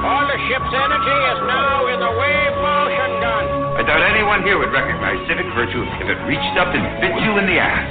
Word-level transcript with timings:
All 0.00 0.26
the 0.26 0.38
ship's 0.48 0.72
energy 0.72 1.18
is 1.28 1.40
now 1.44 1.86
in 1.92 2.00
the 2.00 2.12
wave 2.18 2.56
motion. 2.56 3.09
I 3.80 3.82
doubt 3.82 4.02
anyone 4.02 4.42
here 4.42 4.58
would 4.58 4.72
recognize 4.72 5.16
civic 5.26 5.46
virtue 5.54 5.80
if 5.80 6.06
it 6.06 6.20
reached 6.28 6.58
up 6.60 6.68
and 6.68 7.00
bit 7.00 7.16
you 7.24 7.38
in 7.38 7.46
the 7.46 7.58
ass. 7.58 7.88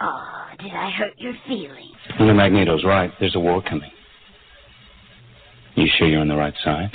Oh, 0.00 0.46
did 0.60 0.72
I 0.72 0.90
hurt 0.90 1.12
your 1.16 1.32
feelings? 1.46 1.94
Well, 2.18 2.34
Magneto's 2.34 2.82
right. 2.84 3.12
There's 3.20 3.36
a 3.36 3.38
war 3.38 3.62
coming. 3.62 3.88
You 5.76 5.86
sure 5.96 6.08
you're 6.08 6.22
on 6.22 6.26
the 6.26 6.34
right 6.34 6.54
side? 6.64 6.90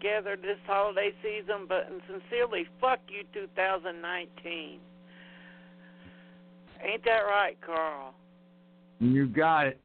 Together 0.00 0.36
this 0.40 0.58
holiday 0.66 1.12
season. 1.22 1.66
But 1.68 1.88
and 1.90 2.00
sincerely, 2.08 2.66
fuck 2.80 3.00
you, 3.08 3.24
2019. 3.32 4.80
Ain't 6.82 7.04
that 7.04 7.10
right, 7.10 7.58
Carl? 7.64 8.14
You 8.98 9.26
got 9.26 9.66
it. 9.66 9.80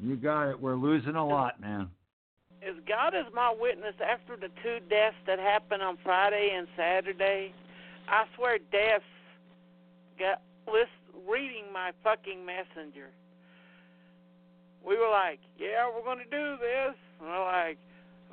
You 0.00 0.16
got 0.16 0.50
it. 0.50 0.60
We're 0.60 0.76
losing 0.76 1.16
a 1.16 1.26
lot, 1.26 1.60
man. 1.60 1.88
As 2.62 2.74
God 2.88 3.14
is 3.14 3.26
my 3.34 3.54
witness, 3.58 3.94
after 4.04 4.36
the 4.36 4.48
two 4.62 4.78
deaths 4.88 5.16
that 5.26 5.38
happened 5.38 5.82
on 5.82 5.96
Friday 6.02 6.50
and 6.56 6.66
Saturday, 6.76 7.52
I 8.08 8.24
swear 8.36 8.58
deaths 8.70 9.04
got 10.18 10.42
list, 10.66 10.90
reading 11.28 11.72
my 11.72 11.92
fucking 12.02 12.44
messenger. 12.44 13.10
We 14.86 14.96
were 14.96 15.10
like, 15.10 15.38
yeah, 15.58 15.86
we're 15.86 16.02
going 16.02 16.18
to 16.18 16.30
do 16.30 16.56
this. 16.58 16.94
And 17.20 17.28
we're 17.28 17.44
like, 17.44 17.78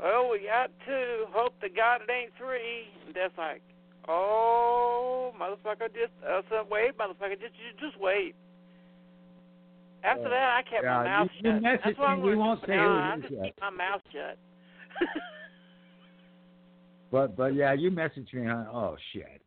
well, 0.02 0.30
we 0.32 0.48
got 0.48 0.72
two. 0.86 1.26
Hope 1.32 1.60
to 1.62 1.70
God 1.70 2.02
it 2.02 2.12
ain't 2.12 2.32
three. 2.38 2.88
And 3.06 3.14
Death's 3.14 3.38
like, 3.38 3.62
oh, 4.08 5.34
motherfucker, 5.40 5.88
just 5.94 6.14
uh, 6.28 6.42
so 6.50 6.66
wait, 6.70 6.98
motherfucker, 6.98 7.40
just 7.40 7.54
just, 7.54 7.80
just 7.80 8.00
wait. 8.00 8.36
After 10.04 10.30
that, 10.30 10.58
I 10.58 10.62
kept 10.70 10.84
yeah, 10.84 10.98
my 10.98 11.04
mouth 11.04 11.30
you- 11.42 11.52
you 11.52 11.62
shut. 11.62 11.80
That's 11.84 11.98
I'm. 12.00 12.22
We 12.22 12.36
won't 12.36 12.62
say 12.68 12.76
now. 12.76 12.88
who 12.88 12.94
it 12.94 13.02
I 13.02 13.18
just 13.22 13.34
yet. 13.34 13.44
keep 13.46 13.56
my 13.62 13.70
mouth 13.72 14.02
shut. 14.12 14.38
But 17.12 17.38
but 17.38 17.54
yeah, 17.56 17.72
you 17.74 17.92
messaged 17.92 18.34
me. 18.34 18.48
On, 18.50 18.68
oh 18.74 18.98
shit. 19.14 19.42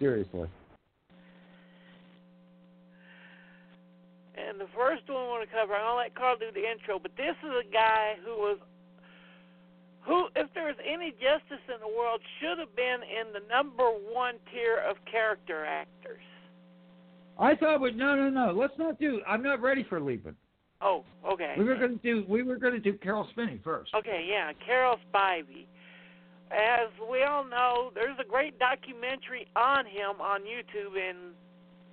Seriously. 0.00 0.48
And 4.52 4.60
the 4.60 4.68
first 4.76 5.08
one 5.08 5.16
I 5.16 5.28
want 5.32 5.48
to 5.48 5.56
cover, 5.56 5.72
I'm 5.72 5.80
gonna 5.80 5.96
let 5.96 6.14
Carl 6.14 6.36
do 6.36 6.52
the 6.52 6.60
intro, 6.60 6.98
but 6.98 7.16
this 7.16 7.32
is 7.40 7.52
a 7.56 7.72
guy 7.72 8.20
who 8.22 8.36
was 8.36 8.58
who, 10.04 10.28
if 10.36 10.52
there 10.52 10.66
was 10.66 10.76
any 10.84 11.12
justice 11.12 11.64
in 11.72 11.80
the 11.80 11.88
world, 11.88 12.20
should 12.38 12.58
have 12.58 12.76
been 12.76 13.00
in 13.00 13.32
the 13.32 13.40
number 13.48 13.88
one 14.12 14.34
tier 14.52 14.76
of 14.86 14.96
character 15.10 15.64
actors. 15.64 16.20
I 17.38 17.54
thought 17.54 17.80
we 17.80 17.92
no 17.92 18.14
no 18.14 18.28
no. 18.28 18.52
Let's 18.52 18.76
not 18.76 19.00
do. 19.00 19.22
I'm 19.26 19.42
not 19.42 19.62
ready 19.62 19.86
for 19.88 20.00
leaping. 20.00 20.36
Oh, 20.82 21.02
okay. 21.26 21.54
We 21.56 21.64
were 21.64 21.76
gonna 21.76 21.96
do. 22.02 22.26
We 22.28 22.42
were 22.42 22.56
gonna 22.56 22.78
do 22.78 22.92
Carol 22.92 23.26
Spinney 23.30 23.58
first. 23.64 23.94
Okay, 23.94 24.26
yeah, 24.28 24.52
Carol 24.66 24.98
Spinney. 25.08 25.66
As 26.50 26.90
we 27.10 27.22
all 27.22 27.44
know, 27.44 27.90
there's 27.94 28.18
a 28.20 28.28
great 28.28 28.58
documentary 28.58 29.46
on 29.56 29.86
him 29.86 30.20
on 30.20 30.42
YouTube, 30.42 31.00
and 31.00 31.32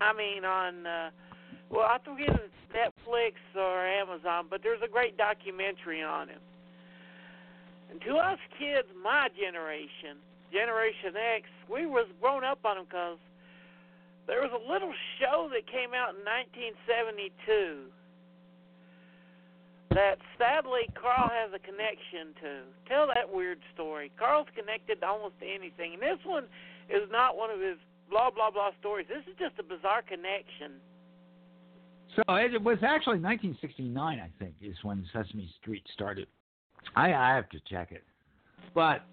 I 0.01 0.11
mean 0.11 0.43
on, 0.43 0.85
uh, 0.85 1.09
well, 1.69 1.85
I 1.85 1.97
forget 2.03 2.30
Netflix 2.74 3.38
or 3.56 3.85
Amazon, 3.85 4.46
but 4.50 4.62
there's 4.63 4.81
a 4.84 4.88
great 4.90 5.18
documentary 5.18 6.02
on 6.02 6.30
him. 6.30 6.41
And 7.91 8.02
to 8.02 8.18
us 8.18 8.38
kids, 8.57 8.88
my 9.03 9.30
generation, 9.34 10.18
Generation 10.52 11.13
X, 11.18 11.50
we 11.69 11.85
was 11.85 12.07
grown 12.22 12.44
up 12.44 12.59
on 12.66 12.78
him 12.78 12.85
because 12.85 13.18
there 14.28 14.41
was 14.41 14.53
a 14.53 14.62
little 14.62 14.94
show 15.18 15.50
that 15.50 15.66
came 15.66 15.94
out 15.94 16.13
in 16.13 16.22
1972 16.22 17.90
that 19.90 20.22
sadly 20.38 20.86
Carl 20.94 21.34
has 21.34 21.50
a 21.50 21.57
connection 21.57 22.38
to. 22.46 22.51
Tell 22.86 23.09
that 23.09 23.25
weird 23.25 23.57
story. 23.74 24.13
Carl's 24.22 24.46
connected 24.53 25.01
to 25.01 25.06
almost 25.09 25.41
anything, 25.41 25.97
and 25.97 26.01
this 26.01 26.22
one 26.22 26.46
is 26.94 27.09
not 27.09 27.38
one 27.38 27.50
of 27.50 27.57
his 27.57 27.81
blah 28.09 28.30
blah 28.30 28.53
blah 28.53 28.69
stories. 28.78 29.09
This 29.09 29.25
is 29.25 29.34
just 29.41 29.57
a 29.57 29.66
bizarre 29.66 30.06
connection. 30.06 30.78
So 32.15 32.23
it 32.35 32.61
was 32.61 32.77
actually 32.81 33.19
1969, 33.19 34.19
I 34.19 34.29
think, 34.43 34.55
is 34.61 34.75
when 34.83 35.05
Sesame 35.13 35.49
Street 35.61 35.83
started. 35.93 36.27
I, 36.95 37.13
I 37.13 37.35
have 37.35 37.49
to 37.49 37.59
check 37.69 37.91
it. 37.91 38.03
But 38.73 39.03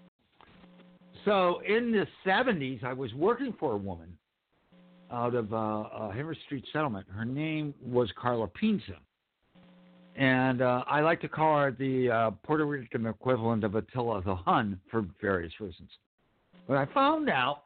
so 1.25 1.61
in 1.67 1.91
the 1.91 2.07
70s, 2.25 2.83
I 2.83 2.93
was 2.93 3.13
working 3.13 3.53
for 3.59 3.73
a 3.73 3.77
woman 3.77 4.17
out 5.11 5.35
of 5.35 5.53
uh, 5.53 5.57
uh, 5.57 6.11
Henry 6.11 6.37
Street 6.45 6.65
Settlement. 6.73 7.05
Her 7.09 7.25
name 7.25 7.73
was 7.85 8.09
Carla 8.19 8.47
Pinza. 8.47 8.97
And 10.15 10.61
uh, 10.61 10.83
I 10.87 11.01
like 11.01 11.21
to 11.21 11.29
call 11.29 11.59
her 11.59 11.71
the 11.71 12.09
uh, 12.09 12.31
Puerto 12.43 12.65
Rican 12.65 13.05
equivalent 13.05 13.63
of 13.63 13.75
Attila 13.75 14.23
the 14.23 14.35
Hun 14.35 14.79
for 14.89 15.05
various 15.21 15.53
reasons. 15.59 15.89
But 16.67 16.77
I 16.77 16.85
found 16.93 17.29
out 17.29 17.63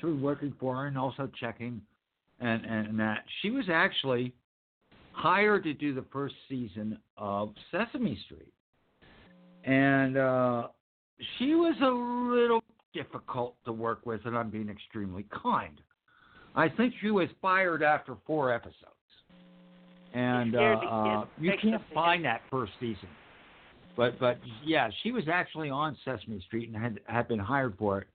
through 0.00 0.18
working 0.18 0.54
for 0.58 0.76
her 0.76 0.86
and 0.86 0.96
also 0.96 1.30
checking 1.38 1.82
and, 2.40 2.64
and 2.64 2.98
that 2.98 3.24
she 3.42 3.50
was 3.50 3.66
actually 3.70 4.32
hired 5.18 5.64
to 5.64 5.74
do 5.74 5.94
the 5.94 6.04
first 6.12 6.34
season 6.48 6.98
of 7.16 7.52
Sesame 7.72 8.18
Street. 8.26 8.52
And 9.64 10.16
uh, 10.16 10.68
she 11.38 11.54
was 11.54 11.74
a 11.82 12.32
little 12.32 12.62
difficult 12.94 13.56
to 13.64 13.72
work 13.72 14.06
with, 14.06 14.20
and 14.24 14.36
I'm 14.36 14.50
being 14.50 14.68
extremely 14.68 15.26
kind. 15.42 15.80
I 16.54 16.68
think 16.68 16.94
she 17.00 17.10
was 17.10 17.28
fired 17.42 17.82
after 17.82 18.16
four 18.26 18.52
episodes. 18.52 18.84
And 20.14 20.56
uh, 20.56 20.58
uh, 20.58 21.24
you 21.38 21.52
can't 21.60 21.82
find 21.92 22.24
that 22.24 22.40
first 22.50 22.72
season. 22.80 23.08
But 23.96 24.18
but 24.18 24.38
yeah, 24.64 24.88
she 25.02 25.12
was 25.12 25.24
actually 25.30 25.70
on 25.70 25.96
Sesame 26.04 26.40
Street 26.46 26.68
and 26.72 26.82
had 26.82 27.00
had 27.06 27.28
been 27.28 27.38
hired 27.38 27.76
for 27.76 28.00
it, 28.00 28.06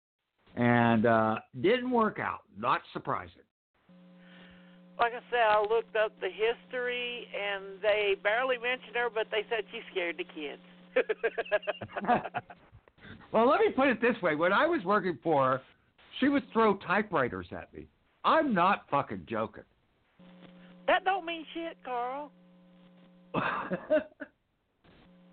and 0.56 1.06
uh, 1.06 1.36
didn't 1.62 1.92
work 1.92 2.20
out. 2.20 2.40
Not 2.58 2.82
surprising. 2.94 3.43
Like 5.04 5.14
I 5.16 5.22
said, 5.30 5.42
I 5.42 5.60
looked 5.60 5.98
up 5.98 6.14
the 6.22 6.30
history, 6.30 7.28
and 7.36 7.82
they 7.82 8.16
barely 8.24 8.58
mentioned 8.58 8.96
her, 8.96 9.10
but 9.14 9.28
they 9.32 9.42
said 9.50 9.66
she 9.70 9.82
scared 9.92 10.18
the 10.18 10.24
kids. 10.24 10.62
well, 13.34 13.46
let 13.50 13.60
me 13.60 13.72
put 13.76 13.90
it 13.90 14.00
this 14.00 14.16
way: 14.22 14.36
when 14.36 14.54
I 14.54 14.66
was 14.66 14.82
working 14.86 15.18
for 15.22 15.46
her, 15.46 15.62
she 16.22 16.30
would 16.30 16.44
throw 16.54 16.78
typewriters 16.78 17.48
at 17.52 17.74
me. 17.74 17.90
I'm 18.24 18.54
not 18.54 18.86
fucking 18.90 19.26
joking. 19.30 19.66
that 20.88 21.04
don't 21.04 21.26
mean 21.26 21.46
shit, 21.54 21.76
Carl. 21.84 22.32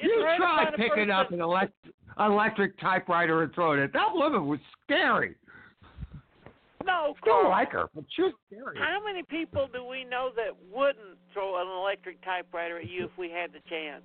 You 0.02 0.26
try 0.38 0.64
picking 0.70 0.88
person- 0.88 1.10
up 1.10 1.30
an 1.30 1.42
elect- 1.42 1.74
electric 2.18 2.80
typewriter 2.80 3.42
and 3.42 3.52
throwing 3.54 3.80
it. 3.80 3.92
That 3.92 4.14
woman 4.14 4.46
was 4.46 4.58
scary. 4.82 5.34
No, 6.86 7.14
Still 7.20 7.34
Carl. 7.34 7.50
like 7.50 7.72
her, 7.72 7.86
but 7.94 8.04
she 8.14 8.22
was 8.22 8.32
scary. 8.46 8.78
How 8.78 9.00
many 9.04 9.22
people 9.22 9.68
do 9.72 9.84
we 9.84 10.04
know 10.04 10.30
that 10.36 10.56
wouldn't 10.72 11.18
throw 11.32 11.60
an 11.60 11.68
electric 11.68 12.22
typewriter 12.24 12.78
at 12.78 12.88
you 12.88 13.04
if 13.04 13.10
we 13.18 13.30
had 13.30 13.52
the 13.52 13.60
chance? 13.68 14.02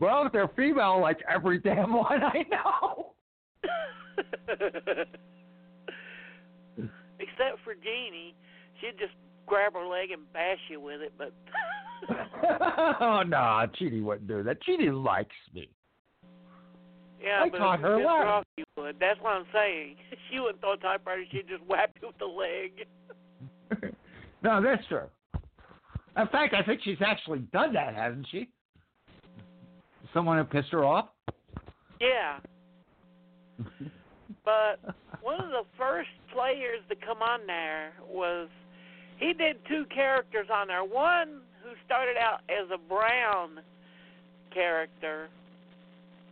Well, 0.00 0.26
if 0.26 0.32
they're 0.32 0.48
female, 0.56 1.00
like 1.00 1.18
every 1.32 1.58
damn 1.58 1.92
one 1.92 2.22
I 2.22 2.44
know. 2.50 3.12
Except 7.20 7.58
for 7.64 7.74
Jeannie, 7.74 8.34
she'd 8.80 8.98
just 8.98 9.14
grab 9.46 9.74
her 9.74 9.86
leg 9.86 10.10
and 10.10 10.30
bash 10.32 10.58
you 10.68 10.80
with 10.80 11.00
it. 11.00 11.12
But 11.18 11.32
oh 13.00 13.22
no, 13.26 13.66
Chidi 13.80 14.02
wouldn't 14.02 14.28
do 14.28 14.42
that. 14.44 14.58
Chidi 14.62 14.92
likes 14.92 15.34
me. 15.54 15.68
Yeah, 17.22 17.42
I 17.44 17.48
but 17.48 17.58
taught 17.58 17.80
her 17.80 17.98
well. 17.98 18.42
you 18.56 18.64
would. 18.76 18.96
That's 19.00 19.20
what 19.20 19.30
I'm 19.34 19.46
saying. 19.52 19.96
She 20.30 20.38
wouldn't 20.40 20.60
throw 20.60 20.74
a 20.74 20.76
typewriter. 20.76 21.22
She'd 21.30 21.48
just 21.48 21.64
whack 21.64 21.90
you 22.02 22.08
with 22.08 22.18
the 22.18 22.26
leg. 22.26 23.92
no, 24.42 24.62
that's 24.62 24.86
true. 24.86 25.06
In 26.18 26.26
fact, 26.28 26.52
I 26.52 26.62
think 26.62 26.82
she's 26.84 26.98
actually 27.00 27.38
done 27.50 27.72
that, 27.72 27.94
hasn't 27.94 28.26
she? 28.30 28.50
Someone 30.12 30.36
had 30.36 30.50
pissed 30.50 30.68
her 30.72 30.84
off. 30.84 31.08
Yeah. 32.00 32.38
But 34.44 34.94
one 35.20 35.40
of 35.44 35.50
the 35.50 35.64
first 35.76 36.08
players 36.32 36.80
to 36.88 36.96
come 36.96 37.20
on 37.20 37.40
there 37.46 37.92
was 38.08 38.48
he 39.18 39.34
did 39.34 39.58
two 39.68 39.84
characters 39.94 40.46
on 40.50 40.68
there. 40.68 40.84
One 40.84 41.42
who 41.62 41.72
started 41.84 42.16
out 42.16 42.40
as 42.48 42.70
a 42.72 42.78
Brown 42.78 43.60
character, 44.54 45.28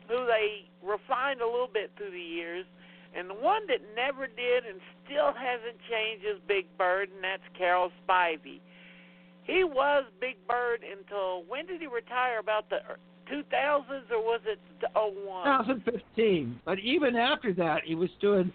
who 0.08 0.26
they 0.26 0.68
refined 0.82 1.40
a 1.40 1.46
little 1.46 1.70
bit 1.72 1.90
through 1.96 2.10
the 2.10 2.18
years, 2.18 2.64
and 3.16 3.30
the 3.30 3.34
one 3.34 3.66
that 3.68 3.80
never 3.94 4.26
did 4.26 4.64
and 4.68 4.80
still 5.04 5.32
hasn't 5.32 5.78
changed 5.90 6.24
is 6.24 6.40
Big 6.46 6.66
Bird, 6.76 7.08
and 7.14 7.22
that's 7.22 7.42
Carol 7.56 7.90
Spinney. 8.04 8.60
He 9.44 9.62
was 9.64 10.04
Big 10.20 10.36
Bird 10.48 10.80
until 10.82 11.44
when 11.48 11.66
did 11.66 11.80
he 11.80 11.86
retire? 11.86 12.40
About 12.40 12.68
the 12.68 12.78
2000s 13.32 14.10
or 14.10 14.20
was 14.22 14.40
it 14.44 14.58
the 14.80 14.88
01? 14.94 15.64
2015. 15.66 16.60
But 16.64 16.78
even 16.80 17.16
after 17.16 17.52
that, 17.54 17.82
he 17.84 17.94
was 17.94 18.10
doing 18.20 18.52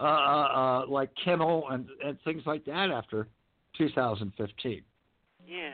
uh, 0.00 0.04
uh, 0.04 0.06
uh, 0.06 0.86
like 0.88 1.10
Kimmel 1.24 1.64
and, 1.70 1.86
and 2.04 2.18
things 2.24 2.42
like 2.44 2.64
that 2.66 2.90
after 2.90 3.28
2015. 3.78 4.82
Yeah. 5.48 5.70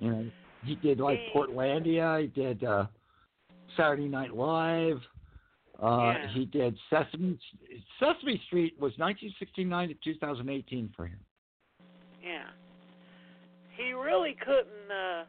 You 0.00 0.10
know, 0.10 0.30
he 0.64 0.74
did 0.76 0.98
like 0.98 1.18
He- 1.18 1.38
Portlandia. 1.38 2.22
He 2.22 2.26
did 2.28 2.64
uh, 2.64 2.86
Saturday 3.76 4.08
Night 4.08 4.34
Live. 4.34 5.00
Uh, 5.82 6.14
Yeah. 6.16 6.28
He 6.32 6.44
did 6.46 6.76
Sesame 6.88 7.38
Sesame 8.00 8.40
Street 8.46 8.74
was 8.80 8.92
1969 8.98 9.88
to 9.88 9.94
2018 10.02 10.88
for 10.96 11.06
him. 11.06 11.18
Yeah. 12.24 12.48
He 13.76 13.92
really 13.92 14.34
couldn't. 14.40 14.90
uh 14.90 15.24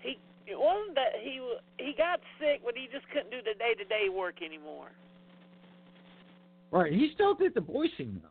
He 0.00 0.18
it 0.46 0.58
wasn't 0.58 0.94
that 0.94 1.12
he 1.22 1.40
he 1.78 1.92
got 1.96 2.20
sick, 2.40 2.62
but 2.64 2.74
he 2.76 2.88
just 2.92 3.06
couldn't 3.08 3.30
do 3.30 3.38
the 3.38 3.58
day 3.58 3.74
to 3.74 3.84
day 3.84 4.08
work 4.08 4.42
anymore. 4.42 4.90
Right. 6.70 6.92
He 6.92 7.10
still 7.14 7.34
did 7.34 7.54
the 7.54 7.60
voicing 7.60 8.20
though. 8.22 8.28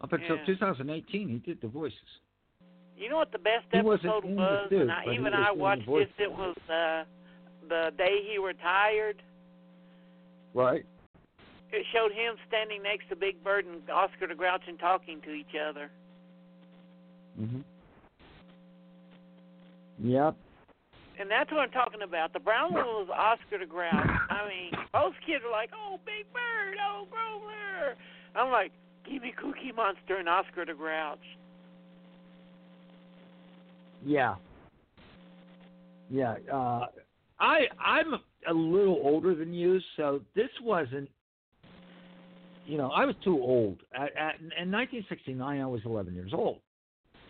Up 0.00 0.12
until 0.12 0.36
Yeah. 0.36 0.44
2018, 0.46 1.28
he 1.28 1.38
did 1.38 1.60
the 1.60 1.68
voices. 1.68 1.98
You 2.96 3.08
know 3.08 3.16
what 3.16 3.30
the 3.32 3.38
best 3.38 3.66
He 3.70 3.78
episode 3.78 4.24
was, 4.24 4.68
and 4.72 4.90
I, 4.90 5.04
even 5.14 5.32
I 5.34 5.52
watched 5.52 5.86
this. 5.86 6.08
It 6.18 6.30
was 6.30 6.56
uh 6.68 7.04
the 7.68 7.92
day 7.96 8.22
he 8.28 8.38
retired. 8.38 9.22
Right. 10.54 10.84
It 11.70 11.84
showed 11.92 12.12
him 12.12 12.36
standing 12.48 12.82
next 12.82 13.08
to 13.10 13.16
Big 13.16 13.42
Bird 13.44 13.66
and 13.66 13.88
Oscar 13.90 14.26
the 14.26 14.34
Grouch 14.34 14.62
and 14.66 14.78
talking 14.78 15.20
to 15.22 15.32
each 15.32 15.54
other. 15.54 15.90
Mhm. 17.38 17.62
Yep. 19.98 20.34
And 21.18 21.30
that's 21.30 21.50
what 21.50 21.60
I'm 21.60 21.70
talking 21.70 22.02
about. 22.02 22.32
The 22.32 22.40
brown 22.40 22.72
one 22.72 22.86
was 22.86 23.08
Oscar 23.10 23.58
the 23.58 23.66
Grouch. 23.66 23.92
I 23.92 24.48
mean, 24.48 24.86
most 24.94 25.20
kids 25.26 25.44
are 25.44 25.50
like, 25.50 25.70
"Oh, 25.74 25.98
Big 26.04 26.32
Bird, 26.32 26.78
oh 26.80 27.06
Grover." 27.10 27.96
I'm 28.34 28.50
like, 28.50 28.72
"Give 29.04 29.22
me 29.22 29.32
Cookie 29.32 29.72
Monster 29.72 30.16
and 30.16 30.28
Oscar 30.28 30.64
the 30.64 30.74
Grouch." 30.74 31.36
Yeah. 34.04 34.36
Yeah. 36.08 36.36
Uh, 36.50 36.86
I 37.40 37.60
I'm 37.82 38.14
a 38.48 38.52
little 38.52 39.00
older 39.02 39.34
than 39.34 39.52
you, 39.52 39.80
so 39.96 40.20
this 40.34 40.50
wasn't. 40.62 41.08
You 42.66 42.76
know, 42.76 42.90
I 42.90 43.04
was 43.06 43.14
too 43.24 43.38
old. 43.40 43.78
At, 43.94 44.14
at, 44.16 44.40
in 44.40 44.70
1969, 44.70 45.60
I 45.60 45.64
was 45.66 45.80
11 45.86 46.14
years 46.14 46.32
old, 46.34 46.58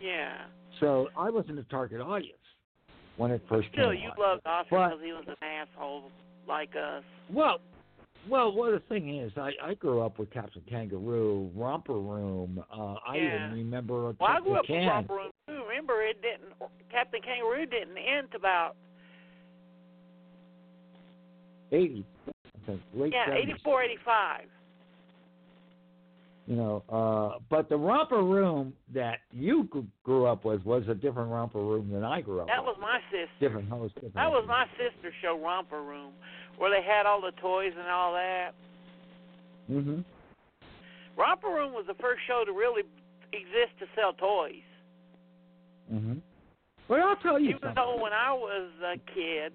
Yeah. 0.01 0.33
so 0.81 1.07
I 1.17 1.29
wasn't 1.29 1.59
a 1.59 1.63
target 1.63 2.01
audience 2.01 2.35
when 3.15 3.31
it 3.31 3.41
first 3.47 3.69
Still, 3.71 3.91
came 3.93 4.01
you 4.03 4.09
out. 4.09 4.19
loved 4.19 4.41
Oscar 4.45 4.89
because 4.89 4.99
he 5.01 5.13
was 5.13 5.23
an 5.27 5.35
asshole 5.41 6.11
like 6.45 6.71
us. 6.75 7.03
Well, 7.31 7.59
well, 8.27 8.53
well. 8.53 8.71
The 8.73 8.81
thing 8.89 9.17
is, 9.17 9.31
I 9.37 9.51
I 9.63 9.75
grew 9.75 10.01
up 10.01 10.19
with 10.19 10.29
Captain 10.31 10.61
Kangaroo, 10.69 11.49
Romper 11.55 11.93
Room. 11.93 12.61
Uh, 12.69 12.95
I 13.07 13.15
Yeah. 13.15 13.45
even 13.45 13.57
remember 13.59 14.09
a 14.09 14.15
Well, 14.19 14.29
I 14.29 14.33
Captain 14.35 14.43
grew 14.43 14.55
up 14.59 14.65
with. 14.69 14.87
Romper 14.87 15.13
Room 15.15 15.31
too. 15.47 15.63
Remember, 15.69 16.01
it 16.03 16.21
didn't. 16.21 16.53
Captain 16.91 17.21
Kangaroo 17.21 17.65
didn't 17.65 17.97
end 17.97 18.35
about 18.35 18.75
80, 21.71 22.05
I 22.27 22.31
think, 22.65 22.81
late 22.93 23.13
yeah, 23.13 23.29
70s. 23.33 23.43
84, 23.55 23.83
85. 23.83 24.41
You 26.47 26.55
know, 26.55 26.83
uh, 26.89 27.37
but 27.51 27.69
the 27.69 27.77
romper 27.77 28.23
room 28.23 28.73
that 28.91 29.19
you 29.31 29.69
grew 30.03 30.25
up 30.25 30.45
with 30.45 30.65
was 30.65 30.81
a 30.89 30.95
different 30.95 31.29
romper 31.29 31.59
room 31.59 31.91
than 31.91 32.03
I 32.03 32.21
grew 32.21 32.39
up 32.41 32.47
That 32.47 32.65
with. 32.65 32.75
was 32.75 32.77
my 32.81 32.99
sister. 33.11 33.29
different 33.39 33.69
host. 33.69 33.93
Different 33.93 34.15
That 34.15 34.31
was 34.31 34.45
my 34.47 34.65
sister's 34.71 35.13
show, 35.21 35.39
Romper 35.39 35.83
Room, 35.83 36.11
where 36.57 36.71
they 36.71 36.83
had 36.85 37.05
all 37.05 37.21
the 37.21 37.33
toys 37.39 37.73
and 37.77 37.87
all 37.87 38.13
that. 38.13 38.51
hmm 39.67 39.99
Romper 41.15 41.49
Room 41.49 41.73
was 41.73 41.85
the 41.85 41.93
first 42.01 42.21
show 42.27 42.43
to 42.45 42.51
really 42.51 42.81
exist 43.31 43.77
to 43.79 43.85
sell 43.95 44.13
toys. 44.13 44.65
hmm 45.87 46.13
Well, 46.87 47.09
I'll 47.09 47.15
tell 47.17 47.39
you 47.39 47.49
Even 47.49 47.59
something. 47.61 47.75
though 47.75 48.01
when 48.01 48.13
I 48.13 48.33
was 48.33 48.69
a 48.83 48.97
kid, 49.13 49.53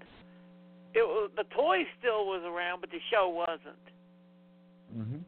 it 0.94 1.06
was 1.06 1.30
the 1.36 1.44
toy 1.54 1.78
still 1.98 2.26
was 2.26 2.42
around, 2.44 2.80
but 2.80 2.90
the 2.90 2.98
show 3.10 3.28
wasn't. 3.28 3.76
hmm 4.92 5.22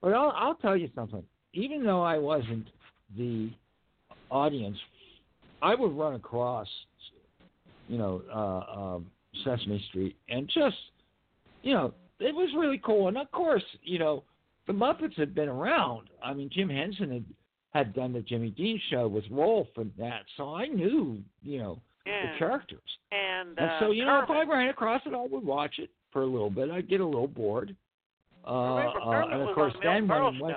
But 0.00 0.14
I'll, 0.14 0.32
I'll 0.36 0.54
tell 0.56 0.76
you 0.76 0.90
something. 0.94 1.22
Even 1.54 1.84
though 1.84 2.02
I 2.02 2.18
wasn't 2.18 2.68
the 3.16 3.50
audience, 4.30 4.78
I 5.60 5.74
would 5.74 5.92
run 5.92 6.14
across, 6.14 6.66
you 7.88 7.98
know, 7.98 8.22
uh, 8.32 8.78
um, 8.78 9.06
Sesame 9.44 9.84
Street 9.88 10.16
and 10.28 10.48
just, 10.52 10.76
you 11.62 11.74
know, 11.74 11.94
it 12.18 12.34
was 12.34 12.50
really 12.56 12.80
cool. 12.84 13.08
And 13.08 13.18
of 13.18 13.30
course, 13.30 13.62
you 13.82 13.98
know, 13.98 14.24
the 14.66 14.72
Muppets 14.72 15.16
had 15.18 15.34
been 15.34 15.48
around. 15.48 16.08
I 16.24 16.34
mean, 16.34 16.50
Jim 16.52 16.68
Henson 16.68 17.10
had 17.10 17.24
had 17.72 17.94
done 17.94 18.12
the 18.12 18.20
Jimmy 18.20 18.50
Dean 18.50 18.78
show 18.90 19.08
with 19.08 19.24
Rowlf 19.30 19.68
and 19.76 19.90
that, 19.98 20.24
so 20.36 20.54
I 20.54 20.66
knew, 20.66 21.22
you 21.42 21.58
know, 21.58 21.80
Yeah. 22.06 22.32
the 22.32 22.38
characters. 22.38 22.80
And, 23.10 23.58
And 23.58 23.70
uh, 23.70 23.80
so, 23.80 23.90
you 23.90 24.04
know, 24.04 24.22
if 24.22 24.30
I 24.30 24.42
ran 24.42 24.68
across 24.68 25.02
it, 25.06 25.14
I 25.14 25.26
would 25.26 25.44
watch 25.44 25.74
it 25.78 25.90
for 26.12 26.22
a 26.22 26.26
little 26.26 26.50
bit. 26.50 26.70
I'd 26.70 26.88
get 26.88 27.00
a 27.00 27.06
little 27.06 27.28
bored. 27.28 27.74
Uh, 28.44 28.48
uh, 28.48 28.92
Kermit 29.04 29.32
and 29.34 29.48
of 29.48 29.54
course, 29.54 29.72
then 29.82 30.08
when 30.08 30.40
went, 30.40 30.56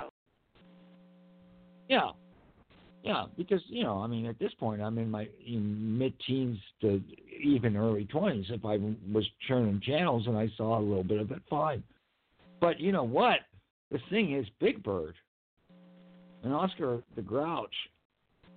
yeah, 1.87 2.09
yeah, 3.05 3.25
because 3.37 3.61
you 3.67 3.83
know, 3.83 3.99
I 3.99 4.07
mean, 4.07 4.25
at 4.25 4.39
this 4.39 4.51
point, 4.59 4.81
I'm 4.81 4.97
in 4.97 5.11
my 5.11 5.27
in 5.45 5.95
mid-teens 5.97 6.57
to 6.81 6.99
even 7.39 7.77
early 7.77 8.07
20s. 8.11 8.49
If 8.49 8.65
I 8.65 8.77
was 9.13 9.23
churning 9.47 9.79
channels 9.85 10.25
and 10.25 10.35
I 10.35 10.49
saw 10.57 10.79
a 10.79 10.81
little 10.81 11.03
bit 11.03 11.21
of 11.21 11.29
it, 11.29 11.43
fine. 11.47 11.83
But 12.59 12.79
you 12.79 12.91
know 12.91 13.03
what? 13.03 13.41
The 13.91 13.99
thing 14.09 14.33
is, 14.33 14.47
Big 14.59 14.81
Bird 14.81 15.13
and 16.43 16.51
Oscar 16.51 17.03
the 17.15 17.21
Grouch 17.21 17.69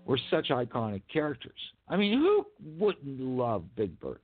were 0.08 0.18
such 0.30 0.48
iconic 0.48 1.02
characters. 1.12 1.60
I 1.86 1.96
mean, 1.96 2.18
who 2.18 2.46
wouldn't 2.78 3.20
love 3.20 3.62
Big 3.76 4.00
Bird? 4.00 4.20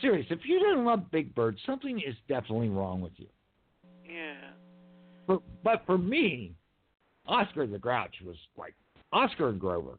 Serious, 0.00 0.26
if 0.30 0.38
you 0.44 0.60
didn't 0.60 0.84
love 0.84 1.10
Big 1.10 1.34
Bird, 1.34 1.58
something 1.66 1.98
is 1.98 2.14
definitely 2.28 2.68
wrong 2.68 3.00
with 3.00 3.12
you. 3.16 3.26
Yeah. 4.08 4.36
But 5.26 5.42
but 5.64 5.82
for 5.84 5.98
me, 5.98 6.54
Oscar 7.26 7.66
the 7.66 7.78
Grouch 7.78 8.14
was 8.24 8.36
like 8.56 8.74
Oscar 9.12 9.48
and 9.48 9.60
Grover. 9.60 9.98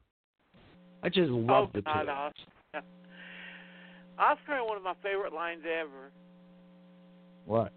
I 1.03 1.09
just 1.09 1.29
Oh, 1.29 1.35
loved 1.35 1.75
the 1.75 1.81
God, 1.81 2.05
two. 2.05 2.09
Oscar. 2.09 2.87
Oscar 4.17 4.53
had 4.55 4.61
one 4.61 4.77
of 4.77 4.83
my 4.83 4.95
favorite 5.03 5.33
lines 5.33 5.61
ever. 5.65 6.11
What? 7.45 7.73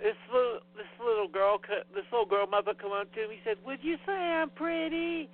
This 0.00 0.14
little 0.32 0.60
this 0.76 0.86
little 1.04 1.28
girl 1.28 1.58
this 1.92 2.04
little 2.12 2.26
girl 2.26 2.46
mother 2.46 2.72
come 2.80 2.92
up 2.92 3.12
to 3.14 3.28
me 3.28 3.34
and 3.34 3.42
said, 3.44 3.56
"Would 3.66 3.80
you 3.82 3.96
say 4.06 4.12
I'm 4.12 4.50
pretty?" 4.50 5.28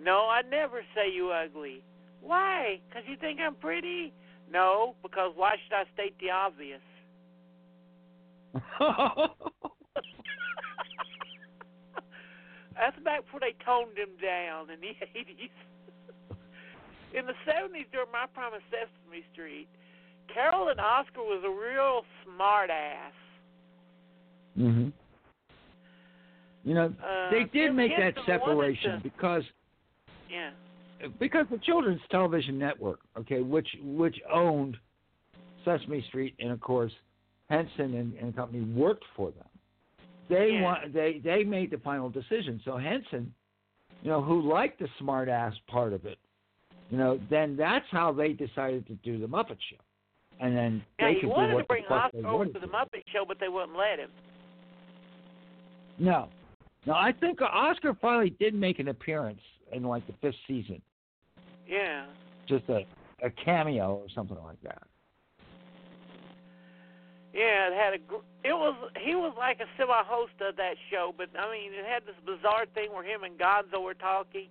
No, 0.00 0.28
I 0.28 0.42
never 0.42 0.82
say 0.94 1.10
you 1.12 1.30
ugly. 1.30 1.82
Why? 2.20 2.80
'Cause 2.92 3.02
you 3.06 3.16
think 3.16 3.40
I'm 3.40 3.54
pretty? 3.56 4.12
No, 4.50 4.94
because 5.02 5.34
why 5.36 5.56
should 5.56 5.72
I 5.74 5.84
state 5.92 6.18
the 6.18 6.30
obvious? 6.30 6.80
That's 12.74 12.96
back 13.02 13.24
before 13.24 13.40
they 13.40 13.54
toned 13.64 13.98
him 13.98 14.10
down 14.22 14.70
in 14.70 14.80
the 14.80 14.94
eighties. 15.18 15.50
in 17.12 17.26
the 17.26 17.34
seventies, 17.44 17.86
during 17.90 18.10
my 18.12 18.26
prime 18.32 18.54
of 18.54 18.60
Sesame 18.70 19.24
Street, 19.32 19.66
Carol 20.32 20.68
and 20.68 20.78
Oscar 20.78 21.22
was 21.22 21.42
a 21.44 21.50
real 21.50 22.04
smart 22.24 22.70
ass. 22.70 23.12
Mhm. 24.56 24.92
You 26.64 26.74
know, 26.74 26.94
Uh, 27.02 27.30
they 27.30 27.44
did 27.44 27.72
make 27.74 27.96
that 27.96 28.14
separation 28.26 28.98
to- 28.98 29.02
because 29.02 29.44
Yeah. 30.30 30.50
because 31.20 31.46
the 31.50 31.58
Children's 31.58 32.00
Television 32.10 32.58
Network, 32.58 33.00
okay, 33.18 33.40
which 33.40 33.68
which 33.82 34.16
owned 34.32 34.76
Sesame 35.64 36.02
Street 36.08 36.34
and 36.38 36.50
of 36.50 36.60
course 36.60 36.92
Henson 37.48 37.94
and, 37.94 38.14
and 38.14 38.34
company 38.36 38.64
worked 38.64 39.04
for 39.16 39.30
them. 39.30 39.46
They 40.28 40.52
Yeah. 40.54 40.62
want 40.62 40.92
they 40.92 41.20
they 41.24 41.44
made 41.44 41.70
the 41.70 41.78
final 41.78 42.10
decision. 42.10 42.60
So 42.64 42.76
Henson, 42.76 43.32
you 44.02 44.10
know, 44.10 44.22
who 44.22 44.42
liked 44.42 44.78
the 44.80 44.88
smart 44.98 45.28
ass 45.28 45.54
part 45.68 45.92
of 45.92 46.04
it, 46.04 46.18
you 46.90 46.98
know, 46.98 47.18
then 47.30 47.56
that's 47.56 47.86
how 47.90 48.12
they 48.12 48.32
decided 48.32 48.86
to 48.88 48.94
do 48.96 49.18
the 49.18 49.26
Muppet 49.26 49.56
Show. 49.70 49.76
And 50.40 50.56
then 50.56 50.82
Yeah, 50.98 51.08
they 51.08 51.14
he 51.14 51.20
could 51.20 51.26
do 51.26 51.32
wanted 51.32 51.54
what 51.54 51.60
to 51.62 51.66
bring 51.66 51.82
the 51.84 51.88
fuck 51.88 52.04
Oscar 52.06 52.22
they 52.22 52.28
over 52.28 52.36
wanted 52.38 52.54
to 52.54 52.60
the. 52.60 52.66
Muppet 52.68 53.02
Show, 53.12 53.24
but 53.26 53.38
they 53.40 53.48
wouldn't 53.48 53.76
let 53.76 53.98
him. 53.98 54.10
No. 55.98 56.28
No, 56.86 56.94
I 56.94 57.12
think 57.12 57.40
Oscar 57.42 57.94
finally 58.00 58.30
did 58.30 58.54
make 58.54 58.78
an 58.78 58.88
appearance 58.88 59.40
in 59.72 59.82
like 59.84 60.06
the 60.06 60.14
fifth 60.20 60.36
season. 60.46 60.80
Yeah. 61.66 62.06
Just 62.48 62.64
a, 62.68 62.86
a 63.22 63.30
cameo 63.30 63.94
or 63.94 64.06
something 64.14 64.38
like 64.42 64.60
that. 64.62 64.82
Yeah, 67.34 67.68
it 67.68 67.76
had 67.76 67.92
a. 67.94 68.00
It 68.42 68.56
was 68.56 68.74
he 68.98 69.14
was 69.14 69.34
like 69.36 69.60
a 69.60 69.68
semi-host 69.76 70.32
of 70.40 70.56
that 70.56 70.74
show, 70.90 71.14
but 71.16 71.28
I 71.38 71.50
mean, 71.52 71.72
it 71.76 71.84
had 71.84 72.02
this 72.02 72.16
bizarre 72.24 72.64
thing 72.74 72.90
where 72.90 73.04
him 73.04 73.22
and 73.22 73.38
Gonzo 73.38 73.84
were 73.84 73.94
talking, 73.94 74.48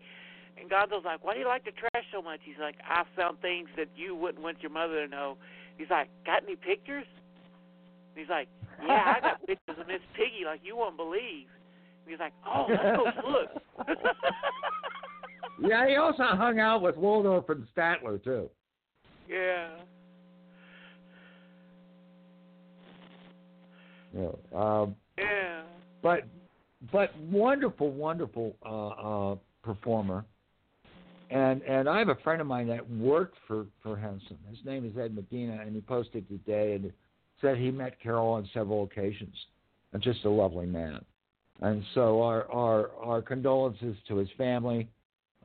and 0.59 0.69
Gonzo's 0.69 1.03
like, 1.03 1.23
"Why 1.23 1.33
do 1.33 1.39
you 1.39 1.47
like 1.47 1.65
the 1.65 1.71
trash 1.71 2.05
so 2.13 2.21
much?" 2.21 2.39
He's 2.43 2.61
like, 2.61 2.75
"I 2.87 3.03
found 3.15 3.41
things 3.41 3.67
that 3.77 3.89
you 3.95 4.15
wouldn't 4.15 4.43
want 4.43 4.61
your 4.61 4.71
mother 4.71 5.03
to 5.03 5.07
know." 5.09 5.37
He's 5.77 5.89
like, 5.89 6.07
"Got 6.25 6.43
any 6.43 6.55
pictures?" 6.55 7.05
He's 8.15 8.29
like, 8.29 8.47
"Yeah, 8.85 9.15
I 9.17 9.19
got 9.19 9.45
pictures 9.47 9.77
of 9.79 9.87
Miss 9.87 10.01
Piggy 10.13 10.45
like 10.45 10.61
you 10.63 10.77
won't 10.77 10.97
believe." 10.97 11.47
He's 12.07 12.19
like, 12.19 12.33
"Oh, 12.45 12.67
let's 12.69 12.95
go 12.95 13.29
look." 13.29 13.49
Yeah, 15.59 15.87
he 15.87 15.95
also 15.95 16.23
hung 16.23 16.59
out 16.59 16.81
with 16.81 16.97
Waldorf 16.97 17.49
and 17.49 17.65
Statler 17.75 18.23
too. 18.23 18.49
yeah. 19.29 19.69
Yeah. 24.13 24.29
Um, 24.55 24.95
Yeah. 25.17 25.63
but 26.01 26.23
but 26.91 27.15
wonderful, 27.19 27.91
wonderful 27.91 28.55
uh, 28.65 28.87
uh, 29.31 29.35
performer. 29.63 30.25
And 31.29 31.61
and 31.63 31.89
I 31.89 31.99
have 31.99 32.09
a 32.09 32.15
friend 32.23 32.39
of 32.39 32.47
mine 32.47 32.67
that 32.67 32.89
worked 32.89 33.37
for 33.47 33.65
for 33.83 33.97
Henson. 33.97 34.37
His 34.49 34.59
name 34.65 34.85
is 34.85 34.97
Ed 34.97 35.13
Medina, 35.13 35.61
and 35.61 35.75
he 35.75 35.81
posted 35.81 36.27
today 36.29 36.75
and 36.75 36.91
said 37.41 37.57
he 37.57 37.69
met 37.69 37.99
Carol 38.01 38.29
on 38.29 38.49
several 38.53 38.83
occasions, 38.83 39.35
and 39.93 40.01
just 40.01 40.23
a 40.25 40.29
lovely 40.29 40.65
man. 40.67 41.03
And 41.61 41.83
so 41.93 42.21
our 42.21 42.49
our 42.51 42.91
our 43.01 43.21
condolences 43.21 43.97
to 44.07 44.15
his 44.15 44.29
family. 44.37 44.87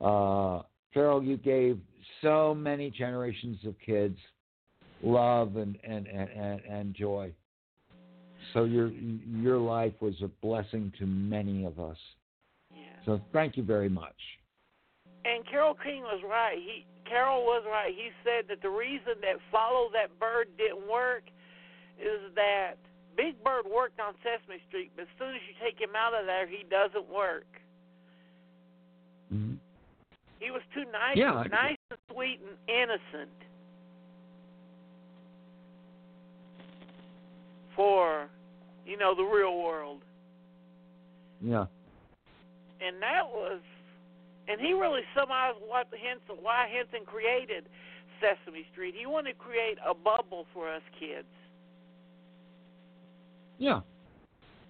Uh, 0.03 0.61
Carol, 0.93 1.23
you 1.23 1.37
gave 1.37 1.79
so 2.21 2.53
many 2.53 2.91
generations 2.91 3.57
of 3.65 3.75
kids 3.85 4.17
love 5.01 5.57
and 5.57 5.77
and 5.83 6.07
and, 6.07 6.29
and, 6.29 6.61
and 6.61 6.95
joy. 6.95 7.31
So 8.53 8.65
your 8.65 8.89
your 8.89 9.57
life 9.57 9.93
was 10.01 10.15
a 10.21 10.27
blessing 10.41 10.91
to 10.99 11.05
many 11.05 11.65
of 11.65 11.79
us. 11.79 11.97
Yeah. 12.71 12.83
So 13.05 13.21
thank 13.31 13.57
you 13.57 13.63
very 13.63 13.89
much. 13.89 14.15
And 15.25 15.47
Carol 15.47 15.75
King 15.75 16.01
was 16.01 16.21
right. 16.27 16.57
He 16.57 16.85
Carol 17.07 17.43
was 17.43 17.63
right. 17.69 17.93
He 17.95 18.09
said 18.23 18.45
that 18.49 18.61
the 18.61 18.69
reason 18.69 19.19
that 19.21 19.39
Follow 19.51 19.89
That 19.93 20.19
Bird 20.19 20.47
didn't 20.57 20.89
work 20.89 21.23
is 21.99 22.33
that 22.35 22.75
Big 23.15 23.41
Bird 23.43 23.65
worked 23.69 23.99
on 23.99 24.13
Sesame 24.23 24.59
Street, 24.67 24.91
but 24.95 25.03
as 25.03 25.13
soon 25.19 25.29
as 25.35 25.41
you 25.47 25.53
take 25.63 25.79
him 25.79 25.95
out 25.95 26.13
of 26.17 26.25
there, 26.25 26.47
he 26.47 26.65
doesn't 26.65 27.07
work. 27.07 27.45
He 30.43 30.51
was 30.51 30.61
too 30.73 30.83
nice, 30.91 31.15
Yeah, 31.15 31.43
nice 31.49 31.77
and 31.89 31.99
sweet 32.11 32.39
and 32.41 32.57
innocent 32.67 33.31
for, 37.75 38.27
you 38.85 38.97
know, 38.97 39.15
the 39.15 39.23
real 39.23 39.57
world. 39.61 40.01
Yeah. 41.41 41.65
and 42.81 43.01
that 43.01 43.23
was, 43.25 43.59
and 44.49 44.59
he 44.59 44.73
really 44.73 45.01
summarized 45.15 45.57
what 45.65 45.87
Henson, 45.91 46.41
why 46.41 46.67
Henson 46.67 47.05
created 47.05 47.65
Sesame 48.19 48.65
Street. 48.73 48.93
He 48.97 49.05
wanted 49.05 49.33
to 49.33 49.39
create 49.39 49.77
a 49.85 49.93
bubble 49.93 50.45
for 50.53 50.69
us 50.69 50.81
kids, 50.99 51.27
Yeah. 53.57 53.79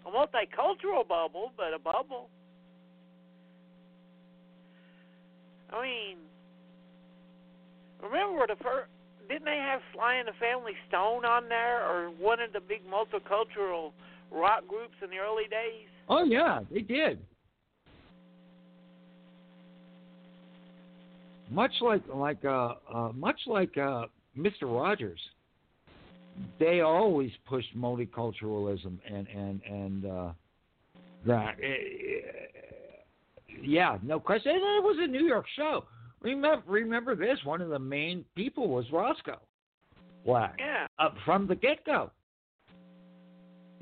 a 0.06 0.10
multicultural 0.12 1.08
bubble, 1.08 1.51
but 1.58 1.74
a 1.74 1.80
bubble. 1.80 2.30
I 5.74 5.82
mean, 5.82 6.18
remember 8.01 8.46
the 8.48 8.62
first? 8.63 8.89
Didn't 9.27 9.46
they 9.46 9.58
have 9.58 9.82
Sly 9.94 10.15
and 10.15 10.27
the 10.27 10.34
Family 10.39 10.74
Stone 10.89 11.25
on 11.25 11.50
there, 11.50 11.88
or 11.89 12.10
one 12.10 12.39
of 12.39 12.53
the 12.53 12.60
big 12.60 12.82
multicultural 12.86 13.92
rock 14.32 14.68
groups 14.68 14.96
in 15.03 15.10
the 15.10 15.18
early 15.18 15.48
days? 15.50 15.88
Oh 16.10 16.24
yeah, 16.24 16.60
they 16.72 16.82
did. 16.82 17.20
Much 21.50 21.72
like 21.82 22.01
like 22.13 22.44
uh, 22.46 22.74
uh 22.94 23.12
much 23.13 23.39
like 23.48 23.77
uh 23.77 24.06
Mr. 24.38 24.63
Rogers, 24.63 25.20
they 26.60 26.82
always 26.82 27.32
pushed 27.48 27.75
multiculturalism 27.77 28.98
and 29.10 29.27
and 29.27 29.62
and 29.63 30.06
uh 30.06 30.32
that 31.25 31.56
eh, 31.62 32.62
yeah, 33.63 33.98
no 34.03 34.20
question. 34.20 34.51
And 34.51 34.62
it 34.62 34.84
was 34.84 34.98
a 35.00 35.08
New 35.08 35.25
York 35.25 35.46
show. 35.55 35.86
Remember 36.22 36.63
remember 36.67 37.15
this, 37.15 37.38
one 37.43 37.62
of 37.62 37.70
the 37.70 37.79
main 37.79 38.24
people 38.36 38.67
was 38.70 38.86
Roscoe 38.91 39.41
Black. 40.25 40.55
Yeah. 40.60 40.88
uh, 41.00 41.10
from 41.25 41.48
the 41.48 41.55
get 41.55 41.86
go. 41.86 42.12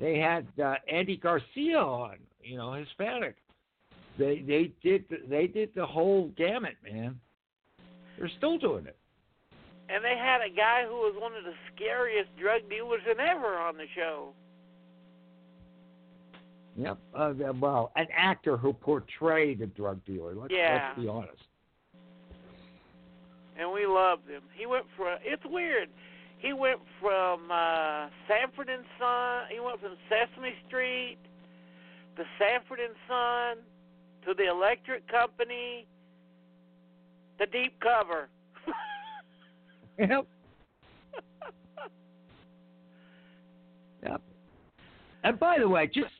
They 0.00 0.18
had 0.18 0.46
uh, 0.62 0.74
Andy 0.92 1.16
Garcia 1.16 1.78
on, 1.78 2.16
you 2.42 2.56
know, 2.56 2.72
Hispanic. 2.72 3.36
They 4.18 4.42
they 4.46 4.72
did 4.82 5.04
the, 5.08 5.18
they 5.28 5.46
did 5.46 5.70
the 5.76 5.86
whole 5.86 6.32
gamut, 6.36 6.76
man. 6.82 7.20
They're 8.18 8.30
still 8.36 8.58
doing 8.58 8.86
it. 8.86 8.96
And 9.88 10.04
they 10.04 10.16
had 10.16 10.40
a 10.40 10.54
guy 10.54 10.84
who 10.86 10.94
was 10.94 11.14
one 11.18 11.32
of 11.34 11.44
the 11.44 11.54
scariest 11.74 12.30
drug 12.40 12.68
dealers 12.68 13.02
ever 13.06 13.56
on 13.56 13.76
the 13.76 13.86
show. 13.94 14.32
Yep. 16.76 16.98
Uh, 17.14 17.34
well, 17.60 17.92
an 17.96 18.06
actor 18.16 18.56
who 18.56 18.72
portrayed 18.72 19.60
a 19.60 19.66
drug 19.66 20.04
dealer. 20.04 20.34
Let's, 20.34 20.52
Yeah. 20.52 20.88
let's 20.88 21.00
be 21.00 21.08
honest. 21.08 21.42
And 23.58 23.70
we 23.70 23.86
loved 23.86 24.28
him. 24.28 24.42
He 24.54 24.64
went 24.64 24.86
from 24.96 25.18
it's 25.22 25.44
weird. 25.44 25.90
He 26.38 26.52
went 26.54 26.80
from 27.00 27.50
uh 27.50 28.08
Sanford 28.26 28.70
and 28.70 28.84
Son 28.98 29.42
he 29.52 29.60
went 29.60 29.78
from 29.80 29.96
Sesame 30.08 30.54
Street 30.66 31.18
to 32.16 32.24
Sanford 32.38 32.80
and 32.80 32.94
Son 33.06 33.58
to 34.26 34.34
the 34.34 34.48
electric 34.48 35.06
company 35.08 35.86
to 37.38 37.46
deep 37.46 37.78
cover. 37.80 38.28
Yep. 39.98 40.26
Yep. 44.02 44.22
And 45.22 45.38
by 45.38 45.58
the 45.58 45.68
way, 45.68 45.86
just, 45.86 46.10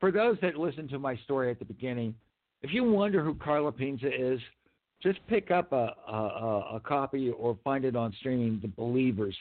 for 0.00 0.10
those 0.10 0.36
that 0.42 0.56
listened 0.56 0.90
to 0.90 0.98
my 0.98 1.16
story 1.24 1.50
at 1.50 1.58
the 1.58 1.64
beginning, 1.64 2.14
if 2.62 2.72
you 2.72 2.84
wonder 2.84 3.22
who 3.22 3.34
Carla 3.34 3.72
Pinza 3.72 4.08
is, 4.08 4.40
just 5.02 5.18
pick 5.28 5.50
up 5.50 5.72
a, 5.72 5.94
a, 6.08 6.76
a, 6.76 6.80
copy 6.82 7.30
or 7.30 7.58
find 7.62 7.84
it 7.84 7.94
on 7.94 8.14
streaming. 8.20 8.58
The 8.62 8.68
Believers, 8.68 9.36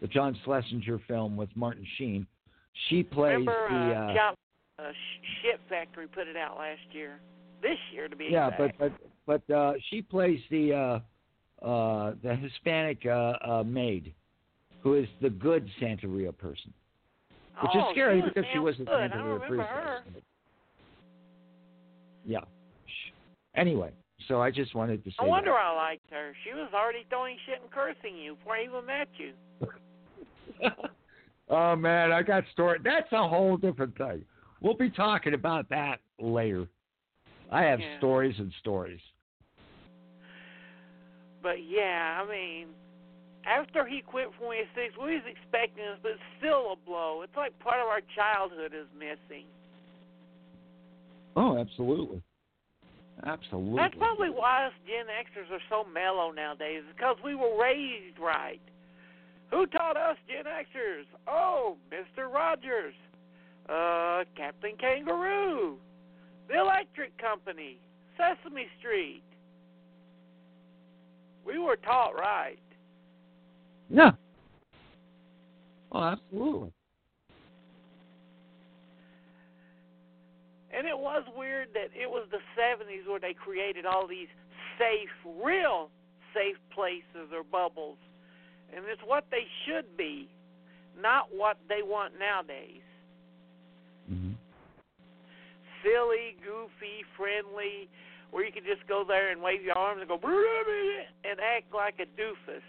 the 0.00 0.08
John 0.08 0.36
Schlesinger 0.44 1.00
film 1.06 1.36
with 1.36 1.48
Martin 1.54 1.86
Sheen. 1.98 2.26
She 2.88 3.02
plays 3.02 3.34
Remember 3.34 3.68
the 3.68 3.94
uh, 3.94 4.00
uh, 4.00 4.14
John, 4.14 4.34
uh, 4.78 4.92
Ship 5.42 5.60
Factory 5.68 6.08
put 6.08 6.26
it 6.26 6.36
out 6.36 6.58
last 6.58 6.80
year. 6.90 7.20
This 7.62 7.78
year 7.92 8.08
to 8.08 8.16
be 8.16 8.28
yeah, 8.30 8.48
exact. 8.48 8.78
but 8.78 8.92
but 9.26 9.42
but 9.46 9.54
uh, 9.54 9.74
she 9.88 10.02
plays 10.02 10.40
the 10.50 10.72
uh, 10.72 11.64
uh, 11.64 12.14
the 12.24 12.34
Hispanic 12.34 13.06
uh, 13.06 13.34
uh, 13.40 13.62
maid, 13.64 14.12
who 14.80 14.94
is 14.94 15.06
the 15.20 15.30
good 15.30 15.68
Santeria 15.80 16.36
person. 16.36 16.72
Which 17.60 17.72
oh, 17.74 17.78
is 17.78 17.84
scary 17.92 18.20
she 18.20 18.28
because 18.28 18.44
she 18.52 18.58
wasn't 18.58 18.88
good. 18.88 18.94
I 18.94 19.16
remember 19.16 19.46
priestess. 19.46 19.66
her. 19.68 19.98
Yeah. 22.24 22.40
Anyway, 23.54 23.90
so 24.28 24.40
I 24.40 24.50
just 24.50 24.74
wanted 24.74 25.04
to 25.04 25.10
say. 25.10 25.16
No 25.20 25.28
wonder 25.28 25.50
that. 25.50 25.56
I 25.56 25.74
liked 25.74 26.10
her. 26.10 26.32
She 26.44 26.54
was 26.54 26.70
already 26.74 27.04
throwing 27.08 27.36
shit 27.46 27.60
and 27.60 27.70
cursing 27.70 28.16
you 28.16 28.36
before 28.36 28.54
I 28.54 28.64
even 28.64 28.86
met 28.86 29.08
you. 29.18 29.32
oh 31.50 31.76
man, 31.76 32.12
I 32.12 32.22
got 32.22 32.44
story. 32.52 32.78
That's 32.82 33.12
a 33.12 33.28
whole 33.28 33.56
different 33.56 33.96
thing. 33.98 34.24
We'll 34.60 34.76
be 34.76 34.90
talking 34.90 35.34
about 35.34 35.68
that 35.70 36.00
later. 36.20 36.68
I 37.50 37.62
have 37.62 37.80
Yeah. 37.80 37.98
stories 37.98 38.38
and 38.38 38.52
stories. 38.60 39.00
But 41.42 41.64
yeah, 41.64 42.22
I 42.22 42.30
mean, 42.30 42.68
after 43.46 43.86
he 43.86 44.02
quit 44.02 44.28
for 44.38 44.54
26, 44.54 44.94
we 45.02 45.14
was 45.14 45.22
expecting 45.26 45.84
this, 45.84 45.98
but 46.02 46.12
it's 46.12 46.30
still 46.38 46.72
a 46.72 46.76
blow. 46.86 47.22
It's 47.22 47.36
like 47.36 47.58
part 47.58 47.80
of 47.80 47.88
our 47.88 48.00
childhood 48.14 48.72
is 48.74 48.86
missing. 48.96 49.46
Oh, 51.36 51.58
absolutely. 51.58 52.22
Absolutely. 53.24 53.76
That's 53.76 53.94
probably 53.94 54.30
why 54.30 54.66
us 54.66 54.72
Gen 54.86 55.06
Xers 55.06 55.50
are 55.54 55.62
so 55.70 55.88
mellow 55.92 56.30
nowadays, 56.30 56.82
because 56.94 57.16
we 57.24 57.34
were 57.34 57.60
raised 57.60 58.18
right. 58.18 58.60
Who 59.50 59.66
taught 59.66 59.96
us 59.96 60.16
Gen 60.28 60.44
Xers? 60.44 61.04
Oh, 61.28 61.76
Mr. 61.92 62.32
Rogers, 62.32 62.94
uh, 63.68 64.24
Captain 64.36 64.72
Kangaroo, 64.78 65.76
the 66.48 66.58
Electric 66.58 67.16
Company, 67.18 67.78
Sesame 68.16 68.66
Street. 68.78 69.22
We 71.46 71.58
were 71.58 71.76
taught 71.76 72.14
right. 72.18 72.58
Yeah. 73.92 74.12
Oh, 75.92 76.02
absolutely. 76.02 76.72
And 80.74 80.86
it 80.86 80.96
was 80.96 81.24
weird 81.36 81.68
that 81.74 81.92
it 81.94 82.08
was 82.08 82.26
the 82.30 82.40
70s 82.58 83.06
where 83.06 83.20
they 83.20 83.34
created 83.34 83.84
all 83.84 84.08
these 84.08 84.28
safe, 84.78 85.12
real 85.44 85.90
safe 86.32 86.56
places 86.74 87.28
or 87.34 87.44
bubbles. 87.44 87.98
And 88.74 88.86
it's 88.88 89.02
what 89.04 89.26
they 89.30 89.44
should 89.66 89.98
be, 89.98 90.30
not 90.98 91.28
what 91.30 91.58
they 91.68 91.82
want 91.84 92.14
nowadays. 92.18 92.80
hmm 94.08 94.32
Silly, 95.84 96.38
goofy, 96.42 97.04
friendly, 97.18 97.90
where 98.30 98.46
you 98.46 98.52
can 98.52 98.62
just 98.64 98.88
go 98.88 99.04
there 99.06 99.30
and 99.30 99.42
wave 99.42 99.62
your 99.62 99.76
arms 99.76 100.00
and 100.00 100.08
go 100.08 100.14
and 100.14 101.40
act 101.40 101.74
like 101.74 101.96
a 101.98 102.06
doofus. 102.18 102.62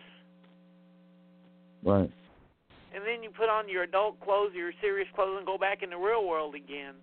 Right. 1.84 2.12
And 2.96 3.04
then 3.06 3.24
you 3.24 3.30
put 3.30 3.50
on 3.50 3.68
your 3.68 3.84
adult 3.84 4.20
clothes, 4.22 4.52
your 4.56 4.72
serious 4.80 5.08
clothes, 5.16 5.38
and 5.38 5.46
go 5.46 5.58
back 5.58 5.82
in 5.82 5.90
the 5.90 5.98
real 5.98 6.28
world 6.28 6.56
again. 6.56 6.94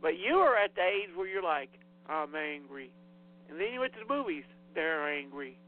But 0.00 0.18
you 0.18 0.36
are 0.36 0.56
at 0.56 0.74
the 0.74 0.82
age 0.82 1.10
where 1.14 1.26
you're 1.26 1.42
like, 1.42 1.68
I'm 2.08 2.34
angry. 2.34 2.90
And 3.50 3.60
then 3.60 3.72
you 3.72 3.80
went 3.80 3.92
to 3.94 3.98
the 4.06 4.14
movies, 4.14 4.44
they're 4.74 5.12
angry. 5.12 5.58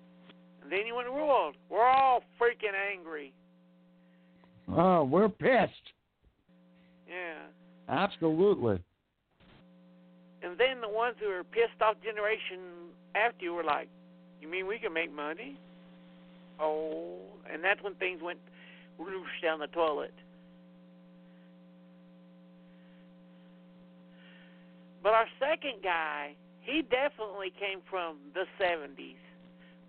And 0.63 0.71
then 0.71 0.87
you 0.87 0.95
went 0.95 1.09
to 1.09 1.13
the 1.13 1.17
real 1.17 1.27
world, 1.27 1.57
we're 1.69 1.85
all 1.85 2.23
freaking 2.41 2.73
angry. 2.93 3.33
Oh, 4.69 5.05
we're 5.05 5.29
pissed. 5.29 5.73
Yeah. 7.09 7.49
Absolutely. 7.89 8.83
And 10.43 10.59
then 10.59 10.81
the 10.81 10.89
ones 10.89 11.17
who 11.21 11.29
are 11.31 11.45
pissed 11.45 11.81
off 11.81 11.97
generation 12.03 12.91
after 13.15 13.45
you 13.45 13.55
were 13.55 13.65
like, 13.65 13.89
You 14.41 14.49
mean 14.49 14.67
we 14.67 14.79
can 14.79 14.93
make 14.93 15.15
money? 15.15 15.59
Oh, 16.61 17.17
and 17.53 17.63
that's 17.63 17.83
when 17.83 17.95
things 17.95 18.21
went 18.23 18.39
whoosh 18.99 19.41
down 19.43 19.61
the 19.61 19.69
toilet. 19.69 20.15
But 25.03 25.15
our 25.15 25.27
second 25.41 25.83
guy, 25.83 26.37
he 26.61 26.83
definitely 26.83 27.53
came 27.59 27.81
from 27.91 28.19
the 28.35 28.45
70s. 28.63 29.17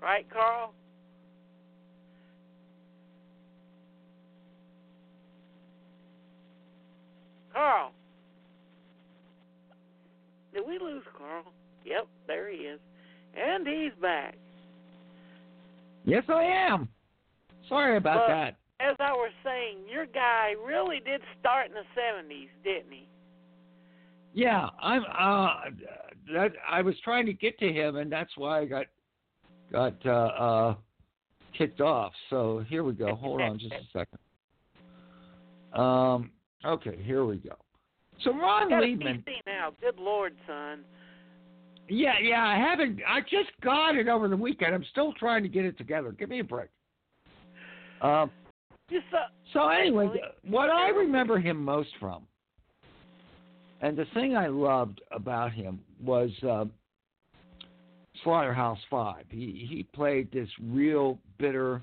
Right, 0.02 0.28
Carl? 0.30 0.74
Carl. 7.54 7.92
Did 10.54 10.64
we 10.68 10.80
lose 10.80 11.04
Carl? 11.18 11.46
Yep, 11.86 12.08
there 12.28 12.50
he 12.50 12.58
is. 12.58 12.80
And 13.36 13.68
he's 13.68 13.94
back. 14.02 14.36
Yes, 16.06 16.24
I 16.30 16.44
am. 16.44 16.88
Sorry 17.68 17.98
about 17.98 18.22
But- 18.22 18.28
that. 18.28 18.56
As 18.80 18.96
I 19.00 19.14
was 19.14 19.32
saying, 19.46 19.88
your 19.88 20.06
guy 20.08 20.56
really 20.64 21.00
did 21.00 21.22
start 21.40 21.68
in 21.68 21.74
the 21.74 21.86
70s, 21.96 22.50
didn't 22.64 22.92
he? 22.92 23.08
Yeah, 24.34 24.70
I'm. 24.82 25.06
Uh, 25.06 25.70
that 26.34 26.54
I 26.68 26.82
was 26.82 27.00
trying 27.02 27.26
to 27.28 27.34
get 27.34 27.58
to 27.60 27.72
him, 27.72 27.98
and 27.98 28.12
that's 28.12 28.36
why 28.36 28.60
I 28.60 28.66
got 28.66 28.88
got 29.72 30.06
uh, 30.06 30.10
uh, 30.10 30.76
kicked 31.56 31.82
off. 31.82 32.14
So 32.30 32.66
here 32.68 32.84
we 32.84 32.94
go. 32.94 33.16
Hold 33.16 33.42
on, 33.42 33.60
just 33.60 33.74
a 33.74 33.86
second. 33.94 34.20
Um. 35.80 36.32
Okay, 36.66 36.98
here 37.04 37.26
we 37.26 37.38
go. 37.38 37.56
So 38.24 38.32
Ron 38.32 38.70
Leibman. 38.70 39.24
PC 39.24 39.34
now. 39.46 39.72
Good 39.82 40.00
Lord, 40.00 40.34
son. 40.48 40.82
Yeah, 41.90 42.14
yeah. 42.22 42.46
I 42.46 42.58
haven't. 42.58 43.00
I 43.08 43.22
just 43.22 43.52
got 43.62 43.96
it 43.96 44.08
over 44.08 44.28
the 44.28 44.38
weekend. 44.38 44.74
I'm 44.74 44.86
still 44.92 45.14
trying 45.14 45.44
to 45.44 45.50
get 45.50 45.66
it 45.66 45.78
together. 45.78 46.12
Give 46.12 46.30
me 46.30 46.40
a 46.40 46.44
break. 46.44 46.70
Um. 48.02 48.32
Just 48.90 49.06
uh, 49.14 49.28
So 49.54 49.70
anyway, 49.70 50.10
what 50.44 50.70
I 50.70 50.90
remember 50.90 51.40
him 51.40 51.64
most 51.64 51.90
from, 52.00 52.24
and 53.82 53.98
the 53.98 54.06
thing 54.14 54.36
I 54.36 54.48
loved 54.48 55.02
about 55.12 55.54
him 55.54 55.80
was 56.04 56.30
uh, 56.48 56.66
Slaughterhouse 58.24 58.80
Five. 58.90 59.26
He 59.30 59.68
he 59.70 59.84
played 59.94 60.32
this 60.32 60.50
real 60.62 61.18
bitter, 61.40 61.82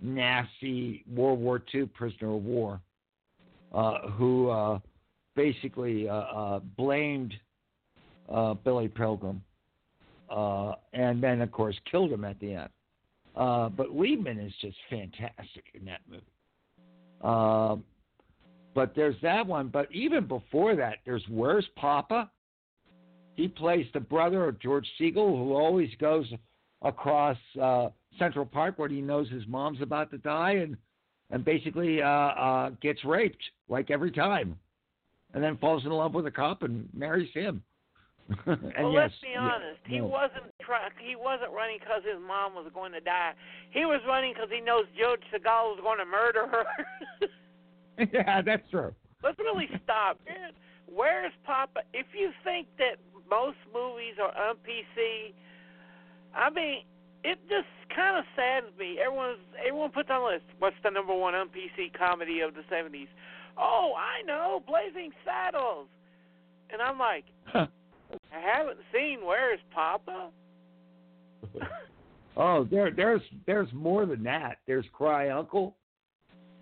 nasty 0.00 1.04
World 1.12 1.40
War 1.40 1.60
II 1.74 1.86
prisoner 1.86 2.34
of 2.34 2.44
war, 2.44 2.80
uh, 3.74 4.08
who 4.10 4.48
uh, 4.48 4.78
basically 5.38 6.08
uh, 6.08 6.14
uh, 6.14 6.58
blamed 6.76 7.32
uh, 8.28 8.54
Billy 8.54 8.88
Pilgrim, 8.88 9.40
uh, 10.28 10.72
and 10.92 11.22
then 11.22 11.40
of 11.40 11.52
course 11.52 11.76
killed 11.88 12.10
him 12.10 12.24
at 12.24 12.40
the 12.40 12.54
end. 12.54 12.68
Uh, 13.36 13.68
but 13.68 13.90
Leibman 13.90 14.44
is 14.44 14.52
just 14.60 14.76
fantastic 14.90 15.64
in 15.74 15.84
that 15.84 16.00
movie. 16.10 16.24
Um, 17.22 17.84
but 18.74 18.96
there's 18.96 19.14
that 19.22 19.46
one. 19.46 19.68
But 19.68 19.86
even 19.92 20.26
before 20.26 20.74
that, 20.74 20.96
there's 21.06 21.22
Where's 21.28 21.66
Poppa? 21.76 22.28
He 23.36 23.46
plays 23.46 23.86
the 23.94 24.00
brother 24.00 24.48
of 24.48 24.58
George 24.58 24.88
Segal, 25.00 25.38
who 25.38 25.54
always 25.54 25.90
goes 26.00 26.26
across 26.82 27.36
uh, 27.62 27.90
Central 28.18 28.44
Park 28.44 28.76
where 28.76 28.88
he 28.88 29.00
knows 29.00 29.30
his 29.30 29.46
mom's 29.46 29.82
about 29.82 30.10
to 30.10 30.18
die, 30.18 30.54
and 30.54 30.76
and 31.30 31.44
basically 31.44 32.02
uh, 32.02 32.08
uh, 32.08 32.70
gets 32.82 33.04
raped 33.04 33.42
like 33.68 33.92
every 33.92 34.10
time, 34.10 34.58
and 35.34 35.42
then 35.42 35.56
falls 35.58 35.84
in 35.84 35.90
love 35.90 36.14
with 36.14 36.26
a 36.26 36.30
cop 36.30 36.62
and 36.62 36.88
marries 36.94 37.32
him. 37.34 37.62
and 38.46 38.58
well, 38.76 38.92
yes, 38.92 39.08
let's 39.08 39.14
be 39.22 39.28
yeah, 39.32 39.40
honest. 39.40 39.80
He 39.86 39.98
no. 39.98 40.06
wasn't 40.06 40.52
try- 40.60 40.88
He 41.00 41.16
wasn't 41.16 41.52
running 41.52 41.78
because 41.80 42.02
his 42.04 42.20
mom 42.20 42.54
was 42.54 42.70
going 42.74 42.92
to 42.92 43.00
die. 43.00 43.32
He 43.70 43.86
was 43.86 44.00
running 44.06 44.34
because 44.34 44.50
he 44.52 44.60
knows 44.60 44.84
George 44.98 45.22
Segal 45.32 45.72
was 45.72 45.80
going 45.82 45.98
to 45.98 46.04
murder 46.04 46.46
her. 46.46 46.64
yeah, 48.12 48.42
that's 48.42 48.68
true. 48.70 48.94
Let's 49.22 49.38
really 49.38 49.68
stop. 49.84 50.20
Man, 50.28 50.52
Where's 50.92 51.32
Poppa? 51.44 51.80
If 51.92 52.06
you 52.16 52.30
think 52.44 52.66
that 52.78 52.96
most 53.28 53.58
movies 53.72 54.16
are 54.20 54.32
on 54.48 54.56
PC, 54.64 55.32
I 56.34 56.50
mean, 56.50 56.84
it 57.24 57.38
just 57.48 57.68
kind 57.94 58.16
of 58.16 58.24
saddens 58.34 58.72
me. 58.78 58.98
Everyone's 59.04 59.38
everyone 59.58 59.90
puts 59.90 60.08
on 60.10 60.22
a 60.22 60.24
list. 60.24 60.44
What's 60.58 60.76
the 60.82 60.90
number 60.90 61.14
one 61.14 61.34
on 61.34 61.48
PC 61.48 61.92
comedy 61.92 62.40
of 62.40 62.54
the 62.54 62.62
'70s? 62.72 63.08
Oh, 63.58 63.92
I 63.96 64.22
know, 64.26 64.62
Blazing 64.66 65.10
Saddles. 65.24 65.88
And 66.70 66.80
I'm 66.80 66.98
like, 66.98 67.24
I 67.54 67.68
haven't 68.30 68.78
seen 68.92 69.20
Where's 69.24 69.60
Poppa. 69.74 70.30
Oh, 72.40 72.62
there, 72.70 72.92
there's, 72.92 73.20
there's 73.46 73.68
more 73.72 74.06
than 74.06 74.22
that. 74.22 74.58
There's 74.64 74.84
Cry 74.92 75.30
Uncle. 75.30 75.74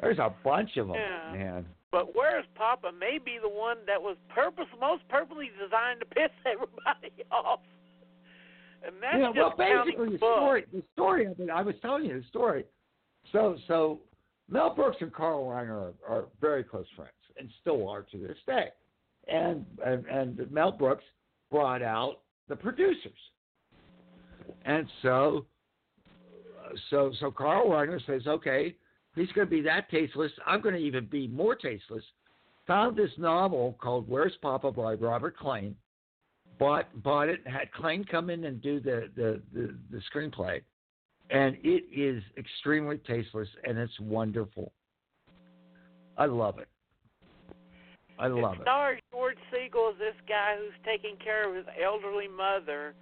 There's 0.00 0.18
a 0.18 0.32
bunch 0.42 0.78
of 0.78 0.86
them, 0.88 0.96
Yeah. 0.96 1.32
man. 1.36 1.66
But 1.92 2.16
Where's 2.16 2.46
Poppa 2.54 2.92
may 2.98 3.18
be 3.22 3.38
the 3.40 3.48
one 3.48 3.76
that 3.86 4.00
was 4.00 4.16
purpose 4.34 4.64
most 4.80 5.06
purposely 5.08 5.50
designed 5.62 6.00
to 6.00 6.06
piss 6.06 6.30
everybody 6.46 7.12
off. 7.30 7.60
And 8.86 8.94
that's 9.02 9.16
yeah, 9.18 9.32
just 9.34 9.56
counting 9.58 9.84
basically 9.84 10.10
the 10.12 10.18
story, 10.18 10.64
the 10.72 10.82
story 10.94 11.26
of 11.26 11.38
it. 11.38 11.50
I 11.50 11.60
was 11.60 11.74
telling 11.82 12.06
you 12.06 12.20
the 12.22 12.26
story. 12.28 12.64
So, 13.32 13.58
so 13.68 14.00
Mel 14.48 14.74
Brooks 14.74 14.98
and 15.00 15.12
Carl 15.12 15.44
Reiner 15.44 15.92
are, 16.08 16.16
are 16.16 16.24
very 16.40 16.62
close 16.62 16.86
friends, 16.94 17.12
and 17.38 17.48
still 17.60 17.88
are 17.88 18.02
to 18.02 18.18
this 18.18 18.38
day. 18.46 18.68
And 19.28 19.66
and, 19.84 20.06
and 20.06 20.50
Mel 20.52 20.72
Brooks 20.72 21.04
brought 21.50 21.82
out 21.82 22.20
the 22.48 22.56
producers, 22.56 23.18
and 24.64 24.86
so, 25.02 25.46
so 26.90 27.12
so 27.18 27.30
Carl 27.30 27.68
Reiner 27.68 28.04
says, 28.06 28.26
okay, 28.26 28.76
he's 29.16 29.30
going 29.32 29.46
to 29.46 29.50
be 29.50 29.62
that 29.62 29.90
tasteless. 29.90 30.30
I'm 30.46 30.60
going 30.60 30.76
to 30.76 30.80
even 30.80 31.06
be 31.06 31.26
more 31.26 31.56
tasteless. 31.56 32.04
Found 32.68 32.96
this 32.96 33.10
novel 33.18 33.76
called 33.80 34.08
Where's 34.08 34.36
Poppa 34.42 34.72
by 34.72 34.94
Robert 34.94 35.36
Klane 35.36 35.74
bought 36.58 37.02
bought 37.02 37.28
it, 37.28 37.46
had 37.46 37.70
Klane 37.72 38.08
come 38.08 38.30
in 38.30 38.44
and 38.44 38.62
do 38.62 38.80
the, 38.80 39.08
the, 39.16 39.40
the, 39.52 39.74
the 39.90 40.00
screenplay, 40.12 40.62
and 41.30 41.56
it 41.62 41.84
is 41.92 42.22
extremely 42.38 42.98
tasteless 42.98 43.48
and 43.64 43.78
it's 43.78 43.98
wonderful. 44.00 44.72
I 46.16 46.26
love 46.26 46.58
it. 46.58 46.68
I 48.18 48.28
love 48.28 48.54
it 48.54 48.62
stars 48.62 49.00
George 49.12 49.36
Segal 49.52 49.92
is 49.92 49.98
this 49.98 50.14
guy 50.28 50.56
who's 50.58 50.72
taking 50.84 51.16
care 51.22 51.48
of 51.48 51.54
his 51.54 51.66
elderly 51.82 52.28
mother, 52.28 52.94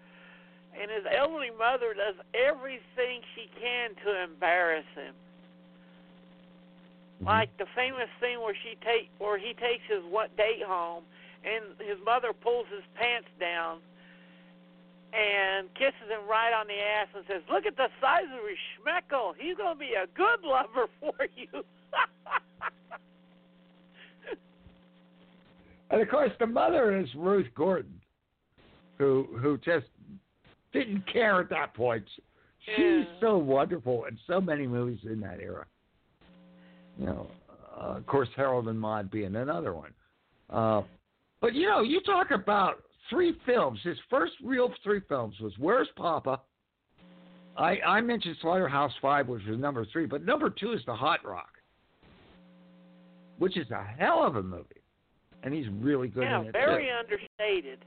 and 0.74 0.90
his 0.90 1.04
elderly 1.16 1.50
mother 1.56 1.94
does 1.94 2.16
everything 2.34 3.22
she 3.36 3.48
can 3.60 3.90
to 4.04 4.24
embarrass 4.24 4.86
him. 4.96 5.14
Mhm. 7.20 7.26
Like 7.26 7.56
the 7.58 7.66
famous 7.76 8.08
scene 8.20 8.40
where 8.40 8.56
she 8.56 8.74
take 8.82 9.10
where 9.18 9.38
he 9.38 9.54
takes 9.54 9.84
his 9.84 10.02
what 10.04 10.36
date 10.36 10.62
home, 10.62 11.04
and 11.44 11.78
his 11.78 11.98
mother 12.00 12.32
pulls 12.32 12.66
his 12.68 12.84
pants 12.94 13.28
down 13.38 13.80
and 15.14 15.72
kisses 15.74 16.08
him 16.10 16.28
right 16.28 16.52
on 16.52 16.66
the 16.66 16.74
ass 16.74 17.08
and 17.14 17.24
says, 17.28 17.42
"Look 17.50 17.66
at 17.66 17.76
the 17.76 17.88
size 18.00 18.24
of 18.24 18.48
his 18.48 18.58
schmeckle. 18.74 19.34
He's 19.38 19.56
gonna 19.56 19.78
be 19.78 19.94
a 19.94 20.06
good 20.08 20.42
lover 20.42 20.88
for 21.00 21.14
you." 21.36 21.64
And 25.90 26.00
of 26.02 26.08
course, 26.08 26.32
the 26.40 26.46
mother 26.46 26.96
is 26.98 27.06
Ruth 27.14 27.46
Gordon, 27.54 28.00
who 28.98 29.28
who 29.40 29.58
just 29.58 29.86
didn't 30.72 31.06
care 31.12 31.40
at 31.40 31.48
that 31.50 31.74
point. 31.74 32.04
She's 32.64 33.04
Yeah. 33.06 33.20
so 33.20 33.38
wonderful 33.38 34.06
in 34.06 34.18
so 34.26 34.40
many 34.40 34.66
movies 34.66 35.04
in 35.04 35.20
that 35.20 35.40
era. 35.40 35.66
You 36.98 37.06
know, 37.06 37.30
uh, 37.76 37.96
of 37.98 38.06
course, 38.06 38.28
Harold 38.34 38.68
and 38.68 38.80
Maude 38.80 39.10
being 39.10 39.36
another 39.36 39.74
one. 39.74 39.92
Uh, 40.48 40.82
but 41.40 41.54
you 41.54 41.66
know, 41.68 41.82
you 41.82 42.00
talk 42.00 42.30
about 42.30 42.82
three 43.10 43.34
films. 43.46 43.78
His 43.82 43.96
first 44.10 44.32
real 44.42 44.72
three 44.82 45.00
films 45.08 45.34
was 45.40 45.52
Where's 45.58 45.88
Poppa? 45.96 46.40
I 47.56 47.78
I 47.86 48.00
mentioned 48.00 48.36
Slaughterhouse 48.40 48.92
Five, 49.00 49.28
which 49.28 49.42
was 49.46 49.58
number 49.58 49.86
three, 49.92 50.06
but 50.06 50.24
number 50.24 50.50
two 50.50 50.72
is 50.72 50.80
The 50.86 50.94
Hot 50.94 51.24
Rock, 51.24 51.52
which 53.38 53.56
is 53.56 53.70
a 53.70 53.82
hell 53.82 54.24
of 54.24 54.36
a 54.36 54.42
movie, 54.42 54.82
and 55.42 55.54
he's 55.54 55.66
really 55.80 56.08
good 56.08 56.24
yeah, 56.24 56.40
in 56.40 56.46
it 56.46 56.52
very 56.52 56.86
too. 56.86 56.90
understated. 56.98 57.84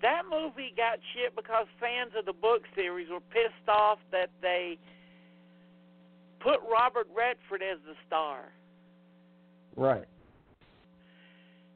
That 0.00 0.22
movie 0.28 0.74
got 0.76 0.98
shit 1.14 1.36
because 1.36 1.66
fans 1.78 2.12
of 2.18 2.24
the 2.24 2.32
book 2.32 2.62
series 2.74 3.08
were 3.08 3.20
pissed 3.20 3.68
off 3.68 3.98
that 4.10 4.30
they 4.40 4.78
put 6.40 6.58
Robert 6.70 7.06
Redford 7.16 7.62
as 7.62 7.78
the 7.86 7.94
star. 8.06 8.52
Right. 9.76 10.04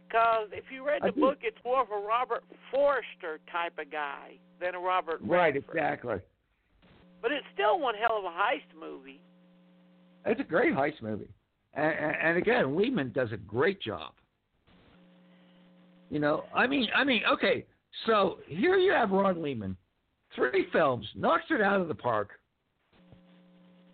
Because 0.07 0.49
if 0.53 0.65
you 0.73 0.87
read 0.87 1.03
the 1.05 1.13
book, 1.13 1.39
it's 1.43 1.57
more 1.65 1.81
of 1.83 1.89
a 1.91 2.07
Robert 2.07 2.45
Forster 2.71 3.41
type 3.51 3.79
of 3.79 3.91
guy 3.91 4.39
than 4.61 4.75
a 4.75 4.79
Robert 4.79 5.21
Right, 5.23 5.55
Redford. 5.55 5.77
exactly. 5.77 6.17
But 7.21 7.33
it's 7.33 7.47
still 7.55 7.81
one 7.81 7.95
hell 7.95 8.19
of 8.19 8.25
a 8.25 8.29
heist 8.29 8.79
movie. 8.79 9.21
It's 10.25 10.41
a 10.41 10.45
great 10.45 10.73
heist 10.75 11.03
movie, 11.03 11.29
and, 11.75 11.93
and, 11.93 12.17
and 12.23 12.39
again, 12.39 12.67
Leibman 12.67 13.13
does 13.13 13.33
a 13.33 13.37
great 13.37 13.81
job. 13.81 14.13
You 16.11 16.21
know, 16.21 16.45
I 16.55 16.67
mean, 16.67 16.89
I 16.95 17.05
mean, 17.05 17.23
okay, 17.33 17.65
so 18.07 18.39
here 18.47 18.77
you 18.77 18.93
have 18.93 19.11
Ron 19.11 19.37
Leibman, 19.37 19.77
three 20.35 20.67
films, 20.73 21.07
knocks 21.17 21.45
it 21.51 21.61
out 21.61 21.81
of 21.81 21.89
the 21.89 21.95
park, 21.95 22.31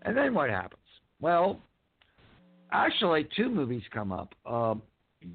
and 0.02 0.16
then 0.16 0.34
what 0.34 0.50
happens? 0.50 0.80
Well, 1.20 1.60
actually, 2.70 3.28
two 3.36 3.48
movies 3.48 3.82
come 3.92 4.12
up. 4.12 4.34
Um, 4.44 4.82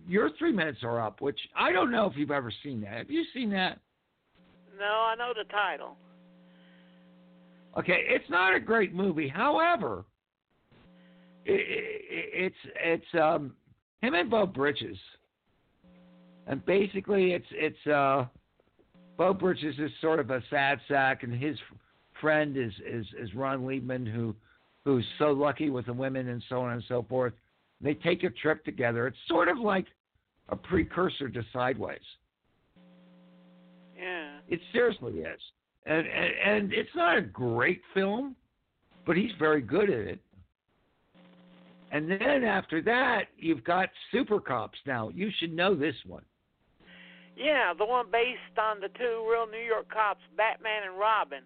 your 0.08 0.30
three 0.38 0.52
minutes 0.52 0.80
are 0.84 1.02
up, 1.02 1.22
which 1.22 1.40
I 1.56 1.72
don't 1.72 1.92
know 1.92 2.06
if 2.06 2.14
you've 2.16 2.32
ever 2.32 2.52
seen 2.64 2.82
that. 2.82 2.94
Have 2.94 3.12
you 3.12 3.24
seen 3.34 3.50
that? 3.52 3.80
No, 4.78 4.86
I 4.86 5.16
know 5.16 5.34
the 5.36 5.50
title. 5.52 5.98
Okay, 7.78 8.06
it's 8.08 8.30
not 8.30 8.56
a 8.56 8.60
great 8.60 8.94
movie. 8.94 9.28
However, 9.28 10.06
i 11.48 11.52
i 11.52 11.56
it's 12.40 12.56
it's 12.84 13.22
um, 13.22 13.54
him 14.02 14.14
and 14.14 14.30
Beau 14.30 14.46
Bridges, 14.46 14.98
and 16.48 16.66
basically 16.66 17.34
it's 17.34 17.48
it's 17.52 17.88
uh, 17.88 18.26
Beau 19.18 19.34
Bridges 19.34 19.76
is 19.80 19.92
sort 20.02 20.20
of 20.20 20.30
a 20.30 20.42
sad 20.50 20.80
sack, 20.88 21.24
and 21.24 21.34
his 21.34 21.58
friend 22.22 22.58
is 22.58 22.74
is 22.86 23.06
is 23.20 23.34
Ron 23.36 23.62
Leibman, 23.62 24.12
who 24.12 24.36
who's 24.86 25.06
so 25.20 25.32
lucky 25.32 25.70
with 25.70 25.86
the 25.86 25.94
women 25.94 26.30
and 26.30 26.44
so 26.50 26.62
on 26.62 26.74
and 26.74 26.84
so 26.88 27.06
forth. 27.10 27.34
They 27.82 27.94
take 27.94 28.24
a 28.24 28.30
trip 28.30 28.64
together. 28.66 29.08
It's 29.08 29.18
sort 29.28 29.50
of 29.50 29.58
like 29.58 29.86
a 30.50 30.56
precursor 30.56 31.30
to 31.30 31.44
Sideways. 31.54 32.00
Yeah. 33.98 34.38
It 34.48 34.60
seriously 34.72 35.20
is, 35.20 35.40
and, 35.86 36.06
and 36.08 36.32
and 36.46 36.74
it's 36.74 36.90
not 36.96 37.18
a 37.18 37.22
great 37.22 37.82
film, 37.94 38.36
but 39.06 39.18
he's 39.18 39.32
very 39.40 39.62
good 39.62 39.90
at 39.90 40.08
it. 40.08 40.20
And 41.92 42.10
then 42.10 42.44
after 42.44 42.82
that, 42.84 43.26
you've 43.38 43.64
got 43.64 43.90
Super 44.12 44.40
Cops. 44.40 44.78
Now 44.86 45.10
you 45.10 45.30
should 45.40 45.54
know 45.54 45.76
this 45.76 45.96
one. 46.06 46.24
Yeah, 47.36 47.74
the 47.78 47.86
one 47.86 48.08
based 48.12 48.58
on 48.60 48.80
the 48.80 48.90
two 48.98 49.28
real 49.30 49.48
New 49.48 49.64
York 49.66 49.90
cops, 49.92 50.22
Batman 50.36 50.90
and 50.90 50.98
Robin. 50.98 51.44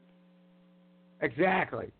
Exactly. 1.21 1.91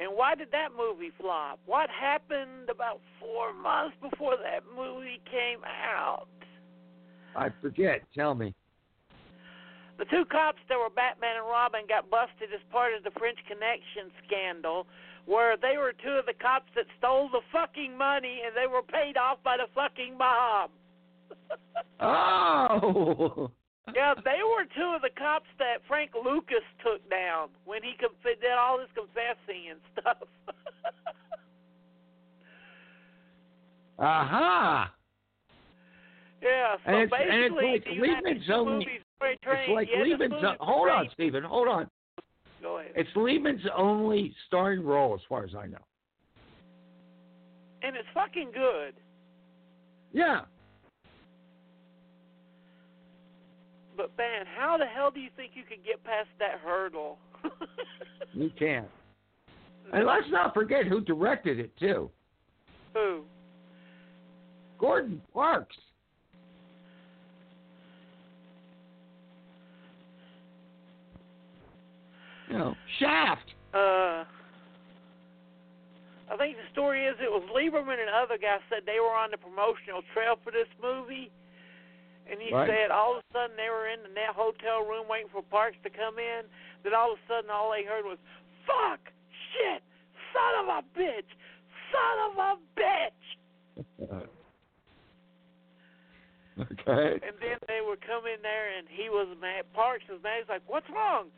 And 0.00 0.10
why 0.14 0.34
did 0.34 0.50
that 0.50 0.70
movie 0.76 1.12
flop? 1.20 1.60
What 1.66 1.88
happened 1.88 2.68
about 2.68 3.00
four 3.20 3.52
months 3.54 3.96
before 4.02 4.36
that 4.36 4.64
movie 4.74 5.20
came 5.30 5.60
out? 5.64 6.26
I 7.36 7.50
forget. 7.60 8.02
Tell 8.14 8.34
me. 8.34 8.54
The 9.98 10.04
two 10.06 10.24
cops 10.24 10.58
that 10.68 10.76
were 10.76 10.90
Batman 10.90 11.36
and 11.36 11.46
Robin 11.46 11.82
got 11.88 12.10
busted 12.10 12.52
as 12.52 12.60
part 12.72 12.94
of 12.94 13.04
the 13.04 13.12
French 13.16 13.38
Connection 13.46 14.10
scandal, 14.26 14.86
where 15.26 15.56
they 15.56 15.76
were 15.78 15.92
two 15.92 16.18
of 16.18 16.26
the 16.26 16.34
cops 16.34 16.70
that 16.74 16.86
stole 16.98 17.28
the 17.30 17.40
fucking 17.52 17.96
money 17.96 18.42
and 18.44 18.56
they 18.56 18.66
were 18.66 18.82
paid 18.82 19.16
off 19.16 19.38
by 19.44 19.56
the 19.56 19.66
fucking 19.74 20.18
mob. 20.18 20.70
Oh. 22.00 23.50
Yeah, 23.92 24.14
they 24.24 24.40
were 24.42 24.64
two 24.74 24.94
of 24.96 25.02
the 25.02 25.10
cops 25.18 25.48
that 25.58 25.82
Frank 25.86 26.12
Lucas 26.14 26.64
took 26.82 27.02
down 27.10 27.48
when 27.64 27.82
he 27.82 27.92
conf- 28.00 28.14
did 28.40 28.52
all 28.58 28.78
his 28.80 28.88
confessing 28.94 29.68
and 29.70 29.80
stuff. 29.92 30.16
Aha. 33.98 34.90
yeah, 36.42 36.76
so 36.84 36.90
And 36.90 36.96
it's- 37.02 37.20
and 37.22 37.40
it's 37.44 37.54
basically, 37.54 37.70
like 37.72 37.86
United 37.86 38.50
only- 38.50 39.00
It's 39.20 39.68
like 39.70 39.88
yeah, 39.90 40.02
Leibman's. 40.02 40.32
movie's 40.42 40.56
hold 40.60 40.88
on. 40.88 41.08
Stephen. 41.12 41.44
Hold 41.44 41.68
on. 41.68 41.90
Go 42.60 42.78
ahead. 42.78 42.92
It's 42.96 43.10
Leibman's 43.14 43.66
only 43.76 44.34
starring 44.46 44.82
role, 44.84 45.14
as 45.14 45.20
far 45.28 45.44
as 45.44 45.54
I 45.54 45.66
know. 45.66 45.78
and 47.82 47.96
it's 47.96 48.08
fucking 48.14 48.50
good. 48.52 48.94
Yeah. 50.12 50.46
But 53.96 54.10
man, 54.18 54.44
how 54.56 54.76
the 54.76 54.86
hell 54.86 55.10
do 55.10 55.20
you 55.20 55.30
think 55.36 55.52
you 55.54 55.62
could 55.62 55.84
get 55.84 56.02
past 56.04 56.28
that 56.38 56.60
hurdle? 56.64 57.18
You 58.34 58.50
can't. 58.58 58.88
And 59.92 60.06
let's 60.06 60.26
not 60.28 60.54
forget 60.54 60.86
who 60.86 61.00
directed 61.00 61.60
it 61.60 61.70
too. 61.78 62.10
Who? 62.94 63.22
Gordon 64.78 65.22
Parks. 65.32 65.76
You 72.48 72.58
know, 72.58 72.74
Shaft. 72.98 73.54
Uh, 73.72 74.24
I 76.30 76.36
think 76.36 76.56
the 76.56 76.62
story 76.72 77.06
is 77.06 77.14
it 77.20 77.30
was 77.30 77.42
Lieberman 77.54 78.00
and 78.00 78.10
other 78.10 78.38
guys 78.40 78.60
said 78.68 78.80
they 78.84 79.00
were 79.00 79.14
on 79.14 79.30
the 79.30 79.36
promotional 79.36 80.02
trail 80.12 80.36
for 80.42 80.50
this 80.50 80.68
movie, 80.82 81.30
and 82.26 82.40
he 82.40 82.52
Right. 82.52 82.68
said 82.68 82.90
all 82.90 83.16
of 83.16 83.24
a 83.24 83.32
sudden 83.32 83.56
they 83.56 83.70
were 83.70 83.88
in 83.88 84.02
the 84.02 84.08
net 84.08 84.30
hotel 84.30 84.84
room 84.84 85.08
waiting 85.08 85.28
for 85.28 85.42
Parks 85.42 85.76
to 85.82 85.90
come 85.90 86.18
in. 86.18 86.48
Then 86.82 86.94
all 86.94 87.12
of 87.12 87.18
a 87.18 87.26
sudden 87.26 87.50
all 87.50 87.70
they 87.70 87.84
heard 87.84 88.04
was 88.04 88.18
"fuck, 88.66 89.12
shit, 89.52 89.82
son 90.32 90.54
of 90.64 90.68
a 90.68 90.82
bitch, 90.98 91.30
son 91.92 92.18
of 92.30 92.38
a 92.38 92.58
bitch." 92.76 93.24
okay. 96.60 97.20
And 97.26 97.36
then 97.40 97.58
they 97.66 97.80
would 97.80 98.00
come 98.00 98.26
in 98.26 98.40
there, 98.42 98.68
and 98.78 98.88
he 98.88 99.08
was 99.10 99.28
mad. 99.40 99.70
Parks 99.72 100.04
was 100.08 100.22
mad. 100.22 100.40
He's 100.40 100.48
like, 100.48 100.62
"What's 100.66 100.88
wrong? 100.90 101.30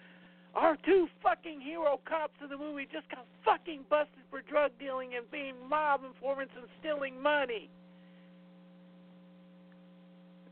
Our 0.54 0.76
two 0.76 1.08
fucking 1.22 1.60
hero 1.60 2.00
cops 2.06 2.40
in 2.42 2.48
the 2.48 2.56
movie 2.56 2.86
just 2.90 3.08
got 3.10 3.26
fucking 3.44 3.84
busted 3.90 4.24
for 4.30 4.40
drug 4.40 4.72
dealing 4.78 5.14
and 5.14 5.30
being 5.30 5.54
mob 5.68 6.04
informants 6.04 6.54
and 6.56 6.66
stealing 6.80 7.20
money." 7.20 7.70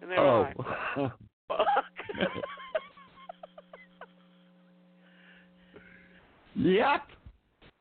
And 0.04 0.10
they're 0.12 0.20
Oh. 0.20 0.40
like, 0.96 1.12
"Fuck." 1.48 1.68
yep. 6.54 7.02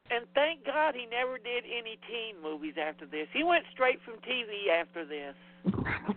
and 0.09 0.25
thank 0.35 0.65
God 0.65 0.95
he 0.95 1.05
never 1.05 1.37
did 1.37 1.63
any 1.65 1.97
teen 2.07 2.41
movies 2.41 2.75
after 2.81 3.05
this. 3.05 3.27
He 3.33 3.43
went 3.43 3.65
straight 3.73 3.99
from 4.05 4.15
TV 4.21 4.69
after 4.81 5.05
this. 5.05 5.35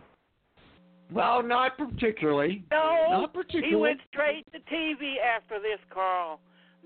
Well, 1.13 1.41
not 1.41 1.79
particularly. 1.79 2.65
No, 2.73 3.07
Not 3.09 3.33
particularly. 3.33 3.71
he 3.71 3.77
went 3.77 4.01
straight 4.13 4.45
to 4.53 4.59
TV 4.59 5.15
after 5.21 5.61
this, 5.61 5.79
Carl. 5.89 6.41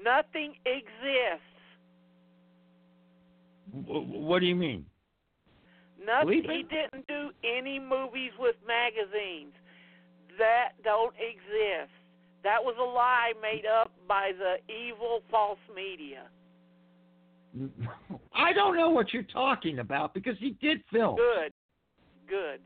Nothing 0.04 0.52
exists. 0.66 1.40
W- 3.86 4.20
What 4.20 4.40
do 4.40 4.46
you 4.46 4.54
mean? 4.54 4.84
Nothing. 6.04 6.42
He 6.44 6.64
didn't 6.64 7.06
do 7.08 7.30
any 7.44 7.78
movies 7.78 8.32
with 8.38 8.56
magazines. 8.66 9.52
That 10.38 10.70
don't 10.82 11.14
exist. 11.16 11.92
That 12.42 12.62
was 12.62 12.74
a 12.78 12.82
lie 12.82 13.32
made 13.42 13.66
up 13.66 13.92
by 14.08 14.32
the 14.36 14.56
evil 14.72 15.20
false 15.30 15.58
media. 15.74 16.22
I 18.34 18.52
don't 18.52 18.76
know 18.76 18.90
what 18.90 19.12
you're 19.12 19.22
talking 19.24 19.80
about 19.80 20.14
because 20.14 20.36
he 20.38 20.56
did 20.60 20.82
film. 20.90 21.16
Good. 21.16 21.52
Good. 22.28 22.60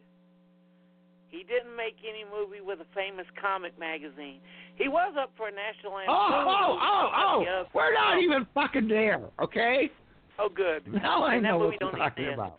He 1.29 1.43
didn't 1.43 1.75
make 1.77 1.97
any 2.09 2.23
movie 2.23 2.61
with 2.61 2.79
a 2.81 2.87
famous 2.95 3.27
comic 3.41 3.77
magazine. 3.77 4.39
He 4.77 4.87
was 4.87 5.15
up 5.19 5.33
for 5.37 5.49
a 5.49 5.51
national 5.51 5.99
anthem. 5.99 6.15
Oh, 6.15 6.45
oh, 6.47 6.79
oh, 6.81 7.45
oh! 7.49 7.65
We're 7.75 7.93
not 7.93 8.23
even 8.23 8.47
fucking 8.55 8.87
there, 8.87 9.21
okay? 9.43 9.91
Oh, 10.39 10.49
good. 10.49 10.87
Now 10.93 11.25
I 11.25 11.35
And 11.35 11.43
know 11.43 11.59
what 11.59 11.75
you're 11.81 11.91
talking 11.91 12.33
about. 12.33 12.59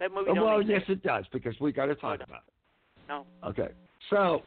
That 0.00 0.12
movie 0.12 0.32
don't 0.34 0.44
well, 0.44 0.62
yes, 0.62 0.82
it 0.88 1.02
does 1.02 1.24
because 1.32 1.54
we 1.60 1.72
got 1.72 1.86
to 1.86 1.94
talk 1.94 2.18
no. 2.18 2.24
about 2.24 2.42
it. 2.46 2.52
No. 3.08 3.26
Okay, 3.48 3.68
so 4.08 4.42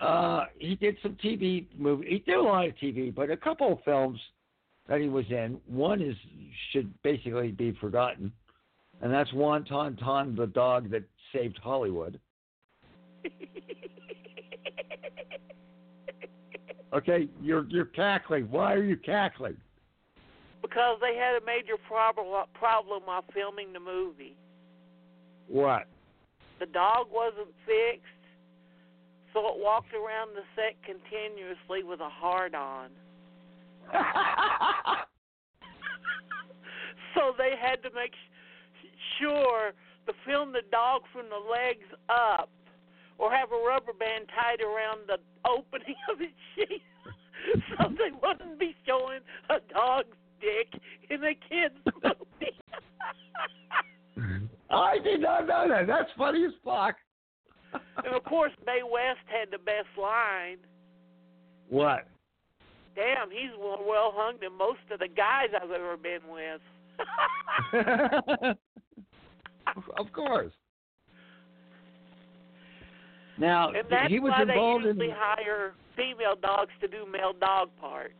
uh, 0.00 0.44
he 0.58 0.76
did 0.76 0.96
some 1.02 1.16
TV 1.22 1.66
movie. 1.76 2.06
He 2.08 2.18
did 2.20 2.36
a 2.36 2.42
lot 2.42 2.66
of 2.66 2.74
TV, 2.76 3.14
but 3.14 3.30
a 3.30 3.36
couple 3.36 3.72
of 3.72 3.78
films 3.84 4.18
that 4.88 5.00
he 5.00 5.08
was 5.08 5.26
in. 5.30 5.58
One 5.66 6.00
is 6.00 6.16
should 6.72 6.90
basically 7.02 7.50
be 7.50 7.76
forgotten, 7.80 8.32
and 9.02 9.12
that's 9.12 9.30
Wonton 9.32 9.98
Ton, 9.98 10.34
the 10.34 10.46
dog 10.46 10.90
that 10.90 11.02
saved 11.32 11.58
Hollywood. 11.62 12.18
Okay, 16.92 17.28
you're 17.40 17.66
you're 17.68 17.84
cackling. 17.84 18.50
Why 18.50 18.74
are 18.74 18.82
you 18.82 18.96
cackling? 18.96 19.56
because 20.70 20.98
they 21.00 21.16
had 21.16 21.40
a 21.40 21.44
major 21.44 21.76
problem 21.88 22.26
problem 22.54 23.02
while 23.04 23.24
filming 23.34 23.72
the 23.72 23.80
movie. 23.80 24.36
What? 25.50 25.86
The 26.60 26.66
dog 26.66 27.08
wasn't 27.10 27.52
fixed, 27.66 28.06
so 29.32 29.40
it 29.48 29.56
walked 29.58 29.92
around 29.94 30.30
the 30.34 30.42
set 30.54 30.76
continuously 30.84 31.82
with 31.82 32.00
a 32.00 32.08
hard 32.08 32.54
on. 32.54 32.90
so 37.14 37.32
they 37.36 37.54
had 37.60 37.82
to 37.82 37.90
make 37.94 38.14
sure 39.18 39.72
to 40.06 40.12
film 40.24 40.52
the 40.52 40.62
dog 40.70 41.02
from 41.12 41.26
the 41.28 41.50
legs 41.50 41.86
up 42.08 42.50
or 43.18 43.32
have 43.32 43.50
a 43.50 43.66
rubber 43.66 43.92
band 43.92 44.26
tied 44.28 44.60
around 44.60 45.00
the 45.08 45.18
opening 45.48 45.96
of 46.12 46.20
its 46.20 46.32
sheath 46.54 46.82
so 47.68 47.88
they 47.90 48.10
wouldn't 48.22 48.58
be 48.58 48.74
showing 48.86 49.20
a 49.48 49.58
dog's 49.72 50.16
dick 50.40 50.80
in 51.08 51.24
a 51.24 51.34
kid's 51.34 51.74
movie. 52.02 52.54
I 54.70 54.98
did 54.98 55.20
not 55.22 55.46
know 55.46 55.66
that. 55.68 55.86
That's 55.86 56.10
funny 56.16 56.44
as 56.44 56.52
fuck. 56.64 56.96
and 58.04 58.14
of 58.14 58.24
course, 58.24 58.52
Mae 58.66 58.80
West 58.82 59.20
had 59.26 59.50
the 59.50 59.58
best 59.58 59.88
line. 60.00 60.58
What? 61.68 62.06
Damn, 62.96 63.30
he's 63.30 63.50
more 63.58 63.78
well 63.86 64.12
hung 64.14 64.34
than 64.40 64.56
most 64.56 64.80
of 64.90 64.98
the 64.98 65.08
guys 65.08 65.48
I've 65.54 65.70
ever 65.70 65.96
been 65.96 66.20
with. 66.28 66.60
of 69.98 70.12
course. 70.12 70.52
Now 73.38 73.70
and 73.70 73.86
that's 73.88 74.12
he 74.12 74.20
was 74.20 74.32
why 74.36 74.42
involved 74.42 74.84
they 74.84 74.90
in 74.90 74.96
usually 74.96 75.16
hire 75.16 75.72
female 75.96 76.36
dogs 76.40 76.72
to 76.82 76.88
do 76.88 77.06
male 77.10 77.32
dog 77.32 77.70
parts. 77.80 78.12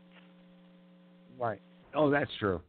right. 1.38 1.60
Oh, 1.94 2.08
that's 2.08 2.30
true. 2.38 2.60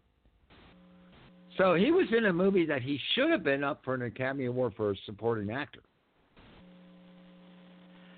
So 1.58 1.76
he 1.76 1.92
was 1.92 2.08
in 2.16 2.26
a 2.26 2.34
movie 2.34 2.66
that 2.66 2.82
he 2.82 3.00
should 3.14 3.30
have 3.30 3.44
been 3.44 3.64
up 3.64 3.82
for 3.84 3.94
an 3.94 4.04
Academy 4.04 4.46
Award 4.46 4.74
for 4.76 4.92
a 4.92 4.96
supporting 5.06 5.52
actor, 5.52 5.82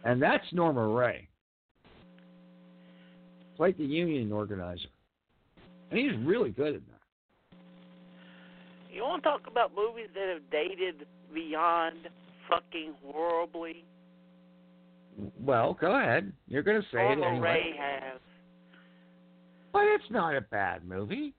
and 0.06 0.22
that's 0.22 0.46
Norma 0.52 0.88
Rae. 0.88 1.28
Played 3.58 3.78
the 3.78 3.86
union 3.86 4.32
organizer, 4.32 4.89
and 5.89 6.00
he's 6.00 6.15
really 6.26 6.52
good 6.52 6.76
at 6.76 6.82
that. 6.88 7.58
You 8.91 9.04
want 9.04 9.24
to 9.24 9.30
talk 9.30 9.41
about 9.48 9.74
movies 9.76 10.10
that 10.13 10.28
have 10.32 10.50
dated 10.52 11.08
beyond 11.34 11.98
fucking 12.48 12.93
horribly? 13.04 13.84
Well, 15.39 15.78
go 15.80 16.00
ahead. 16.00 16.32
You're 16.48 16.63
going 16.63 16.82
to 16.82 16.88
say 16.91 17.12
it 17.12 17.15
Norma 17.15 17.28
anyway. 17.28 17.48
Ray 17.48 17.76
has. 17.78 18.19
But 19.72 19.84
it's 19.86 20.12
not 20.12 20.36
a 20.36 20.41
bad 20.41 20.86
movie. 20.86 21.34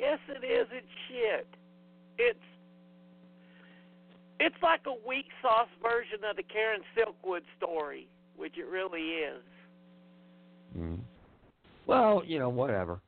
Yes, 0.00 0.18
it 0.28 0.44
is. 0.44 0.66
It's 0.72 0.86
shit. 1.08 1.46
It's 2.18 2.38
it's 4.40 4.56
like 4.62 4.80
a 4.86 5.06
weak 5.06 5.26
sauce 5.42 5.68
version 5.82 6.24
of 6.28 6.36
the 6.36 6.42
Karen 6.42 6.80
Silkwood 6.96 7.42
story, 7.58 8.08
which 8.36 8.56
it 8.56 8.66
really 8.66 9.02
is. 9.02 9.42
Mm. 10.78 10.98
Well, 11.86 12.22
you 12.26 12.38
know, 12.38 12.48
whatever, 12.48 13.00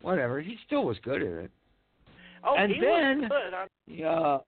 whatever. 0.00 0.40
He 0.40 0.56
still 0.66 0.84
was 0.86 0.96
good 1.02 1.22
at 1.22 1.44
it. 1.44 1.50
Oh, 2.42 2.54
And 2.56 2.72
he 2.72 2.80
then- 2.80 3.22
was 3.22 3.30
good. 3.86 3.94
Yeah, 3.94 4.38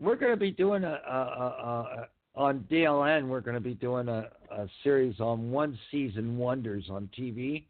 we're 0.00 0.14
going 0.16 0.32
to 0.32 0.36
be 0.38 0.52
doing 0.52 0.84
a, 0.84 1.00
a, 1.08 1.12
a, 1.16 2.00
a 2.02 2.08
on 2.36 2.64
DLN. 2.70 3.26
We're 3.26 3.40
going 3.40 3.54
to 3.54 3.60
be 3.60 3.74
doing 3.74 4.08
a, 4.08 4.28
a 4.52 4.68
series 4.84 5.18
on 5.18 5.50
one 5.50 5.76
season 5.90 6.36
wonders 6.38 6.84
on 6.90 7.08
TV. 7.18 7.64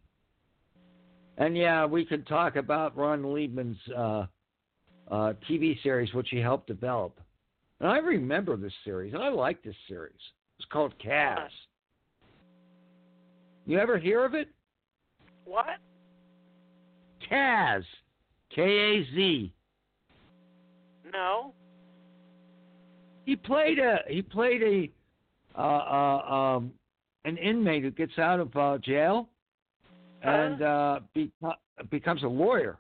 And 1.41 1.57
yeah, 1.57 1.87
we 1.87 2.05
could 2.05 2.27
talk 2.27 2.57
about 2.57 2.95
Ron 2.99 3.23
Leibman's 3.23 3.79
uh, 3.97 4.27
uh, 5.11 5.33
TV 5.49 5.83
series, 5.83 6.13
which 6.13 6.29
he 6.31 6.37
helped 6.37 6.67
develop. 6.67 7.19
And 7.81 7.89
I 7.89 7.97
remember 7.97 8.59
this 8.59 8.75
series. 8.85 9.15
I 9.19 9.31
like 9.31 9.63
this 9.63 9.75
series. 9.89 10.13
It's 10.59 10.69
called 10.71 10.93
Kaz. 11.03 11.49
You 13.65 13.79
ever 13.79 13.99
hear 13.99 14.25
of 14.25 14.35
it? 14.35 14.49
what? 15.47 15.79
Kaz. 17.31 17.85
K 18.55 18.63
A 18.63 19.15
Z. 19.15 19.53
No. 21.11 21.55
He 23.25 23.35
played 23.35 23.79
a 23.79 24.01
he 24.09 24.21
played 24.21 24.63
a 24.63 24.91
uh, 25.59 25.63
uh, 25.63 26.35
um, 26.35 26.73
an 27.25 27.39
inmate 27.39 27.83
who 27.83 27.91
gets 27.91 28.19
out 28.19 28.41
of 28.41 28.55
uh, 28.57 28.77
jail 28.79 29.31
and 30.23 30.63
uh, 30.63 31.01
beco- 31.17 31.55
becomes 31.91 32.23
a 32.23 32.29
lawyer. 32.29 32.79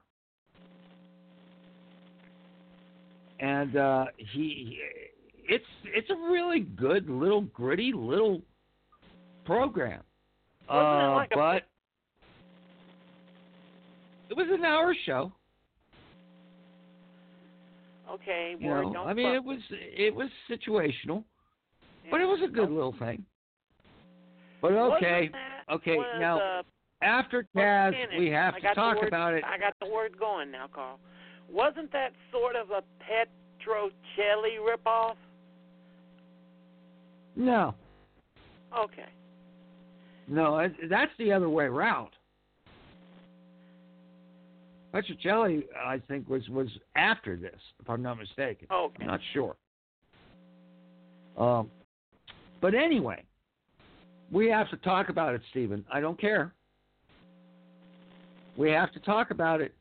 And 3.38 3.76
uh, 3.76 4.06
he, 4.16 4.78
it's 5.48 5.64
it's 5.84 6.10
a 6.10 6.14
really 6.14 6.60
good 6.60 7.08
little 7.08 7.42
gritty 7.42 7.92
little 7.94 8.42
program. 9.46 10.02
Uh, 10.68 11.14
like 11.14 11.30
a- 11.32 11.36
but 11.36 11.62
it 14.28 14.36
was 14.36 14.46
an 14.50 14.64
hour 14.64 14.94
show. 15.06 15.32
Okay, 18.12 18.56
You 18.58 18.68
know, 18.68 18.92
don't 18.92 19.06
I 19.08 19.14
mean, 19.14 19.26
fuck. 19.26 19.34
it 19.36 19.44
was 19.44 19.58
it 19.70 20.14
was 20.14 20.28
situational, 20.50 21.24
but 22.10 22.20
it 22.20 22.26
was 22.26 22.40
a 22.44 22.48
good 22.48 22.70
little 22.70 22.94
thing. 22.98 23.24
But 24.60 24.72
okay, 24.72 25.30
okay. 25.72 25.96
Now 26.18 26.36
the 26.38 26.62
after 27.02 27.46
Kaz, 27.56 27.94
we 28.18 28.28
have 28.30 28.54
to 28.60 28.74
talk 28.74 28.96
word- 28.98 29.08
about 29.08 29.34
it. 29.34 29.44
I 29.44 29.58
got 29.58 29.74
the 29.80 29.88
word 29.88 30.18
going 30.18 30.50
now, 30.50 30.66
Carl. 30.72 30.98
Wasn't 31.48 31.90
that 31.92 32.12
sort 32.30 32.56
of 32.56 32.70
a 32.70 32.82
Petrocelli 33.02 34.58
ripoff? 34.60 35.16
No, 37.36 37.74
Okay. 38.76 39.08
no, 40.28 40.68
that's 40.88 41.12
the 41.18 41.32
other 41.32 41.48
way 41.48 41.64
around. 41.64 42.10
Petrocelli, 44.92 45.64
I 45.76 45.98
think, 46.08 46.28
was 46.28 46.48
was 46.48 46.68
after 46.96 47.36
this, 47.36 47.60
if 47.80 47.88
I'm 47.88 48.02
not 48.02 48.18
mistaken. 48.18 48.66
Okay. 48.70 49.02
I'm 49.02 49.06
not 49.06 49.20
sure. 49.32 49.56
Um, 51.38 51.70
but 52.60 52.74
anyway, 52.74 53.24
we 54.32 54.48
have 54.48 54.68
to 54.70 54.76
talk 54.78 55.08
about 55.08 55.34
it, 55.34 55.42
Stephen. 55.50 55.84
I 55.90 56.00
don't 56.00 56.20
care. 56.20 56.52
We 58.60 58.70
have 58.72 58.92
to 58.92 59.00
talk 59.00 59.30
about 59.30 59.62
it 59.62 59.74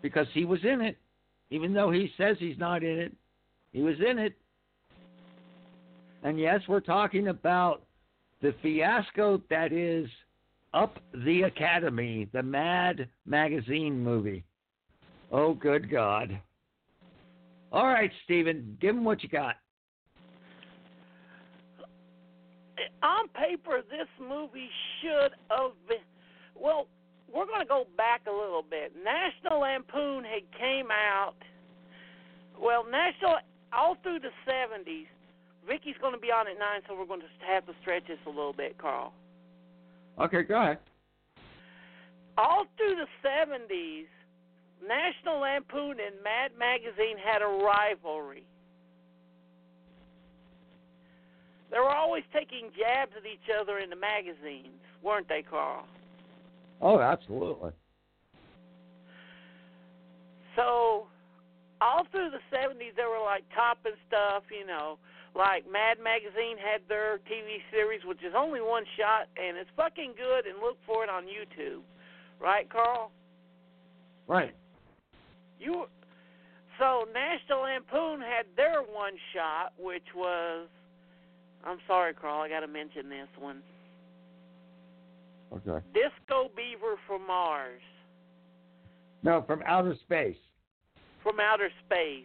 because 0.00 0.28
he 0.32 0.44
was 0.44 0.60
in 0.62 0.80
it, 0.80 0.96
even 1.50 1.74
though 1.74 1.90
he 1.90 2.08
says 2.16 2.36
he's 2.38 2.56
not 2.56 2.84
in 2.84 3.00
it. 3.00 3.12
He 3.72 3.82
was 3.82 3.96
in 3.98 4.16
it. 4.16 4.34
And 6.22 6.38
yes, 6.38 6.60
we're 6.68 6.78
talking 6.78 7.26
about 7.26 7.82
the 8.42 8.54
fiasco 8.62 9.42
that 9.50 9.72
is 9.72 10.08
Up 10.72 11.00
the 11.26 11.42
Academy, 11.42 12.28
the 12.32 12.44
Mad 12.44 13.08
Magazine 13.26 13.98
movie. 13.98 14.44
Oh, 15.32 15.52
good 15.52 15.90
God. 15.90 16.38
All 17.72 17.88
right, 17.88 18.12
Stephen, 18.22 18.78
give 18.80 18.94
him 18.94 19.02
what 19.02 19.20
you 19.24 19.28
got. 19.28 19.56
On 23.02 23.26
paper, 23.30 23.82
this 23.90 24.06
movie 24.20 24.70
should 25.02 25.32
have 25.50 25.72
been. 25.88 25.98
Well, 26.54 26.86
we're 27.34 27.46
going 27.46 27.60
to 27.60 27.66
go 27.66 27.84
back 27.96 28.22
a 28.28 28.32
little 28.32 28.62
bit. 28.62 28.94
National 28.94 29.60
Lampoon 29.60 30.22
had 30.22 30.46
came 30.56 30.88
out. 30.94 31.34
Well, 32.54 32.86
National 32.88 33.42
all 33.72 33.96
through 34.02 34.20
the 34.20 34.30
70s. 34.46 35.10
Vicky's 35.66 35.96
going 36.00 36.14
to 36.14 36.20
be 36.20 36.30
on 36.30 36.46
at 36.46 36.58
nine, 36.58 36.80
so 36.86 36.94
we're 36.96 37.06
going 37.06 37.20
to 37.20 37.26
have 37.46 37.66
to 37.66 37.72
stretch 37.82 38.06
this 38.06 38.18
a 38.26 38.30
little 38.30 38.52
bit, 38.52 38.78
Carl. 38.78 39.12
Okay, 40.20 40.42
go 40.42 40.62
ahead. 40.62 40.78
All 42.38 42.66
through 42.76 42.94
the 42.94 43.10
70s, 43.26 44.06
National 44.86 45.40
Lampoon 45.40 45.96
and 45.98 46.14
Mad 46.22 46.52
Magazine 46.58 47.16
had 47.18 47.42
a 47.42 47.64
rivalry. 47.64 48.44
They 51.70 51.78
were 51.78 51.90
always 51.90 52.22
taking 52.32 52.70
jabs 52.78 53.12
at 53.16 53.26
each 53.26 53.50
other 53.60 53.78
in 53.78 53.90
the 53.90 53.96
magazines, 53.96 54.78
weren't 55.02 55.28
they, 55.28 55.42
Carl? 55.42 55.86
Oh, 56.84 57.00
absolutely. 57.00 57.70
So, 60.54 61.06
all 61.80 62.06
through 62.12 62.28
the 62.30 62.44
70s, 62.54 62.94
they 62.94 63.08
were 63.08 63.24
like 63.24 63.42
topping 63.54 63.96
stuff, 64.06 64.44
you 64.52 64.66
know. 64.66 64.98
Like 65.34 65.64
Mad 65.64 65.96
Magazine 65.98 66.60
had 66.60 66.82
their 66.86 67.18
TV 67.24 67.64
series, 67.72 68.02
which 68.04 68.22
is 68.22 68.34
only 68.36 68.60
one 68.60 68.84
shot, 68.98 69.26
and 69.40 69.56
it's 69.56 69.70
fucking 69.74 70.12
good, 70.16 70.46
and 70.46 70.60
look 70.60 70.76
for 70.86 71.02
it 71.02 71.10
on 71.10 71.24
YouTube. 71.24 71.80
Right, 72.38 72.68
Carl? 72.70 73.10
Right. 74.28 74.54
You. 75.58 75.86
So 76.78 77.06
National 77.14 77.62
Lampoon 77.62 78.20
had 78.20 78.44
their 78.56 78.82
one 78.82 79.14
shot, 79.32 79.72
which 79.78 80.06
was. 80.14 80.68
I'm 81.64 81.78
sorry, 81.86 82.12
Carl. 82.12 82.42
I 82.42 82.48
got 82.50 82.60
to 82.60 82.68
mention 82.68 83.08
this 83.08 83.28
one. 83.38 83.62
Okay. 85.56 85.84
Disco 85.94 86.50
Beaver 86.56 86.96
from 87.06 87.26
Mars. 87.26 87.80
No, 89.22 89.42
from 89.46 89.62
outer 89.66 89.94
space. 90.02 90.36
From 91.22 91.38
outer 91.40 91.70
space. 91.86 92.24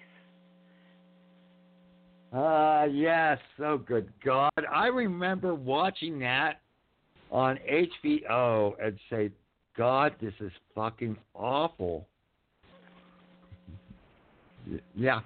Ah, 2.34 2.82
uh, 2.82 2.86
yes. 2.86 3.38
Oh, 3.60 3.78
good 3.78 4.12
God. 4.24 4.52
I 4.72 4.88
remember 4.88 5.56
watching 5.56 6.20
that 6.20 6.62
on 7.32 7.58
HBO 7.70 8.74
and 8.84 8.98
say, 9.10 9.32
God, 9.78 10.16
this 10.22 10.34
is 10.40 10.52
fucking 10.76 11.18
awful. 11.34 12.08
Yeah. 14.96 15.22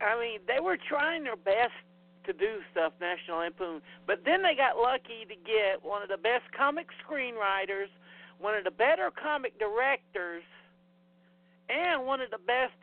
I 0.00 0.18
mean, 0.18 0.40
they 0.48 0.60
were 0.60 0.78
trying 0.88 1.24
their 1.24 1.36
best 1.36 1.72
to 2.24 2.32
do 2.32 2.60
stuff, 2.70 2.92
National 3.00 3.38
Lampoon, 3.38 3.80
but 4.06 4.20
then 4.24 4.42
they 4.42 4.54
got 4.54 4.76
lucky 4.76 5.26
to 5.28 5.34
get 5.34 5.82
one 5.82 6.02
of 6.02 6.08
the 6.08 6.16
best 6.16 6.44
comic 6.56 6.86
screenwriters, 7.02 7.90
one 8.38 8.54
of 8.54 8.64
the 8.64 8.70
better 8.70 9.10
comic 9.10 9.58
directors, 9.58 10.42
and 11.68 12.04
one 12.04 12.20
of 12.20 12.30
the 12.30 12.42
best 12.46 12.74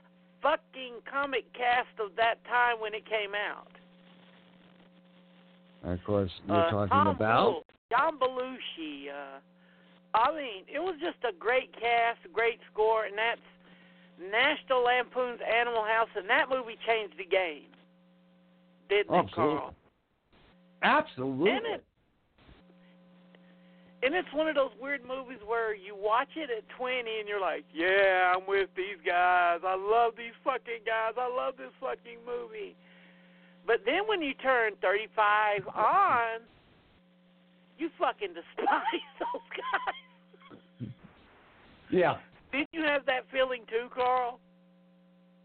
fucking 0.42 1.00
comic 1.10 1.52
cast 1.54 1.94
of 2.00 2.16
that 2.16 2.44
time 2.46 2.80
when 2.80 2.94
it 2.94 3.06
came 3.06 3.32
out. 3.36 3.72
Of 5.84 6.04
course, 6.04 6.32
you're 6.48 6.56
uh, 6.56 6.72
talking 6.72 6.90
Tom 6.90 7.08
about 7.08 7.52
Wolfe, 7.52 7.64
John 7.92 8.20
Belushi. 8.20 9.08
Uh, 9.10 9.40
I 10.14 10.36
mean, 10.36 10.64
it 10.68 10.80
was 10.80 10.96
just 11.00 11.18
a 11.24 11.38
great 11.38 11.72
cast, 11.74 12.20
great 12.34 12.60
score, 12.72 13.06
and 13.06 13.18
that's 13.18 13.40
National 14.20 14.84
Lampoon's 14.84 15.40
Animal 15.40 15.84
House, 15.84 16.10
and 16.16 16.30
that 16.30 16.50
movie 16.50 16.78
changed 16.86 17.16
the 17.18 17.26
game, 17.26 17.72
didn't 18.90 19.10
oh, 19.10 19.20
it, 19.20 19.26
Absolutely. 19.26 19.58
Carl? 19.58 19.76
Absolutely. 20.82 21.52
And 21.52 21.66
it, 21.66 21.84
and 24.02 24.16
it's 24.16 24.32
one 24.34 24.48
of 24.48 24.56
those 24.56 24.72
weird 24.82 25.02
movies 25.06 25.40
where 25.46 25.76
you 25.76 25.96
watch 25.96 26.30
it 26.36 26.50
at 26.50 26.64
20 26.78 27.00
and 27.20 27.28
you're 27.28 27.42
like, 27.42 27.66
yeah, 27.74 28.34
I'm 28.34 28.48
with 28.48 28.70
these 28.76 28.98
guys. 29.06 29.60
I 29.66 29.76
love 29.76 30.14
these 30.18 30.36
fucking 30.44 30.86
guys. 30.86 31.14
I 31.18 31.28
love 31.28 31.56
this 31.58 31.74
fucking 31.82 32.20
movie. 32.26 32.76
But 33.68 33.82
then 33.86 34.08
when 34.08 34.22
you 34.22 34.34
turn 34.36 34.74
35 34.82 35.68
on, 35.76 36.40
you 37.78 37.90
fucking 38.00 38.30
despise 38.30 39.14
those 39.20 39.50
guys. 39.52 40.90
Yeah. 41.92 42.18
Did 42.52 42.68
you 42.72 42.84
have 42.84 43.06
that 43.06 43.26
feeling 43.32 43.64
too, 43.68 43.90
Carl? 43.94 44.40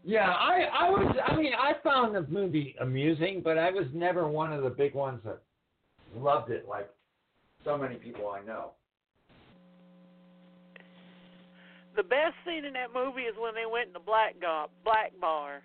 Yeah, 0.07 0.29
I, 0.29 0.67
I 0.71 0.89
was. 0.91 1.15
I 1.25 1.35
mean, 1.35 1.53
I 1.59 1.73
found 1.83 2.13
the 2.13 2.27
movie 2.31 2.75
amusing, 2.79 3.41
but 3.43 3.57
I 3.57 3.71
was 3.71 3.87
never 3.91 4.27
one 4.27 4.53
of 4.53 4.63
the 4.63 4.69
big 4.69 4.93
ones 4.93 5.19
that 5.25 5.41
loved 6.15 6.51
it 6.51 6.67
like 6.69 6.87
so 7.63 7.75
many 7.75 7.95
people 7.95 8.29
I 8.29 8.45
know. 8.45 8.71
The 11.95 12.03
best 12.03 12.35
scene 12.45 12.65
in 12.65 12.73
that 12.73 12.93
movie 12.93 13.21
is 13.21 13.33
when 13.39 13.55
they 13.55 13.65
went 13.65 13.87
in 13.87 13.93
the 13.93 13.99
black 13.99 14.35
go- 14.39 14.69
black 14.83 15.11
bar. 15.19 15.61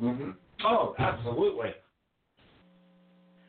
Mm-hmm. 0.00 0.30
Oh, 0.64 0.94
absolutely. 0.98 1.70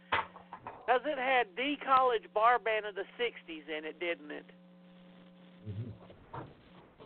Because 0.10 1.02
it 1.06 1.20
had 1.20 1.46
the 1.56 1.76
college 1.86 2.24
bar 2.34 2.58
band 2.58 2.86
of 2.88 2.96
the 2.96 3.06
60s 3.22 3.78
in 3.78 3.86
it, 3.86 4.00
didn't 4.00 4.32
it? 4.32 4.46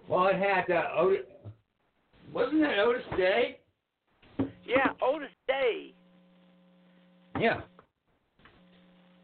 Well, 0.08 0.28
it 0.28 0.36
had 0.36 0.72
uh, 0.72 0.84
Otis. 0.98 1.26
Wasn't 2.36 2.62
it 2.62 2.80
Otis 2.80 3.06
Day? 3.16 3.60
Yeah, 4.66 4.92
Otis 5.02 5.32
Day. 5.48 5.94
Yeah. 7.40 7.62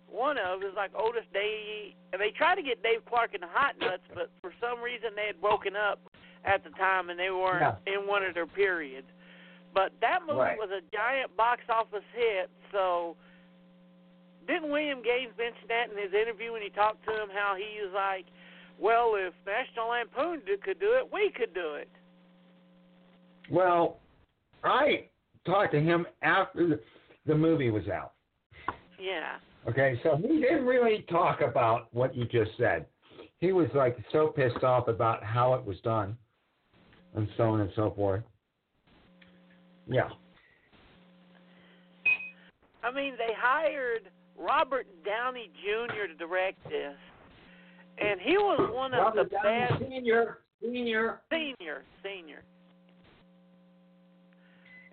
One 0.08 0.38
of 0.38 0.64
is 0.64 0.72
like 0.78 0.92
Otis 0.96 1.26
Day, 1.34 1.94
and 2.14 2.22
they 2.22 2.32
tried 2.32 2.56
to 2.56 2.64
get 2.64 2.82
Dave 2.82 3.04
Clark 3.06 3.36
in 3.36 3.42
the 3.42 3.52
Hot 3.52 3.76
Nuts, 3.80 4.04
but 4.16 4.32
for 4.40 4.54
some 4.62 4.80
reason 4.80 5.10
they 5.14 5.28
had 5.28 5.42
broken 5.42 5.76
up 5.76 6.00
at 6.46 6.64
the 6.64 6.70
time 6.72 7.10
and 7.10 7.20
they 7.20 7.30
weren't 7.32 7.78
Yeah. 7.86 7.94
in 7.94 8.08
one 8.08 8.24
of 8.24 8.34
their 8.34 8.48
periods. 8.48 9.08
But 9.74 9.92
that 10.00 10.22
movie 10.22 10.40
Right. 10.40 10.58
was 10.58 10.72
a 10.72 10.82
giant 10.96 11.36
box 11.36 11.64
office 11.68 12.06
hit, 12.14 12.50
so 12.72 13.18
didn't 14.48 14.72
William 14.72 15.02
Gaines 15.02 15.36
mention 15.38 15.68
that 15.68 15.92
in 15.92 15.98
his 15.98 16.14
interview 16.14 16.54
when 16.54 16.62
he 16.62 16.70
talked 16.70 17.04
to 17.08 17.22
him? 17.22 17.30
How 17.30 17.56
he 17.56 17.82
was 17.82 17.92
like, 17.92 18.26
"Well, 18.80 19.16
if 19.16 19.34
National 19.46 19.90
Lampoon 19.90 20.42
could 20.62 20.80
do 20.80 20.94
it, 20.94 21.12
we 21.12 21.30
could 21.30 21.54
do 21.54 21.76
it." 21.76 21.90
Well, 23.50 24.00
I 24.64 25.08
talked 25.46 25.74
to 25.74 25.80
him 25.80 26.06
after 26.22 26.80
the, 27.26 27.36
movie 27.36 27.70
was 27.72 27.88
out. 27.88 28.14
Yeah. 29.00 29.38
Okay, 29.70 30.00
so 30.04 30.18
he 30.18 30.40
didn't 30.40 30.66
really 30.66 31.06
talk 31.10 31.42
about 31.42 31.94
what 31.94 32.16
you 32.16 32.26
just 32.26 32.52
said. 32.58 32.86
He 33.40 33.52
was 33.52 33.68
like 33.74 33.98
so 34.12 34.28
pissed 34.28 34.64
off 34.64 34.88
about 34.88 35.24
how 35.24 35.54
it 35.56 35.66
was 35.66 35.78
done, 35.84 36.18
and 37.16 37.28
so 37.38 37.44
on 37.50 37.62
and 37.62 37.72
so 37.76 37.94
forth. 37.96 38.24
Yeah. 39.88 40.10
I 42.84 42.92
mean, 42.92 43.14
they 43.18 43.34
hired 43.38 44.10
Robert 44.38 44.88
Downey 45.06 45.52
Jr. 45.64 46.08
to 46.08 46.16
direct 46.16 46.64
this, 46.70 46.96
and 47.98 48.20
he 48.20 48.38
was 48.38 48.72
one 48.74 48.94
of 48.94 49.00
Robert 49.00 49.30
the 49.30 49.36
Downey 49.36 49.68
best 49.68 49.82
Senior, 49.90 50.40
senior. 50.62 51.22
senior, 51.32 51.84
senior. 52.04 52.44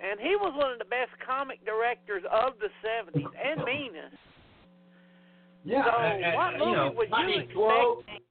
And 0.01 0.21
he 0.21 0.37
was 0.37 0.55
one 0.57 0.73
of 0.73 0.79
the 0.79 0.85
best 0.85 1.11
comic 1.27 1.65
directors 1.65 2.23
of 2.31 2.55
the 2.61 2.69
70s 2.87 3.27
and 3.35 3.65
meanest. 3.65 4.17
Yeah, 5.65 5.85
so, 5.85 5.91
and- 6.01 6.25
and, 6.25 6.35
what 6.37 6.53
you 6.53 6.73
know, 6.73 6.93
would 6.97 7.09
you 7.09 7.15
Putney 7.15 7.39
expect? 7.39 8.23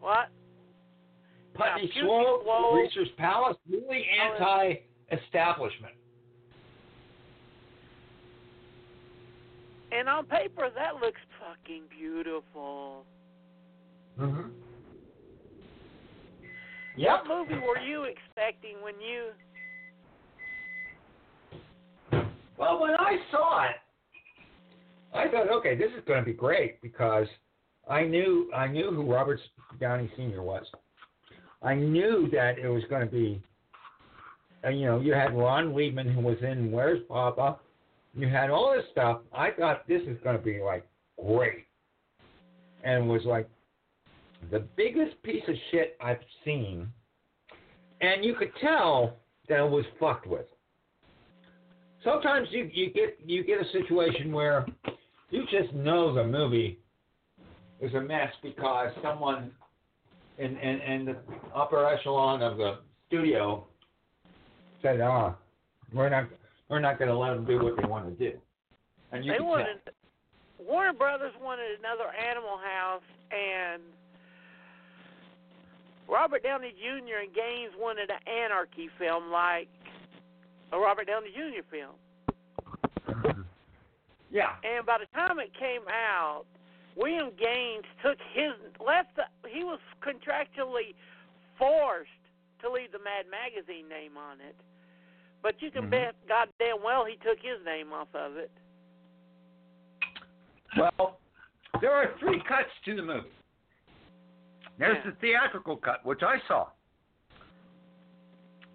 What? 0.00 0.28
Putney 1.54 1.90
Yeah, 1.94 2.02
Swope, 2.02 2.42
Swope. 2.44 2.72
Greaser's 2.72 3.10
Palace, 3.16 3.56
really 3.70 4.06
anti-establishment. 4.08 5.94
And 9.92 10.08
on 10.08 10.26
paper, 10.26 10.70
that 10.74 10.96
looks 10.96 11.20
fucking 11.38 11.84
beautiful. 11.88 13.04
Mm-hmm. 14.18 14.48
What 16.96 17.26
movie 17.28 17.60
were 17.60 17.78
you 17.78 18.04
expecting 18.04 18.76
when 18.82 19.00
you? 19.00 19.30
Well, 22.64 22.80
when 22.80 22.94
I 22.94 23.18
saw 23.30 23.64
it, 23.64 23.76
I 25.12 25.28
thought, 25.28 25.50
okay, 25.50 25.74
this 25.76 25.90
is 25.98 26.02
going 26.06 26.20
to 26.20 26.24
be 26.24 26.32
great 26.32 26.80
because 26.80 27.26
I 27.90 28.04
knew 28.04 28.50
I 28.56 28.68
knew 28.68 28.90
who 28.90 29.12
Robert 29.12 29.38
Downey 29.78 30.10
Sr. 30.16 30.42
was. 30.42 30.64
I 31.62 31.74
knew 31.74 32.26
that 32.32 32.58
it 32.58 32.68
was 32.68 32.82
going 32.88 33.04
to 33.04 33.12
be, 33.12 33.42
you 34.64 34.86
know, 34.86 34.98
you 34.98 35.12
had 35.12 35.36
Ron 35.36 35.74
Weidman 35.74 36.10
who 36.10 36.22
was 36.22 36.38
in 36.40 36.72
Where's 36.72 37.02
Poppa. 37.06 37.58
You 38.14 38.28
had 38.28 38.48
all 38.48 38.72
this 38.74 38.86
stuff. 38.92 39.20
I 39.30 39.50
thought 39.50 39.86
this 39.86 40.00
is 40.08 40.16
going 40.24 40.38
to 40.38 40.42
be 40.42 40.62
like 40.62 40.86
great, 41.22 41.66
and 42.82 43.06
was 43.06 43.26
like 43.26 43.46
the 44.50 44.60
biggest 44.74 45.22
piece 45.22 45.44
of 45.48 45.54
shit 45.70 45.98
I've 46.00 46.16
seen. 46.46 46.88
And 48.00 48.24
you 48.24 48.34
could 48.34 48.52
tell 48.62 49.16
that 49.50 49.58
it 49.58 49.70
was 49.70 49.84
fucked 50.00 50.26
with 50.26 50.46
sometimes 52.04 52.48
you 52.50 52.70
you 52.72 52.90
get 52.90 53.18
you 53.24 53.42
get 53.44 53.58
a 53.60 53.70
situation 53.72 54.32
where 54.32 54.66
you 55.30 55.44
just 55.50 55.72
know 55.74 56.14
the 56.14 56.24
movie 56.24 56.78
is 57.80 57.92
a 57.94 58.00
mess 58.00 58.30
because 58.42 58.90
someone 59.02 59.50
in 60.38 60.56
in, 60.58 60.80
in 60.80 61.04
the 61.06 61.16
upper 61.54 61.86
echelon 61.86 62.42
of 62.42 62.56
the 62.56 62.78
studio 63.08 63.66
said, 64.82 65.00
"Ah, 65.00 65.34
we're 65.92 66.08
not 66.08 66.28
we're 66.68 66.80
not 66.80 66.98
going 66.98 67.10
to 67.10 67.16
let 67.16 67.34
them 67.34 67.44
do 67.44 67.62
what 67.62 67.76
they 67.76 67.88
want 67.88 68.06
to 68.06 68.30
do." 68.30 68.36
And 69.12 69.24
you 69.24 69.32
they 69.32 69.40
wanted 69.40 69.78
Warner 70.58 70.92
Brothers 70.92 71.32
wanted 71.42 71.78
another 71.78 72.10
Animal 72.14 72.58
House, 72.58 73.02
and 73.30 73.82
Robert 76.08 76.42
Downey 76.42 76.72
Jr. 76.78 77.24
and 77.24 77.34
Gaines 77.34 77.72
wanted 77.78 78.10
an 78.10 78.20
anarchy 78.26 78.88
film 78.98 79.30
like 79.30 79.68
a 80.74 80.78
Robert 80.78 81.06
Downey 81.06 81.30
Jr. 81.30 81.62
film. 81.70 81.94
Yeah. 84.30 84.56
And 84.64 84.84
by 84.84 84.98
the 84.98 85.06
time 85.14 85.38
it 85.38 85.52
came 85.54 85.86
out, 85.86 86.42
William 86.96 87.30
Gaines 87.38 87.84
took 88.02 88.18
his 88.34 88.50
left. 88.84 89.14
The, 89.14 89.22
he 89.48 89.62
was 89.62 89.78
contractually 90.02 90.98
forced 91.56 92.10
to 92.60 92.68
leave 92.68 92.90
the 92.90 92.98
Mad 92.98 93.26
Magazine 93.30 93.88
name 93.88 94.16
on 94.18 94.40
it, 94.40 94.56
but 95.40 95.62
you 95.62 95.70
can 95.70 95.84
Mhm. 95.84 95.90
bet 95.90 96.14
goddamn 96.26 96.82
well 96.82 97.04
he 97.04 97.14
took 97.18 97.38
his 97.38 97.64
name 97.64 97.92
off 97.92 98.12
of 98.12 98.36
it. 98.36 98.50
Well, 100.76 101.20
there 101.80 101.92
are 101.92 102.08
three 102.18 102.40
cuts 102.40 102.70
to 102.86 102.96
the 102.96 103.02
movie. 103.02 103.30
There's 104.78 104.96
Yeah. 104.96 105.10
the 105.10 105.16
theatrical 105.18 105.76
cut, 105.76 106.04
which 106.04 106.24
I 106.24 106.40
saw. 106.48 106.70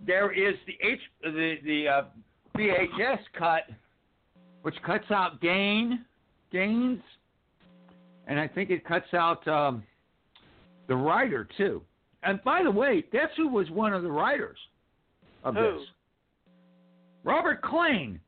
There 0.06 0.32
is 0.32 0.56
the 0.66 0.78
H 0.82 1.00
the 1.22 1.56
the 1.64 1.88
uh, 1.88 2.04
VHS 2.58 3.20
cut, 3.38 3.64
which 4.62 4.76
cuts 4.86 5.10
out 5.12 5.42
Gain 5.42 6.06
gains, 6.52 7.02
and 8.28 8.40
I 8.40 8.48
think 8.48 8.70
it 8.70 8.86
cuts 8.86 9.14
out 9.14 9.48
um, 9.48 9.84
the 10.88 10.96
writer 10.96 11.48
too. 11.58 11.82
And 12.24 12.44
by 12.44 12.64
the 12.64 12.72
way, 12.72 13.04
that's 13.14 13.32
who 13.38 13.48
was 13.48 13.70
one 13.70 13.94
of 13.94 14.04
the 14.04 14.12
writers 14.12 14.58
of 15.44 15.56
Who? 15.56 15.62
this? 15.62 15.88
Robert 17.24 17.62
Klane. 17.62 18.20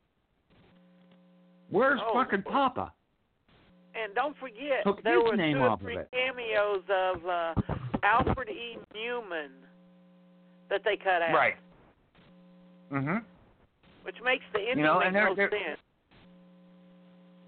Where's 1.70 2.00
Oh, 2.06 2.14
fucking 2.14 2.44
Poppa? 2.44 2.92
And 3.96 4.14
don't 4.16 4.36
forget, 4.38 4.84
Took 4.86 5.04
there 5.04 5.20
were 5.20 5.36
two 5.36 5.58
or 5.58 5.78
three 5.78 5.98
cameos 6.14 6.84
of 6.90 7.26
uh, 7.26 7.54
Alfred 8.04 8.50
E. 8.50 8.78
Neuman 8.96 9.50
that 10.72 10.84
they 10.84 10.98
cut 10.98 11.22
out, 11.22 11.36
Right. 11.36 11.54
Mm-hmm. 12.92 13.18
which 14.04 14.16
makes 14.24 14.44
the 14.54 14.60
ending 14.60 14.84
know, 14.84 15.00
make 15.00 15.14
no 15.14 15.36
sense. 15.36 15.80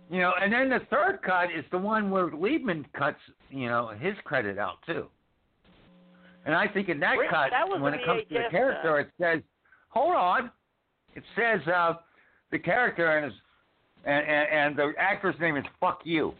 You 0.09 0.21
know, 0.21 0.33
and 0.39 0.53
then 0.53 0.69
the 0.69 0.81
third 0.91 1.19
cut 1.25 1.45
is 1.45 1.65
the 1.71 1.77
one 1.77 2.11
where 2.11 2.27
Leibman 2.29 2.85
cuts, 2.93 3.17
you 3.49 3.67
know, 3.67 3.87
his 3.99 4.13
credit 4.25 4.59
out 4.59 4.77
too. 4.85 5.07
And 6.45 6.53
I 6.53 6.67
think 6.67 6.89
in 6.89 6.99
that 6.99 7.13
Really? 7.13 7.29
cut, 7.29 7.49
That 7.51 7.67
when 7.79 7.93
it 7.93 8.05
comes 8.05 8.21
to 8.27 8.33
the 8.33 8.49
character, 8.51 8.99
it 8.99 9.09
says, 9.19 9.41
"Hold 9.89 10.13
on," 10.13 10.51
it 11.15 11.23
says 11.35 11.65
uh, 11.67 11.93
the 12.51 12.59
character 12.59 13.17
and 13.17 13.25
his 13.25 13.33
and, 14.05 14.27
and 14.27 14.49
and 14.49 14.75
the 14.75 14.93
actor's 14.99 15.39
name 15.39 15.55
is 15.55 15.63
"Fuck 15.79 16.01
You." 16.03 16.33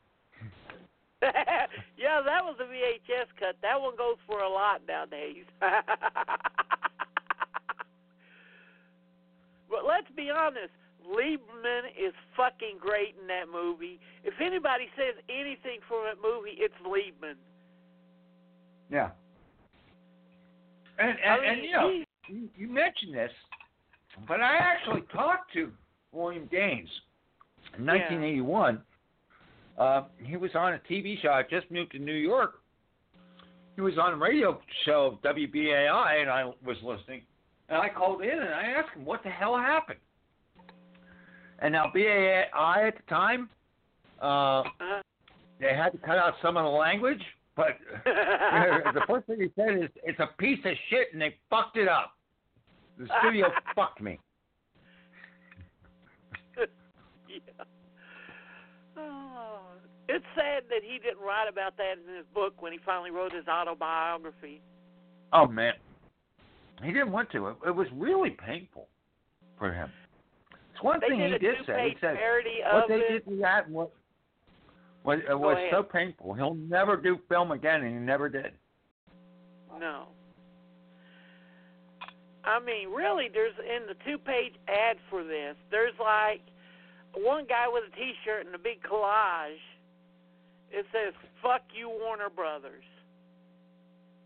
yeah, 1.98 2.22
that 2.26 2.44
was 2.44 2.56
a 2.60 2.64
VHS 2.64 3.28
cut. 3.40 3.56
That 3.62 3.80
one 3.80 3.96
goes 3.96 4.18
for 4.28 4.40
a 4.40 4.50
lot 4.50 4.82
nowadays. 4.88 5.46
but 9.70 9.86
let's 9.88 10.10
be 10.16 10.30
honest, 10.30 10.74
Leibman 11.08 11.92
is 11.98 12.14
fucking 12.36 12.78
great 12.80 13.16
in 13.20 13.28
that 13.28 13.46
movie. 13.52 14.00
If 14.24 14.36
anybody 14.42 14.88
says 14.96 15.16
anything 15.30 15.80
from 15.88 16.06
that 16.06 16.22
movie, 16.22 16.56
it's 16.58 16.74
Leibman. 16.86 17.36
Yeah. 18.90 19.12
And 21.00 21.18
I 21.26 21.40
mean, 21.40 21.50
and 21.50 21.64
you 21.64 21.72
know, 21.72 21.90
you, 22.28 22.50
you 22.56 22.68
mentioned 22.68 23.14
this, 23.14 23.32
but 24.28 24.40
I 24.42 24.58
actually 24.58 25.02
talked 25.14 25.52
to 25.54 25.72
William 26.12 26.48
Gaines 26.52 26.90
in 27.78 27.86
1981. 27.86 28.82
Uh, 29.78 30.04
he 30.20 30.38
was 30.38 30.52
on 30.56 30.74
a 30.74 30.80
TV 30.90 31.22
show. 31.22 31.30
I 31.30 31.44
just 31.44 31.70
moved 31.72 31.92
to 31.94 32.00
New 32.00 32.14
York. 32.14 32.62
He 33.76 33.82
was 33.82 33.98
on 33.98 34.14
a 34.14 34.18
radio 34.18 34.62
show, 34.86 35.20
WBAI, 35.24 36.22
and 36.22 36.30
I 36.30 36.46
was 36.64 36.78
listening. 36.84 37.24
And 37.70 37.80
I 37.80 37.90
called 37.90 38.22
in 38.22 38.30
and 38.30 38.54
I 38.54 38.64
asked 38.78 38.96
him, 38.96 39.04
what 39.04 39.24
the 39.24 39.30
hell 39.30 39.58
happened? 39.58 40.00
And 41.60 41.72
now 41.72 41.90
BAI 41.94 42.88
at 42.88 42.96
the 42.98 43.04
time, 43.10 43.50
uh, 44.22 44.64
they 45.60 45.74
had 45.74 45.92
to 45.92 45.98
cut 46.00 46.18
out 46.18 46.34
some 46.42 46.58
of 46.58 46.64
the 46.66 46.70
language, 46.70 47.22
but 47.56 47.78
the 48.06 49.02
first 49.08 49.28
thing 49.28 49.40
he 49.40 49.52
said 49.56 49.82
is, 49.82 49.90
"It's 50.04 50.20
a 50.20 50.30
piece 50.38 50.60
of 50.66 50.74
shit, 50.90 51.14
and 51.14 51.22
they 51.22 51.36
fucked 51.50 51.78
it 51.78 51.88
up." 51.88 52.14
The 52.98 53.08
studio 53.22 53.48
fucked 53.76 54.02
me. 54.02 54.20
yeah. 56.58 57.64
It's 60.14 60.26
sad 60.36 60.64
that 60.70 60.84
he 60.84 61.00
didn't 61.00 61.26
write 61.26 61.50
about 61.50 61.76
that 61.78 61.94
in 61.98 62.16
his 62.16 62.26
book 62.36 62.62
when 62.62 62.72
he 62.72 62.78
finally 62.86 63.10
wrote 63.10 63.34
his 63.34 63.48
autobiography. 63.48 64.62
Oh 65.32 65.48
man, 65.48 65.74
he 66.84 66.92
didn't 66.92 67.12
want 67.12 67.32
to. 67.32 67.48
It, 67.48 67.56
it 67.68 67.76
was 67.76 67.88
really 67.96 68.30
painful 68.30 68.88
for 69.58 69.74
him. 69.74 69.90
It's 70.72 70.84
one 70.84 71.00
They 71.02 71.08
thing 71.10 71.20
did 71.20 71.32
he 71.34 71.38
did 71.40 71.56
say. 71.66 71.90
He 71.90 71.98
said 72.00 72.18
what 72.72 72.88
they 72.88 72.96
it. 72.96 73.26
did 73.26 73.42
that 73.42 73.68
was 73.68 73.90
uh, 73.90 73.98
was, 75.04 75.20
it 75.28 75.40
was 75.40 75.58
ahead. 75.58 75.70
so 75.72 75.82
painful. 75.82 76.36
He'll 76.36 76.54
never 76.54 76.96
do 76.96 77.18
film 77.28 77.52
again, 77.52 77.82
and 77.82 77.94
he 77.94 78.00
never 78.00 78.30
did. 78.30 78.52
No. 79.80 80.10
I 82.46 82.60
mean, 82.60 82.90
really, 82.90 83.30
there's 83.34 83.56
in 83.60 83.88
the 83.88 83.96
two-page 84.06 84.54
ad 84.68 84.98
for 85.10 85.24
this. 85.24 85.56
There's 85.72 85.94
like 86.00 86.42
one 87.16 87.46
guy 87.48 87.66
with 87.68 87.84
a 87.92 87.96
T-shirt 87.96 88.46
and 88.46 88.54
a 88.54 88.60
big 88.60 88.84
collage. 88.84 89.58
It 90.74 90.86
says 90.92 91.14
"Fuck 91.42 91.62
you, 91.74 91.88
Warner 91.88 92.30
Brothers." 92.30 92.84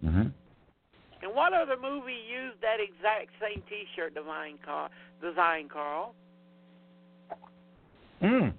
Mm-hmm. 0.03 0.29
And 1.21 1.35
what 1.35 1.53
other 1.53 1.75
movie 1.81 2.13
used 2.13 2.61
that 2.61 2.77
exact 2.79 3.31
same 3.41 3.63
T-shirt 3.67 4.13
design, 4.13 4.59
Carl? 4.63 4.89
Design, 5.21 5.67
Carl? 5.67 6.13
Mm. 8.21 8.53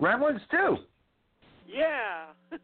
Gremlins 0.00 0.40
too. 0.50 0.76
Yeah. 1.68 2.26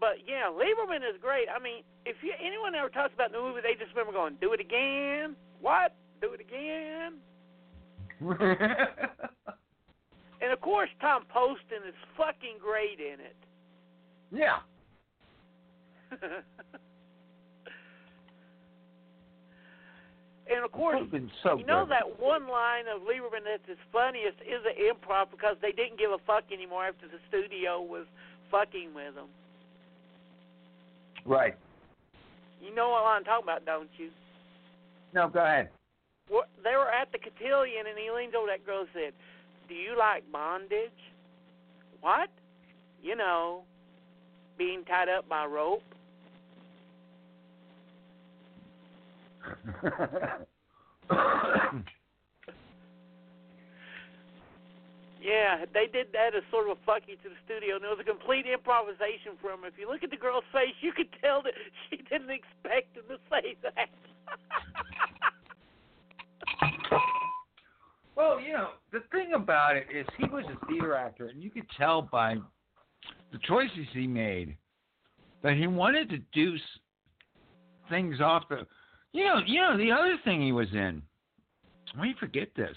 but 0.00 0.18
yeah, 0.26 0.50
Lieberman 0.50 0.98
is 0.98 1.20
great. 1.20 1.46
I 1.48 1.62
mean, 1.62 1.82
if 2.04 2.16
you 2.22 2.32
anyone 2.44 2.74
ever 2.74 2.88
talks 2.88 3.14
about 3.14 3.32
the 3.32 3.38
movie, 3.38 3.60
they 3.62 3.74
just 3.74 3.94
remember 3.96 4.12
going, 4.12 4.36
"Do 4.40 4.52
it 4.52 4.60
again." 4.60 5.36
What? 5.60 5.94
Do 6.20 6.34
it 6.34 6.40
again? 6.40 7.14
And 10.40 10.52
of 10.52 10.60
course, 10.60 10.90
Tom 11.00 11.24
Poston 11.28 11.82
is 11.86 11.94
fucking 12.16 12.58
great 12.62 13.00
in 13.00 13.20
it. 13.20 13.36
yeah. 14.30 14.58
and 20.48 20.64
of 20.64 20.72
course, 20.72 21.02
so 21.42 21.58
you 21.58 21.66
know 21.66 21.84
good. 21.84 21.92
that 21.92 22.18
one 22.18 22.48
line 22.48 22.88
of 22.88 23.02
Lieberman 23.02 23.44
that's 23.44 23.68
his 23.68 23.76
funniest 23.92 24.40
is 24.40 24.64
an 24.64 24.72
improv 24.80 25.30
because 25.30 25.56
they 25.60 25.72
didn't 25.72 25.98
give 25.98 26.10
a 26.10 26.18
fuck 26.26 26.44
anymore 26.50 26.86
after 26.86 27.06
the 27.08 27.18
studio 27.28 27.82
was 27.82 28.06
fucking 28.50 28.94
with 28.94 29.14
them. 29.16 29.28
Right. 31.26 31.54
You 32.62 32.74
know 32.74 32.88
what 32.88 33.04
I'm 33.04 33.24
talking 33.24 33.44
about, 33.44 33.66
don't 33.66 33.90
you? 33.98 34.08
No, 35.12 35.28
go 35.28 35.44
ahead. 35.44 35.68
What, 36.28 36.48
they 36.64 36.72
were 36.72 36.90
at 36.90 37.12
the 37.12 37.18
cotillion, 37.18 37.86
and 37.88 37.98
he 37.98 38.10
leaned 38.10 38.34
over 38.34 38.48
that 38.48 38.64
girl 38.64 38.80
and 38.80 38.88
said, 38.92 39.12
"Do 39.68 39.74
you 39.74 39.96
like 39.96 40.30
bondage?" 40.32 40.90
What? 42.00 42.30
You 43.02 43.16
know, 43.16 43.62
being 44.56 44.84
tied 44.84 45.08
up 45.08 45.28
by 45.28 45.46
rope. 45.46 45.82
Yeah, 55.20 55.66
they 55.74 55.86
did 55.92 56.08
that 56.12 56.34
as 56.34 56.42
sort 56.50 56.70
of 56.70 56.78
a 56.78 56.80
fuck 56.86 57.02
you 57.06 57.16
to 57.16 57.28
the 57.28 57.36
studio, 57.44 57.76
and 57.76 57.84
it 57.84 57.88
was 57.88 58.00
a 58.00 58.04
complete 58.06 58.46
improvisation 58.46 59.36
from 59.42 59.60
him. 59.60 59.68
If 59.68 59.78
you 59.78 59.90
look 59.90 60.02
at 60.02 60.10
the 60.10 60.16
girl's 60.16 60.46
face, 60.52 60.72
you 60.80 60.92
could 60.92 61.12
tell 61.20 61.42
that 61.42 61.52
she 61.90 61.96
didn't 62.08 62.30
expect 62.30 62.96
him 62.96 63.04
to 63.10 63.18
say 63.28 63.56
that. 63.62 63.90
Well, 68.18 68.40
you 68.40 68.52
know, 68.52 68.70
the 68.90 69.04
thing 69.12 69.34
about 69.34 69.76
it 69.76 69.86
is 69.96 70.04
he 70.18 70.24
was 70.24 70.44
a 70.46 70.66
theater 70.66 70.96
actor, 70.96 71.28
and 71.28 71.40
you 71.40 71.50
could 71.50 71.70
tell 71.78 72.02
by 72.02 72.34
the 73.30 73.38
choices 73.46 73.86
he 73.92 74.08
made 74.08 74.56
that 75.44 75.56
he 75.56 75.68
wanted 75.68 76.10
to 76.10 76.18
do 76.32 76.56
things 77.88 78.20
off 78.20 78.42
the. 78.48 78.66
You 79.12 79.24
know, 79.24 79.40
you 79.46 79.60
know 79.60 79.78
the 79.78 79.92
other 79.92 80.18
thing 80.24 80.42
he 80.42 80.50
was 80.50 80.66
in. 80.72 81.00
Me 81.96 82.12
forget 82.18 82.48
this. 82.56 82.76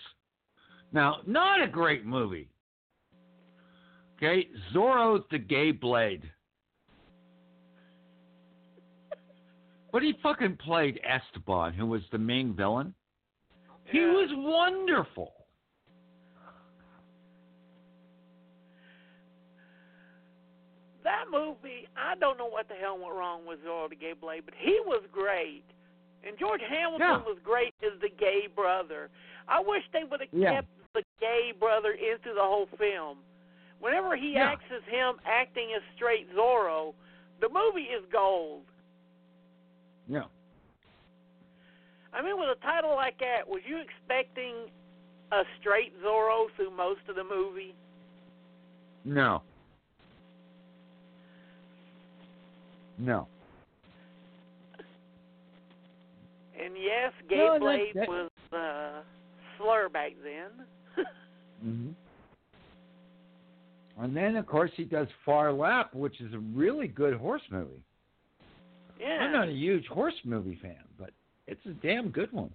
Now, 0.93 1.17
not 1.25 1.63
a 1.63 1.67
great 1.67 2.05
movie. 2.05 2.47
Okay, 4.17 4.47
Zorro 4.75 5.23
the 5.31 5.39
Gay 5.39 5.71
Blade. 5.71 6.21
But 9.91 10.03
he 10.03 10.13
fucking 10.21 10.57
played 10.63 10.99
Esteban, 11.03 11.73
who 11.73 11.87
was 11.87 12.03
the 12.11 12.19
main 12.19 12.55
villain. 12.55 12.93
He 13.91 13.99
Yeah. 13.99 14.13
was 14.13 14.29
wonderful. 14.33 15.33
That 21.03 21.25
movie, 21.31 21.87
I 21.97 22.15
don't 22.15 22.37
know 22.37 22.45
what 22.47 22.67
the 22.67 22.75
hell 22.75 22.97
went 22.97 23.15
wrong 23.15 23.45
with 23.45 23.63
Zorro 23.65 23.89
the 23.89 23.95
Gay 23.95 24.13
Blade, 24.13 24.45
but 24.45 24.53
he 24.55 24.79
was 24.85 25.03
great. 25.11 25.63
And 26.23 26.37
George 26.37 26.61
Hamilton 26.61 27.07
Yeah. 27.07 27.17
was 27.17 27.39
great 27.39 27.73
as 27.81 27.99
the 27.99 28.09
gay 28.09 28.47
brother. 28.47 29.09
I 29.47 29.59
wish 29.59 29.83
they 29.91 30.03
would 30.03 30.21
have 30.21 30.29
Yeah. 30.31 30.61
kept 30.61 30.67
the 30.93 31.03
gay 31.19 31.51
brother 31.51 31.93
into 31.93 32.33
the 32.33 32.41
whole 32.43 32.67
film. 32.77 33.23
Whenever 33.79 34.15
he 34.15 34.33
Yeah. 34.33 34.51
acts 34.51 34.69
as 34.69 34.83
him 34.83 35.19
acting 35.25 35.73
as 35.73 35.81
straight 35.95 36.29
Zorro, 36.35 36.93
the 37.39 37.49
movie 37.49 37.89
is 37.89 38.05
gold. 38.05 38.67
Yeah. 40.07 40.27
I 42.13 42.21
mean, 42.21 42.37
with 42.37 42.49
a 42.57 42.61
title 42.61 42.95
like 42.95 43.17
that, 43.19 43.47
was 43.47 43.61
you 43.67 43.77
expecting 43.79 44.53
a 45.31 45.43
straight 45.59 45.93
Zorro 46.03 46.47
through 46.55 46.75
most 46.75 47.01
of 47.07 47.15
the 47.15 47.23
movie? 47.23 47.73
No. 49.05 49.41
No. 52.97 53.27
And 56.63 56.73
yes, 56.77 57.11
Gay 57.29 57.37
No, 57.37 57.53
that- 57.53 57.59
Blade 57.61 57.91
that- 57.95 58.07
was 58.07 58.29
uh, 58.53 59.01
slur 59.57 59.89
back 59.89 60.11
then. 60.23 61.05
hmm 61.63 61.89
And 64.03 64.15
then, 64.15 64.35
of 64.35 64.45
course, 64.45 64.71
he 64.75 64.83
does 64.83 65.07
Phar 65.25 65.51
Lap, 65.53 65.93
which 65.95 66.19
is 66.21 66.33
a 66.33 66.39
really 66.39 66.87
good 66.87 67.15
horse 67.15 67.41
movie. 67.49 67.81
yeah. 68.99 69.19
I'm 69.21 69.31
not 69.31 69.47
a 69.47 69.51
huge 69.53 69.87
horse 69.87 70.13
movie 70.23 70.59
fan, 70.61 70.83
but 70.99 71.11
it's 71.47 71.65
a 71.65 71.73
damn 71.85 72.09
good 72.09 72.31
one. 72.31 72.51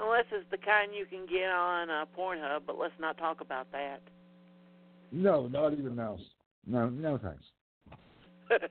Unless 0.00 0.26
it's 0.30 0.48
the 0.50 0.58
kind 0.58 0.92
you 0.94 1.06
can 1.06 1.26
get 1.26 1.50
on 1.50 1.90
uh, 1.90 2.04
Pornhub, 2.16 2.60
but 2.66 2.78
let's 2.78 2.94
not 3.00 3.18
talk 3.18 3.40
about 3.40 3.66
that. 3.72 4.00
No, 5.10 5.48
not 5.48 5.72
even 5.72 5.96
those. 5.96 6.20
No, 6.66 6.88
no 6.88 7.18
thanks. 7.18 7.44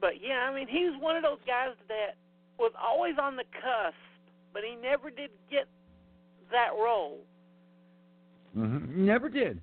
but 0.00 0.14
yeah, 0.20 0.48
I 0.50 0.54
mean, 0.54 0.66
he 0.68 0.84
was 0.84 0.98
one 1.00 1.16
of 1.16 1.22
those 1.22 1.38
guys 1.46 1.70
that 1.88 2.16
was 2.58 2.72
always 2.80 3.14
on 3.20 3.36
the 3.36 3.44
cusp, 3.52 3.96
but 4.52 4.62
he 4.68 4.74
never 4.76 5.10
did 5.10 5.30
get 5.50 5.66
that 6.50 6.70
role. 6.72 7.18
hmm 8.54 9.06
Never 9.06 9.28
did. 9.28 9.60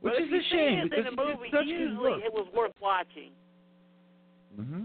Which 0.00 0.14
but 0.14 0.22
is 0.22 0.28
a 0.28 0.42
shame 0.50 0.78
it 0.78 0.90
because 0.90 1.06
in 1.06 1.10
he 1.10 1.16
the 1.16 1.24
movie, 1.24 1.50
good 1.50 1.66
usually 1.66 2.22
it 2.22 2.32
was 2.32 2.46
worth 2.54 2.72
watching. 2.80 3.32
hmm 4.54 4.84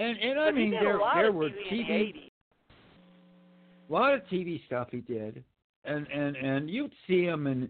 And 0.00 0.18
and 0.18 0.34
But 0.36 0.42
I 0.48 0.50
mean 0.52 0.70
there 0.70 0.98
there 1.14 1.32
were 1.32 1.50
TV 1.50 1.70
in 1.70 1.86
the 1.86 1.92
80s. 1.92 2.30
a 3.88 3.92
lot 3.92 4.14
of 4.14 4.20
TV 4.32 4.64
stuff 4.66 4.88
he 4.90 5.00
did, 5.00 5.44
and 5.84 6.06
and 6.08 6.36
and 6.36 6.70
you'd 6.70 6.92
see 7.06 7.22
him 7.24 7.46
in 7.46 7.68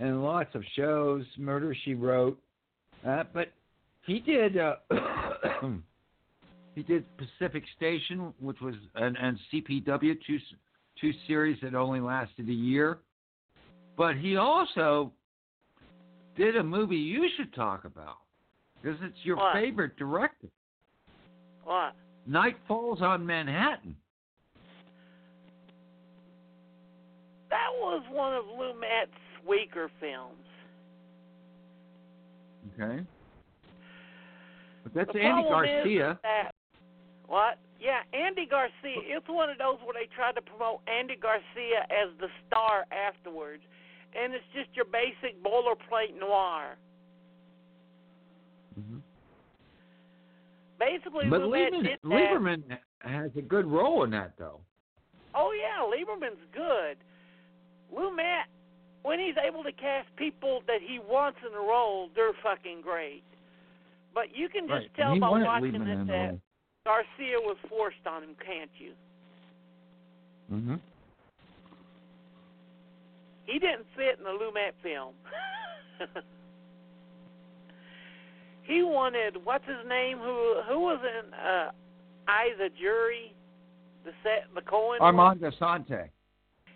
in 0.00 0.22
lots 0.22 0.54
of 0.54 0.64
shows. 0.74 1.24
Murder 1.38 1.74
She 1.84 1.94
Wrote, 1.94 2.36
uh, 3.06 3.24
but 3.32 3.52
he 4.06 4.18
did 4.18 4.56
uh, 4.58 4.74
he 6.74 6.82
did 6.82 7.04
Pacific 7.16 7.62
Station, 7.76 8.34
which 8.40 8.60
was 8.60 8.74
and 8.96 9.16
and 9.16 9.38
CPW 9.52 10.18
two 10.26 10.38
two 11.00 11.12
series 11.28 11.58
that 11.62 11.74
only 11.76 12.00
lasted 12.00 12.48
a 12.48 12.52
year. 12.52 12.98
But 13.96 14.16
he 14.16 14.36
also 14.36 15.12
did 16.36 16.56
a 16.56 16.62
movie 16.64 16.96
you 16.96 17.28
should 17.36 17.54
talk 17.54 17.84
about 17.84 18.16
because 18.82 18.98
it's 19.02 19.18
your 19.22 19.36
What? 19.36 19.54
favorite 19.54 19.96
director. 19.96 20.48
What? 21.64 21.94
Night 22.26 22.56
Falls 22.68 23.00
on 23.00 23.24
Manhattan. 23.26 23.96
That 27.50 27.68
was 27.78 28.02
one 28.10 28.34
of 28.34 28.44
Lumet's 28.44 29.12
weaker 29.46 29.90
films. 30.00 30.46
Okay. 32.72 33.04
But 34.84 34.94
that's 34.94 35.12
the 35.12 35.20
Andy 35.20 35.48
Garcia. 35.48 36.18
that, 36.22 36.50
what? 37.26 37.58
Yeah, 37.78 38.00
Andy 38.14 38.46
Garcia. 38.46 39.02
It's 39.04 39.28
one 39.28 39.50
of 39.50 39.58
those 39.58 39.76
where 39.84 39.94
they 39.94 40.08
tried 40.14 40.34
to 40.36 40.42
promote 40.42 40.80
Andy 40.86 41.16
Garcia 41.20 41.82
as 41.90 42.14
the 42.20 42.28
star 42.46 42.86
afterwards, 42.94 43.62
and 44.14 44.32
it's 44.32 44.44
just 44.54 44.70
your 44.74 44.86
basic 44.86 45.42
boilerplate 45.42 46.18
noir. 46.18 46.78
Basically, 50.82 51.28
But 51.30 51.42
Lieberman, 51.42 51.82
did 51.84 51.98
that. 52.02 52.08
Lieberman 52.08 52.62
has 53.02 53.30
a 53.36 53.42
good 53.42 53.66
role 53.66 54.02
in 54.04 54.10
that, 54.10 54.32
though. 54.38 54.60
Oh 55.34 55.52
yeah, 55.52 55.78
Lieberman's 55.86 56.42
good. 56.52 56.96
Lumet, 57.94 58.44
when 59.02 59.20
he's 59.20 59.36
able 59.46 59.62
to 59.62 59.72
cast 59.72 60.08
people 60.16 60.62
that 60.66 60.80
he 60.84 60.98
wants 60.98 61.38
in 61.46 61.54
a 61.54 61.60
role, 61.60 62.08
they're 62.16 62.32
fucking 62.42 62.80
great. 62.82 63.22
But 64.14 64.34
you 64.36 64.48
can 64.48 64.62
just 64.62 64.72
Right. 64.72 64.94
tell 64.94 65.18
by 65.20 65.28
watching 65.30 65.72
Lieberman 65.72 66.02
it 66.02 66.06
that. 66.08 66.40
Garcia 66.84 67.38
was 67.38 67.56
forced 67.68 68.04
on 68.06 68.24
him, 68.24 68.34
can't 68.44 68.70
you? 68.78 68.94
hmm 70.48 70.74
He 73.46 73.58
didn't 73.60 73.86
fit 73.94 74.18
in 74.18 74.24
the 74.24 74.30
Lumet 74.30 74.72
film. 74.82 75.14
he 78.62 78.82
wanted 78.82 79.36
what's 79.44 79.66
his 79.66 79.86
name? 79.88 80.18
Who 80.18 80.62
who 80.68 80.80
was 80.80 81.00
in 81.02 81.34
uh, 81.34 81.70
I 82.28 82.50
the 82.58 82.68
Jury? 82.80 83.34
The 84.04 84.12
set 84.22 84.46
the 84.54 84.62
Cohen. 84.62 84.98
one? 85.00 85.14
Armand 85.14 85.40
Assante. 85.40 86.08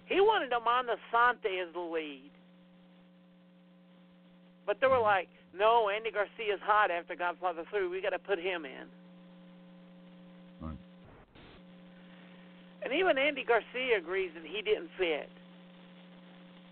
He 0.06 0.20
wanted 0.20 0.52
Armand 0.52 0.88
Assante 0.88 1.66
as 1.66 1.72
the 1.74 1.80
lead. 1.80 2.30
But 4.66 4.78
they 4.80 4.86
were 4.86 5.00
like, 5.00 5.28
no, 5.56 5.88
Andy 5.94 6.10
Garcia's 6.10 6.60
hot 6.62 6.90
after 6.90 7.14
Godfather 7.14 7.62
3. 7.70 7.88
We 7.88 8.02
got 8.02 8.10
to 8.10 8.18
put 8.18 8.38
him 8.38 8.64
in. 8.64 8.86
Right. 10.60 10.78
And 12.82 12.92
even 12.92 13.16
Andy 13.16 13.44
Garcia 13.44 13.98
agrees 13.98 14.30
that 14.34 14.44
he 14.44 14.62
didn't 14.62 14.90
fit. 14.98 15.28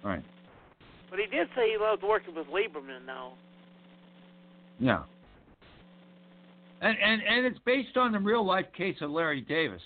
Right. 0.02 0.22
But 1.08 1.18
he 1.18 1.26
did 1.26 1.48
say 1.56 1.70
he 1.70 1.78
loved 1.78 2.02
working 2.02 2.34
with 2.34 2.46
Lieberman, 2.48 3.06
though. 3.06 3.32
Yeah. 4.78 5.02
And 6.80 6.96
and 6.98 7.22
and 7.22 7.46
it's 7.46 7.58
based 7.64 7.96
on 7.96 8.12
the 8.12 8.18
real 8.18 8.44
life 8.44 8.66
case 8.76 8.96
of 9.00 9.10
Larry 9.10 9.40
Davis, 9.40 9.82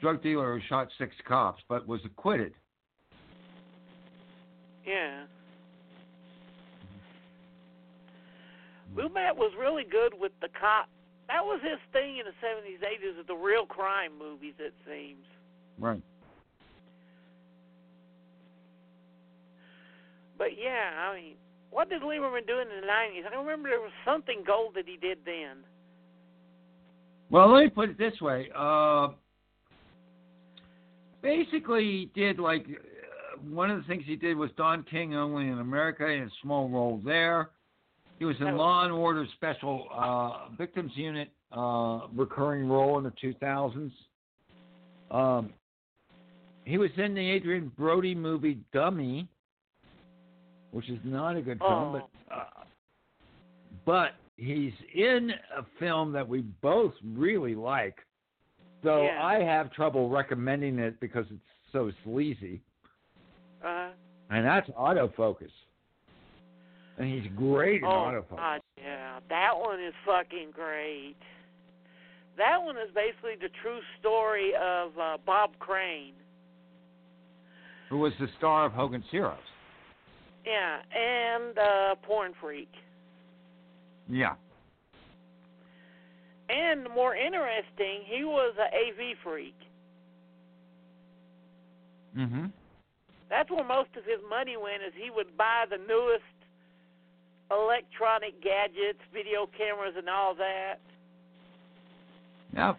drug 0.00 0.22
dealer 0.22 0.58
who 0.58 0.66
shot 0.68 0.88
six 0.98 1.14
cops 1.26 1.62
but 1.68 1.86
was 1.86 2.00
acquitted. 2.04 2.54
Yeah. 4.86 5.24
Lumet 8.96 9.36
was 9.36 9.52
really 9.58 9.84
good 9.84 10.14
with 10.18 10.32
the 10.40 10.48
cop. 10.58 10.88
That 11.28 11.44
was 11.44 11.60
his 11.62 11.78
thing 11.92 12.16
in 12.18 12.24
the 12.24 12.32
70s, 12.40 12.80
80s, 12.80 13.20
of 13.20 13.26
the 13.26 13.34
real 13.34 13.66
crime 13.66 14.12
movies, 14.18 14.54
it 14.58 14.72
seems. 14.86 15.26
Right. 15.78 16.00
But 20.38 20.56
yeah, 20.58 21.10
I 21.10 21.14
mean, 21.14 21.34
what 21.70 21.88
did 21.88 22.02
Lieberman 22.02 22.46
do 22.46 22.58
in 22.60 22.68
the 22.68 22.86
90s? 22.86 23.32
I 23.32 23.38
remember 23.38 23.68
there 23.68 23.80
was 23.80 23.90
something 24.04 24.42
gold 24.46 24.74
that 24.74 24.84
he 24.86 24.96
did 24.96 25.18
then. 25.24 25.58
Well, 27.30 27.52
let 27.52 27.64
me 27.64 27.68
put 27.70 27.90
it 27.90 27.98
this 27.98 28.20
way. 28.20 28.48
Uh, 28.56 29.08
basically, 31.22 31.82
he 31.82 32.10
did 32.14 32.38
like 32.38 32.64
uh, 32.68 33.38
one 33.50 33.70
of 33.70 33.78
the 33.78 33.84
things 33.86 34.04
he 34.06 34.16
did 34.16 34.36
was 34.36 34.50
Don 34.56 34.82
King 34.84 35.14
only 35.14 35.48
in 35.48 35.58
America, 35.58 36.06
in 36.06 36.22
a 36.22 36.30
small 36.42 36.68
role 36.68 37.00
there. 37.04 37.50
He 38.18 38.24
was 38.24 38.36
in 38.40 38.48
Oh. 38.48 38.56
Law 38.56 38.84
and 38.84 38.92
Order 38.92 39.26
Special 39.34 39.86
uh, 39.94 40.48
Victims 40.56 40.92
Unit, 40.96 41.28
uh, 41.52 42.00
recurring 42.14 42.68
role 42.68 42.98
in 42.98 43.04
the 43.04 43.12
2000s. 43.22 43.92
Um, 45.10 45.52
he 46.64 46.78
was 46.78 46.90
in 46.96 47.14
the 47.14 47.30
Adrien 47.32 47.70
Brody 47.78 48.14
movie 48.14 48.58
Dummy, 48.72 49.28
which 50.78 50.88
is 50.88 50.98
not 51.02 51.36
a 51.36 51.42
good 51.42 51.58
film, 51.58 51.70
Oh. 51.96 52.08
but 52.28 52.34
uh, 52.34 52.44
but 53.84 54.10
he's 54.36 54.72
in 54.94 55.32
a 55.56 55.64
film 55.80 56.12
that 56.12 56.26
we 56.28 56.42
both 56.62 56.94
really 57.04 57.54
like. 57.56 57.96
So 58.84 59.02
Yeah. 59.02 59.20
I 59.24 59.40
have 59.42 59.72
trouble 59.72 60.08
recommending 60.08 60.78
it 60.78 61.00
because 61.00 61.26
it's 61.30 61.40
so 61.72 61.90
sleazy, 62.04 62.60
Uh, 63.64 63.90
and 64.30 64.46
that's 64.46 64.68
Autofocus. 64.70 65.50
And 66.98 67.08
he's 67.12 67.30
great 67.36 67.82
in 67.82 67.88
oh, 67.88 67.90
Autofocus. 67.90 68.36
God, 68.36 68.60
yeah. 68.76 69.18
That 69.28 69.52
one 69.58 69.80
is 69.82 69.94
fucking 70.06 70.52
great. 70.52 71.16
That 72.36 72.62
one 72.62 72.76
is 72.76 72.90
basically 72.94 73.34
the 73.40 73.48
true 73.62 73.80
story 73.98 74.52
of 74.54 74.96
uh, 74.96 75.16
Bob 75.26 75.58
Crane. 75.58 76.14
who 77.88 77.98
was 77.98 78.12
the 78.20 78.28
star 78.38 78.66
of 78.66 78.72
Hogan's 78.72 79.06
Heroes. 79.10 79.38
Yeah, 80.44 80.78
and 80.96 81.58
uh, 81.58 81.94
Porn 82.06 82.32
Freak. 82.40 82.70
Yeah. 84.08 84.34
And 86.48 86.88
more 86.94 87.14
interesting, 87.14 88.02
he 88.06 88.24
was 88.24 88.54
a 88.58 88.64
AV 88.64 89.16
freak. 89.22 89.54
Mm-hmm. 92.16 92.46
That's 93.28 93.50
where 93.50 93.64
most 93.64 93.90
of 93.96 94.04
his 94.04 94.20
money 94.30 94.56
went. 94.56 94.82
Is 94.82 94.94
he 94.96 95.10
would 95.10 95.36
buy 95.36 95.64
the 95.68 95.76
newest 95.76 96.22
electronic 97.50 98.42
gadgets, 98.42 99.00
video 99.12 99.48
cameras, 99.56 99.94
and 99.96 100.08
all 100.08 100.34
that. 100.34 100.76
Yep. 102.56 102.78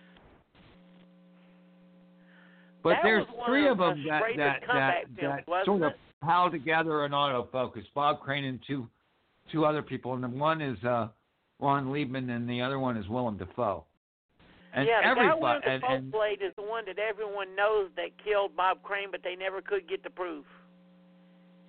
But 2.82 2.89
That 2.89 2.99
there's 3.03 3.26
three 3.45 3.68
of 3.68 3.82
of 3.82 3.97
the 3.97 4.03
them 4.03 4.07
that 4.10 4.22
that 4.38 4.62
that, 4.68 5.45
that 5.45 5.66
sort 5.66 5.84
of 5.84 5.91
it? 5.91 5.97
Pile 6.22 6.52
together 6.52 7.06
in 7.06 7.12
autofocus. 7.12 7.84
Bob 7.96 8.20
Crane 8.20 8.46
and 8.46 8.60
two 8.68 8.88
two 9.52 9.66
other 9.66 9.82
people, 9.82 10.14
and 10.14 10.24
then 10.24 10.38
one 10.38 10.62
is 10.62 10.78
uh, 10.84 11.08
Ron 11.60 11.88
Leibman, 11.88 12.30
and 12.30 12.50
the 12.50 12.62
other 12.62 12.80
one 12.80 12.98
is 12.98 13.08
Willem 13.08 13.38
Dafoe. 13.38 13.86
And 14.74 14.88
yeah, 14.88 15.00
the 15.00 15.16
guy 15.16 15.22
everybody 15.24 15.40
with 15.42 15.64
the 15.64 15.72
and, 15.72 15.84
and 15.84 16.12
blade 16.12 16.42
is 16.46 16.54
the 16.56 16.62
one 16.62 16.86
that 16.86 17.00
everyone 17.00 17.56
knows 17.56 17.90
that 17.96 18.10
killed 18.24 18.56
Bob 18.56 18.84
Crane, 18.84 19.10
but 19.12 19.22
they 19.24 19.36
never 19.36 19.62
could 19.62 19.88
get 19.88 20.04
the 20.04 20.10
proof. 20.10 20.46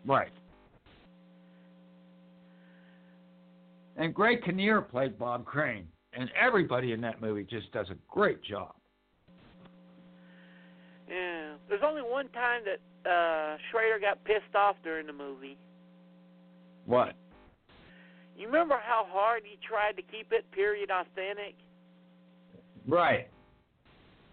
right. 0.07 0.33
And 3.97 4.15
Greg 4.15 4.43
Kinnear 4.45 4.81
played 4.81 5.19
Bob 5.19 5.45
Crane, 5.45 5.87
and 6.15 6.31
everybody 6.41 6.93
in 6.93 7.01
that 7.03 7.21
movie 7.21 7.45
just 7.45 7.71
does 7.73 7.89
a 7.91 7.97
great 8.09 8.43
job. 8.43 8.75
Yeah. 11.09 11.55
There's 11.69 11.83
only 11.85 12.03
one 12.03 12.29
time 12.29 12.63
that 12.65 12.79
uh 13.07 13.57
Schrader 13.71 13.99
got 14.01 14.23
pissed 14.25 14.55
off 14.55 14.77
during 14.83 15.07
the 15.07 15.13
movie. 15.13 15.57
What? 16.87 17.15
You 18.37 18.47
remember 18.47 18.79
how 18.83 19.07
hard 19.09 19.43
he 19.45 19.59
tried 19.67 19.97
to 19.97 20.03
keep 20.03 20.33
it 20.33 20.51
period 20.53 20.91
authentic? 20.91 21.55
Right. 22.89 23.29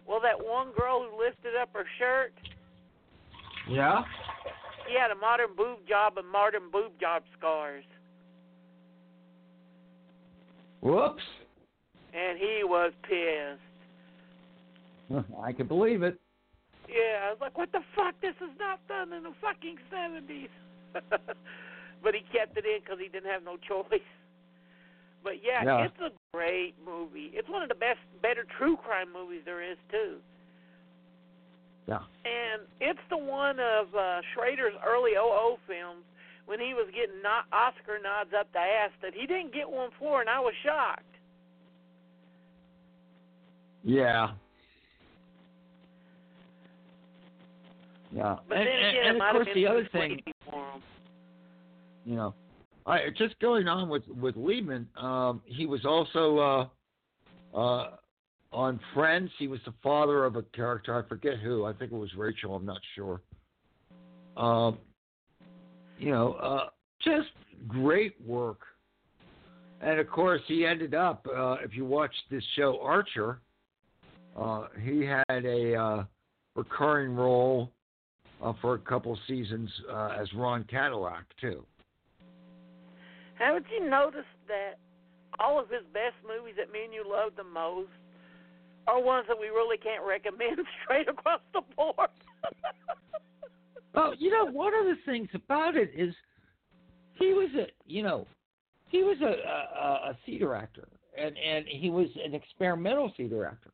Well, 0.08 0.22
that 0.22 0.38
one 0.40 0.68
girl 0.78 1.06
who 1.10 1.22
lifted 1.22 1.56
up 1.62 1.70
her 1.74 1.86
shirt, 2.00 2.32
Yeah. 3.70 4.04
she 4.88 4.94
had 4.98 5.12
a 5.12 5.16
modern 5.16 5.56
boob 5.58 5.80
job 5.88 6.18
and 6.18 6.28
modern 6.28 6.72
boob 6.72 6.98
job 7.00 7.24
scars. 7.38 7.84
Whoops. 10.82 11.24
And 12.14 12.38
he 12.38 12.62
was 12.64 12.94
pissed. 13.04 13.62
I 15.44 15.52
can 15.52 15.68
believe 15.68 16.04
it. 16.04 16.18
Yeah, 16.88 17.28
I 17.28 17.30
was 17.32 17.40
like, 17.42 17.58
what 17.58 17.72
the 17.72 17.82
fuck? 17.96 18.16
This 18.22 18.36
is 18.42 18.52
not 18.60 18.80
done 18.88 19.12
in 19.14 19.24
the 19.24 19.34
fucking 19.42 19.76
70s. 19.92 20.50
but 22.04 22.16
he 22.16 22.22
kept 22.32 22.58
it 22.58 22.66
in 22.66 22.80
because 22.80 22.98
he 23.00 23.10
didn't 23.10 23.30
have 23.30 23.44
no 23.44 23.58
choice. 23.58 24.02
But 25.24 25.44
yeah, 25.44 25.64
Yeah. 25.66 25.86
it's 25.86 26.00
a 26.00 26.12
great 26.34 26.76
movie. 26.86 27.32
It's 27.34 27.50
one 27.50 27.62
of 27.62 27.70
the 27.70 27.76
best, 27.76 28.00
better 28.22 28.46
true 28.58 28.78
crime 28.78 29.12
movies 29.12 29.42
there 29.44 29.62
is, 29.62 29.78
too. 29.92 30.18
Yeah. 31.88 32.04
And 32.24 32.64
it's 32.80 33.00
the 33.10 33.18
one 33.18 33.60
of 33.60 33.94
uh, 33.96 34.22
Schrader's 34.34 34.76
early 34.86 35.12
OO 35.20 35.58
films 35.68 36.04
when 36.46 36.60
he 36.60 36.74
was 36.74 36.88
getting 36.96 37.22
no- 37.22 37.44
Oscar 37.52 38.00
nods 38.02 38.32
up 38.38 38.48
the 38.54 38.60
ass 38.60 38.92
that 39.02 39.14
he 39.14 39.28
didn't 39.28 39.54
get 39.54 39.70
one 39.70 39.90
for, 40.00 40.22
and 40.22 40.30
I 40.30 40.40
was 40.40 40.54
shocked. 40.64 41.04
Yeah. 43.84 44.32
Yeah. 48.12 48.38
But 48.48 48.58
and, 48.58 48.68
then 48.68 48.74
again, 48.74 49.06
and 49.06 49.18
it 49.18 49.22
of 49.22 49.32
course 49.34 49.48
the 49.54 49.68
other 49.68 49.88
thing, 49.92 50.22
sweet 50.24 50.36
for 50.50 50.72
him. 50.72 50.82
you 52.06 52.16
know, 52.16 52.34
I 52.86 53.00
just 53.18 53.40
going 53.40 53.68
on 53.68 53.90
with 53.90 54.04
with 54.08 54.36
Leibman, 54.36 54.86
um, 55.02 55.42
he 55.46 55.66
was 55.66 55.86
also 55.86 56.70
uh, 57.54 57.58
uh, 57.58 57.90
on 58.54 58.80
Friends. 58.94 59.30
He 59.38 59.48
was 59.48 59.60
the 59.66 59.74
father 59.84 60.24
of 60.26 60.36
a 60.36 60.44
character. 60.44 60.98
I 60.98 61.08
forget 61.08 61.38
who. 61.40 61.66
I 61.66 61.74
think 61.74 61.92
it 61.92 61.98
was 61.98 62.14
Rachel. 62.16 62.56
I'm 62.56 62.66
not 62.66 62.80
sure. 62.96 63.22
Um, 64.38 64.78
you 66.00 66.12
know, 66.12 66.34
uh, 66.34 66.70
just 67.04 67.30
great 67.68 68.16
work. 68.26 68.60
And 69.82 70.00
of 70.00 70.10
course, 70.10 70.42
he 70.48 70.66
ended 70.66 70.96
up. 70.96 71.28
Uh, 71.28 71.58
if 71.64 71.76
you 71.76 71.86
watch 71.86 72.14
this 72.32 72.44
show 72.56 72.80
Archer, 72.82 73.40
uh, 74.40 74.68
he 74.82 75.04
had 75.06 75.46
a 75.46 75.76
uh, 75.76 76.04
recurring 76.56 77.16
role 77.16 77.72
uh, 78.42 78.54
for 78.62 78.76
a 78.76 78.80
couple 78.80 79.18
seasons 79.28 79.70
uh, 79.92 80.18
as 80.20 80.32
Ron 80.34 80.64
Cadillac 80.66 81.26
too. 81.40 81.66
Haven't 83.36 83.66
you 83.72 83.90
noticed 83.90 84.26
that 84.48 84.80
all 85.40 85.60
of 85.60 85.70
his 85.70 85.84
best 85.94 86.16
movies 86.28 86.56
that 86.58 86.72
me 86.72 86.86
and 86.86 86.94
you 86.94 87.04
love 87.08 87.34
the 87.38 87.44
most 87.44 87.90
are 88.88 89.02
ones 89.02 89.26
that 89.28 89.38
we 89.40 89.48
really 89.48 89.78
can't 89.78 90.04
recommend 90.04 90.60
straight 90.84 91.08
across 91.08 91.42
the 91.54 91.62
board? 91.76 92.10
Well, 93.94 94.14
you 94.20 94.32
know, 94.32 94.46
one 94.46 94.74
of 94.74 94.86
the 94.86 94.96
things 95.06 95.30
about 95.34 95.76
it 95.76 95.92
is 95.96 96.14
he 97.16 97.34
was 97.34 97.50
a, 97.56 97.68
you 97.86 98.04
know, 98.04 98.28
he 98.90 99.04
was 99.04 99.18
a 99.22 99.26
a, 99.26 100.12
a 100.12 100.18
theater 100.26 100.56
actor, 100.56 100.88
and 101.18 101.38
and 101.38 101.66
he 101.68 101.90
was 101.90 102.08
an 102.24 102.34
experimental 102.34 103.12
theater 103.18 103.46
actor. 103.46 103.72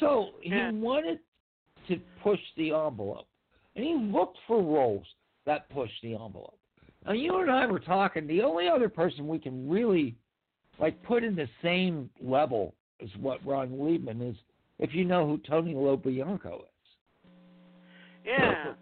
So 0.00 0.30
he 0.42 0.50
Yeah. 0.50 0.70
wanted 0.72 1.18
to 1.88 1.98
push 2.22 2.40
the 2.56 2.72
envelope, 2.72 3.26
and 3.76 3.84
he 3.84 3.94
looked 3.94 4.38
for 4.46 4.62
roles 4.62 5.06
that 5.46 5.68
pushed 5.70 6.00
the 6.02 6.14
envelope. 6.14 6.58
Now, 7.06 7.12
you 7.12 7.40
and 7.40 7.50
I 7.50 7.66
were 7.66 7.78
talking. 7.78 8.26
The 8.26 8.42
only 8.42 8.68
other 8.68 8.88
person 8.88 9.28
we 9.28 9.38
can 9.38 9.68
really 9.68 10.16
like 10.78 11.02
put 11.04 11.24
in 11.24 11.34
the 11.34 11.48
same 11.62 12.10
level 12.20 12.74
as 13.02 13.08
what 13.20 13.44
Ron 13.46 13.70
Leibman 13.70 14.28
is, 14.28 14.36
if 14.78 14.94
you 14.94 15.04
know 15.04 15.26
who 15.26 15.38
Tony 15.38 15.74
Lo 15.74 15.96
Bianco 15.96 16.64
is. 16.64 17.40
yeah. 18.24 18.72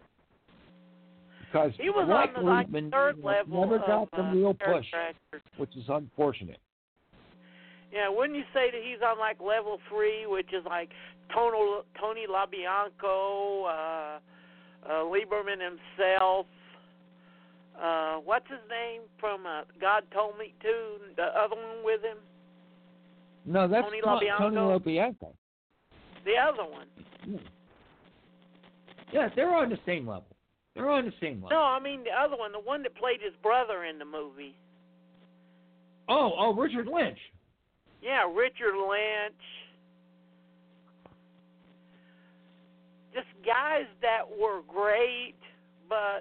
Because 1.41 1.73
He 1.79 1.91
was 1.91 2.09
like 2.09 2.37
on 2.37 2.45
the 2.45 2.51
like 2.51 2.69
Leibman, 2.69 2.91
third 2.91 3.23
level 3.23 3.61
never 3.61 3.77
of 3.77 3.87
got 3.87 4.11
the 4.11 4.23
uh, 4.23 4.33
real 4.33 4.55
push, 4.55 4.87
which 5.59 5.77
is 5.77 5.85
unfortunate. 5.89 6.59
Yeah, 7.93 8.09
wouldn't 8.09 8.37
you 8.37 8.45
say 8.53 8.71
that 8.71 8.81
he's 8.83 9.01
on 9.01 9.19
like 9.19 9.41
level 9.41 9.79
three, 9.89 10.27
which 10.27 10.49
is 10.53 10.65
like 10.67 10.91
Tony 11.33 11.83
Tony 12.01 12.27
Lo 12.29 12.45
Bianco, 12.51 13.65
uh, 13.65 14.19
uh, 14.89 15.05
Lieberman 15.05 15.61
himself. 15.61 16.47
Uh, 17.81 18.17
what's 18.25 18.49
his 18.49 18.61
name 18.71 19.03
from 19.21 19.45
uh, 19.47 19.63
God 19.81 20.05
Told 20.13 20.39
Me 20.39 20.55
to? 20.63 20.75
The 21.17 21.25
other 21.25 21.57
one 21.57 21.85
with 21.85 22.03
him, 22.03 22.19
No, 23.45 23.69
that's 23.69 23.85
Tony 23.85 24.01
not 24.05 24.15
Lo 24.15 24.21
Bianco? 24.21 24.43
Tony 24.45 24.57
Lo 24.57 24.79
Bianco. 24.79 25.35
the 26.25 26.33
other 26.37 26.69
one. 26.71 26.87
Yeah, 29.13 29.29
they're 29.37 29.55
on 29.55 29.69
the 29.69 29.79
same 29.85 30.09
level. 30.09 30.27
They're 30.75 30.91
on 30.91 31.05
the 31.05 31.13
same 31.21 31.43
level. 31.43 31.51
No, 31.51 31.63
I 31.63 31.81
mean 31.81 32.03
the 32.05 32.11
other 32.11 32.37
one, 32.37 32.53
the 32.53 32.61
one 32.61 32.83
that 32.83 32.95
played 32.97 33.21
his 33.23 33.35
brother 33.43 33.85
in 33.85 33.99
the 33.99 34.05
movie. 34.05 34.55
Oh, 36.09 36.33
oh, 36.39 36.55
Richard 36.55 36.87
Lynch. 36.87 37.19
Yeah, 38.03 38.23
Richard 38.33 38.75
Lynch. 38.77 39.43
Just 43.17 43.33
guys 43.47 43.89
that 44.03 44.29
were 44.29 44.61
great, 44.69 45.41
but 45.89 46.21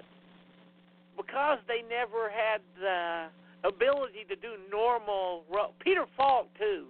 because 1.14 1.58
they 1.68 1.84
never 1.88 2.30
had 2.30 2.62
the 2.80 3.26
ability 3.68 4.24
to 4.30 4.36
do 4.36 4.54
normal. 4.72 5.44
Peter 5.80 6.06
Falk 6.16 6.48
too. 6.58 6.86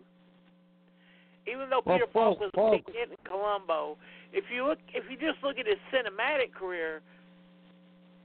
Even 1.49 1.69
though 1.71 1.83
Well, 1.85 1.99
Peter 1.99 2.11
Falk, 2.13 2.39
Falk- 2.39 2.55
was 2.55 2.77
a 2.87 2.91
big 2.91 2.95
hit 2.95 3.11
in 3.11 3.17
Columbo, 3.29 3.97
if 4.33 4.45
you 4.53 4.65
look, 4.67 4.79
if 4.95 5.05
you 5.11 5.17
just 5.17 5.43
look 5.43 5.59
at 5.59 5.67
his 5.67 5.77
cinematic 5.93 6.53
career, 6.53 7.01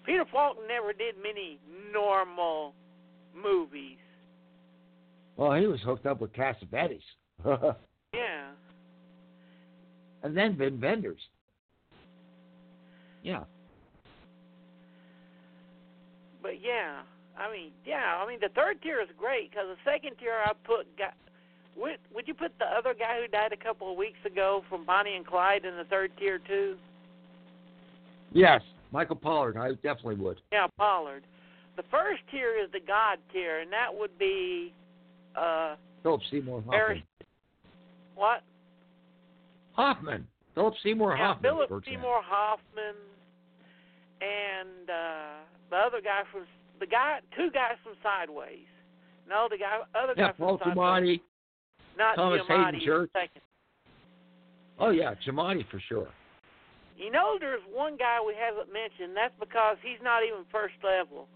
Peter 0.05 0.25
Falk 0.31 0.57
never 0.67 0.93
did 0.93 1.15
many 1.21 1.57
normal 1.91 2.73
movies. 3.35 3.97
Well, 5.37 5.53
he 5.53 5.65
was 5.65 5.79
hooked 5.81 6.05
up 6.05 6.21
with 6.21 6.31
Cassavetes. 6.33 7.01
Yeah. 8.13 8.49
and 10.21 10.35
then 10.35 10.55
Wim 10.57 10.81
Wenders. 10.81 11.21
Yeah. 13.23 13.43
But 16.41 16.61
yeah, 16.61 17.01
I 17.37 17.51
mean, 17.51 17.71
yeah, 17.85 18.17
I 18.21 18.27
mean 18.27 18.39
the 18.41 18.49
third 18.49 18.81
tier 18.81 19.01
is 19.01 19.09
great 19.17 19.51
because 19.51 19.65
the 19.67 19.91
second 19.91 20.15
tier 20.19 20.33
I 20.43 20.53
put 20.63 20.85
guy. 20.97 21.11
Would 21.77 21.97
would 22.13 22.27
you 22.27 22.33
put 22.33 22.51
the 22.59 22.65
other 22.65 22.93
guy 22.93 23.21
who 23.21 23.27
died 23.27 23.53
a 23.53 23.63
couple 23.63 23.89
of 23.91 23.97
weeks 23.97 24.19
ago 24.25 24.63
from 24.69 24.85
Bonnie 24.85 25.15
and 25.15 25.25
Clyde 25.25 25.63
in 25.63 25.77
the 25.77 25.85
third 25.85 26.11
tier 26.19 26.39
too? 26.39 26.75
Yes, 28.33 28.61
Michael 28.91 29.15
Pollard. 29.15 29.57
I 29.57 29.73
definitely 29.75 30.15
would. 30.15 30.41
Yeah, 30.51 30.67
Pollard. 30.77 31.23
The 31.77 31.83
first 31.89 32.21
tier 32.29 32.57
is 32.61 32.69
the 32.71 32.81
God 32.85 33.19
tier, 33.31 33.59
and 33.59 33.71
that 33.71 33.87
would 33.93 34.17
be 34.19 34.73
uh 35.35 35.75
Philip 36.03 36.21
Seymour 36.29 36.61
Hoffman. 36.61 36.73
Harris. 36.73 37.01
What? 38.15 38.41
Hoffman. 39.73 40.27
Philip 40.55 40.73
Seymour 40.83 41.15
yeah, 41.17 41.27
Hoffman. 41.27 41.51
Philip. 41.67 41.83
Seymour 41.85 42.21
Hoffman. 42.23 42.95
and 44.21 44.89
uh, 44.89 45.43
the 45.69 45.75
other 45.77 46.01
guy 46.01 46.21
from 46.31 46.43
the 46.79 46.87
guy, 46.87 47.19
two 47.37 47.49
guys 47.51 47.75
from 47.83 47.93
Sideways. 48.03 48.67
No, 49.29 49.47
the 49.49 49.57
guy, 49.57 49.79
other 49.95 50.13
Yeah, 50.17 50.27
guy 50.27 50.33
Paul 50.33 50.57
from 50.57 50.69
Sideways. 50.75 51.19
Giamatti. 51.19 51.21
Not 51.97 52.15
Thomas 52.15 52.41
Giamatti. 52.49 52.65
Haden 52.65 52.81
Church. 52.85 53.09
Second. 53.13 53.41
Oh 54.79 54.89
yeah, 54.89 55.13
Giamatti 55.25 55.63
for 55.69 55.79
sure. 55.87 56.07
You 56.97 57.11
know, 57.11 57.37
there's 57.39 57.61
one 57.71 57.97
guy 57.97 58.17
we 58.25 58.33
haven't 58.37 58.71
mentioned. 58.73 59.15
That's 59.15 59.33
because 59.39 59.77
he's 59.81 59.97
not 60.03 60.23
even 60.23 60.43
first 60.51 60.75
level. 60.83 61.27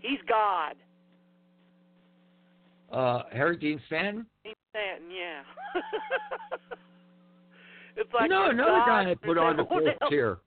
He's 0.00 0.18
God. 0.28 0.74
Uh, 2.92 3.22
Harry 3.32 3.56
Dean 3.56 3.80
Stanton. 3.86 4.26
He's 4.42 4.54
Stanton, 4.70 5.10
yeah. 5.10 5.80
it's 7.96 8.12
like 8.12 8.30
know 8.30 8.50
another 8.50 8.70
God, 8.70 8.86
guy 8.86 9.10
I 9.10 9.14
put 9.14 9.38
on 9.38 9.56
the 9.56 9.64
fourth 9.64 9.84
tier. 10.08 10.38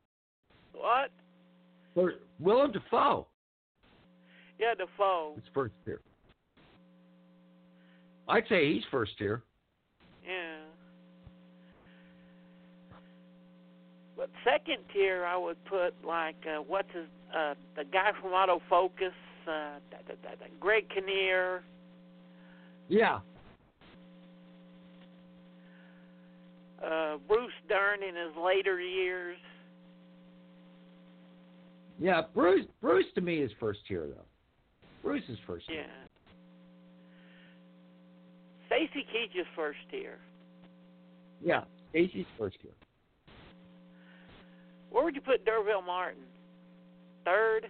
What? 0.74 1.10
For 1.94 2.14
Willem 2.40 2.72
Dafoe. 2.72 3.28
Yeah, 4.60 4.74
Dafoe. 4.78 5.34
It's 5.38 5.48
first 5.54 5.74
tier. 5.86 6.02
I'd 8.28 8.44
say 8.50 8.74
he's 8.74 8.84
first 8.92 9.18
tier. 9.18 9.44
Yeah. 10.26 10.66
But 14.18 14.30
second 14.44 14.84
tier, 14.94 15.26
I 15.26 15.38
would 15.38 15.64
put 15.66 15.94
like 16.06 16.36
uh, 16.48 16.62
what's 16.62 16.92
his 16.94 17.06
uh, 17.36 17.54
the 17.76 17.84
guy 17.86 18.12
from 18.20 18.32
Autofocus, 18.32 19.14
uh, 19.48 19.80
Greg 20.60 20.86
Kinnear. 20.90 21.64
Yeah. 22.90 23.20
Uh, 26.84 27.18
Bruce 27.28 27.52
Dern 27.68 28.04
in 28.08 28.16
his 28.16 28.36
later 28.44 28.80
years. 28.80 29.38
Yeah, 32.00 32.22
Bruce. 32.34 32.66
Bruce 32.82 33.06
to 33.16 33.22
me 33.22 33.38
is 33.38 33.52
first 33.60 33.80
tier 33.88 34.08
though. 34.08 34.26
Bruce 35.02 35.24
is 35.30 35.38
first 35.48 35.68
tier. 35.68 35.78
Yeah. 35.78 36.08
Stacy 38.68 39.06
Keach 39.14 39.40
is 39.40 39.48
first 39.56 39.80
tier. 39.90 40.20
Yeah, 41.44 41.64
Stacy's 41.90 42.26
first 42.38 42.58
tier. 42.62 42.72
Where 44.92 45.04
would 45.04 45.16
you 45.16 45.22
put 45.22 45.46
D'Urville 45.46 45.82
Martin? 45.82 46.24
Third? 47.26 47.70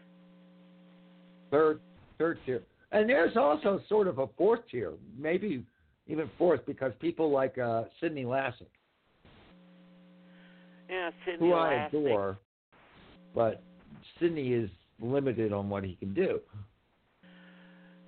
Third, 1.52 1.80
third 2.18 2.40
tier. 2.46 2.64
And 2.92 3.10
there's 3.10 3.36
also 3.36 3.82
sort 3.90 4.08
of 4.08 4.20
a 4.20 4.28
fourth 4.38 4.62
tier, 4.72 4.94
maybe 5.18 5.64
even 6.08 6.30
fourth, 6.38 6.66
because 6.66 6.94
people 7.00 7.32
like 7.32 7.58
uh, 7.58 7.84
Sidney 8.00 8.24
Lassick, 8.24 8.72
Yeah, 10.90 11.12
Sidney 11.26 11.50
who 11.50 11.54
I 11.54 11.88
adore, 11.88 12.38
but 13.36 13.62
Sidney 14.20 14.54
is 14.54 14.70
limited 15.02 15.54
on 15.54 15.70
what 15.70 15.84
he 15.84 15.96
can 15.96 16.14
do. 16.14 16.40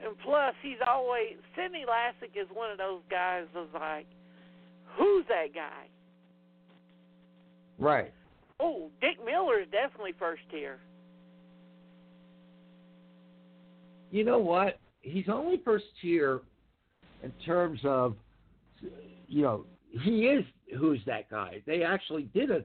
And 0.03 0.17
plus, 0.23 0.53
he's 0.61 0.77
always 0.87 1.33
Sidney 1.55 1.83
Lassick 1.87 2.39
is 2.41 2.47
one 2.53 2.71
of 2.71 2.77
those 2.77 3.01
guys 3.09 3.45
that's 3.53 3.67
like, 3.73 4.05
who's 4.97 5.25
that 5.27 5.53
guy? 5.53 5.87
Right. 7.77 8.13
Oh, 8.59 8.89
Dick 9.01 9.17
Miller 9.25 9.61
is 9.61 9.67
definitely 9.71 10.13
first 10.17 10.41
tier. 10.51 10.79
You 14.11 14.23
know 14.23 14.39
what? 14.39 14.79
He's 15.01 15.29
only 15.29 15.61
first 15.63 15.85
tier 16.01 16.41
in 17.23 17.31
terms 17.45 17.79
of, 17.83 18.15
you 19.27 19.41
know, 19.43 19.65
he 20.01 20.25
is 20.25 20.43
who's 20.77 20.99
that 21.05 21.29
guy. 21.29 21.61
They 21.65 21.83
actually 21.83 22.23
did 22.33 22.51
a 22.51 22.63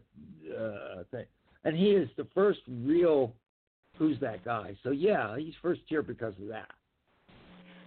uh, 0.56 1.04
thing, 1.10 1.26
and 1.64 1.76
he 1.76 1.90
is 1.90 2.08
the 2.16 2.26
first 2.34 2.60
real 2.68 3.32
who's 3.96 4.18
that 4.20 4.44
guy. 4.44 4.76
So 4.82 4.90
yeah, 4.90 5.36
he's 5.38 5.54
first 5.62 5.80
tier 5.88 6.02
because 6.02 6.34
of 6.40 6.48
that. 6.48 6.68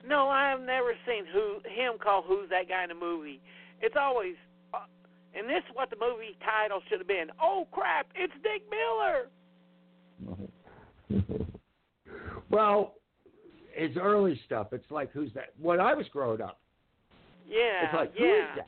No, 0.07 0.30
I 0.30 0.49
have 0.49 0.61
never 0.61 0.93
seen 1.05 1.26
who 1.34 1.55
him 1.70 1.97
call 2.01 2.24
who's 2.24 2.49
that 2.49 2.70
guy 2.70 2.84
in 2.84 2.91
a 2.91 2.95
movie. 2.95 3.41
It's 3.82 3.95
always, 3.99 4.36
uh, 4.74 4.86
and 5.38 5.49
this 5.49 5.63
is 5.70 5.76
what 5.76 5.89
the 5.89 5.97
movie 5.99 6.38
title 6.43 6.80
should 6.89 6.99
have 6.99 7.07
been. 7.07 7.28
Oh 7.41 7.68
crap! 7.72 8.07
It's 8.15 8.34
Dick 8.41 8.63
Miller. 8.70 9.30
well, 12.49 12.95
it's 13.76 13.97
early 13.97 14.39
stuff, 14.45 14.68
it's 14.72 14.89
like 14.89 15.11
who's 15.11 15.32
that? 15.34 15.53
When 15.61 15.80
I 15.80 15.93
was 15.93 16.05
growing 16.11 16.41
up, 16.41 16.59
Yeah, 17.47 17.86
it's 17.86 17.93
like 17.93 18.11
yeah. 18.15 18.20
who 18.20 18.34
is 18.34 18.43
that? 18.57 18.68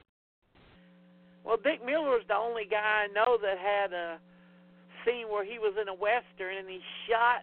Well, 1.50 1.58
Dick 1.58 1.82
Miller 1.84 2.14
was 2.14 2.30
the 2.30 2.38
only 2.38 2.70
guy 2.70 2.78
I 2.78 3.08
know 3.10 3.42
that 3.42 3.58
had 3.58 3.90
a 3.90 4.22
scene 5.02 5.26
where 5.34 5.44
he 5.44 5.58
was 5.58 5.74
in 5.82 5.90
a 5.90 5.98
western 5.98 6.62
and 6.62 6.70
he 6.70 6.78
shot. 7.10 7.42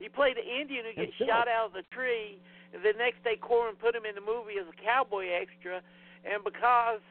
He 0.00 0.08
played 0.08 0.38
an 0.38 0.48
Indian 0.48 0.88
who 0.88 0.96
gets 0.96 1.12
shot 1.28 1.44
out 1.44 1.66
of 1.66 1.72
the 1.74 1.84
tree, 1.92 2.40
and 2.72 2.80
the 2.80 2.96
next 2.96 3.22
day 3.22 3.36
Corman 3.36 3.76
put 3.76 3.94
him 3.94 4.08
in 4.08 4.14
the 4.14 4.24
movie 4.24 4.56
as 4.58 4.64
a 4.64 4.82
cowboy 4.82 5.28
extra, 5.28 5.84
and 6.24 6.42
because 6.42 7.04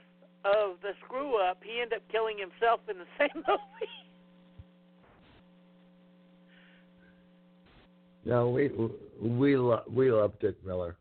of 0.44 0.82
the 0.82 0.98
screw 1.06 1.38
up, 1.38 1.62
he 1.62 1.82
ended 1.86 2.02
up 2.02 2.04
killing 2.12 2.42
himself 2.42 2.82
in 2.90 2.98
the 2.98 3.06
same 3.22 3.44
movie. 3.46 3.94
No, 8.26 8.50
we 8.50 8.72
we 9.22 9.56
love 9.56 9.84
we 9.86 10.12
love 10.12 10.34
Dick 10.42 10.56
Miller. 10.66 10.98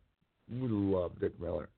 We 0.51 0.69
love 0.69 1.13
Dick 1.21 1.41
Miller. 1.41 1.71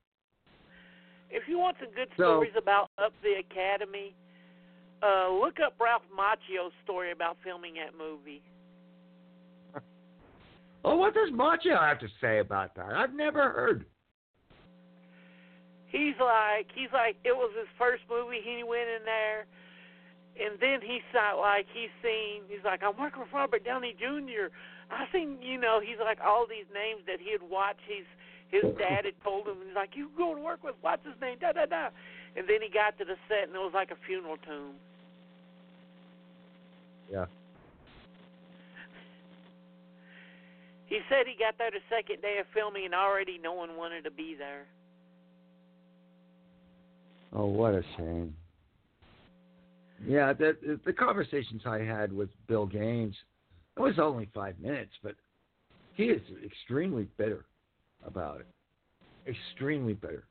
If 1.35 1.47
you 1.47 1.59
want 1.59 1.75
some 1.79 1.91
good 1.93 2.07
So- 2.17 2.23
stories 2.39 2.53
about 2.57 2.89
Up 2.97 3.11
the 3.21 3.35
Academy, 3.43 4.15
uh, 5.03 5.29
look 5.29 5.59
up 5.59 5.73
Ralph 5.79 6.03
Macchio's 6.17 6.71
story 6.83 7.11
about 7.11 7.37
filming 7.43 7.75
that 7.75 7.93
movie. 7.97 8.41
Oh, 10.87 10.95
what 10.97 11.15
does 11.15 11.31
Macchio 11.31 11.79
have 11.81 11.97
to 11.99 12.07
say 12.21 12.37
about 12.37 12.75
that? 12.75 12.93
I've 12.93 13.13
never 13.13 13.49
heard. 13.49 13.85
he's 15.87 16.13
like 16.19 16.67
he's 16.75 16.91
like 16.93 17.15
it 17.23 17.31
was 17.35 17.51
his 17.57 17.67
first 17.77 18.03
movie 18.09 18.41
he 18.43 18.63
went 18.63 18.89
in 18.89 19.01
there 19.05 19.45
and 20.35 20.59
then 20.59 20.81
he's 20.81 21.05
not 21.13 21.39
like 21.39 21.65
he's 21.73 21.89
seen 22.03 22.43
he's 22.49 22.63
like 22.65 22.83
i'm 22.83 22.97
working 22.99 23.21
with 23.21 23.31
robert 23.31 23.63
downey 23.63 23.95
jr 23.97 24.51
i 24.91 25.05
seen 25.13 25.37
you 25.41 25.57
know 25.57 25.79
he's 25.79 25.97
like 26.03 26.19
all 26.19 26.45
these 26.49 26.67
names 26.73 26.99
that 27.07 27.21
he 27.21 27.31
had 27.31 27.41
watched 27.41 27.79
he's 27.87 28.09
his 28.61 28.71
dad 28.77 29.05
had 29.05 29.15
told 29.23 29.47
him 29.47 29.55
he's 29.65 29.75
like 29.75 29.91
you 29.95 30.09
go 30.17 30.33
to 30.33 30.41
work 30.41 30.63
with 30.63 30.75
what's 30.81 31.05
his 31.05 31.15
name? 31.21 31.37
Da 31.39 31.51
da 31.51 31.65
da. 31.65 31.89
And 32.35 32.47
then 32.47 32.61
he 32.61 32.69
got 32.69 32.97
to 32.97 33.05
the 33.05 33.15
set 33.27 33.47
and 33.47 33.55
it 33.55 33.59
was 33.59 33.71
like 33.73 33.91
a 33.91 33.97
funeral 34.05 34.37
tomb. 34.45 34.73
Yeah. 37.11 37.25
he 40.87 40.99
said 41.09 41.27
he 41.27 41.35
got 41.37 41.57
there 41.57 41.71
the 41.71 41.83
second 41.89 42.21
day 42.21 42.37
of 42.39 42.45
filming 42.53 42.85
and 42.85 42.95
already 42.95 43.39
no 43.41 43.53
one 43.53 43.77
wanted 43.77 44.03
to 44.03 44.11
be 44.11 44.35
there. 44.37 44.65
Oh, 47.33 47.47
what 47.47 47.73
a 47.73 47.83
shame. 47.97 48.35
Yeah, 50.05 50.33
the 50.33 50.79
the 50.85 50.93
conversations 50.93 51.61
I 51.65 51.79
had 51.79 52.11
with 52.11 52.29
Bill 52.47 52.65
Gaines, 52.65 53.15
it 53.77 53.79
was 53.79 53.97
only 53.97 54.29
five 54.33 54.59
minutes, 54.59 54.91
but 55.01 55.15
he 55.95 56.05
is 56.05 56.21
extremely 56.43 57.07
bitter 57.17 57.45
about 58.05 58.41
it. 58.41 58.47
Extremely 59.29 59.93
bitter. 59.93 60.23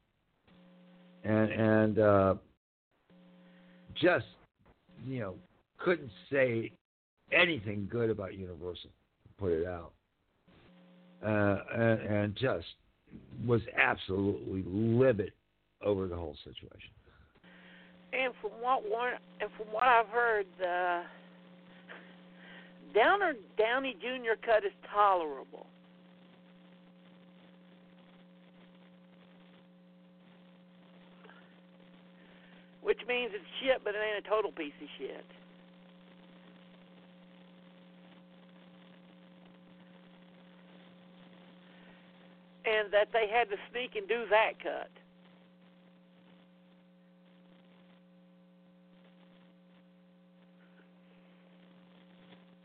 And 1.24 1.50
and 1.50 1.98
uh 1.98 2.34
just 3.94 4.26
you 5.06 5.20
know, 5.20 5.34
couldn't 5.78 6.10
say 6.30 6.72
anything 7.32 7.88
good 7.90 8.10
about 8.10 8.34
Universal, 8.34 8.90
put 9.38 9.52
it 9.52 9.66
out. 9.66 9.92
Uh 11.24 11.58
and, 11.74 12.00
and 12.00 12.36
just 12.36 12.66
was 13.46 13.60
absolutely 13.76 14.64
livid 14.66 15.32
over 15.82 16.06
the 16.06 16.16
whole 16.16 16.36
situation. 16.44 16.90
And 18.12 18.32
from 18.40 18.52
what 18.60 18.88
one, 18.88 19.14
and 19.40 19.50
from 19.56 19.66
what 19.72 19.82
I've 19.82 20.06
heard, 20.06 20.46
the 20.58 21.02
Downer 22.94 23.34
Downey 23.58 23.96
Jr. 24.00 24.38
cut 24.44 24.64
is 24.64 24.72
tolerable. 24.92 25.66
Which 32.84 33.00
means 33.08 33.32
it's 33.34 33.44
shit, 33.62 33.80
but 33.82 33.94
it 33.94 33.98
ain't 33.98 34.24
a 34.24 34.28
total 34.28 34.52
piece 34.52 34.74
of 34.80 34.88
shit. 34.98 35.24
And 42.66 42.92
that 42.92 43.08
they 43.12 43.26
had 43.26 43.48
to 43.48 43.56
sneak 43.72 43.96
and 43.96 44.06
do 44.06 44.24
that 44.28 44.62
cut. 44.62 44.90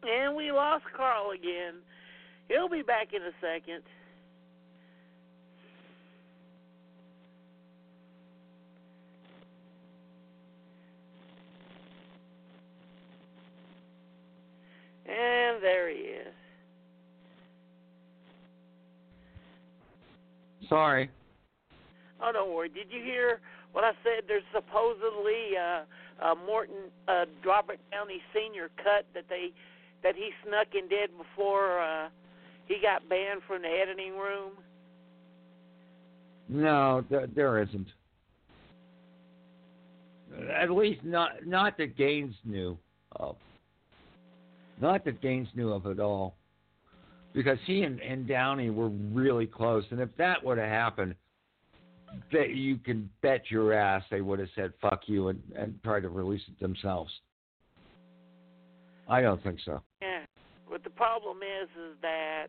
And 0.04 0.36
we 0.36 0.52
lost 0.52 0.84
Carl 0.96 1.32
again. 1.32 1.76
He'll 2.50 2.70
be 2.70 2.82
back 2.82 3.14
in 3.14 3.22
a 3.22 3.32
second. 3.40 3.84
Sorry. 20.70 21.10
Oh, 22.22 22.32
don't 22.32 22.54
worry. 22.54 22.70
Did 22.70 22.88
you 22.92 23.04
hear 23.04 23.42
what 23.74 23.84
I 23.84 23.92
said? 24.04 24.26
There's 24.28 24.44
supposedly 24.54 25.58
uh, 25.58 25.84
uh, 26.24 26.36
Morton 26.46 26.92
uh, 27.08 27.26
Robert 27.46 27.80
Downey 27.92 28.22
Sr. 28.34 28.70
cut 28.78 29.06
that 29.14 29.26
they 29.30 29.52
that 30.04 30.16
he 30.16 30.30
snuck 30.46 30.68
and 30.74 30.90
did 30.90 31.10
before 31.18 31.82
uh, 31.82 32.10
he 32.68 32.78
got 32.82 33.08
banned 33.10 33.42
from 33.48 33.62
the 33.64 33.68
editing 33.68 34.18
room. 34.18 34.52
No, 36.48 37.04
there, 37.10 37.28
there 37.28 37.62
isn't. 37.62 37.88
At 40.56 40.72
least 40.72 41.04
not 41.04 41.46
not 41.46 41.78
that 41.78 41.98
Gaines 41.98 42.36
knew 42.46 42.78
of. 43.16 43.36
Not 44.82 45.04
that 45.06 45.22
Gaines 45.22 45.50
knew 45.56 45.74
of 45.74 45.86
at 45.88 46.00
all. 46.00 46.36
Because 47.34 47.60
he 47.66 47.84
and, 47.84 48.00
and 48.02 48.28
Downey 48.28 48.70
were 48.70 48.90
really 48.90 49.46
close, 49.46 49.84
and 49.92 50.00
if 50.00 50.10
that 50.18 50.44
would 50.44 50.58
have 50.58 50.70
happened, 50.70 51.16
that 52.32 52.56
you 52.56 52.78
can 52.78 53.10
bet 53.22 53.44
your 53.50 53.74
ass 53.74 54.04
they 54.10 54.22
would 54.22 54.40
have 54.40 54.50
said 54.56 54.74
"fuck 54.82 55.02
you" 55.06 55.28
and, 55.28 55.42
and 55.56 55.80
tried 55.84 56.02
to 56.02 56.10
release 56.10 56.42
it 56.48 56.60
themselves. 56.60 57.12
I 59.08 59.22
don't 59.22 59.42
think 59.44 59.60
so. 59.66 59.82
Yeah. 60.02 60.26
But 60.70 60.84
the 60.84 60.90
problem 60.90 61.38
is, 61.42 61.70
is 61.78 61.98
that 62.02 62.48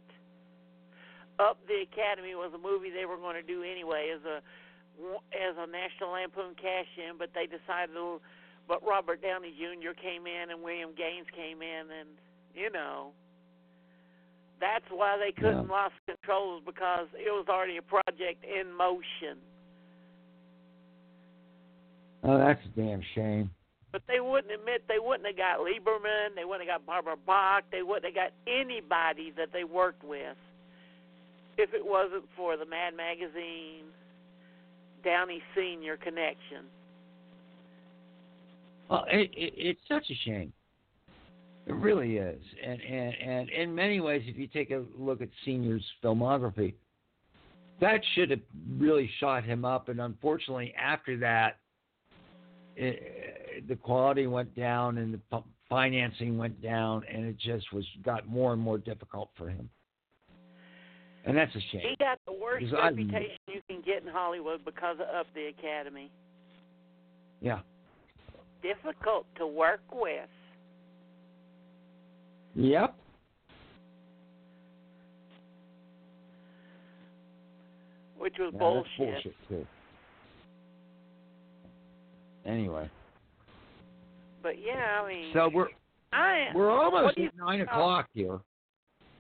Up 1.39 1.59
the 1.67 1.85
Academy 1.91 2.35
was 2.35 2.53
a 2.55 2.59
movie 2.59 2.91
they 2.91 3.07
were 3.07 3.17
going 3.17 3.37
to 3.37 3.43
do 3.43 3.63
anyway 3.63 4.13
as 4.15 4.25
a 4.25 4.41
as 5.33 5.57
a 5.57 5.65
National 5.65 6.13
Lampoon 6.13 6.53
cash-in, 6.61 7.17
but 7.17 7.31
they 7.33 7.49
decided, 7.49 7.95
to, 7.95 8.21
but 8.69 8.85
Robert 8.85 9.23
Downey 9.23 9.55
Jr. 9.57 9.97
came 9.97 10.27
in 10.27 10.51
and 10.51 10.63
William 10.63 10.91
Gaines 10.93 11.27
came 11.35 11.63
in, 11.63 11.89
and 11.89 12.09
you 12.55 12.71
know, 12.71 13.13
that's 14.61 14.85
why 14.91 15.17
they 15.19 15.33
couldn't 15.33 15.67
Yeah. 15.67 15.73
lost 15.73 15.95
controls 16.07 16.63
because 16.65 17.09
it 17.15 17.31
was 17.31 17.49
already 17.49 17.79
a 17.79 17.83
project 17.83 18.45
in 18.45 18.71
motion. 18.73 19.41
Oh, 22.23 22.37
that's 22.39 22.65
a 22.65 22.69
damn 22.69 23.03
shame. 23.15 23.51
But 23.93 24.03
they 24.07 24.21
wouldn't 24.21 24.53
admit 24.53 24.87
they 24.87 25.01
wouldn't 25.01 25.27
have 25.27 25.37
got 25.37 25.59
Lieberman, 25.59 26.35
they 26.37 26.45
wouldn't 26.45 26.69
have 26.69 26.81
got 26.81 26.87
Barbara 26.87 27.17
Bach, 27.17 27.65
they 27.73 27.83
wouldn't 27.83 28.05
have 28.05 28.15
got 28.15 28.33
anybody 28.47 29.33
that 29.37 29.53
they 29.53 29.65
worked 29.65 30.05
with 30.05 30.37
if 31.59 31.75
it 31.75 31.85
wasn't 31.85 32.25
for 32.37 32.57
the 32.57 32.67
Mad 32.67 32.95
Magazine 32.95 33.87
Downey 35.03 35.43
Senior 35.57 35.97
connection. 35.97 36.67
Well, 38.89 39.05
it, 39.11 39.31
it, 39.35 39.55
it's 39.57 39.81
such 39.89 40.09
a 40.11 40.15
shame. 40.25 40.53
It 41.71 41.77
really 41.77 42.17
is, 42.17 42.43
and, 42.67 42.81
and 42.81 43.15
and 43.15 43.49
in 43.51 43.73
many 43.73 44.01
ways, 44.01 44.23
if 44.27 44.37
you 44.37 44.49
take 44.49 44.73
a 44.73 44.83
look 44.99 45.23
at 45.23 45.29
Senior's 45.45 45.85
filmography, 46.03 46.75
that 47.81 48.01
should 48.15 48.31
have 48.31 48.41
really 48.77 49.09
shot 49.21 49.45
him 49.45 49.65
up. 49.65 49.89
And 49.89 50.01
unfortunately, 50.01 50.75
after 50.77 51.17
that, 51.19 51.59
it, 52.75 53.69
the 53.69 53.77
quality 53.77 54.27
went 54.27 54.53
down 54.57 54.99
and 54.99 55.15
the 55.31 55.43
financing 55.69 56.37
went 56.37 56.61
down, 56.61 57.05
and 57.09 57.25
it 57.25 57.39
just 57.39 57.73
was 57.73 57.85
got 58.05 58.27
more 58.27 58.53
and 58.53 58.61
more 58.61 58.79
difficult 58.79 59.31
for 59.39 59.49
him. 59.49 59.71
And 61.25 61.37
that's 61.37 61.55
a 61.55 61.61
shame. 61.71 61.83
He 61.83 61.95
got 62.01 62.19
the 62.27 62.33
worst 62.33 62.65
Because 62.65 62.81
I- 62.83 62.89
reputation 62.89 63.37
you 63.47 63.61
can 63.69 63.81
get 63.83 64.03
in 64.03 64.09
Hollywood 64.09 64.65
because 64.65 64.97
of 65.15 65.27
the 65.37 65.53
Academy. 65.57 66.11
Yeah. 67.41 67.61
Difficult 68.61 69.27
to 69.37 69.47
work 69.47 69.83
with. 69.93 70.29
Yep. 72.55 72.95
Which 78.19 78.35
was 78.39 78.51
Yeah, 78.53 78.59
bullshit. 78.59 78.87
That's 78.99 78.99
bullshit 78.99 79.49
too. 79.49 79.67
Anyway, 82.47 82.91
But 84.43 84.55
yeah, 84.59 85.01
I 85.03 85.09
mean, 85.09 85.31
so 85.35 85.51
we're 85.53 85.69
I 86.13 86.49
we're 86.55 86.71
almost 86.71 87.19
at 87.19 87.37
nine 87.37 87.59
think 87.59 87.71
o'clock 87.71 88.09
here. 88.15 88.41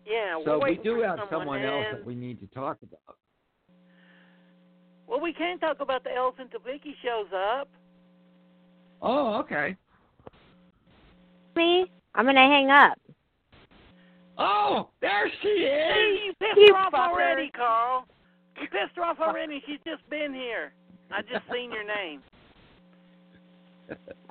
Yeah, 0.06 0.38
So 0.44 0.52
we're 0.52 0.54
we 0.54 0.70
waiting 0.70 0.84
do 0.84 1.02
have 1.02 1.18
someone 1.30 1.60
someone 1.60 1.62
else 1.62 1.86
that 1.92 2.04
we 2.06 2.14
need 2.14 2.40
to 2.40 2.46
talk 2.48 2.78
about. 2.82 3.16
Well, 5.06 5.20
we 5.20 5.32
can 5.32 5.58
talk 5.58 5.80
about 5.80 6.02
the 6.02 6.14
elephant 6.14 6.50
till 6.50 6.60
Vicky 6.60 6.94
shows 7.02 7.26
up. 7.34 7.68
Oh, 9.02 9.38
okay. 9.40 9.76
Me? 11.56 11.90
I'm 12.14 12.24
gonna 12.26 12.40
hang 12.40 12.70
up. 12.70 12.98
Oh, 14.42 14.88
there 15.02 15.30
she 15.42 15.48
Hey, 15.68 16.16
is. 16.16 16.20
you 16.24 16.32
pissed 16.40 16.56
You 16.58 16.74
her 16.74 16.80
off 16.80 16.92
fucker. 16.94 17.12
already, 17.12 17.50
Carl. 17.50 18.06
You 18.60 18.66
pissed 18.68 18.96
her 18.96 19.04
off 19.04 19.18
already. 19.20 19.62
She's 19.66 19.80
just 19.86 20.08
been 20.08 20.32
here. 20.32 20.72
I 21.12 21.20
just 21.22 21.44
seen 21.52 21.70
your 21.70 21.84
name. 21.84 22.22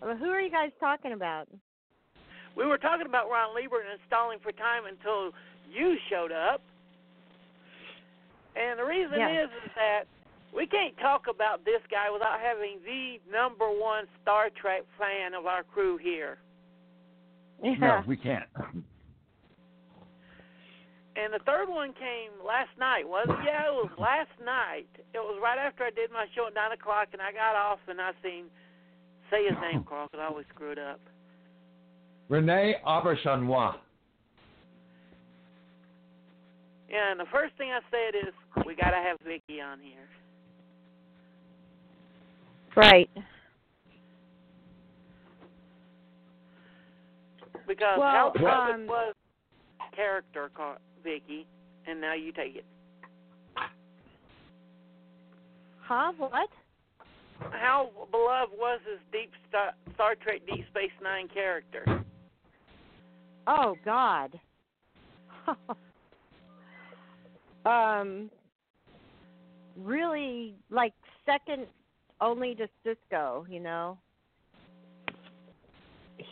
Well, 0.02 0.16
Who 0.18 0.26
are 0.30 0.42
you 0.42 0.50
guys 0.50 0.72
talking 0.80 1.12
about? 1.14 1.48
We 2.56 2.66
were 2.66 2.78
talking 2.78 3.06
about 3.06 3.30
Ron 3.30 3.54
Lieber 3.56 3.82
and 3.82 4.00
installing 4.02 4.40
for 4.40 4.52
time 4.52 4.84
until 4.90 5.32
you 5.72 5.96
showed 6.10 6.32
up. 6.32 6.62
And 8.56 8.80
the 8.80 8.86
reason 8.86 9.20
Yeah. 9.20 9.44
is 9.44 9.50
is 9.64 9.72
that 9.76 10.04
we 10.54 10.66
can't 10.66 10.98
talk 10.98 11.28
about 11.28 11.64
this 11.66 11.82
guy 11.92 12.10
without 12.10 12.40
having 12.40 12.80
the 12.84 13.20
number 13.32 13.70
one 13.70 14.08
Star 14.22 14.50
Trek 14.50 14.84
fan 14.98 15.34
of 15.36 15.46
our 15.46 15.64
crew 15.64 15.98
here. 15.98 16.40
Yeah. 17.62 17.76
No, 17.76 18.04
we 18.08 18.18
can't. 18.18 18.50
And 21.20 21.34
the 21.34 21.44
third 21.46 21.68
one 21.68 21.92
came 21.94 22.32
last 22.46 22.70
night, 22.80 23.04
was 23.04 23.28
it? 23.28 23.36
Yeah, 23.46 23.68
it 23.68 23.74
was 23.74 23.92
last 24.00 24.32
night. 24.44 24.88
It 25.14 25.20
was 25.20 25.38
right 25.44 25.58
after 25.58 25.84
I 25.84 25.90
did 25.90 26.12
my 26.12 26.26
show 26.34 26.48
at 26.48 26.54
nine 26.54 26.72
o'clock, 26.72 27.10
and 27.12 27.22
I 27.22 27.34
got 27.34 27.56
off 27.56 27.80
and 27.90 28.00
I 28.00 28.12
seen 28.24 28.46
say 29.30 29.44
his 29.44 29.58
name, 29.62 29.84
Carl, 29.84 30.08
because 30.10 30.24
I 30.24 30.30
always 30.30 30.46
screw 30.56 30.72
it 30.72 30.80
up. 30.80 31.00
René 32.32 32.76
Auberjonois. 32.88 33.76
Yeah, 36.90 37.12
and 37.12 37.20
the 37.20 37.26
first 37.32 37.54
thing 37.58 37.70
I 37.72 37.82
said 37.92 38.18
is 38.18 38.34
we 38.66 38.76
got 38.76 38.92
to 38.92 38.98
have 38.98 39.18
Vicky 39.26 39.62
on 39.62 39.80
here. 39.80 40.08
Right. 42.76 43.10
Because 47.68 48.00
Well, 48.00 48.08
how 48.08 48.34
how 48.38 48.72
um, 48.74 48.88
was 48.88 49.14
character, 49.96 50.50
Car- 50.56 50.78
Vicky, 51.04 51.48
and 51.88 52.00
now 52.00 52.14
you 52.14 52.32
take 52.32 52.56
it. 52.56 52.66
Huh? 55.90 56.14
What? 56.18 56.50
How 57.52 57.90
beloved 58.12 58.54
was 58.58 58.80
his 58.90 59.00
Deep 59.12 59.32
Star, 59.48 59.74
Star 59.96 60.16
Trek 60.16 60.42
Deep 60.46 60.66
Space 60.70 60.92
Nine 61.02 61.28
character? 61.28 62.06
Oh 63.48 63.76
God. 63.84 64.40
um. 67.66 68.30
Really, 69.78 70.56
like 70.70 70.94
second 71.26 71.66
only 72.22 72.56
to 72.56 72.68
Sisko. 72.86 73.50
You 73.50 73.62
know. 73.62 73.98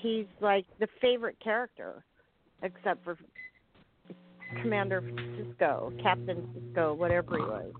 He's 0.01 0.25
like 0.41 0.65
the 0.79 0.87
favorite 1.01 1.37
character, 1.43 2.03
except 2.61 3.03
for 3.03 3.17
Commander 4.61 5.01
Sisko, 5.01 6.01
Captain 6.01 6.47
Sisko, 6.55 6.95
whatever 6.95 7.37
he 7.37 7.43
was. 7.43 7.73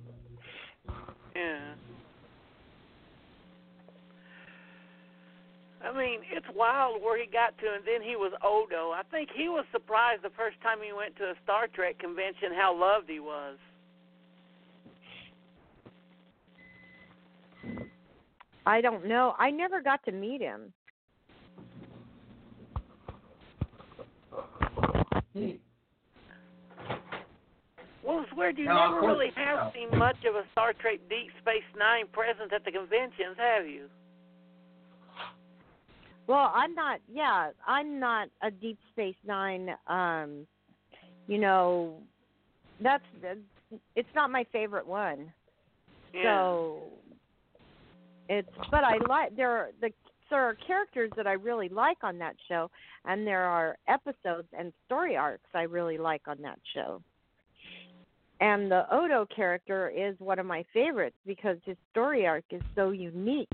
Yeah. 1.36 1.60
I 5.84 5.98
mean, 5.98 6.20
it's 6.32 6.46
wild 6.56 7.02
where 7.02 7.20
he 7.20 7.28
got 7.32 7.58
to, 7.60 7.66
and 7.74 7.86
then 7.86 8.02
he 8.02 8.16
was 8.16 8.34
Odo. 8.44 8.92
I 8.92 9.04
think 9.10 9.30
he 9.36 9.48
was 9.48 9.66
surprised 9.72 10.24
the 10.24 10.32
first 10.36 10.60
time 10.62 10.80
he 10.84 10.92
went 10.92 11.16
to 11.18 11.24
a 11.24 11.34
Star 11.44 11.68
Trek 11.68 12.00
convention 12.00 12.50
how 12.56 12.78
loved 12.78 13.10
he 13.10 13.20
was. 13.20 13.58
I 18.66 18.82
don't 18.82 19.06
know. 19.06 19.34
I 19.40 19.50
never 19.50 19.82
got 19.82 20.04
to 20.06 20.12
meet 20.12 20.42
him. 20.42 20.74
Well, 28.08 28.22
it's 28.22 28.32
weird. 28.32 28.58
You 28.58 28.66
No, 28.66 28.74
never 28.76 29.00
course- 29.02 29.12
really 29.18 29.32
have 29.36 29.74
seen 29.74 29.90
much 29.98 30.24
of 30.24 30.36
a 30.36 30.48
Star 30.54 30.72
Trek 30.72 31.00
Deep 31.10 31.30
Space 31.42 31.66
Nine 31.76 32.08
presence 32.08 32.54
at 32.54 32.64
the 32.64 32.72
conventions, 32.72 33.36
have 33.38 33.68
you? 33.68 33.90
Well, 36.26 36.52
I'm 36.56 36.74
not. 36.74 37.02
Yeah, 37.10 37.52
I'm 37.66 38.00
not 38.00 38.30
a 38.42 38.50
Deep 38.50 38.80
Space 38.92 39.18
Nine. 39.26 39.76
Um, 39.88 40.48
you 41.28 41.38
know, 41.38 42.02
that's 42.80 43.04
it's 43.96 44.16
not 44.16 44.32
my 44.32 44.46
favorite 44.54 44.88
one. 44.88 45.34
Yeah. 46.14 46.24
So 46.24 46.84
it's. 48.30 48.50
But 48.72 48.86
I 48.86 48.98
like 49.10 49.36
there 49.36 49.52
are 49.52 49.72
the 49.82 49.92
there 50.30 50.44
are 50.44 50.56
characters 50.56 51.12
that 51.18 51.28
I 51.28 51.34
really 51.34 51.70
like 51.70 52.04
on 52.04 52.18
that 52.20 52.36
show, 52.48 52.70
and 53.04 53.28
there 53.28 53.44
are 53.44 53.78
episodes 53.88 54.48
and 54.58 54.72
story 54.86 55.18
arcs 55.18 55.50
I 55.54 55.64
really 55.64 55.98
like 55.98 56.28
on 56.28 56.42
that 56.44 56.60
show. 56.74 57.02
And 58.40 58.70
the 58.72 58.86
Odo 58.94 59.26
character 59.36 59.90
is 59.90 60.16
one 60.20 60.40
of 60.40 60.46
my 60.46 60.64
favorites 60.74 61.16
because 61.26 61.58
his 61.66 61.78
story 61.92 62.26
arc 62.28 62.44
is 62.52 62.62
so 62.76 62.92
unique. 62.92 63.50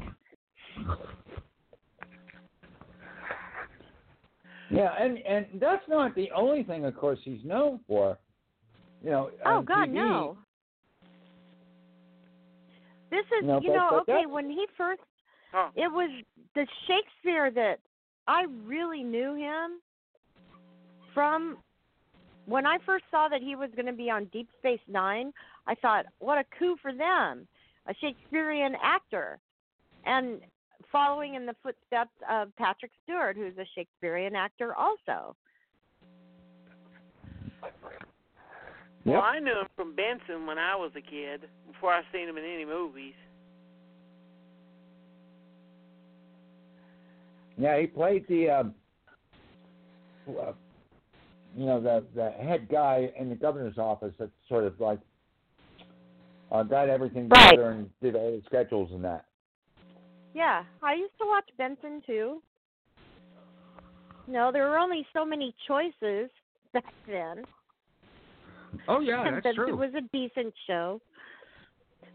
Yeah, 4.70 4.90
and 5.00 5.18
and 5.20 5.46
that's 5.60 5.84
not 5.88 6.16
the 6.16 6.30
only 6.36 6.64
thing, 6.64 6.86
of 6.86 6.96
course, 6.96 7.20
he's 7.24 7.44
known 7.44 7.80
for. 7.88 8.18
You 9.04 9.12
know. 9.12 9.30
Oh 9.46 9.62
God, 9.62 9.90
TV. 9.90 9.94
no. 9.94 10.38
This 13.12 13.26
is, 13.40 13.46
No, 13.46 13.60
you 13.62 13.68
but- 13.70 13.76
know, 13.76 13.88
but 13.92 13.96
okay. 14.02 14.12
that's- 14.14 14.28
When 14.30 14.50
he 14.50 14.66
first, 14.76 15.02
Huh. 15.52 15.70
it 15.76 15.92
was 15.92 16.10
the 16.56 16.66
Shakespeare 16.88 17.52
that 17.52 17.80
I 18.28 18.46
really 18.66 19.04
knew 19.04 19.36
him 19.36 19.80
from. 21.14 21.60
When 22.46 22.66
I 22.66 22.78
first 22.86 23.06
saw 23.10 23.30
that 23.30 23.42
he 23.42 23.56
was 23.56 23.70
going 23.76 23.86
to 23.86 23.94
be 23.94 24.10
on 24.10 24.26
Deep 24.26 24.50
Space 24.60 24.82
Nine, 24.88 25.32
I 25.66 25.76
thought, 25.76 26.06
what 26.20 26.38
a 26.38 26.44
coup 26.60 26.76
for 26.82 26.94
them, 26.94 27.48
a 27.88 27.94
Shakespearean 28.02 28.76
actor, 28.84 29.40
and 30.06 30.42
following 30.92 31.36
in 31.36 31.46
the 31.46 31.56
footsteps 31.64 32.12
of 32.30 32.56
Patrick 32.58 32.92
Stewart, 33.04 33.38
who's 33.38 33.58
a 33.58 33.66
Shakespearean 33.76 34.36
actor 34.36 34.76
also. 34.76 35.36
Well, 39.06 39.22
I 39.22 39.40
knew 39.40 39.52
him 39.52 39.68
from 39.76 39.96
Benson 39.96 40.46
when 40.46 40.58
I 40.58 40.76
was 40.76 40.92
a 40.96 41.02
kid, 41.02 41.42
before 41.72 41.94
I 41.94 42.02
seen 42.14 42.28
him 42.28 42.38
in 42.38 42.44
any 42.46 42.66
movies. 42.66 43.16
Yeah, 47.58 47.80
he 47.80 47.88
played 47.88 48.26
the, 48.28 48.50
um, 48.50 48.76
uh, 50.28 50.54
you 51.56 51.66
know, 51.66 51.82
the 51.82 52.04
the 52.16 52.32
head 52.32 52.68
guy 52.70 53.12
in 53.20 53.30
the 53.30 53.36
governor's 53.36 53.78
office 53.78 54.14
that 54.20 54.30
sort 54.48 54.66
of 54.66 54.80
like 54.80 55.00
uh, 56.52 56.64
got 56.64 56.90
everything 56.90 57.30
Right. 57.30 57.52
together 57.52 57.72
and 57.72 57.90
did 58.02 58.16
all 58.16 58.32
the 58.32 58.42
schedules 58.46 58.92
and 58.92 59.04
that. 59.04 59.26
Yeah, 60.34 60.64
I 60.82 60.96
used 60.96 61.18
to 61.20 61.26
watch 61.28 61.48
Benson 61.58 62.02
too. 62.06 62.42
No, 64.28 64.52
there 64.52 64.70
were 64.70 64.78
only 64.78 65.06
so 65.14 65.26
many 65.26 65.54
choices 65.68 66.30
back 66.74 66.94
then. 67.08 67.44
Oh 68.88 69.00
yeah, 69.00 69.28
and 69.28 69.44
Benson 69.44 69.78
was 69.78 69.94
a 69.96 70.02
decent 70.12 70.54
show. 70.66 71.02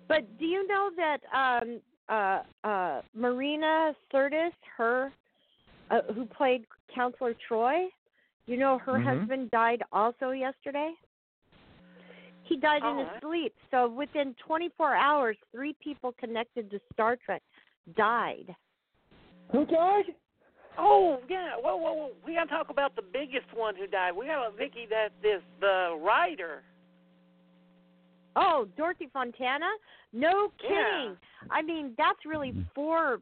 But 0.08 0.38
do 0.38 0.46
you 0.46 0.66
know 0.66 0.90
that 0.96 1.18
um 1.32 1.80
uh 2.08 2.42
uh 2.66 3.02
Marina 3.14 3.94
Sirtis, 4.12 4.52
her 4.76 5.12
uh, 5.90 6.00
who 6.14 6.26
played 6.26 6.64
Counselor 6.94 7.34
Troi, 7.48 7.88
you 8.48 8.56
know 8.56 8.78
her 8.78 8.94
Mhm. 8.94 9.04
husband 9.04 9.50
died 9.50 9.82
also 9.92 10.30
yesterday? 10.30 10.96
He 12.44 12.56
died 12.56 12.82
in 12.82 12.98
his 12.98 13.20
sleep. 13.20 13.54
So 13.70 13.88
within 13.88 14.34
24 14.36 14.94
hours, 14.94 15.36
three 15.52 15.74
people 15.74 16.12
connected 16.12 16.70
to 16.70 16.80
Star 16.92 17.14
Trek 17.16 17.42
died. 17.94 18.56
Who 19.52 19.66
died? 19.66 20.14
Oh 20.78 21.20
yeah, 21.28 21.56
whoa, 21.56 21.76
whoa, 21.76 21.92
whoa. 21.92 22.12
We 22.24 22.34
gotta 22.34 22.48
talk 22.48 22.70
about 22.70 22.96
the 22.96 23.02
biggest 23.02 23.52
one 23.52 23.76
who 23.76 23.86
died. 23.86 24.12
We 24.12 24.26
have 24.28 24.52
a 24.52 24.56
Vicky 24.56 24.86
that 24.86 25.12
is 25.22 25.42
the 25.60 25.98
writer. 26.00 26.62
Oh, 28.36 28.66
Dorothy 28.76 29.08
Fontana? 29.08 29.70
No 30.12 30.52
Yeah. 30.62 30.68
kidding. 30.68 31.18
I 31.50 31.62
mean, 31.62 31.94
that's 31.98 32.24
really 32.24 32.54
four 32.74 33.20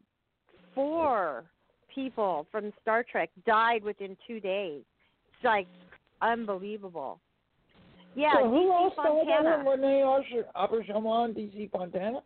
four 0.74 1.50
people 1.88 2.46
from 2.52 2.72
Star 2.82 3.02
Trek 3.02 3.30
died 3.44 3.82
within 3.82 4.16
two 4.26 4.38
days. 4.38 4.84
It's 5.36 5.44
like 5.44 5.66
unbelievable. 6.22 7.20
Yeah, 8.14 8.32
so 8.40 8.48
who 8.48 8.56
DC 8.56 8.74
else 8.74 8.94
died 8.96 9.06
Fontana. 9.08 9.50
other 9.50 9.56
than 9.58 9.66
Renee 9.66 10.02
Usher, 10.02 10.46
Uppershaman, 10.56 11.36
DC 11.36 11.70
Fontana? 11.70 12.20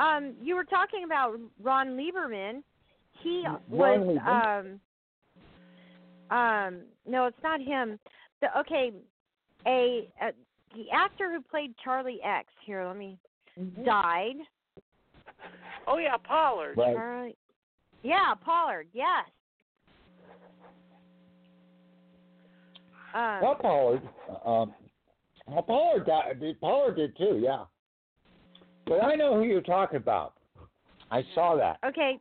Um, 0.00 0.34
you 0.42 0.56
were 0.56 0.64
talking 0.64 1.04
about 1.04 1.38
Ron 1.62 1.96
Leibman. 1.96 2.62
He 3.22 3.44
Ron 3.46 3.60
was 3.70 4.18
Leibman? 4.18 4.80
um 6.30 6.36
um 6.36 6.80
no, 7.06 7.26
it's 7.26 7.42
not 7.42 7.60
him. 7.60 8.00
The 8.40 8.58
okay, 8.58 8.90
a, 9.66 10.10
a 10.20 10.32
the 10.74 10.90
actor 10.92 11.32
who 11.32 11.40
played 11.40 11.72
Charlie 11.82 12.20
X. 12.24 12.48
Here, 12.66 12.84
let 12.84 12.96
me 12.96 13.16
died. 13.84 14.36
Oh 15.86 15.98
yeah, 15.98 16.16
Pollard. 16.16 16.76
Right. 16.76 16.96
Charlie. 16.96 17.36
Yeah, 18.02 18.34
Pollard. 18.44 18.88
Yes. 18.92 19.28
Um, 23.14 23.40
Well, 23.42 23.54
Pollard. 23.60 24.02
Um, 24.44 24.74
well, 25.46 25.62
Pollard 25.62 26.06
died. 26.06 26.42
Pollard 26.60 26.96
did 26.96 27.16
too. 27.16 27.38
Yeah. 27.42 27.64
But 28.86 29.02
I 29.02 29.14
know 29.14 29.36
who 29.36 29.44
you're 29.44 29.60
talking 29.62 29.96
about. 29.96 30.34
I 31.10 31.22
saw 31.34 31.56
that. 31.56 31.78
okay. 31.86 32.18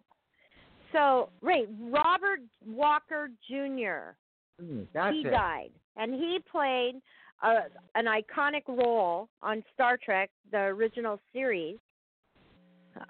So, 0.92 1.30
right, 1.42 1.68
Robert 1.82 2.42
Walker 2.66 3.32
Jr. 3.50 4.14
Mm, 4.62 4.86
he 5.12 5.22
it. 5.28 5.32
died, 5.32 5.72
and 5.98 6.14
he 6.14 6.38
played 6.52 7.02
a, 7.42 7.62
an 7.96 8.06
iconic 8.06 8.62
role 8.68 9.28
on 9.42 9.64
Star 9.74 9.98
Trek, 9.98 10.30
the 10.52 10.60
original 10.60 11.20
series, 11.34 11.78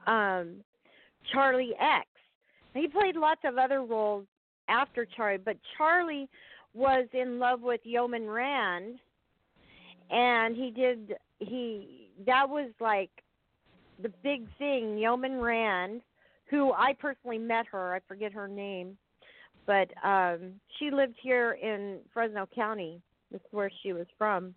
um, 0.08 0.56
Charlie 1.34 1.74
X. 1.80 2.08
He 2.74 2.88
played 2.88 3.18
lots 3.18 3.42
of 3.44 3.58
other 3.58 3.82
roles 3.84 4.26
after 4.70 5.06
Charlie, 5.06 5.42
but 5.44 5.58
Charlie 5.78 6.30
was 6.74 7.08
in 7.14 7.40
love 7.40 7.62
with 7.62 7.82
Yeoman 7.84 8.30
Rand, 8.30 9.00
and 10.10 10.56
he 10.56 10.72
did 10.72 11.16
he 11.40 12.10
that 12.26 12.50
was 12.50 12.72
like 12.80 13.12
the 14.02 14.10
big 14.24 14.48
thing. 14.58 14.98
Yeoman 14.98 15.40
Rand, 15.40 16.02
who 16.50 16.74
I 16.74 16.94
personally 16.94 17.38
met 17.38 17.66
her, 17.72 17.94
I 17.94 18.00
forget 18.08 18.34
her 18.34 18.48
name, 18.48 18.98
but 19.66 19.90
um 20.04 20.54
she 20.78 20.92
lived 20.92 21.16
here 21.22 21.54
in 21.62 22.00
Fresno 22.14 22.48
County. 22.54 23.02
That's 23.32 23.46
where 23.52 23.72
she 23.82 23.94
was 23.94 24.08
from. 24.18 24.56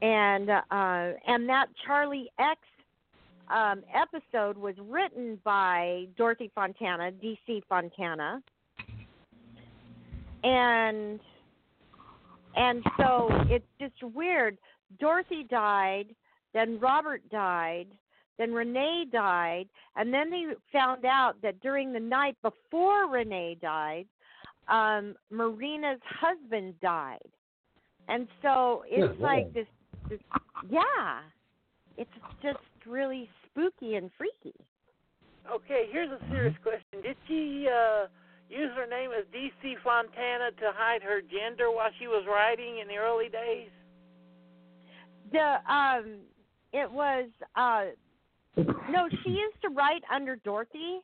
And 0.00 0.48
uh 0.50 0.62
and 1.26 1.48
that 1.48 1.66
Charlie 1.84 2.30
X 2.38 2.60
um 3.48 3.82
episode 3.92 4.56
was 4.56 4.74
written 4.78 5.40
by 5.44 6.06
Dorothy 6.16 6.50
Fontana, 6.54 7.10
DC 7.12 7.62
Fontana. 7.68 8.42
And 10.42 11.20
and 12.54 12.84
so 12.98 13.28
it's 13.48 13.64
just 13.80 14.14
weird. 14.14 14.58
Dorothy 15.00 15.46
died, 15.48 16.14
then 16.52 16.78
Robert 16.80 17.22
died, 17.30 17.86
then 18.38 18.52
Renee 18.52 19.06
died, 19.10 19.68
and 19.96 20.12
then 20.12 20.30
they 20.30 20.44
found 20.72 21.04
out 21.04 21.34
that 21.42 21.60
during 21.60 21.92
the 21.92 22.00
night 22.00 22.36
before 22.42 23.08
Renee 23.08 23.56
died, 23.60 24.06
um, 24.68 25.14
Marina's 25.30 26.00
husband 26.04 26.74
died. 26.80 27.18
And 28.08 28.28
so 28.42 28.84
it's 28.86 29.16
Good 29.16 29.20
like 29.20 29.54
this, 29.54 29.66
this 30.08 30.18
yeah. 30.68 31.20
It's 31.96 32.10
just 32.42 32.58
really 32.86 33.28
spooky 33.46 33.94
and 33.94 34.10
freaky. 34.18 34.56
Okay, 35.50 35.86
here's 35.90 36.10
a 36.10 36.18
serious 36.30 36.54
question. 36.62 37.02
Did 37.02 37.16
she 37.28 37.68
uh 37.68 38.06
use 38.52 38.70
her 38.76 38.86
name 38.86 39.10
as 39.18 39.24
DC 39.32 39.76
Fontana 39.82 40.50
to 40.60 40.72
hide 40.76 41.02
her 41.02 41.20
gender 41.22 41.70
while 41.70 41.90
she 41.98 42.06
was 42.06 42.24
writing 42.28 42.78
in 42.78 42.88
the 42.88 42.96
early 42.96 43.28
days? 43.28 43.70
The 45.32 45.72
um 45.72 46.18
it 46.72 46.90
was 46.90 47.28
uh 47.56 47.86
no, 48.90 49.08
she 49.24 49.30
used 49.30 49.60
to 49.62 49.70
write 49.70 50.02
under 50.12 50.36
Dorothy, 50.36 51.00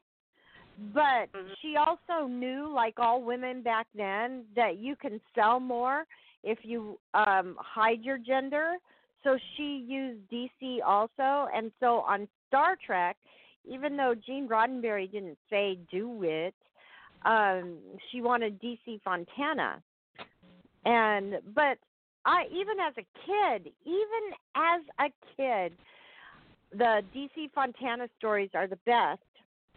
but 0.93 1.33
Mhm. 1.33 1.55
she 1.63 1.77
also 1.77 2.27
knew 2.27 2.69
like 2.73 2.99
all 2.99 3.23
women 3.23 3.63
back 3.63 3.87
then 3.95 4.45
that 4.55 4.77
you 4.79 4.97
can 4.97 5.21
sell 5.35 5.59
more 5.59 6.07
if 6.45 6.59
you 6.65 6.99
um 7.15 7.57
hide 7.59 8.03
your 8.03 8.19
gender. 8.19 8.77
So 9.25 9.39
she 9.57 9.85
used 9.89 10.21
DC 10.31 10.81
also 10.83 11.49
and 11.55 11.73
so 11.81 12.01
on 12.01 12.29
Star 12.47 12.77
Trek, 12.77 13.17
even 13.65 13.97
though 13.97 14.15
Gene 14.15 14.49
Roddenberry 14.49 15.11
didn't 15.11 15.39
say 15.51 15.79
do 15.91 16.23
it, 16.23 16.55
um 17.25 17.79
she 18.11 18.21
wanted 18.21 18.61
DC 18.61 19.01
Fontana. 19.03 19.83
And 20.85 21.35
but 21.55 21.79
I 22.25 22.45
even 22.53 22.79
as 22.81 22.95
a 22.97 23.07
kid, 23.27 23.73
even 23.85 24.33
as 24.55 24.83
a 25.01 25.11
kid, 25.37 25.73
the 26.73 27.03
DC 27.15 27.51
Fontana 27.55 28.09
stories 28.19 28.51
are 28.55 28.67
the 28.67 28.79
best. 28.87 29.21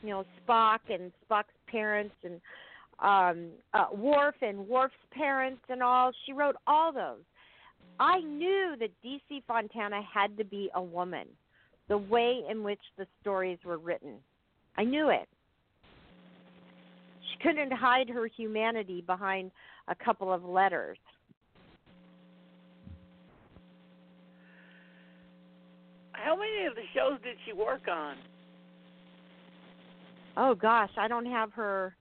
You 0.03 0.09
know, 0.09 0.25
Spock 0.47 0.79
and 0.89 1.11
Spock's 1.29 1.53
parents 1.67 2.15
and 2.23 2.41
um 2.99 3.49
uh 3.73 3.95
Worf 3.95 4.35
and 4.41 4.67
Worf's 4.67 4.93
parents 5.11 5.61
and 5.69 5.81
all. 5.81 6.11
She 6.25 6.33
wrote 6.33 6.55
all 6.67 6.91
those. 6.91 7.23
I 7.99 8.19
knew 8.19 8.75
that 8.79 8.89
DC 9.05 9.43
Fontana 9.47 10.01
had 10.01 10.37
to 10.37 10.43
be 10.43 10.69
a 10.75 10.81
woman. 10.81 11.27
The 11.87 11.97
way 11.97 12.41
in 12.49 12.63
which 12.63 12.79
the 12.97 13.05
stories 13.21 13.59
were 13.65 13.77
written. 13.77 14.15
I 14.77 14.85
knew 14.85 15.09
it 15.09 15.27
couldn't 17.41 17.71
hide 17.71 18.09
her 18.09 18.27
humanity 18.27 19.03
behind 19.05 19.51
a 19.87 19.95
couple 19.95 20.31
of 20.31 20.43
letters. 20.43 20.97
How 26.11 26.35
many 26.35 26.65
of 26.67 26.75
the 26.75 26.83
shows 26.93 27.19
did 27.23 27.35
she 27.45 27.53
work 27.53 27.87
on? 27.91 28.15
Oh 30.37 30.55
gosh, 30.55 30.91
I 30.97 31.07
don't 31.07 31.25
have 31.25 31.51
her. 31.53 31.95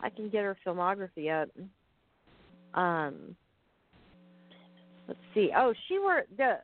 I 0.00 0.10
can 0.10 0.28
get 0.28 0.44
her 0.44 0.56
filmography 0.64 1.30
up. 1.30 1.48
Um, 2.74 3.34
let's 5.08 5.18
see. 5.34 5.50
Oh, 5.56 5.72
she 5.88 5.98
were 5.98 6.26
the 6.36 6.58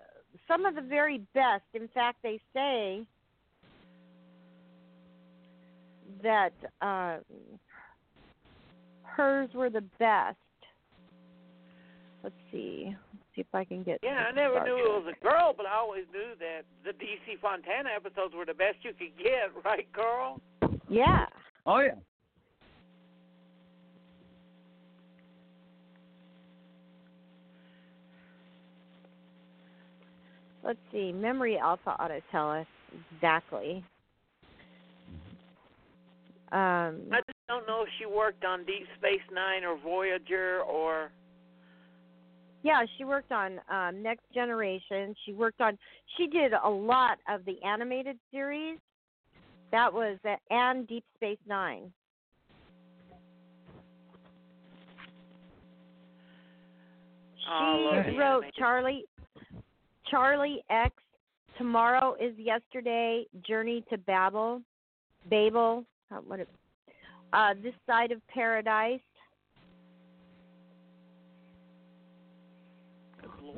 some 0.46 0.66
of 0.66 0.74
the 0.74 0.82
very 0.82 1.22
best. 1.34 1.64
In 1.74 1.88
fact, 1.88 2.18
they 2.22 2.40
say 2.52 3.06
that 6.22 6.52
um, 6.80 7.20
hers 9.16 9.50
were 9.54 9.70
the 9.70 9.84
best. 9.98 10.36
Let's 12.22 12.34
see. 12.50 12.86
Let's 12.86 13.26
see 13.34 13.40
if 13.40 13.54
I 13.54 13.64
can 13.64 13.82
get. 13.82 13.98
Yeah, 14.02 14.26
I 14.28 14.32
never 14.32 14.64
knew 14.64 14.76
Trek. 14.76 14.86
it 14.86 15.04
was 15.04 15.14
a 15.20 15.24
girl, 15.24 15.54
but 15.56 15.66
I 15.66 15.76
always 15.76 16.04
knew 16.12 16.34
that 16.38 16.62
the 16.84 16.92
DC 16.92 17.40
Fontana 17.40 17.90
episodes 17.94 18.34
were 18.34 18.46
the 18.46 18.54
best 18.54 18.76
you 18.82 18.92
could 18.92 19.16
get, 19.18 19.50
right, 19.64 19.86
Carl? 19.92 20.40
Yeah. 20.88 21.26
Oh 21.66 21.80
yeah. 21.80 21.92
Let's 30.64 30.78
see. 30.92 31.12
Memory 31.12 31.58
Alpha 31.58 31.96
ought 31.98 32.08
to 32.08 32.20
tell 32.30 32.50
us 32.50 32.66
exactly. 33.14 33.84
Um, 36.52 37.00
I 37.10 37.16
just 37.26 37.38
don't 37.48 37.66
know 37.66 37.82
if 37.82 37.88
she 37.98 38.04
worked 38.04 38.44
on 38.44 38.64
Deep 38.66 38.86
Space 38.98 39.22
Nine 39.32 39.64
or 39.64 39.78
Voyager 39.78 40.60
or. 40.60 41.10
yeah, 42.62 42.84
she 42.98 43.04
worked 43.04 43.32
on 43.32 43.58
um, 43.70 44.02
Next 44.02 44.24
Generation. 44.34 45.14
She 45.24 45.32
worked 45.32 45.62
on. 45.62 45.78
She 46.18 46.26
did 46.26 46.52
a 46.52 46.68
lot 46.68 47.18
of 47.26 47.44
the 47.46 47.56
animated 47.66 48.18
series. 48.30 48.78
That 49.70 49.90
was 49.90 50.18
uh, 50.28 50.34
and 50.50 50.86
Deep 50.86 51.04
Space 51.16 51.38
Nine. 51.48 51.90
She 57.38 57.44
Oh, 57.50 57.90
I 57.92 57.96
love 57.96 58.06
the 58.06 58.18
wrote. 58.18 58.44
Charlie, 58.58 59.04
Charlie 60.10 60.62
X. 60.68 60.94
Tomorrow 61.58 62.16
is 62.20 62.34
yesterday. 62.38 63.24
Journey 63.46 63.84
to 63.90 63.96
Babel, 63.98 64.60
Babel. 65.30 65.84
Uh, 66.12 66.16
what? 66.26 66.40
It, 66.40 66.48
uh, 67.32 67.54
this 67.62 67.74
side 67.86 68.12
of 68.12 68.20
paradise. 68.28 69.00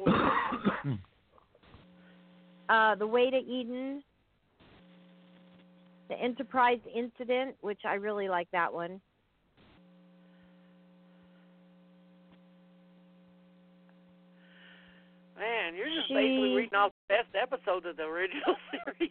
Uh, 2.67 2.95
the 2.95 3.07
way 3.07 3.29
to 3.31 3.37
Eden. 3.37 4.03
The 6.09 6.19
Enterprise 6.19 6.79
incident, 6.95 7.57
which 7.61 7.81
I 7.85 7.95
really 7.95 8.29
like 8.29 8.49
that 8.53 8.73
one. 8.73 9.03
Man, 15.39 15.75
you're 15.75 15.87
just 15.87 16.09
She- 16.09 16.15
basically 16.15 16.55
reading 16.55 16.75
off 16.75 16.93
the 17.09 17.15
best 17.17 17.35
episode 17.35 17.87
of 17.87 17.97
the 17.97 18.05
original 18.05 18.57
series. 18.71 19.11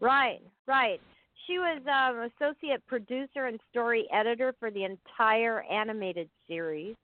Right, 0.00 0.40
right. 0.66 1.00
She 1.48 1.58
was 1.58 1.80
um, 1.88 2.28
associate 2.36 2.86
producer 2.86 3.46
and 3.46 3.58
story 3.70 4.06
editor 4.12 4.54
for 4.60 4.70
the 4.70 4.84
entire 4.84 5.62
animated 5.62 6.28
series. 6.46 6.94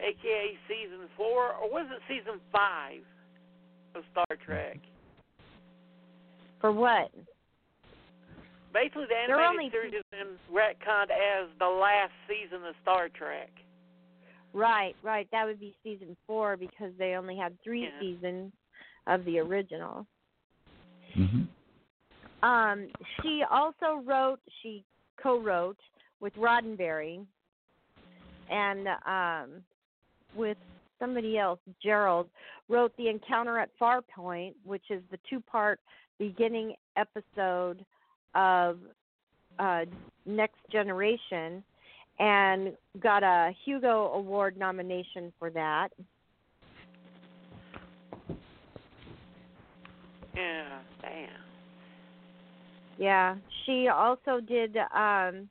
AKA 0.00 0.58
season 0.66 1.06
four, 1.16 1.52
or 1.54 1.70
was 1.70 1.86
it 1.90 2.02
season 2.08 2.40
five 2.50 3.02
of 3.94 4.02
Star 4.10 4.36
Trek? 4.44 4.78
For 6.60 6.72
what? 6.72 7.12
Basically, 8.72 9.04
the 9.08 9.14
animated 9.14 9.48
only 9.48 9.70
series 9.70 9.94
has 9.94 10.02
been 10.10 10.36
retconned 10.52 11.10
as 11.10 11.48
the 11.60 11.66
last 11.66 12.12
season 12.28 12.66
of 12.66 12.74
Star 12.82 13.08
Trek. 13.10 13.50
Right, 14.52 14.96
right. 15.04 15.28
That 15.30 15.46
would 15.46 15.60
be 15.60 15.76
season 15.84 16.16
four 16.26 16.56
because 16.56 16.92
they 16.98 17.14
only 17.14 17.36
had 17.36 17.56
three 17.62 17.82
Yeah. 17.82 18.00
seasons 18.00 18.52
of 19.06 19.24
the 19.24 19.38
original. 19.38 20.04
Mm-hmm. 21.16 21.42
Um, 22.42 22.88
she 23.20 23.42
also 23.50 24.02
wrote, 24.04 24.40
she 24.62 24.84
co-wrote 25.22 25.78
with 26.20 26.34
Roddenberry 26.36 27.24
and 28.50 28.88
um, 29.06 29.62
with 30.34 30.56
somebody 30.98 31.38
else, 31.38 31.60
Gerald, 31.82 32.28
wrote 32.68 32.96
The 32.96 33.08
Encounter 33.08 33.58
at 33.58 33.70
Farpoint, 33.80 34.54
which 34.64 34.84
is 34.90 35.02
the 35.10 35.18
two-part 35.28 35.80
beginning 36.18 36.74
episode 36.96 37.84
of 38.34 38.78
uh, 39.58 39.84
Next 40.26 40.58
Generation, 40.70 41.62
and 42.18 42.72
got 43.00 43.22
a 43.22 43.52
Hugo 43.64 44.12
Award 44.12 44.56
nomination 44.56 45.32
for 45.38 45.50
that. 45.50 45.88
Yeah, 50.34 50.78
damn. 51.02 51.39
Yeah, 53.00 53.36
she 53.64 53.88
also 53.88 54.40
did. 54.46 54.76
um 54.94 55.48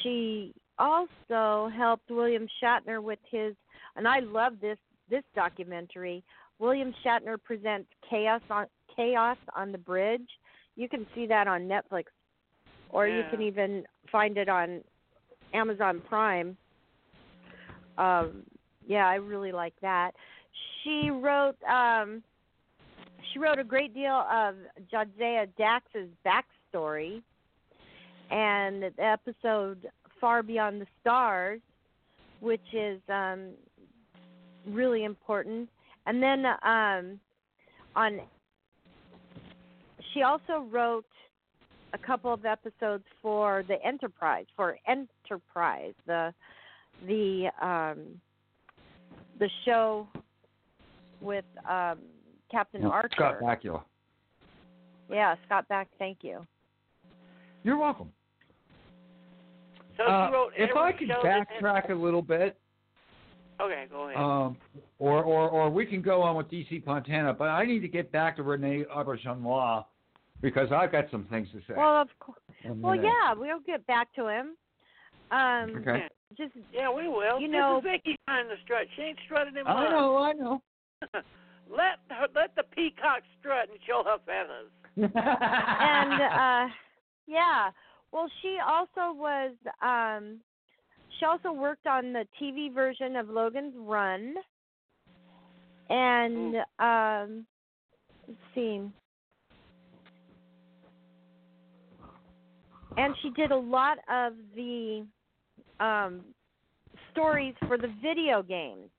She 0.00 0.54
also 0.78 1.68
helped 1.76 2.08
William 2.08 2.46
Shatner 2.62 3.02
with 3.02 3.18
his, 3.28 3.56
and 3.96 4.06
I 4.06 4.20
love 4.20 4.52
this 4.60 4.78
this 5.10 5.24
documentary. 5.34 6.22
William 6.60 6.94
Shatner 7.04 7.42
presents 7.42 7.88
Chaos 8.08 8.40
on 8.50 8.66
Chaos 8.94 9.36
on 9.56 9.72
the 9.72 9.78
Bridge. 9.78 10.28
You 10.76 10.88
can 10.88 11.08
see 11.12 11.26
that 11.26 11.48
on 11.48 11.62
Netflix, 11.62 12.04
or 12.90 13.08
you 13.08 13.24
can 13.30 13.42
even 13.42 13.82
find 14.12 14.38
it 14.38 14.48
on 14.48 14.84
Amazon 15.52 16.00
Prime. 16.08 16.56
Um, 17.98 18.44
yeah, 18.86 19.08
I 19.08 19.16
really 19.16 19.50
like 19.50 19.74
that. 19.82 20.12
She 20.84 21.10
wrote. 21.10 21.56
um 21.64 22.22
she 23.32 23.38
wrote 23.38 23.58
a 23.58 23.64
great 23.64 23.94
deal 23.94 24.24
of 24.30 24.54
Jadzia 24.92 25.48
Dax's 25.56 26.08
backstory 26.24 27.22
and 28.30 28.82
the 28.82 28.92
episode 28.98 29.88
Far 30.20 30.42
Beyond 30.42 30.80
the 30.80 30.86
Stars, 31.00 31.60
which 32.40 32.60
is 32.72 33.00
um, 33.08 33.50
really 34.66 35.04
important. 35.04 35.68
And 36.06 36.22
then 36.22 36.44
um, 36.46 37.20
on, 37.96 38.20
she 40.12 40.22
also 40.22 40.66
wrote 40.70 41.04
a 41.92 41.98
couple 41.98 42.32
of 42.32 42.44
episodes 42.44 43.04
for 43.22 43.64
the 43.68 43.82
Enterprise, 43.84 44.46
for 44.56 44.78
Enterprise, 44.86 45.94
the 46.06 46.32
the 47.06 47.48
um, 47.62 48.20
the 49.38 49.48
show 49.64 50.08
with 51.20 51.44
um, 51.68 51.98
Captain 52.50 52.84
Archer. 52.84 53.10
Scott 53.14 53.40
Bakula. 53.40 53.82
Yeah, 55.10 55.34
Scott 55.46 55.66
Back. 55.68 55.88
Thank 55.98 56.18
you. 56.22 56.46
You're 57.64 57.78
welcome. 57.78 58.10
So 59.96 60.04
Uh, 60.04 60.28
she 60.28 60.32
wrote 60.34 60.52
if 60.56 60.76
I 60.76 60.92
could 60.92 61.08
backtrack 61.08 61.90
a 61.90 61.94
little 61.94 62.22
bit, 62.22 62.56
Okay, 63.60 63.86
go 63.90 64.04
ahead. 64.08 64.16
um, 64.22 64.56
or, 65.00 65.22
or 65.24 65.48
or 65.48 65.70
we 65.70 65.84
can 65.84 66.00
go 66.02 66.22
on 66.22 66.36
with 66.36 66.48
DC 66.48 66.84
Fontana, 66.84 67.32
but 67.34 67.48
I 67.48 67.64
need 67.64 67.80
to 67.80 67.88
get 67.88 68.12
back 68.12 68.36
to 68.36 68.42
René 68.42 68.86
Auberjonois 68.86 69.84
because 70.40 70.70
I've 70.70 70.92
got 70.92 71.10
some 71.10 71.24
things 71.24 71.48
to 71.52 71.58
say. 71.66 71.74
Well, 71.76 72.00
of 72.02 72.08
course. 72.20 72.38
Well, 72.64 72.94
yeah, 72.94 73.32
we'll 73.36 73.60
get 73.60 73.84
back 73.88 74.12
to 74.14 74.28
him. 74.28 74.56
Um, 75.30 75.76
Okay. 75.78 76.06
Just 76.36 76.52
yeah, 76.72 76.90
we 76.92 77.08
will. 77.08 77.40
you 77.40 77.48
this 77.48 77.52
know- 77.54 77.78
is 77.78 77.84
Vicky's 77.84 78.16
time 78.26 78.46
to 78.48 78.54
strut. 78.62 78.86
She 78.94 79.02
ain't 79.02 79.18
strutted 79.24 79.56
in 79.56 79.66
I 79.66 79.72
months. 79.74 79.90
know, 79.90 80.16
I 80.18 80.32
know. 80.34 80.62
let 81.70 81.98
her, 82.10 82.26
let 82.34 82.54
the 82.56 82.62
peacock 82.74 83.22
strut 83.38 83.68
and 83.70 83.78
show 83.86 84.02
her 84.04 84.18
feathers. 84.24 84.70
and 84.96 86.22
uh, 86.70 86.72
yeah. 87.26 87.70
Well, 88.12 88.30
she 88.42 88.56
also 88.66 89.14
was. 89.14 89.52
Um, 89.82 90.40
she 91.18 91.26
also 91.26 91.52
worked 91.52 91.86
on 91.86 92.12
the 92.12 92.24
TV 92.40 92.72
version 92.72 93.16
of 93.16 93.28
Logan's 93.28 93.74
Run. 93.76 94.34
And 95.90 96.56
um, 96.78 97.46
let's 98.26 98.40
see. 98.54 98.82
And 102.96 103.14
she 103.22 103.30
did 103.30 103.52
a 103.52 103.56
lot 103.56 103.98
of 104.10 104.34
the 104.54 105.06
um, 105.80 106.20
stories 107.12 107.54
for 107.66 107.78
the 107.78 107.92
video 108.02 108.42
games. 108.42 108.90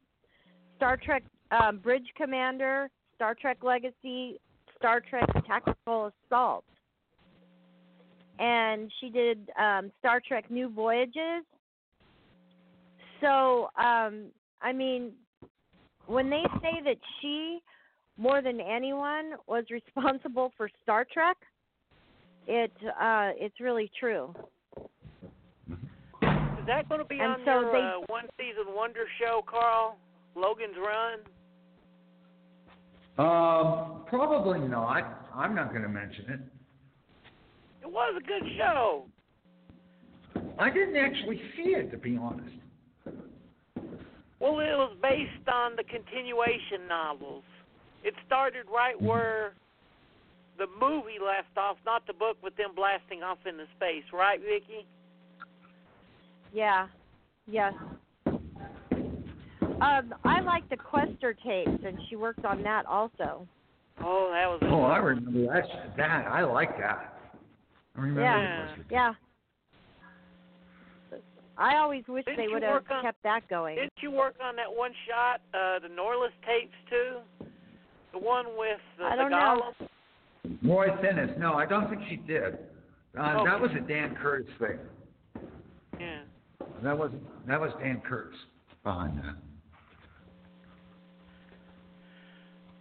Star 0.78 0.98
Trek 0.98 1.24
um, 1.52 1.78
Bridge 1.78 2.08
Commander, 2.16 2.90
Star 3.16 3.36
Trek 3.36 3.64
Legacy, 3.64 4.40
Star 4.78 5.02
Trek 5.02 5.28
Tactical 5.48 6.12
Assault. 6.28 6.64
And 8.40 8.92
she 9.02 9.10
did 9.10 9.50
um, 9.60 9.92
Star 10.00 10.22
Trek 10.26 10.50
New 10.50 10.70
Voyages. 10.70 11.44
So, 13.20 13.70
um, 13.78 14.26
I 14.62 14.72
mean, 14.74 15.12
when 16.06 16.30
they 16.30 16.44
say 16.62 16.82
that 16.86 16.98
she 17.22 17.60
more 18.20 18.42
than 18.42 18.60
anyone 18.60 19.32
was 19.48 19.64
responsible 19.72 20.52
for 20.58 20.70
Star 20.84 21.06
Trek. 21.12 21.38
It 22.48 22.72
uh, 23.00 23.32
it's 23.36 23.60
really 23.60 23.92
true. 24.00 24.34
Is 26.22 26.66
that 26.68 26.88
going 26.90 27.00
to 27.00 27.06
be 27.08 27.20
And 27.20 27.34
on 27.34 27.40
so 27.46 27.70
they- 27.72 27.80
uh, 27.80 28.02
one 28.08 28.26
season 28.38 28.74
wonder 28.76 29.06
show, 29.20 29.44
Carl? 29.48 29.98
Logan's 30.36 30.76
Run. 30.78 31.20
Um, 33.20 34.04
probably 34.08 34.60
not. 34.60 35.28
I'm 35.36 35.54
not 35.54 35.72
going 35.72 35.82
to 35.82 35.90
mention 35.90 36.26
it. 36.30 36.40
It 37.82 37.92
was 37.92 38.14
a 38.18 38.26
good 38.26 38.50
show. 38.58 39.08
I 40.58 40.70
didn't 40.70 40.96
actually 40.96 41.42
see 41.58 41.72
it, 41.72 41.92
to 41.92 41.98
be 41.98 42.16
honest. 42.16 42.56
Well, 44.40 44.60
it 44.60 44.72
was 44.72 44.96
based 45.02 45.50
on 45.52 45.76
the 45.76 45.84
continuation 45.84 46.88
novels. 46.88 47.44
It 48.06 48.14
started 48.26 48.66
right 48.74 49.00
where 49.02 49.54
the 50.58 50.68
movie 50.80 51.20
left 51.22 51.58
off, 51.58 51.76
not 51.86 52.08
the 52.08 52.14
book, 52.14 52.38
with 52.42 52.56
them 52.56 52.70
blasting 52.74 53.22
off 53.22 53.40
into 53.46 53.66
space, 53.76 54.04
right, 54.14 54.40
Vicky? 54.40 54.86
Yeah. 56.54 56.88
Yes. 57.48 57.74
Um, 59.82 60.14
I 60.26 60.42
like 60.42 60.68
the 60.70 60.78
Questor 60.78 61.34
tapes, 61.34 61.84
and 61.86 61.98
she 62.10 62.16
worked 62.16 62.44
on 62.46 62.62
that 62.64 62.86
also. 62.86 63.48
Oh, 64.04 64.30
that 64.32 64.48
was. 64.48 64.60
Oh, 64.64 64.84
I 64.84 64.98
remember 64.98 65.54
that. 65.54 65.96
That 65.98 66.28
I 66.28 66.44
like 66.44 66.78
that. 66.80 67.14
I 67.96 68.02
remember 68.02 68.22
Yeah. 68.22 68.40
the 68.40 68.64
Questor 68.66 68.84
tape. 68.84 68.92
Yeah. 68.92 69.14
I 71.58 71.76
always 71.78 72.08
wish 72.08 72.24
Didn't 72.24 72.38
they 72.40 72.48
would 72.48 72.64
have 72.64 72.90
on- 72.90 73.02
kept 73.02 73.22
that 73.24 73.46
going. 73.50 73.76
Didn't 73.76 73.92
you 74.02 74.12
work 74.12 74.36
on 74.42 74.56
that 74.56 74.74
one 74.74 74.94
shot, 75.06 75.42
uh, 75.54 75.80
the 75.80 75.90
Norliss 75.90 76.32
tapes 76.46 76.74
too? 76.90 77.18
The 78.14 78.18
one 78.20 78.46
with 78.58 78.80
the, 78.98 79.04
I 79.04 79.16
don't 79.18 79.30
know. 79.30 79.74
Roy 80.64 80.88
Thinnes. 81.02 81.38
No, 81.38 81.56
I 81.56 81.66
don't 81.66 81.90
think 81.90 82.02
she 82.08 82.16
did. 82.16 82.58
Uh, 83.18 83.40
Okay. 83.40 83.44
That 83.50 83.60
was 83.60 83.72
a 83.74 83.82
Dan 83.82 84.16
Curtis 84.16 84.50
thing. 84.58 84.80
Yeah. 86.00 86.22
That 86.82 86.98
was 86.98 87.12
that 87.46 87.60
was 87.60 87.74
Dan 87.82 88.00
Curtis 88.02 88.40
behind 88.84 89.18
that. 89.20 89.36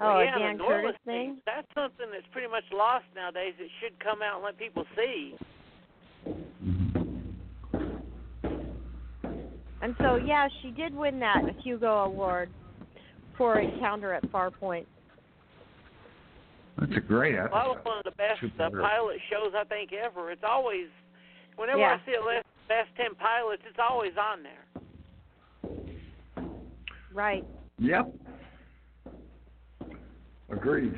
Oh, 0.01 0.21
yeah, 0.21 0.39
Dan 0.39 0.59
the 0.59 0.65
Curtis 0.65 0.97
thing? 1.05 1.35
tapes, 1.35 1.43
That's 1.47 1.67
something 1.75 2.07
that's 2.13 2.27
pretty 2.33 2.49
much 2.49 2.65
lost 2.73 3.05
nowadays. 3.17 3.55
It 3.59 3.71
should 3.83 3.99
come 3.99 4.23
out 4.23 4.37
and 4.37 4.45
let 4.45 4.59
people 4.59 4.85
see. 4.97 5.35
And 9.81 9.95
so, 9.99 10.17
yeah, 10.17 10.49
she 10.63 10.71
did 10.71 10.95
win 10.95 11.19
that 11.21 11.43
Hugo 11.63 12.05
Award 12.05 12.51
for 13.37 13.59
Encounter 13.61 14.13
at 14.13 14.23
Farpoint. 14.31 14.87
That's 16.79 16.93
a 16.97 17.01
great 17.01 17.35
episode. 17.35 17.53
Well, 17.53 17.75
that 17.75 17.77
was 17.77 17.85
one 17.85 17.99
of 17.99 18.05
the 18.05 18.13
best 18.13 18.61
uh, 18.61 18.71
pilot 18.71 19.17
shows 19.31 19.53
I 19.57 19.65
think 19.65 19.91
ever. 19.93 20.31
It's 20.31 20.43
always, 20.49 20.87
whenever 21.57 21.79
Yeah. 21.81 21.99
I 22.01 22.07
see 22.07 22.15
a 22.15 22.25
list 22.25 22.47
best 22.69 22.89
ten 22.97 23.15
pilots, 23.17 23.63
it's 23.69 23.79
always 23.79 24.13
on 24.17 24.43
there. 24.43 24.65
Right. 27.13 27.45
Yep. 27.79 28.13
Agreed. 30.51 30.95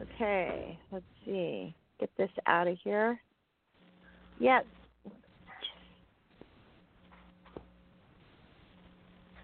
Okay, 0.00 0.78
let's 0.92 1.04
see. 1.24 1.74
Get 1.98 2.10
this 2.16 2.30
out 2.46 2.68
of 2.68 2.76
here. 2.82 3.20
Yes. 4.38 4.64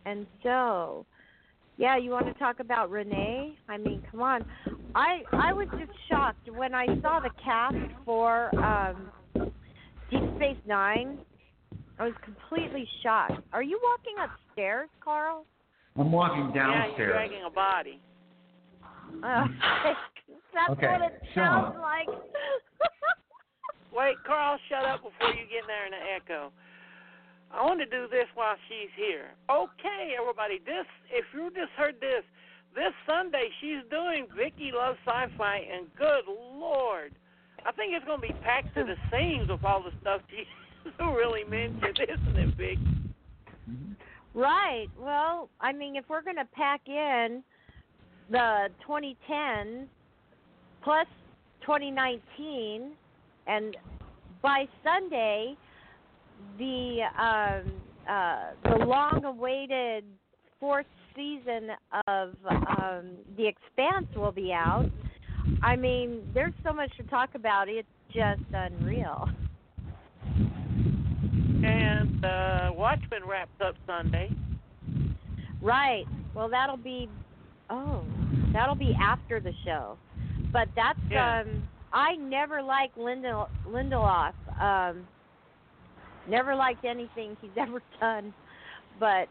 And 0.04 0.26
so, 0.42 1.04
yeah, 1.78 1.96
you 1.96 2.10
want 2.10 2.26
to 2.26 2.34
talk 2.34 2.60
about 2.60 2.90
Renee? 2.90 3.56
I 3.68 3.76
mean, 3.76 4.02
come 4.10 4.20
on. 4.20 4.44
I 4.94 5.22
I 5.32 5.52
was 5.52 5.66
just 5.78 5.92
shocked 6.08 6.50
when 6.50 6.74
I 6.74 6.86
saw 7.02 7.20
the 7.20 7.30
cast 7.42 7.76
for 8.04 8.54
um 8.62 9.10
Deep 10.10 10.22
Space 10.36 10.56
9. 10.66 11.18
I 11.98 12.04
was 12.04 12.14
completely 12.22 12.88
shocked. 13.02 13.42
Are 13.52 13.62
you 13.62 13.80
walking 13.82 14.14
upstairs, 14.22 14.88
Carl? 15.02 15.44
I'm 15.98 16.12
walking 16.12 16.52
downstairs. 16.52 16.56
Yeah, 16.56 16.68
you're 16.68 16.86
downstairs. 16.86 17.12
dragging 17.12 17.44
a 17.46 17.50
body. 17.50 18.00
Uh, 19.22 19.46
that's 20.52 20.70
Okay, 20.70 20.88
what 20.92 21.00
it 21.02 21.22
so- 21.34 21.40
sounds 21.40 21.76
like. 21.80 22.08
Wait, 23.96 24.16
Carl, 24.26 24.58
shut 24.68 24.84
up 24.84 25.00
before 25.02 25.30
you 25.30 25.46
get 25.48 25.62
in 25.64 25.68
there 25.68 25.86
in 25.86 25.92
the 25.92 26.02
echo. 26.16 26.52
I 27.54 27.64
want 27.64 27.78
to 27.80 27.86
do 27.86 28.08
this 28.10 28.26
while 28.34 28.56
she's 28.68 28.90
here. 28.96 29.30
Okay, 29.48 30.12
everybody, 30.20 30.58
this 30.66 30.84
if 31.10 31.24
you 31.32 31.48
just 31.54 31.72
heard 31.78 31.94
this, 32.00 32.24
this 32.74 32.92
Sunday 33.06 33.48
she's 33.60 33.80
doing 33.88 34.26
Vicky 34.36 34.70
Loves 34.74 34.98
Sci-Fi, 35.06 35.56
and 35.72 35.86
good 35.96 36.24
lord, 36.58 37.14
I 37.64 37.72
think 37.72 37.94
it's 37.94 38.04
going 38.04 38.20
to 38.20 38.26
be 38.26 38.34
packed 38.42 38.74
to 38.74 38.84
the 38.84 38.96
seams 39.16 39.48
with 39.48 39.64
all 39.64 39.82
the 39.82 39.92
stuff 40.02 40.20
she 40.28 40.44
really 41.00 41.44
mentioned, 41.44 42.00
isn't 42.02 42.36
it, 42.36 42.54
Vic? 42.56 42.78
Right. 44.36 44.88
Well, 45.00 45.48
I 45.62 45.72
mean, 45.72 45.96
if 45.96 46.04
we're 46.10 46.20
going 46.20 46.36
to 46.36 46.44
pack 46.52 46.82
in 46.86 47.42
the 48.30 48.68
2010s 48.86 49.86
plus 50.84 51.06
2019, 51.62 52.92
and 53.46 53.76
by 54.42 54.66
Sunday, 54.84 55.56
the 56.58 56.98
um, 57.18 57.72
uh, 58.06 58.50
the 58.64 58.84
long-awaited 58.84 60.04
fourth 60.60 60.84
season 61.14 61.70
of 62.06 62.34
um, 62.78 63.12
The 63.38 63.46
Expanse 63.46 64.06
will 64.14 64.32
be 64.32 64.52
out. 64.52 64.90
I 65.62 65.76
mean, 65.76 66.20
there's 66.34 66.52
so 66.62 66.74
much 66.74 66.94
to 66.98 67.04
talk 67.04 67.30
about. 67.34 67.70
It's 67.70 67.88
just 68.12 68.42
unreal. 68.52 69.30
And 71.86 72.24
uh, 72.24 72.70
Watchmen 72.74 73.24
wraps 73.28 73.50
up 73.64 73.74
Sunday. 73.86 74.30
Right. 75.62 76.04
Well, 76.34 76.48
that'll 76.48 76.76
be 76.76 77.08
oh, 77.70 78.02
that'll 78.52 78.74
be 78.74 78.96
after 79.00 79.40
the 79.40 79.52
show. 79.64 79.96
But 80.52 80.68
that's 80.76 80.98
Yeah. 81.10 81.40
um 81.40 81.62
I 81.92 82.16
never 82.16 82.62
liked 82.62 82.96
Lindel 82.98 83.48
Lindelof. 83.68 84.34
Um 84.60 85.06
never 86.28 86.54
liked 86.54 86.84
anything 86.84 87.36
he's 87.40 87.50
ever 87.56 87.80
done. 88.00 88.34
But 89.00 89.28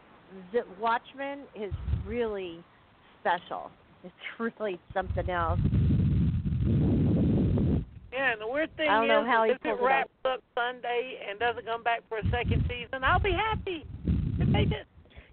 the 0.52 0.62
Watchmen 0.80 1.40
is 1.54 1.72
really 2.06 2.58
special. 3.20 3.70
It's 4.04 4.14
really 4.38 4.78
something 4.94 5.28
else. 5.30 5.60
Yeah, 8.16 8.32
and 8.32 8.40
the 8.40 8.48
weird 8.48 8.74
thing 8.78 8.88
I 8.88 8.98
don't 9.00 9.08
know 9.08 9.20
is, 9.22 9.26
how 9.28 9.44
he 9.44 9.50
if 9.50 9.56
it 9.56 9.62
pulled 9.62 9.78
it 9.78 9.82
off. 9.82 9.88
wraps 9.88 10.10
up 10.24 10.40
Sunday 10.54 11.20
and 11.28 11.38
doesn't 11.38 11.66
come 11.66 11.82
back 11.82 12.00
for 12.08 12.16
a 12.18 12.24
second 12.30 12.64
season, 12.66 13.04
I'll 13.04 13.20
be 13.20 13.32
happy. 13.32 13.84
If 14.38 14.52
they 14.52 14.64
just, 14.64 14.88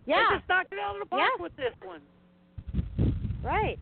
Yeah. 0.06 0.28
they 0.30 0.36
just 0.38 0.50
knocked 0.50 0.74
it 0.74 0.80
out 0.80 0.96
of 0.96 1.00
the 1.00 1.06
park 1.06 1.22
Yeah. 1.38 1.42
with 1.42 1.56
this 1.56 1.74
one. 1.82 2.02
Right. 3.42 3.80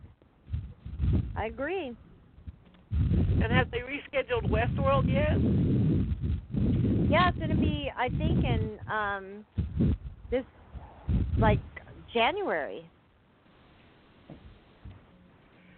I 1.34 1.46
agree. 1.46 1.96
And 2.92 3.50
have 3.52 3.70
they 3.72 3.80
rescheduled 3.80 4.48
Westworld 4.48 5.10
yet? 5.12 5.36
Yeah, 7.10 7.28
it's 7.28 7.38
gonna 7.38 7.56
be 7.56 7.90
I 7.96 8.08
think 8.10 8.44
in 8.44 8.78
um 8.88 9.44
this 10.30 10.44
like 11.38 11.58
January. 12.12 12.84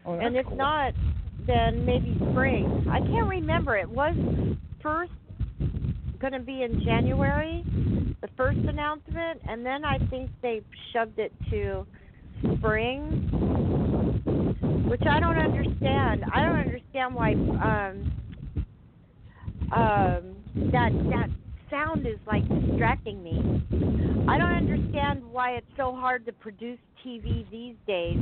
Oh, 0.05 0.15
and 0.19 0.35
that's 0.37 0.43
if 0.45 0.47
cool. 0.49 0.57
not, 0.59 0.93
then 1.47 1.85
maybe 1.85 2.17
spring. 2.31 2.87
I 2.91 3.01
can't 3.01 3.29
remember. 3.29 3.77
It 3.77 3.89
was 3.89 4.15
first 4.83 5.13
going 6.21 6.33
to 6.33 6.41
be 6.41 6.63
in 6.63 6.83
January, 6.85 7.63
the 8.21 8.29
first 8.37 8.59
announcement, 8.59 9.41
and 9.49 9.65
then 9.65 9.85
I 9.85 9.99
think 10.09 10.31
they 10.43 10.63
shoved 10.93 11.19
it 11.19 11.33
to 11.51 11.87
spring, 12.57 13.29
which 14.89 15.03
I 15.09 15.21
don't 15.21 15.37
understand. 15.37 16.25
I 16.33 16.41
don't 16.43 16.57
understand 16.57 17.15
why 17.15 17.33
um, 17.33 18.13
um, 19.73 20.37
that 20.73 20.93
that 21.11 21.29
sound 21.71 22.07
is 22.07 22.19
like 22.27 22.49
distracting 22.49 23.23
me. 23.23 23.41
I 24.29 24.39
don't 24.39 24.53
understand 24.53 25.23
why 25.31 25.57
it's 25.57 25.67
so 25.77 25.95
hard 25.95 26.25
to 26.27 26.33
produce 26.33 26.79
TV 27.05 27.49
these 27.51 27.77
days 27.87 28.17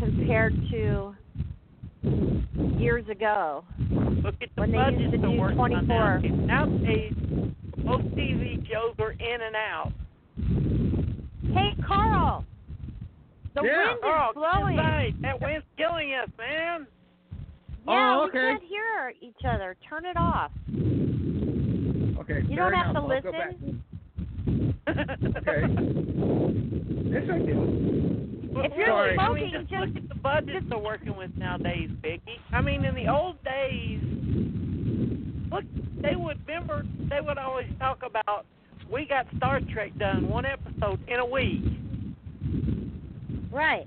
compared 0.00 0.54
to 0.72 1.14
years 2.02 3.08
ago. 3.08 3.64
Look 4.22 4.34
at 4.42 4.48
the 4.54 4.60
When 4.60 4.72
they 4.72 4.78
used 4.98 5.12
to 5.12 5.18
they're 5.18 5.30
do 5.30 5.38
working 5.40 5.58
on 5.58 5.86
24. 5.86 6.18
Nowadays, 6.46 7.14
most 7.78 8.04
TV 8.14 8.66
shows 8.70 8.94
are 8.98 9.12
in 9.12 9.40
and 9.40 9.56
out. 9.56 9.92
Hey, 11.54 11.74
Carl. 11.86 12.44
The 13.54 13.62
Yeah. 13.64 13.86
wind 13.88 13.98
is 13.98 14.04
Oh, 14.04 14.30
blowing. 14.34 14.76
Right. 14.76 15.22
That 15.22 15.40
wind's 15.40 15.66
killing 15.76 16.14
us, 16.14 16.28
man. 16.38 16.86
Yeah, 17.86 18.16
Oh, 18.20 18.24
we 18.26 18.30
can't 18.32 18.62
hear 18.62 19.12
each 19.20 19.44
other. 19.44 19.74
Turn 19.88 20.04
it 20.04 20.16
off. 20.16 20.52
Okay. 22.20 22.42
You 22.48 22.56
don't 22.56 22.72
have 22.74 22.90
enough. 22.90 22.94
to 22.94 23.00
I'll 23.00 23.08
listen. 23.08 23.82
Okay. 24.88 25.60
Yes, 27.10 27.28
I 27.30 27.38
do. 27.38 28.27
If 28.64 28.72
you're 28.76 28.86
Sorry. 28.86 29.16
I 29.18 29.26
smoking, 29.26 29.42
mean, 29.44 29.52
just, 29.52 29.70
just 29.70 29.86
look 29.86 29.96
at 29.96 30.08
the 30.08 30.14
budgets 30.16 30.66
they're 30.68 30.78
working 30.78 31.16
with 31.16 31.30
nowadays, 31.36 31.90
Vicky. 32.02 32.38
I 32.52 32.60
mean, 32.60 32.84
in 32.84 32.94
the 32.94 33.08
old 33.08 33.42
days, 33.44 34.00
look, 35.50 35.64
they 36.02 36.16
would 36.16 36.38
remember. 36.46 36.84
They 37.10 37.20
would 37.20 37.38
always 37.38 37.68
talk 37.78 38.02
about 38.04 38.46
we 38.90 39.06
got 39.06 39.26
Star 39.36 39.60
Trek 39.72 39.96
done 39.98 40.28
one 40.28 40.46
episode 40.46 41.00
in 41.08 41.18
a 41.18 41.26
week. 41.26 41.62
right. 43.52 43.86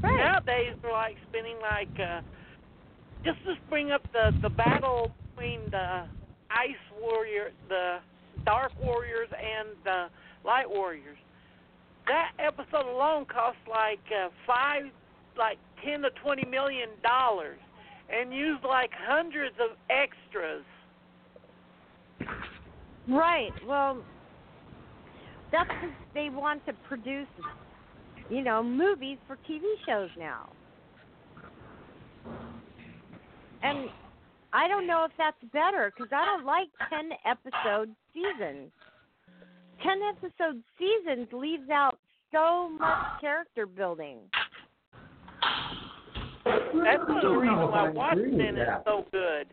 Right. 0.00 0.16
Nowadays, 0.16 0.74
they're 0.82 0.92
like 0.92 1.16
spending 1.28 1.56
like 1.60 1.88
uh, 1.98 2.20
just 3.24 3.38
to 3.44 3.54
bring 3.68 3.90
up 3.90 4.02
the 4.12 4.30
the 4.42 4.48
battle 4.50 5.12
between 5.30 5.60
the 5.70 6.04
Ice 6.50 7.00
Warrior, 7.00 7.50
the 7.68 7.98
Dark 8.44 8.72
Warriors, 8.82 9.28
and 9.32 9.68
the 9.84 10.06
Light 10.44 10.68
Warriors. 10.68 11.18
That 12.08 12.30
episode 12.38 12.86
alone 12.88 13.26
cost 13.26 13.58
like 13.70 14.00
uh, 14.10 14.28
five, 14.46 14.84
like 15.36 15.58
ten 15.84 16.00
to 16.02 16.10
twenty 16.22 16.44
million 16.44 16.88
dollars, 17.02 17.58
and 18.08 18.32
used 18.32 18.64
like 18.64 18.90
hundreds 19.06 19.54
of 19.60 19.76
extras. 19.90 20.64
Right. 23.08 23.52
Well, 23.66 24.02
that's 25.52 25.68
'cause 25.68 25.90
they 26.14 26.28
want 26.30 26.64
to 26.66 26.72
produce, 26.88 27.28
you 28.30 28.42
know, 28.42 28.62
movies 28.62 29.18
for 29.26 29.36
TV 29.48 29.62
shows 29.86 30.10
now. 30.16 30.50
And 33.62 33.90
I 34.52 34.68
don't 34.68 34.86
know 34.86 35.04
if 35.04 35.12
that's 35.18 35.42
better 35.52 35.92
because 35.94 36.12
I 36.12 36.24
don't 36.24 36.44
like 36.44 36.68
10 36.90 37.10
episode 37.24 37.94
seasons. 38.14 38.70
10 39.82 40.00
episode 40.02 40.62
seasons 40.78 41.28
leaves 41.32 41.68
out 41.70 41.98
so 42.32 42.70
much 42.78 43.20
character 43.20 43.66
building. 43.66 44.18
That's 46.44 47.06
one 47.06 47.16
of 47.16 47.22
the 47.22 47.28
don't 47.28 47.38
reasons 47.38 47.70
why 47.70 47.86
I 47.86 47.90
Watchmen 47.90 48.56
is 48.56 48.68
so 48.84 49.04
good. 49.12 49.46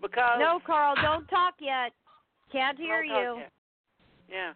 Because 0.00 0.38
No, 0.38 0.60
Carl, 0.64 0.94
don't 1.02 1.26
talk 1.28 1.54
yet. 1.60 1.92
Can't 2.52 2.78
hear 2.78 3.04
Hold 3.06 3.16
on, 3.16 3.22
you. 3.36 3.42
yeah. 3.42 4.36
Yeah. 4.36 4.52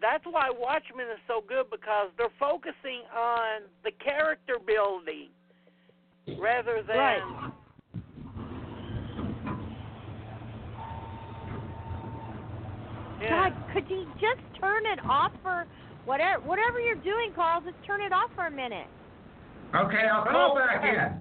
That's 0.00 0.24
why 0.24 0.48
Watchmen 0.50 1.06
is 1.12 1.18
so 1.28 1.42
good 1.46 1.66
because 1.70 2.08
they're 2.16 2.28
focusing 2.38 3.02
on 3.14 3.62
the 3.84 3.90
character 4.02 4.54
building 4.64 5.28
rather 6.38 6.82
than 6.86 6.96
Right. 6.96 7.52
Yeah. 13.20 13.50
God, 13.50 13.74
could 13.74 13.90
you 13.90 14.06
just 14.14 14.40
turn 14.60 14.86
it 14.86 14.98
off 15.08 15.32
for 15.42 15.66
whatever 16.04 16.40
whatever 16.42 16.80
you're 16.80 16.96
doing, 16.96 17.32
Carl? 17.34 17.60
Just 17.60 17.76
turn 17.86 18.00
it 18.00 18.12
off 18.12 18.30
for 18.34 18.46
a 18.46 18.50
minute. 18.50 18.86
Okay, 19.74 20.08
I'll 20.10 20.24
call 20.24 20.52
oh, 20.52 20.58
back 20.58 20.84
in. 20.84 21.20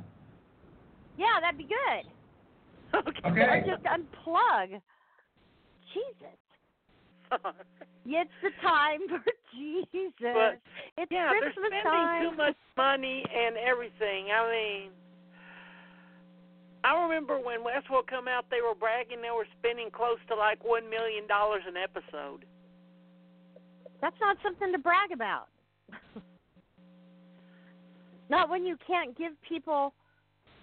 Yeah, 1.18 1.40
that'd 1.42 1.58
be 1.58 1.66
good. 1.68 2.12
Okay. 2.96 3.22
Or 3.24 3.32
Okay. 3.32 3.68
just 3.70 3.84
unplug. 3.84 4.82
Jesus. 5.94 6.40
It's 8.06 8.32
the 8.42 8.50
time 8.66 9.02
for 9.08 9.22
Jesus. 9.54 10.18
But, 10.20 10.58
it's 10.98 11.12
yeah, 11.12 11.30
they're 11.30 11.54
Christmas 11.54 11.70
spending 11.70 11.84
time. 11.84 12.32
too 12.32 12.38
much 12.38 12.58
money 12.76 13.24
and 13.30 13.56
everything. 13.58 14.34
I 14.34 14.50
mean, 14.50 14.90
I 16.84 17.02
remember 17.04 17.40
when 17.40 17.60
Westworld 17.60 18.08
come 18.08 18.28
out, 18.28 18.46
they 18.50 18.62
were 18.62 18.76
bragging 18.76 19.22
they 19.22 19.32
were 19.32 19.48
spending 19.60 19.90
close 19.92 20.18
to 20.30 20.36
like 20.36 20.64
one 20.64 20.90
million 20.90 21.28
dollars 21.28 21.64
an 21.68 21.76
episode. 21.76 22.46
That's 24.02 24.16
not 24.22 24.38
something 24.42 24.72
to 24.72 24.78
brag 24.78 25.12
about. 25.12 25.48
not 28.30 28.50
when 28.50 28.66
you 28.66 28.78
can't 28.88 29.18
give 29.18 29.34
people 29.48 29.94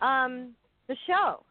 um 0.01 0.55
the 0.89 0.97
show. 1.07 1.45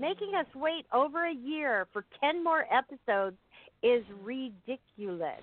Making 0.00 0.34
us 0.34 0.46
wait 0.54 0.86
over 0.92 1.26
a 1.26 1.34
year 1.34 1.86
for 1.92 2.04
10 2.20 2.44
more 2.44 2.66
episodes 2.72 3.36
is 3.82 4.04
ridiculous. 4.22 5.42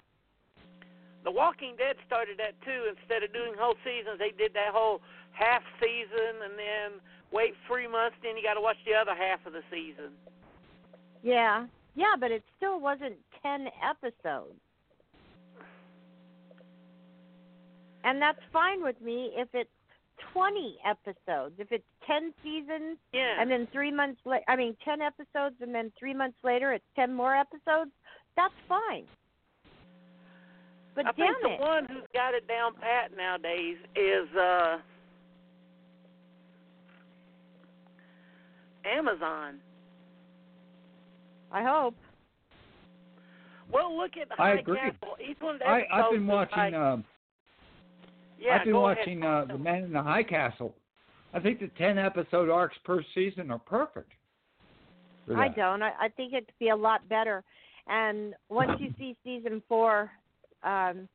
The 1.25 1.31
Walking 1.31 1.75
Dead 1.75 1.97
started 2.05 2.37
that 2.37 2.53
too. 2.63 2.87
Instead 2.87 3.23
of 3.23 3.33
doing 3.33 3.53
whole 3.57 3.75
seasons, 3.83 4.19
they 4.19 4.31
did 4.31 4.53
that 4.53 4.71
whole 4.71 5.01
half 5.31 5.63
season 5.81 6.39
and 6.45 6.53
then 6.53 7.01
wait 7.35 7.53
three 7.67 7.87
months. 7.87 8.15
Then 8.23 8.37
you 8.37 8.43
got 8.43 8.55
to 8.55 8.61
watch 8.61 8.77
the 8.87 8.93
other 8.95 9.13
half 9.13 9.45
of 9.45 9.51
the 9.53 9.61
season. 9.69 10.11
Yeah. 11.21 11.67
Yeah, 11.95 12.15
but 12.19 12.31
it 12.31 12.43
still 12.57 12.79
wasn't 12.79 13.15
10 13.43 13.67
episodes. 13.83 14.59
And 18.03 18.21
that's 18.21 18.39
fine 18.53 18.83
with 18.83 18.99
me 19.01 19.31
if 19.35 19.49
it's 19.53 19.69
20 20.33 20.77
episodes. 20.85 21.55
If 21.57 21.71
it's 21.71 21.85
10 22.07 22.33
seasons 22.43 22.97
Yeah. 23.11 23.35
and 23.39 23.49
then 23.51 23.67
3 23.67 23.91
months 23.91 24.21
later, 24.25 24.45
I 24.47 24.55
mean 24.55 24.75
10 24.85 25.01
episodes 25.01 25.55
and 25.61 25.73
then 25.73 25.91
3 25.99 26.13
months 26.13 26.37
later 26.43 26.71
it's 26.73 26.85
10 26.95 27.13
more 27.13 27.35
episodes, 27.35 27.91
that's 28.35 28.53
fine. 28.69 29.05
But 30.93 31.07
I 31.07 31.11
damn 31.13 31.33
think 31.33 31.41
the 31.41 31.53
it. 31.55 31.59
one 31.59 31.85
who's 31.85 32.07
got 32.13 32.33
it 32.33 32.47
down 32.47 32.73
pat 32.75 33.15
nowadays 33.17 33.77
is 33.95 34.29
uh 34.35 34.77
Amazon. 39.05 39.59
I 41.51 41.63
hope. 41.63 41.95
Well, 43.71 43.95
look 43.97 44.11
at 44.21 44.27
I 44.39 44.49
High 44.51 44.59
agree. 44.59 44.77
Castle. 44.77 45.17
Each 45.27 45.37
one 45.39 45.55
of 45.55 45.61
I, 45.61 45.83
I've 45.91 46.11
been 46.11 46.27
watching. 46.27 46.57
Like, 46.57 46.73
um, 46.73 47.03
yeah, 48.39 48.57
I've 48.57 48.65
been 48.65 48.75
watching 48.75 49.23
uh, 49.23 49.45
The 49.47 49.57
Man 49.57 49.83
in 49.83 49.93
the 49.93 50.01
High 50.01 50.23
Castle. 50.23 50.73
I 51.33 51.39
think 51.39 51.59
the 51.59 51.69
ten 51.77 51.97
episode 51.97 52.49
arcs 52.49 52.77
per 52.83 53.03
season 53.13 53.51
are 53.51 53.59
perfect. 53.59 54.11
I 55.35 55.47
don't. 55.47 55.81
I, 55.81 55.91
I 55.99 56.09
think 56.09 56.33
it'd 56.33 56.51
be 56.59 56.69
a 56.69 56.75
lot 56.75 57.07
better. 57.09 57.43
And 57.87 58.33
once 58.49 58.71
you 58.79 58.93
see 58.97 59.15
season 59.23 59.61
four, 59.67 60.11
um, 60.63 61.07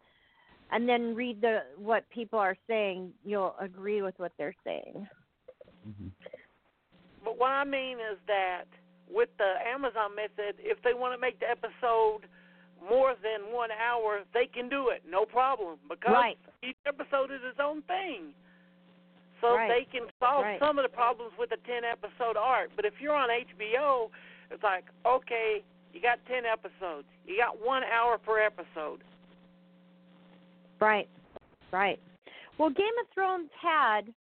and 0.73 0.89
then 0.89 1.15
read 1.15 1.41
the 1.41 1.61
what 1.77 2.09
people 2.11 2.39
are 2.39 2.57
saying, 2.67 3.11
you'll 3.25 3.55
agree 3.61 4.03
with 4.03 4.19
what 4.19 4.33
they're 4.39 4.55
saying. 4.65 5.07
But 5.85 6.30
what 7.41 7.57
I 7.57 7.65
mean 7.65 7.97
is 7.97 8.21
that 8.29 8.69
with 9.09 9.31
the 9.41 9.57
Amazon 9.65 10.13
method, 10.15 10.61
if 10.61 10.77
they 10.85 10.93
want 10.93 11.15
to 11.15 11.19
make 11.19 11.41
the 11.41 11.49
episode 11.49 12.29
more 12.85 13.17
than 13.25 13.49
one 13.51 13.71
hour, 13.73 14.21
they 14.35 14.45
can 14.45 14.69
do 14.69 14.91
it, 14.93 15.03
no 15.09 15.25
problem, 15.25 15.79
because 15.89 16.13
Right. 16.13 16.39
each 16.63 16.77
episode 16.85 17.33
is 17.33 17.41
its 17.43 17.59
own 17.59 17.81
thing. 17.89 18.35
So 19.41 19.57
Right. 19.57 19.69
they 19.69 19.85
can 19.87 20.11
solve 20.21 20.45
Right. 20.45 20.61
some 20.61 20.79
of 20.79 20.83
the 20.85 20.91
problems 20.91 21.33
with 21.39 21.51
a 21.53 21.57
10 21.57 21.83
episode 21.83 22.37
arc. 22.37 22.77
But 22.77 22.85
if 22.85 23.01
you're 23.01 23.17
on 23.17 23.31
HBO, 23.31 24.11
it's 24.51 24.63
like, 24.63 24.85
okay, 25.07 25.65
you 25.95 26.01
got 26.01 26.25
10 26.27 26.45
episodes, 26.45 27.09
you 27.25 27.39
got 27.39 27.59
one 27.59 27.85
hour 27.85 28.19
per 28.19 28.39
episode. 28.39 29.03
Right. 30.79 31.09
Right. 31.71 32.01
Well, 32.59 32.69
Game 32.69 32.99
of 33.01 33.09
Thrones 33.15 33.51
had 33.53 34.13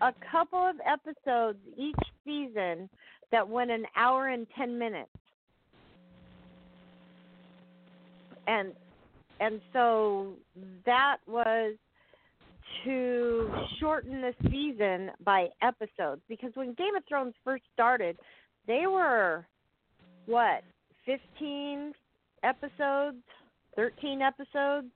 a 0.00 0.12
couple 0.30 0.58
of 0.58 0.76
episodes 0.86 1.58
each 1.76 1.96
season 2.24 2.88
that 3.32 3.48
went 3.48 3.70
an 3.70 3.84
hour 3.96 4.28
and 4.28 4.46
10 4.56 4.78
minutes. 4.78 5.10
And 8.46 8.72
and 9.40 9.60
so 9.72 10.34
that 10.84 11.18
was 11.26 11.74
to 12.84 13.50
shorten 13.78 14.20
the 14.20 14.34
season 14.50 15.10
by 15.24 15.48
episodes 15.62 16.22
because 16.28 16.50
when 16.54 16.74
Game 16.74 16.96
of 16.96 17.04
Thrones 17.08 17.34
first 17.44 17.62
started, 17.72 18.16
they 18.66 18.86
were 18.86 19.46
what, 20.26 20.62
15 21.06 21.92
episodes, 22.42 23.22
13 23.76 24.22
episodes 24.22 24.90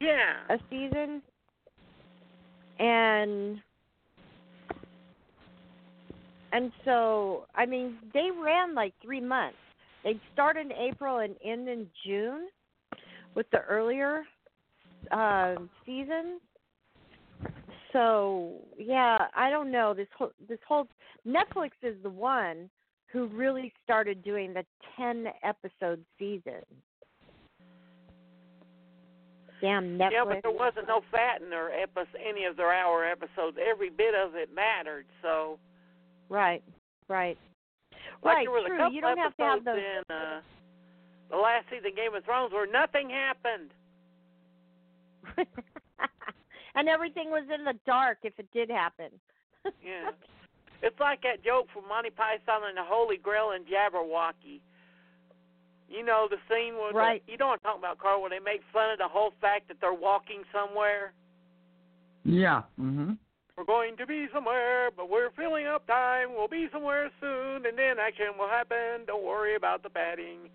Yeah. 0.00 0.40
a 0.48 0.58
season 0.70 1.22
and 2.78 3.62
and 6.54 6.70
so 6.84 7.46
i 7.54 7.66
mean 7.66 7.96
they 8.14 8.30
ran 8.42 8.74
like 8.74 8.94
three 9.02 9.20
months 9.20 9.58
they'd 10.02 10.20
start 10.32 10.56
in 10.56 10.72
april 10.72 11.18
and 11.18 11.34
end 11.44 11.68
in 11.68 11.86
june 12.06 12.46
with 13.34 13.46
the 13.50 13.58
earlier 13.58 14.22
uh 15.10 15.54
seasons 15.84 16.40
so 17.92 18.54
yeah 18.78 19.18
i 19.36 19.50
don't 19.50 19.70
know 19.70 19.92
this 19.92 20.08
whole 20.16 20.32
this 20.48 20.60
whole 20.66 20.86
netflix 21.26 21.70
is 21.82 21.96
the 22.02 22.10
one 22.10 22.70
who 23.12 23.26
really 23.26 23.72
started 23.84 24.22
doing 24.24 24.54
the 24.54 24.64
ten 24.96 25.26
episode 25.42 26.02
season 26.18 26.62
damn 29.60 29.98
netflix 29.98 30.10
Yeah, 30.12 30.24
but 30.24 30.38
there 30.42 30.52
wasn't 30.52 30.88
no 30.88 31.00
fat 31.10 31.42
in 31.42 31.50
their 31.50 31.70
any 31.72 32.44
of 32.44 32.56
their 32.56 32.72
hour 32.72 33.04
episodes. 33.04 33.56
Every 33.60 33.90
bit 33.90 34.14
of 34.14 34.34
it 34.34 34.50
mattered. 34.54 35.06
So, 35.22 35.58
Right, 36.34 36.62
right. 37.08 37.38
like 38.24 38.34
right, 38.36 38.44
there 38.46 38.50
was 38.50 38.64
true. 38.66 38.74
a 38.74 38.78
couple 38.78 38.94
You 38.94 39.00
don't 39.00 39.18
have 39.18 39.36
to 39.36 39.42
have 39.42 39.58
episodes 39.62 39.78
those. 39.78 39.78
in 40.10 40.14
uh, 40.16 40.40
the 41.30 41.36
last 41.36 41.66
season 41.70 41.86
of 41.86 41.94
Game 41.96 42.14
of 42.14 42.24
Thrones 42.24 42.52
where 42.52 42.66
nothing 42.66 43.08
happened. 43.08 43.70
and 46.74 46.88
everything 46.88 47.30
was 47.30 47.44
in 47.54 47.64
the 47.64 47.74
dark 47.86 48.18
if 48.24 48.34
it 48.38 48.48
did 48.52 48.68
happen. 48.70 49.10
Yeah. 49.82 50.10
It's 50.82 51.00
like 51.00 51.22
that 51.22 51.42
joke 51.42 51.68
from 51.72 51.88
Monty 51.88 52.10
Python 52.10 52.68
and 52.68 52.76
the 52.76 52.84
Holy 52.84 53.16
Grail 53.16 53.52
and 53.52 53.64
Jabberwocky. 53.64 54.60
You 55.88 56.04
know 56.04 56.28
the 56.28 56.36
scene 56.50 56.74
where 56.74 56.92
the- 56.92 56.98
Right. 56.98 57.22
you 57.26 57.38
know 57.38 57.46
what 57.46 57.60
I'm 57.64 57.72
talking 57.72 57.80
about, 57.80 57.96
Carl, 57.98 58.20
where 58.20 58.28
they 58.28 58.40
make 58.40 58.60
fun 58.74 58.90
of 58.90 58.98
the 58.98 59.08
whole 59.08 59.32
fact 59.40 59.68
that 59.68 59.78
they're 59.80 59.94
walking 59.94 60.42
somewhere. 60.52 61.14
Yeah. 62.24 62.62
Mhm. 62.78 63.16
We're 63.56 63.64
going 63.64 63.96
to 63.98 64.06
be 64.06 64.26
somewhere, 64.32 64.90
but 64.96 65.08
we're 65.08 65.30
filling 65.36 65.66
up 65.66 65.86
time. 65.86 66.30
We'll 66.36 66.48
be 66.48 66.68
somewhere 66.72 67.10
soon, 67.20 67.66
and 67.66 67.78
then 67.78 67.98
action 68.04 68.26
will 68.38 68.48
happen. 68.48 69.06
Don't 69.06 69.24
worry 69.24 69.54
about 69.54 69.82
the 69.82 69.90
padding. 69.90 70.50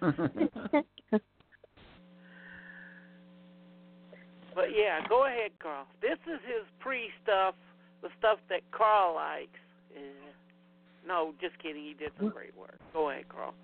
But 4.54 4.66
yeah, 4.74 5.00
go 5.08 5.26
ahead, 5.26 5.50
Carl. 5.60 5.86
This 6.00 6.18
is 6.32 6.40
his 6.46 6.64
pre 6.78 7.08
stuff, 7.22 7.54
the 8.02 8.08
stuff 8.18 8.38
that 8.48 8.60
Carl 8.70 9.16
likes. 9.16 9.50
Eh. 9.96 10.00
No, 11.06 11.34
just 11.40 11.58
kidding. 11.60 11.82
He 11.82 11.94
did 11.94 12.12
some 12.18 12.30
great 12.30 12.56
work. 12.56 12.78
Go 12.92 13.10
ahead, 13.10 13.28
Carl. 13.28 13.54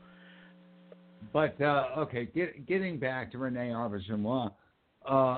But 1.32 1.60
uh, 1.60 1.86
okay, 1.98 2.28
get, 2.34 2.66
getting 2.66 2.98
back 2.98 3.30
to 3.32 3.38
Rene 3.38 3.68
Auberjonois, 3.68 4.50
uh, 5.08 5.36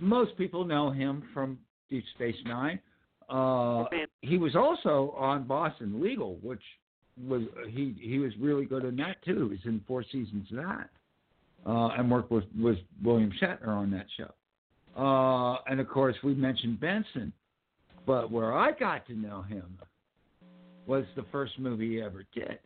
most 0.00 0.36
people 0.36 0.64
know 0.64 0.90
him 0.90 1.24
from 1.32 1.58
Deep 1.90 2.04
Space 2.14 2.36
Nine. 2.44 2.80
Uh, 3.28 3.84
he 4.20 4.36
was 4.36 4.54
also 4.56 5.14
on 5.16 5.44
Boston 5.44 6.02
Legal, 6.02 6.38
which 6.42 6.62
was 7.26 7.42
he 7.68 7.94
he 8.00 8.18
was 8.18 8.32
really 8.38 8.64
good 8.64 8.84
in 8.84 8.96
that 8.96 9.22
too. 9.24 9.44
He 9.44 9.56
was 9.56 9.58
in 9.64 9.82
four 9.86 10.04
seasons 10.10 10.46
of 10.50 10.56
that, 10.56 10.90
uh, 11.66 11.88
and 11.98 12.10
worked 12.10 12.30
with 12.30 12.44
was 12.60 12.76
William 13.02 13.32
Shatner 13.40 13.68
on 13.68 13.90
that 13.92 14.06
show. 14.16 14.32
Uh, 14.96 15.62
and 15.70 15.80
of 15.80 15.88
course, 15.88 16.16
we 16.22 16.34
mentioned 16.34 16.80
Benson, 16.80 17.32
but 18.06 18.30
where 18.30 18.52
I 18.52 18.72
got 18.72 19.06
to 19.06 19.14
know 19.14 19.42
him 19.42 19.78
was 20.86 21.04
the 21.16 21.24
first 21.32 21.58
movie 21.58 21.96
he 21.96 22.02
ever 22.02 22.24
did. 22.34 22.58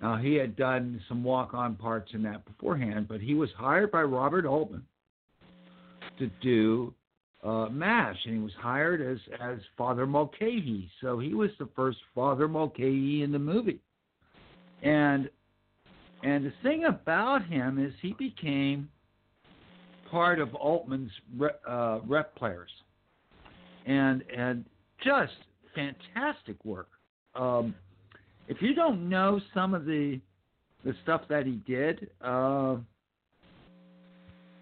Now, 0.00 0.16
he 0.16 0.34
had 0.34 0.56
done 0.56 1.00
some 1.08 1.22
walk 1.22 1.52
on 1.52 1.74
parts 1.74 2.12
in 2.14 2.22
that 2.22 2.44
beforehand, 2.46 3.06
but 3.06 3.20
he 3.20 3.34
was 3.34 3.50
hired 3.56 3.90
by 3.90 4.02
Robert 4.02 4.46
Altman 4.46 4.84
to 6.20 6.30
do 6.40 6.94
uh, 7.42 7.68
MASH, 7.70 8.16
and 8.24 8.34
he 8.34 8.40
was 8.40 8.52
hired 8.58 9.00
as, 9.00 9.18
as 9.40 9.58
Father 9.76 10.06
Mulcahy. 10.06 10.88
So 11.00 11.18
he 11.18 11.34
was 11.34 11.50
the 11.58 11.68
first 11.74 11.98
Father 12.14 12.46
Mulcahy 12.46 13.22
in 13.22 13.32
the 13.32 13.38
movie. 13.38 13.80
And 14.82 15.28
and 16.22 16.44
the 16.44 16.52
thing 16.62 16.84
about 16.84 17.46
him 17.46 17.82
is 17.84 17.94
he 18.02 18.12
became 18.18 18.90
part 20.10 20.38
of 20.38 20.54
Altman's 20.54 21.10
rep, 21.36 21.60
uh, 21.66 22.00
rep 22.06 22.34
players, 22.36 22.70
and 23.86 24.22
and 24.36 24.64
just 25.02 25.32
fantastic 25.74 26.62
work. 26.64 26.88
Um, 27.34 27.74
if 28.48 28.60
you 28.60 28.74
don't 28.74 29.08
know 29.08 29.40
some 29.54 29.72
of 29.74 29.86
the 29.86 30.20
the 30.84 30.94
stuff 31.02 31.22
that 31.28 31.46
he 31.46 31.62
did, 31.66 32.10
uh, 32.22 32.76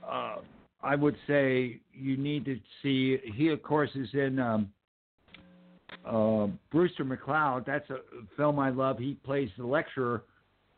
uh, 0.08 0.36
I 0.82 0.94
would 0.94 1.16
say 1.26 1.80
you 1.92 2.16
need 2.16 2.44
to 2.44 2.58
see. 2.82 3.18
He, 3.34 3.48
of 3.48 3.62
course, 3.62 3.90
is 3.94 4.08
in 4.12 4.38
um, 4.38 4.72
uh, 6.06 6.46
Brewster 6.70 7.04
McCloud. 7.04 7.66
That's 7.66 7.88
a 7.90 7.98
film 8.36 8.58
I 8.58 8.70
love. 8.70 8.98
He 8.98 9.14
plays 9.24 9.50
the 9.58 9.66
lecturer, 9.66 10.22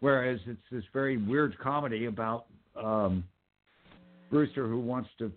whereas 0.01 0.41
it's 0.47 0.61
this 0.71 0.85
very 0.93 1.17
weird 1.17 1.59
comedy 1.59 2.07
about 2.07 2.47
um, 2.77 3.25
Brewster 4.31 4.67
who 4.67 4.79
wants 4.79 5.11
to, 5.19 5.31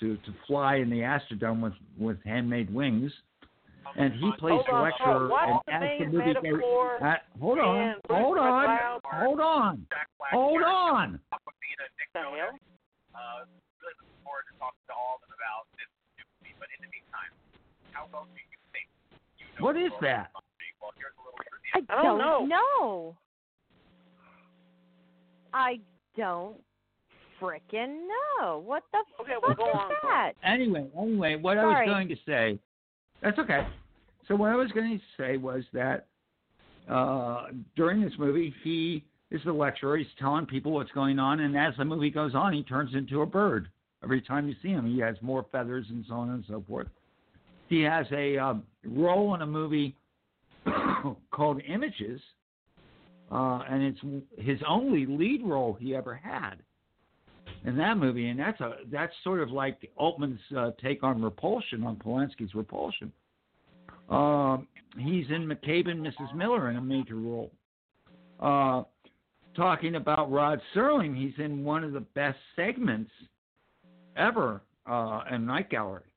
to 0.00 0.16
to 0.16 0.34
fly 0.46 0.76
in 0.76 0.90
the 0.90 1.00
Astrodome 1.00 1.60
with 1.62 1.74
with 1.98 2.18
handmade 2.24 2.72
wings. 2.72 3.12
And 3.96 4.12
he 4.12 4.30
plays 4.38 4.52
Hold 4.52 4.66
the 4.66 4.74
on, 4.74 4.82
lecturer, 4.84 5.28
what's 5.28 5.64
and 5.68 5.82
the 5.82 5.86
as 5.86 5.98
the 5.98 6.06
movie 6.12 6.34
goes, 6.34 6.42
metaphor 6.44 6.98
uh, 7.00 7.14
hold 7.40 7.58
on, 7.58 7.76
in 7.76 7.94
Brewster 8.04 8.20
hold 8.20 8.38
on, 8.38 8.68
hold 9.04 9.40
on, 9.40 9.86
hold 10.32 10.62
on. 10.62 11.08
The 11.16 12.20
hell? 12.20 12.52
Uh, 13.14 13.48
really 13.80 13.96
looking 13.96 14.20
forward 14.20 14.44
to 14.50 14.54
talking 14.60 14.84
to 14.88 14.94
all 14.94 15.16
of 15.16 15.24
them 15.24 15.32
about 15.32 15.64
this 15.80 15.88
movie. 16.20 16.52
But 16.60 16.68
in 16.76 16.84
the 16.84 16.90
meantime, 16.92 17.32
how 17.32 17.32
well 17.32 17.32
do 17.32 17.38
you 17.40 17.46
think 17.48 17.77
you 17.77 17.77
know 17.77 17.77
What 19.60 19.76
is 19.76 19.90
that? 20.00 20.30
Well, 20.80 20.92
here's 20.96 21.12
a 21.18 21.22
little 21.24 21.38
trivia. 21.42 21.86
I 21.90 22.00
I 22.00 22.02
don't 22.02 22.18
don't 22.18 22.48
know. 22.48 22.56
know. 22.56 23.16
I 25.52 25.80
don't 26.16 26.56
frickin' 27.40 28.06
know. 28.40 28.58
What 28.58 28.84
the 28.92 28.98
Okay, 29.20 29.32
well, 29.40 29.50
fuck 29.50 29.58
go 29.58 29.68
is 29.68 29.74
on, 29.74 29.90
that? 30.04 30.32
Anyway, 30.44 30.86
anyway, 30.96 31.36
what 31.36 31.58
I 31.58 31.64
was 31.64 31.82
going 31.86 32.08
to 32.08 32.16
say, 32.26 32.58
that's 33.22 33.38
okay. 33.38 33.66
So 34.26 34.36
what 34.36 34.50
I 34.50 34.56
was 34.56 34.70
going 34.72 34.98
to 34.98 35.04
say 35.22 35.36
was 35.36 35.64
that 35.72 36.06
uh, 36.88 37.46
during 37.76 38.00
this 38.00 38.12
movie, 38.18 38.54
he 38.62 39.04
is 39.30 39.40
the 39.44 39.52
lecturer. 39.52 39.96
He's 39.96 40.06
telling 40.18 40.46
people 40.46 40.72
what's 40.72 40.92
going 40.92 41.18
on, 41.18 41.40
and 41.40 41.56
as 41.56 41.74
the 41.78 41.84
movie 41.84 42.10
goes 42.10 42.34
on, 42.34 42.52
he 42.52 42.62
turns 42.62 42.94
into 42.94 43.22
a 43.22 43.26
bird. 43.26 43.68
Every 44.02 44.20
time 44.20 44.48
you 44.48 44.54
see 44.62 44.68
him, 44.68 44.86
he 44.86 45.00
has 45.00 45.16
more 45.22 45.46
feathers 45.50 45.86
and 45.90 46.04
so 46.08 46.14
on 46.14 46.30
and 46.30 46.44
so 46.48 46.62
forth. 46.68 46.86
He 47.68 47.82
has 47.82 48.06
a 48.12 48.38
um, 48.38 48.62
role 48.84 49.34
in 49.34 49.42
a 49.42 49.46
movie 49.46 49.94
called 51.30 51.60
Images, 51.68 52.20
uh, 53.30 53.62
and 53.68 53.82
it's 53.82 54.00
his 54.38 54.58
only 54.66 55.06
lead 55.06 55.42
role 55.44 55.76
he 55.78 55.94
ever 55.94 56.14
had 56.14 56.54
in 57.64 57.76
that 57.76 57.98
movie, 57.98 58.28
and 58.28 58.38
that's 58.38 58.60
a 58.60 58.76
that's 58.90 59.12
sort 59.24 59.40
of 59.40 59.50
like 59.50 59.90
Altman's 59.96 60.40
uh, 60.56 60.70
take 60.82 61.02
on 61.02 61.22
Repulsion, 61.22 61.84
on 61.84 61.96
Polanski's 61.96 62.54
Repulsion. 62.54 63.12
Um, 64.08 64.66
he's 64.96 65.26
in 65.28 65.46
McCabe 65.46 65.88
and 65.88 66.04
Mrs. 66.04 66.34
Miller 66.34 66.70
in 66.70 66.76
a 66.76 66.80
major 66.80 67.16
role. 67.16 67.50
Uh, 68.40 68.84
talking 69.54 69.96
about 69.96 70.30
Rod 70.30 70.60
Serling, 70.74 71.16
he's 71.16 71.34
in 71.44 71.64
one 71.64 71.84
of 71.84 71.92
the 71.92 72.00
best 72.00 72.38
segments 72.56 73.10
ever 74.16 74.62
uh, 74.86 75.22
in 75.30 75.44
Night 75.44 75.68
Gallery, 75.68 76.07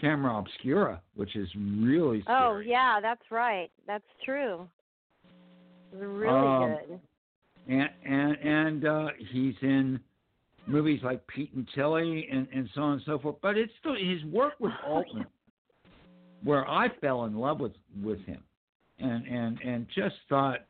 Camera 0.00 0.38
Obscura, 0.38 1.00
which 1.14 1.36
is 1.36 1.48
really 1.56 2.22
scary. 2.22 2.38
Oh 2.38 2.58
yeah, 2.58 2.98
that's 3.00 3.22
right. 3.30 3.70
That's 3.86 4.04
true. 4.24 4.68
Really 5.92 6.28
Um, 6.28 6.76
good. 6.88 7.00
and 7.68 7.90
and 8.04 8.36
and 8.38 8.86
uh, 8.86 9.08
he's 9.30 9.54
in 9.62 10.00
movies 10.66 11.00
like 11.02 11.26
Pete 11.28 11.52
and 11.54 11.66
Tillie 11.74 12.28
and, 12.30 12.46
and 12.52 12.68
so 12.74 12.82
on 12.82 12.92
and 12.94 13.02
so 13.06 13.18
forth. 13.18 13.36
But 13.40 13.56
it's 13.56 13.72
still 13.80 13.94
his 13.94 14.24
work 14.24 14.54
with 14.58 14.72
Altman, 14.86 15.26
where 16.42 16.68
I 16.68 16.88
fell 17.00 17.24
in 17.24 17.36
love 17.36 17.60
with 17.60 17.72
with 18.02 18.20
him, 18.26 18.42
and 18.98 19.26
and 19.26 19.60
and 19.60 19.86
just 19.94 20.16
thought 20.28 20.60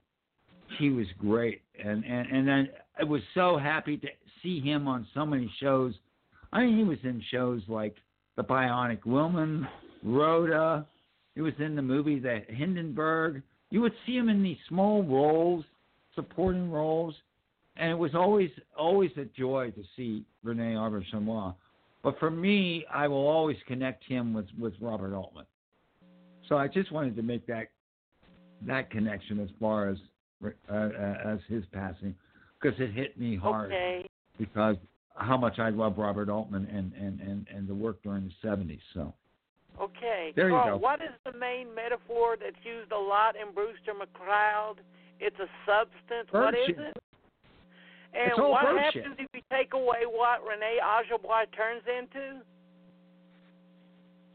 he 0.79 0.91
was 0.91 1.07
great. 1.19 1.63
And 1.83 2.05
and 2.05 2.29
and 2.29 2.47
then 2.47 2.69
I 2.99 3.05
was 3.05 3.23
so 3.35 3.59
happy 3.59 3.97
to 3.99 4.09
see 4.43 4.61
him 4.61 4.87
on 4.87 5.07
so 5.15 5.27
many 5.27 5.51
shows. 5.61 5.95
I 6.53 6.65
mean, 6.65 6.77
he 6.79 6.85
was 6.85 6.99
in 7.03 7.21
shows 7.31 7.63
like 7.67 7.97
The 8.37 8.45
Bionic 8.45 9.05
Woman, 9.05 9.67
Rhoda. 10.03 10.87
He 11.35 11.41
was 11.41 11.55
in 11.59 11.75
the 11.77 11.83
movie 11.83 12.19
The 12.19 12.43
Hindenburg. 12.49 13.43
You 13.71 13.81
would 13.81 13.95
see 14.05 14.17
him 14.17 14.29
in 14.29 14.43
these 14.43 14.59
small 14.69 15.03
roles, 15.03 15.65
supporting 16.15 16.71
roles, 16.71 17.15
and 17.77 17.91
it 17.91 17.99
was 17.99 18.15
always 18.15 18.51
always 18.79 19.11
a 19.17 19.25
joy 19.25 19.71
to 19.73 19.83
see 19.97 20.25
Rene 20.43 20.75
Auberjonois. 20.75 21.55
But 22.03 22.19
for 22.19 22.31
me, 22.31 22.87
I 22.93 23.09
will 23.09 23.27
always 23.27 23.57
connect 23.67 24.05
him 24.05 24.33
with 24.33 24.47
with 24.59 24.75
Robert 24.81 25.15
Altman. 25.15 25.45
So 26.49 26.57
I 26.57 26.69
just 26.69 26.93
wanted 26.93 27.17
to 27.17 27.23
make 27.23 27.47
that 27.47 27.69
that 28.67 28.91
connection 28.91 29.41
as 29.41 29.49
far 29.61 29.89
as 29.89 29.99
uh, 30.45 30.89
as 31.25 31.39
his 31.49 31.65
passing, 31.73 32.15
because 32.61 32.79
it 32.81 32.93
hit 32.93 33.19
me 33.19 33.37
hard 33.37 33.73
Okay. 33.73 34.07
because 34.39 34.77
how 35.17 35.37
much 35.37 35.59
I 35.59 35.71
love 35.71 35.99
Robert 35.99 36.29
Altman 36.29 36.67
and 36.67 36.93
and 36.95 37.21
and 37.21 37.47
and 37.55 37.67
the 37.69 37.75
work 37.75 38.03
during 38.03 38.25
the 38.25 38.49
'70s. 38.49 38.81
So 38.95 39.13
Okay. 39.81 40.33
There 40.35 40.49
you 40.49 40.57
go. 40.65 40.77
what 40.79 41.01
is 41.03 41.11
the 41.31 41.33
main 41.39 41.75
metaphor 41.75 42.37
that's 42.41 42.57
used 42.65 42.93
a 42.93 42.99
lot 42.99 43.35
in 43.37 43.53
Brewster 43.55 43.93
McCloud? 43.93 44.77
It's 45.21 45.37
a 45.39 45.49
substance. 45.67 46.29
What 46.31 46.55
is 46.55 46.67
Virtue. 46.69 46.81
it? 46.83 46.97
And 48.15 48.31
It's 48.31 48.39
all 48.39 48.53
what 48.53 48.65
happens 48.79 49.17
if 49.19 49.29
you 49.35 49.41
take 49.53 49.75
away 49.75 50.05
what 50.07 50.41
Rene 50.47 50.79
Auberjonois 50.83 51.47
turns 51.55 51.83
into? 51.87 52.41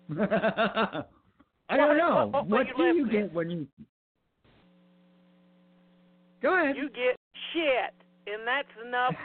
I 1.70 1.78
don't 1.78 1.98
know. 1.98 2.28
what- 2.32 2.46
what 2.48 2.68
What 2.68 2.78
do 2.78 2.84
you 2.98 3.08
get 3.10 3.34
when 3.34 3.50
you? 3.50 3.68
Go 6.42 6.54
ahead. 6.62 6.76
You 6.76 6.90
get 6.90 7.16
shit, 7.54 7.94
and 8.28 8.46
that's 8.46 8.68
enough 8.86 9.16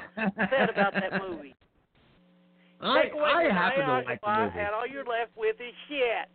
said 0.51 0.71
about 0.71 0.95
that 0.95 1.23
movie. 1.23 1.55
I, 2.81 3.03
Take 3.05 3.15
away 3.15 3.23
I 3.23 3.53
happen 3.53 3.87
to 3.87 3.93
like 4.07 4.21
the 4.21 4.37
movie. 4.45 4.59
and 4.59 4.69
all 4.75 4.87
you're 4.87 5.05
left 5.05 5.31
with 5.37 5.57
is 5.61 5.75
shit. 5.89 6.29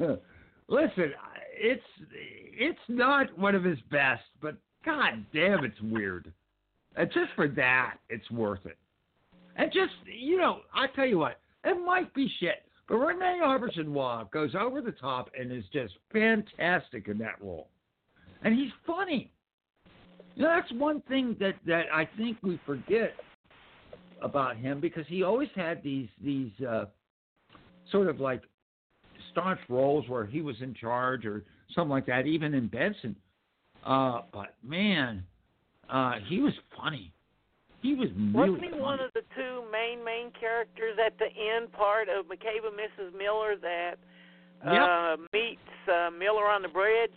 Listen, 0.68 1.12
it's 1.54 1.82
it's 2.12 2.78
not 2.88 3.36
one 3.38 3.54
of 3.54 3.64
his 3.64 3.78
best, 3.90 4.22
but 4.40 4.56
god 4.84 5.24
damn, 5.32 5.64
it's 5.64 5.80
weird. 5.82 6.32
And 6.96 7.10
just 7.12 7.30
for 7.34 7.48
that, 7.48 7.96
it's 8.08 8.30
worth 8.30 8.64
it. 8.64 8.78
And 9.56 9.72
just 9.72 9.92
you 10.06 10.38
know, 10.38 10.60
I 10.74 10.86
tell 10.94 11.06
you 11.06 11.18
what, 11.18 11.40
it 11.64 11.74
might 11.84 12.14
be 12.14 12.30
shit, 12.38 12.62
but 12.88 12.94
René 12.96 13.40
Auberjonois 13.42 14.30
goes 14.30 14.54
over 14.54 14.80
the 14.80 14.92
top 14.92 15.30
and 15.38 15.50
is 15.50 15.64
just 15.72 15.94
fantastic 16.12 17.08
in 17.08 17.18
that 17.18 17.40
role, 17.40 17.68
and 18.44 18.54
he's 18.54 18.70
funny. 18.86 19.32
You 20.38 20.44
know, 20.44 20.50
that's 20.54 20.70
one 20.74 21.02
thing 21.08 21.34
that 21.40 21.56
that 21.66 21.86
I 21.92 22.08
think 22.16 22.38
we 22.44 22.60
forget 22.64 23.12
about 24.22 24.56
him 24.56 24.80
because 24.80 25.04
he 25.08 25.24
always 25.24 25.48
had 25.56 25.82
these 25.82 26.08
these 26.22 26.52
uh, 26.60 26.84
sort 27.90 28.06
of 28.06 28.20
like 28.20 28.42
staunch 29.32 29.58
roles 29.68 30.08
where 30.08 30.24
he 30.24 30.40
was 30.40 30.54
in 30.60 30.74
charge 30.74 31.26
or 31.26 31.42
something 31.74 31.90
like 31.90 32.06
that, 32.06 32.26
even 32.28 32.54
in 32.54 32.68
Benson. 32.68 33.16
Uh, 33.84 34.20
but 34.32 34.54
man, 34.62 35.24
uh, 35.90 36.14
he 36.28 36.38
was 36.40 36.52
funny. 36.80 37.12
He 37.82 37.96
was 37.96 38.08
really 38.16 38.50
Wasn't 38.50 38.62
he 38.62 38.70
funny. 38.70 38.80
one 38.80 39.00
of 39.00 39.10
the 39.14 39.22
two 39.34 39.64
main 39.72 40.04
main 40.04 40.30
characters 40.38 40.98
at 41.04 41.18
the 41.18 41.26
end 41.26 41.72
part 41.72 42.08
of 42.08 42.26
McCabe 42.26 42.64
and 42.64 42.78
Mrs. 42.78 43.18
Miller 43.18 43.56
that 43.60 43.96
uh, 44.64 45.16
meets 45.32 45.58
uh, 45.92 46.10
Miller 46.16 46.46
on 46.46 46.62
the 46.62 46.68
bridge? 46.68 47.10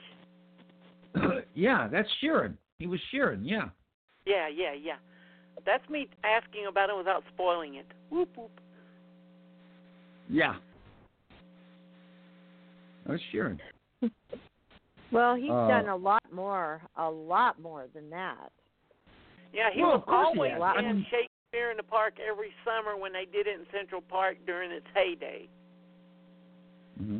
yeah, 1.53 1.87
that's 1.87 2.09
Sheehan. 2.19 2.57
He 2.81 2.87
was 2.87 2.99
Sheehan. 3.11 3.45
Yeah. 3.45 3.65
Yeah, 4.25 4.47
yeah, 4.47 4.73
yeah. 4.73 4.95
That's 5.67 5.87
me 5.87 6.07
asking 6.23 6.65
about 6.67 6.89
it 6.89 6.97
without 6.97 7.23
spoiling 7.31 7.75
it. 7.75 7.85
Whoop 8.09 8.29
whoop. 8.35 8.49
Yeah. 10.27 10.55
That 13.05 13.11
was 13.13 13.21
Sheehan. 13.31 13.59
Well, 15.11 15.35
he's 15.35 15.51
Uh, 15.51 15.67
done 15.67 15.89
a 15.89 15.95
lot 15.95 16.23
more, 16.31 16.81
a 16.95 17.09
lot 17.11 17.59
more 17.61 17.85
than 17.93 18.09
that. 18.11 18.49
Yeah, 19.53 19.69
he 19.73 19.81
Well, 19.81 19.91
was 19.91 19.99
of 19.99 20.05
course 20.05 20.27
he 20.31 20.39
always 20.39 20.51
has. 20.53 20.61
I 20.61 20.79
in 20.79 20.85
mean- 20.95 21.05
Shakespeare 21.11 21.69
in 21.71 21.75
the 21.75 21.83
Park 21.83 22.13
every 22.25 22.53
summer 22.63 22.95
when 22.95 23.11
they 23.11 23.25
did 23.25 23.45
it 23.45 23.59
in 23.59 23.65
Central 23.73 23.99
Park 24.01 24.37
during 24.47 24.71
its 24.71 24.85
heyday. 24.95 25.49
hmm 26.97 27.19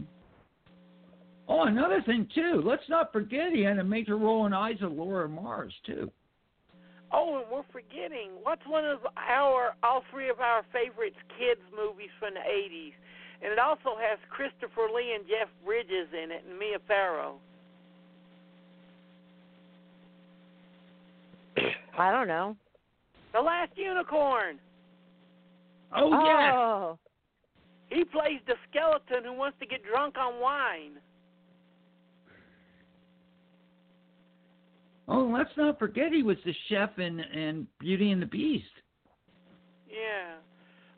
Oh, 1.52 1.64
another 1.64 2.02
thing 2.06 2.30
too. 2.34 2.64
Let's 2.64 2.88
not 2.88 3.12
forget 3.12 3.52
he 3.52 3.62
had 3.62 3.78
a 3.78 3.84
major 3.84 4.16
role 4.16 4.46
in 4.46 4.54
Eyes 4.54 4.78
of 4.82 4.94
Laura 4.94 5.28
Mars 5.28 5.74
too. 5.86 6.10
Oh, 7.12 7.42
and 7.42 7.46
we're 7.52 7.68
forgetting 7.74 8.30
what's 8.42 8.66
one 8.66 8.86
of 8.86 9.00
our 9.18 9.76
all 9.84 10.02
three 10.10 10.30
of 10.30 10.40
our 10.40 10.64
favorites 10.72 11.18
kids 11.38 11.60
movies 11.76 12.10
from 12.20 12.36
the 12.36 12.40
'80s, 12.40 12.94
and 13.44 13.52
it 13.52 13.60
also 13.60 14.00
has 14.00 14.18
Christopher 14.30 14.88
Lee 14.96 15.14
and 15.14 15.26
Jeff 15.28 15.50
Bridges 15.66 16.08
in 16.14 16.32
it, 16.32 16.46
and 16.50 16.58
Mia 16.58 16.78
Farrow. 16.88 17.36
I 21.98 22.12
don't 22.14 22.30
know. 22.30 22.56
The 23.34 23.42
Last 23.42 23.72
Unicorn. 23.76 24.58
Oh, 25.94 26.12
yes. 26.12 26.54
Oh, 26.56 26.98
He 27.90 28.06
plays 28.06 28.40
the 28.48 28.56
skeleton 28.70 29.26
who 29.26 29.34
wants 29.34 29.60
to 29.60 29.66
get 29.66 29.82
drunk 29.84 30.18
on 30.18 30.40
wine. 30.40 30.94
Oh, 35.14 35.30
let's 35.32 35.50
not 35.58 35.78
forget 35.78 36.14
he 36.14 36.24
was 36.24 36.38
the 36.46 36.54
chef 36.70 36.98
in 36.98 37.20
in 37.20 37.68
Beauty 37.80 38.12
and 38.12 38.22
the 38.22 38.26
Beast. 38.26 38.64
Yeah, 39.90 40.36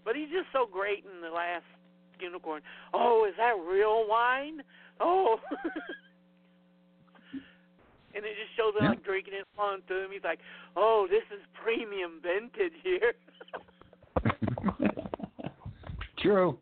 but 0.05 0.15
he's 0.15 0.29
just 0.29 0.45
so 0.53 0.67
great 0.71 1.03
in 1.03 1.21
the 1.21 1.29
Last 1.33 1.65
Unicorn. 2.19 2.61
Oh, 2.93 3.25
is 3.27 3.33
that 3.37 3.55
real 3.67 4.07
wine? 4.07 4.61
Oh. 4.99 5.37
And 8.15 8.23
it 8.23 8.35
just 8.39 8.55
shows 8.55 8.75
him 8.75 8.83
Yeah. 8.83 8.89
like 8.89 9.03
drinking 9.03 9.33
it 9.33 9.47
on 9.57 9.81
to 9.87 10.03
him. 10.05 10.11
He's 10.11 10.23
like, 10.23 10.39
"Oh, 10.75 11.07
this 11.09 11.23
is 11.35 11.43
premium 11.63 12.21
vintage 12.21 12.73
here." 12.83 13.13
True. 16.19 16.59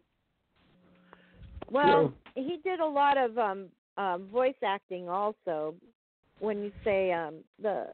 well, 1.69 2.13
he 2.35 2.61
did 2.63 2.79
a 2.79 2.85
lot 2.85 3.17
of 3.17 3.37
um, 3.37 3.65
um, 3.97 4.27
voice 4.31 4.55
acting 4.63 5.09
also. 5.09 5.75
When 6.41 6.63
you 6.63 6.72
say 6.84 7.11
um, 7.11 7.35
the 7.61 7.85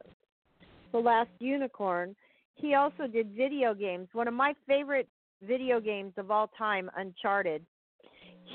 the 0.92 0.98
last 0.98 1.28
unicorn, 1.38 2.16
he 2.54 2.74
also 2.74 3.06
did 3.06 3.30
video 3.36 3.74
games. 3.74 4.08
One 4.14 4.26
of 4.26 4.32
my 4.32 4.54
favorite 4.66 5.06
video 5.46 5.80
games 5.80 6.14
of 6.16 6.30
all 6.30 6.50
time, 6.56 6.90
Uncharted. 6.96 7.64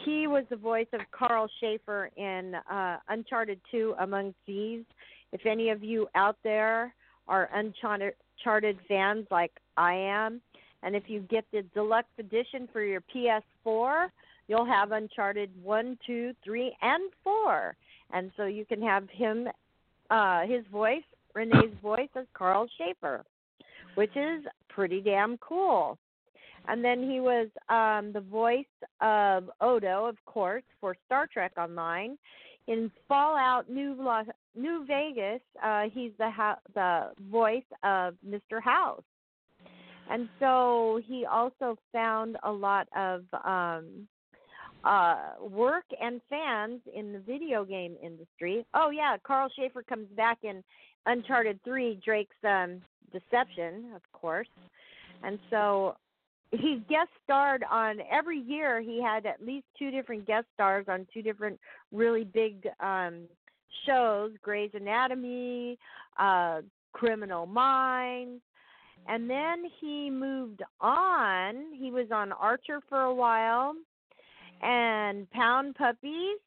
He 0.04 0.26
was 0.26 0.46
the 0.50 0.56
voice 0.56 0.88
of 0.94 1.02
Karl 1.12 1.48
Schäfer 1.62 2.08
in 2.18 2.56
uh, 2.72 2.98
Uncharted 3.10 3.60
2 3.70 3.94
Among 4.00 4.34
Thieves. 4.48 4.86
If 5.32 5.46
any 5.46 5.70
of 5.70 5.84
you 5.84 6.08
out 6.16 6.38
there 6.44 6.96
are 7.28 7.50
Uncharted 7.54 8.78
fans 8.88 9.28
like 9.30 9.52
I 9.78 9.94
am, 9.94 10.42
and 10.82 10.96
if 10.96 11.04
you 11.06 11.20
get 11.22 11.46
the 11.54 11.62
deluxe 11.76 12.10
edition 12.18 12.68
for 12.74 12.84
your 12.84 13.04
PS4, 13.16 14.08
you'll 14.48 14.66
have 14.66 14.92
Uncharted 14.92 15.52
1, 15.62 16.00
2, 16.06 16.34
3, 16.44 16.76
and 16.82 17.04
4. 17.24 17.76
And 18.12 18.32
so 18.36 18.46
you 18.46 18.66
can 18.66 18.82
have 18.82 19.08
him, 19.10 19.48
uh, 20.14 20.46
his 20.46 20.64
voice, 20.72 21.04
Renee's 21.34 21.74
voice 21.82 22.10
as 22.16 22.26
Karl 22.34 22.68
Schäfer, 22.80 23.24
which 23.96 24.16
is 24.16 24.44
pretty 24.70 25.02
damn 25.02 25.38
cool. 25.38 25.98
And 26.68 26.86
then 26.86 27.02
he 27.02 27.20
was 27.20 27.48
um, 27.68 28.14
the 28.14 28.22
voice 28.22 28.66
of 29.02 29.50
Odo, 29.60 30.06
of 30.06 30.16
course, 30.26 30.64
for 30.80 30.96
Star 31.06 31.28
Trek 31.28 31.52
Online. 31.58 32.18
In 32.68 32.90
Fallout 33.10 33.70
New 33.70 33.96
Las, 34.00 34.26
New 34.56 34.86
Vegas, 34.86 35.42
uh, 35.62 35.84
he's 35.92 36.12
the 36.18 36.30
ha- 36.30 36.60
the 36.74 37.12
voice 37.30 37.64
of 37.84 38.14
Mr. 38.26 38.62
House. 38.62 39.04
And 40.10 40.30
so 40.40 41.02
he 41.06 41.26
also 41.26 41.78
found 41.92 42.38
a 42.44 42.52
lot 42.52 42.88
of 42.96 43.24
um, 43.44 44.08
uh, 44.84 45.18
work 45.42 45.86
and 46.02 46.22
fans 46.30 46.82
in 46.94 47.14
the 47.14 47.20
video 47.20 47.64
game 47.64 47.96
industry. 48.04 48.66
Oh 48.74 48.90
yeah, 48.90 49.18
Karl 49.26 49.50
Schäfer 49.58 49.86
comes 49.88 50.08
back 50.16 50.40
in 50.44 50.64
Uncharted 51.06 51.60
3, 51.64 52.00
Drake's 52.04 52.36
um, 52.44 52.82
Deception, 53.12 53.92
of 53.96 54.02
course. 54.14 54.48
And 55.24 55.40
so 55.50 55.96
he 56.52 56.84
guest 56.88 57.10
starred 57.24 57.64
on 57.70 57.98
every 58.12 58.40
year 58.40 58.82
he 58.82 59.02
had 59.02 59.26
at 59.26 59.44
least 59.44 59.66
two 59.78 59.90
different 59.92 60.26
guest 60.28 60.46
stars 60.54 60.86
on 60.88 61.08
two 61.14 61.22
different 61.22 61.60
really 61.92 62.24
big 62.24 62.68
um 62.80 63.24
shows 63.88 64.32
gray's 64.42 64.70
anatomy 64.76 65.78
uh 66.20 66.62
criminal 66.92 67.48
minds 67.48 68.42
and 69.08 69.28
then 69.30 69.64
he 69.82 70.12
moved 70.12 70.62
on 70.80 71.56
he 71.74 71.90
was 71.90 72.08
on 72.14 72.32
archer 72.32 72.80
for 72.88 73.02
a 73.02 73.14
while 73.14 73.74
and 74.64 75.30
pound 75.32 75.76
puppies. 75.76 76.40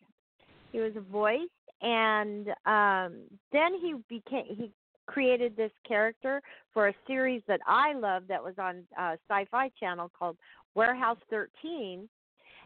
He 0.73 0.81
was 0.81 0.93
a 0.97 1.01
voice 1.01 1.41
and 1.83 2.49
um 2.65 3.23
then 3.53 3.75
he 3.81 3.95
became 4.09 4.45
he 4.49 4.73
created 5.07 5.57
this 5.57 5.71
character 5.87 6.43
for 6.73 6.89
a 6.89 6.95
series 7.07 7.43
that 7.49 7.61
I 7.67 7.93
love 7.95 8.25
that 8.29 8.43
was 8.43 8.55
on 8.59 8.83
uh, 8.99 9.17
Sci-Fi 9.29 9.71
Channel 9.79 10.11
called 10.19 10.37
Warehouse 10.75 11.19
13, 11.31 12.09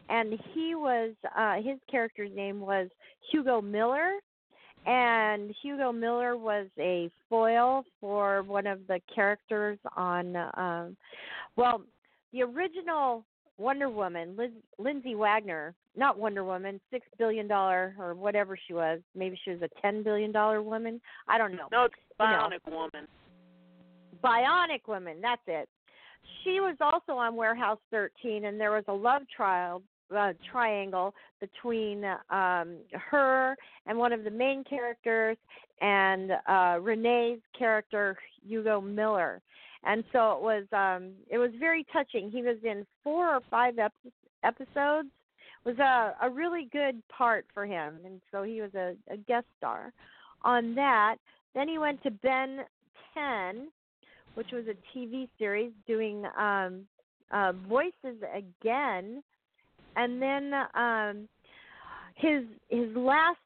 and 0.09 0.33
he 0.53 0.75
was 0.75 1.13
uh, 1.37 1.55
his 1.57 1.77
character's 1.89 2.31
name 2.35 2.59
was 2.59 2.89
Hugo 3.31 3.61
Miller, 3.61 4.13
and 4.85 5.53
Hugo 5.61 5.91
Miller 5.91 6.35
was 6.35 6.67
a 6.79 7.09
foil 7.29 7.83
for 7.99 8.43
one 8.43 8.67
of 8.67 8.79
the 8.87 8.99
characters 9.13 9.77
on, 9.95 10.35
um, 10.35 10.97
well, 11.55 11.83
the 12.33 12.41
original 12.41 13.23
Wonder 13.61 13.89
Woman, 13.89 14.35
Liz, 14.37 14.51
Lindsay 14.79 15.15
Wagner, 15.15 15.75
not 15.95 16.17
Wonder 16.17 16.43
Woman, 16.43 16.79
six 16.89 17.05
billion 17.17 17.47
dollar 17.47 17.95
or 17.99 18.15
whatever 18.15 18.57
she 18.67 18.73
was. 18.73 18.99
Maybe 19.15 19.39
she 19.43 19.51
was 19.51 19.61
a 19.61 19.69
ten 19.81 20.03
billion 20.03 20.31
dollar 20.31 20.61
woman. 20.61 20.99
I 21.27 21.37
don't 21.37 21.51
know. 21.51 21.67
No, 21.71 21.85
it's 21.85 21.95
You 22.19 22.25
know. 22.25 22.49
Bionic 22.49 22.71
Woman. 22.71 23.07
Bionic 24.23 24.87
Woman, 24.87 25.17
that's 25.21 25.41
it. 25.47 25.69
She 26.43 26.59
was 26.59 26.75
also 26.79 27.13
on 27.13 27.35
Warehouse 27.35 27.79
13, 27.91 28.45
and 28.45 28.59
there 28.59 28.71
was 28.71 28.83
a 28.87 28.93
love 28.93 29.23
trial 29.35 29.81
uh, 30.15 30.33
triangle 30.51 31.13
between 31.39 32.03
um, 32.29 32.77
her 32.93 33.55
and 33.85 33.97
one 33.97 34.11
of 34.13 34.23
the 34.23 34.29
main 34.29 34.63
characters 34.63 35.37
and 35.81 36.31
uh, 36.47 36.77
Renee's 36.81 37.39
character 37.57 38.17
Hugo 38.45 38.81
Miller. 38.81 39.41
And 39.83 40.03
so 40.11 40.33
it 40.33 40.41
was 40.41 40.65
um, 40.71 41.13
it 41.29 41.37
was 41.37 41.51
very 41.59 41.85
touching. 41.91 42.29
He 42.29 42.43
was 42.43 42.57
in 42.63 42.85
four 43.03 43.35
or 43.35 43.41
five 43.49 43.79
ep- 43.79 43.93
episodes. 44.43 45.09
It 45.65 45.69
was 45.69 45.79
a 45.79 46.15
a 46.21 46.29
really 46.29 46.69
good 46.71 47.01
part 47.09 47.45
for 47.53 47.65
him, 47.65 47.99
and 48.05 48.21
so 48.31 48.43
he 48.43 48.61
was 48.61 48.73
a, 48.75 48.95
a 49.09 49.17
guest 49.17 49.47
star 49.57 49.91
on 50.43 50.75
that. 50.75 51.15
Then 51.55 51.67
he 51.67 51.77
went 51.77 52.01
to 52.03 52.11
Ben 52.11 52.59
10, 53.13 53.67
which 54.35 54.51
was 54.51 54.65
a 54.67 54.97
TV 54.97 55.27
series 55.37 55.71
doing 55.87 56.25
um, 56.37 56.85
uh, 57.31 57.53
voices 57.67 58.21
again, 58.33 59.23
and 59.95 60.21
then 60.21 60.53
um, 60.75 61.27
his 62.15 62.43
his 62.69 62.95
last 62.95 63.39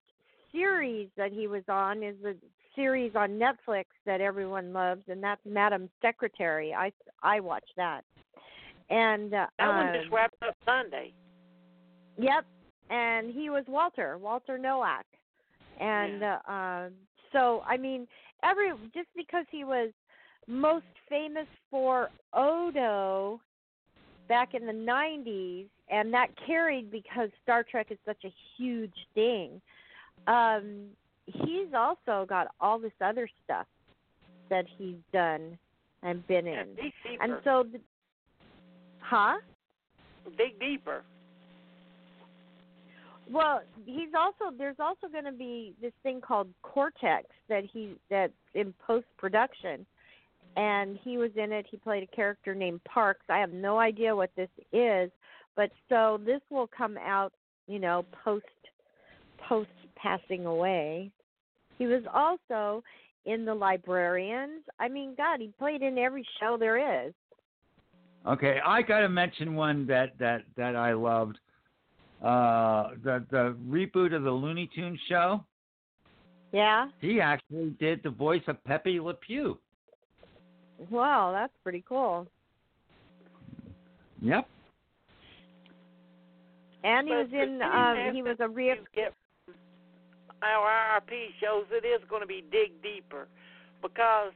series 0.52 1.10
that 1.18 1.32
he 1.32 1.48
was 1.48 1.64
on 1.68 2.04
is 2.04 2.16
a 2.26 2.34
series 2.76 3.14
on 3.16 3.40
Netflix 3.40 3.86
that 4.06 4.22
everyone 4.22 4.74
loves, 4.74 5.02
and 5.08 5.22
that's 5.22 5.42
Madam 5.46 5.90
Secretary. 6.02 6.74
I 6.74 6.92
I 7.24 7.40
watch 7.40 7.66
that, 7.78 8.02
And 8.90 9.34
uh, 9.34 9.48
That 9.58 9.68
one 9.68 9.88
um, 9.88 9.94
just 9.94 10.12
wrapped 10.12 10.36
up 10.48 10.56
Sunday. 10.66 11.14
Yep, 12.18 12.46
and 12.90 13.34
he 13.34 13.50
was 13.50 13.64
Walter, 13.68 14.18
Walter 14.18 14.58
Nowak, 14.58 15.06
and 15.80 16.24
uh, 16.24 16.40
uh, 16.48 16.90
so 17.32 17.64
I 17.68 17.78
mean, 17.78 18.08
every 18.44 18.72
just 18.94 19.10
because 19.16 19.46
he 19.52 19.64
was 19.64 19.92
most 20.48 20.86
famous 21.10 21.48
for 21.72 22.10
Odo 22.34 23.40
back 24.28 24.54
in 24.54 24.66
the 24.66 24.74
'90s, 24.74 25.68
and 25.90 26.14
that 26.14 26.28
carried 26.46 26.92
because 26.92 27.30
Star 27.44 27.64
Trek 27.64 27.88
is 27.90 27.98
such 28.06 28.24
a 28.24 28.34
huge 28.58 28.96
thing. 29.14 29.62
Um, 30.28 30.88
he's 31.26 31.74
also 31.76 32.26
got 32.28 32.48
all 32.60 32.80
this 32.80 32.92
other 33.02 33.28
stuff 33.44 33.68
that 34.50 34.66
he's 34.78 34.98
done 35.12 35.58
and 36.04 36.26
been 36.28 36.46
Yeah, 36.46 36.62
in, 36.62 36.76
deeper. 36.76 37.24
and 37.24 37.34
so, 37.44 37.64
the, 37.72 37.80
huh? 39.00 39.36
dig 40.38 40.60
deeper. 40.60 41.04
Well, 43.32 43.62
he's 43.86 44.10
also 44.16 44.56
there's 44.56 44.80
also 44.80 45.08
going 45.12 45.26
to 45.26 45.32
be 45.32 45.74
this 45.82 45.94
thing 46.04 46.22
called 46.22 46.48
Cortex 46.62 47.26
that 47.50 47.64
he 47.66 47.96
that's 48.10 48.34
in 48.54 48.72
post 48.86 49.08
production, 49.18 49.84
and 50.56 51.00
he 51.04 51.18
was 51.18 51.32
in 51.36 51.52
it. 51.52 51.66
He 51.70 51.78
played 51.78 52.04
a 52.04 52.16
character 52.16 52.54
named 52.54 52.84
Parks. 52.84 53.26
I 53.30 53.40
have 53.40 53.52
no 53.52 53.80
idea 53.80 54.16
what 54.16 54.30
this 54.36 54.50
is, 54.72 55.10
but 55.56 55.72
so 55.90 56.20
this 56.24 56.42
will 56.52 56.68
come 56.68 56.98
out, 57.04 57.34
you 57.68 57.80
know, 57.80 58.06
post 58.24 58.46
post 59.50 59.70
passing 59.96 60.46
away. 60.46 61.12
He 61.78 61.88
was 61.88 62.04
also 62.14 62.84
in 63.26 63.46
the 63.46 63.54
Librarians. 63.54 64.64
I 64.80 64.88
mean, 64.88 65.14
God, 65.18 65.40
he 65.40 65.52
played 65.60 65.82
in 65.82 65.98
every 65.98 66.26
show 66.40 66.58
there 66.60 67.06
is. 67.08 67.14
Okay, 68.28 68.60
I 68.66 68.82
got 68.82 69.02
to 69.02 69.10
mention 69.10 69.56
one 69.56 69.86
that 69.88 70.18
that 70.20 70.44
that 70.58 70.76
I 70.76 70.94
loved. 70.94 71.38
Uh, 72.24 72.90
the 73.04 73.24
the 73.30 73.56
reboot 73.70 74.16
of 74.16 74.24
the 74.24 74.32
Looney 74.32 74.70
Tunes 74.74 75.00
show. 75.08 75.44
Yeah. 76.52 76.88
He 77.02 77.20
actually 77.20 77.72
did 77.80 78.02
the 78.02 78.10
voice 78.10 78.42
of 78.48 78.64
Pepe 78.64 79.00
Le 79.00 79.14
Pew. 79.14 79.60
Wow, 80.90 81.32
that's 81.34 81.54
pretty 81.64 81.84
cool. 81.88 82.28
Yep. 84.22 84.48
And 86.84 87.08
he 87.08 87.14
But 87.14 87.24
was 87.26 87.34
in. 87.34 87.62
Um, 87.62 88.16
he 88.16 88.22
was 88.22 88.36
a 88.40 88.48
that 88.48 88.50
real. 88.50 88.76
you 88.76 88.86
get 88.96 89.14
our 90.42 91.02
IRP 91.02 91.36
shows 91.42 91.66
it 91.72 91.86
is 91.86 92.02
going 92.10 92.22
to 92.22 92.28
be 92.28 92.44
dig 92.52 92.82
deeper 92.82 93.28
because 93.82 94.34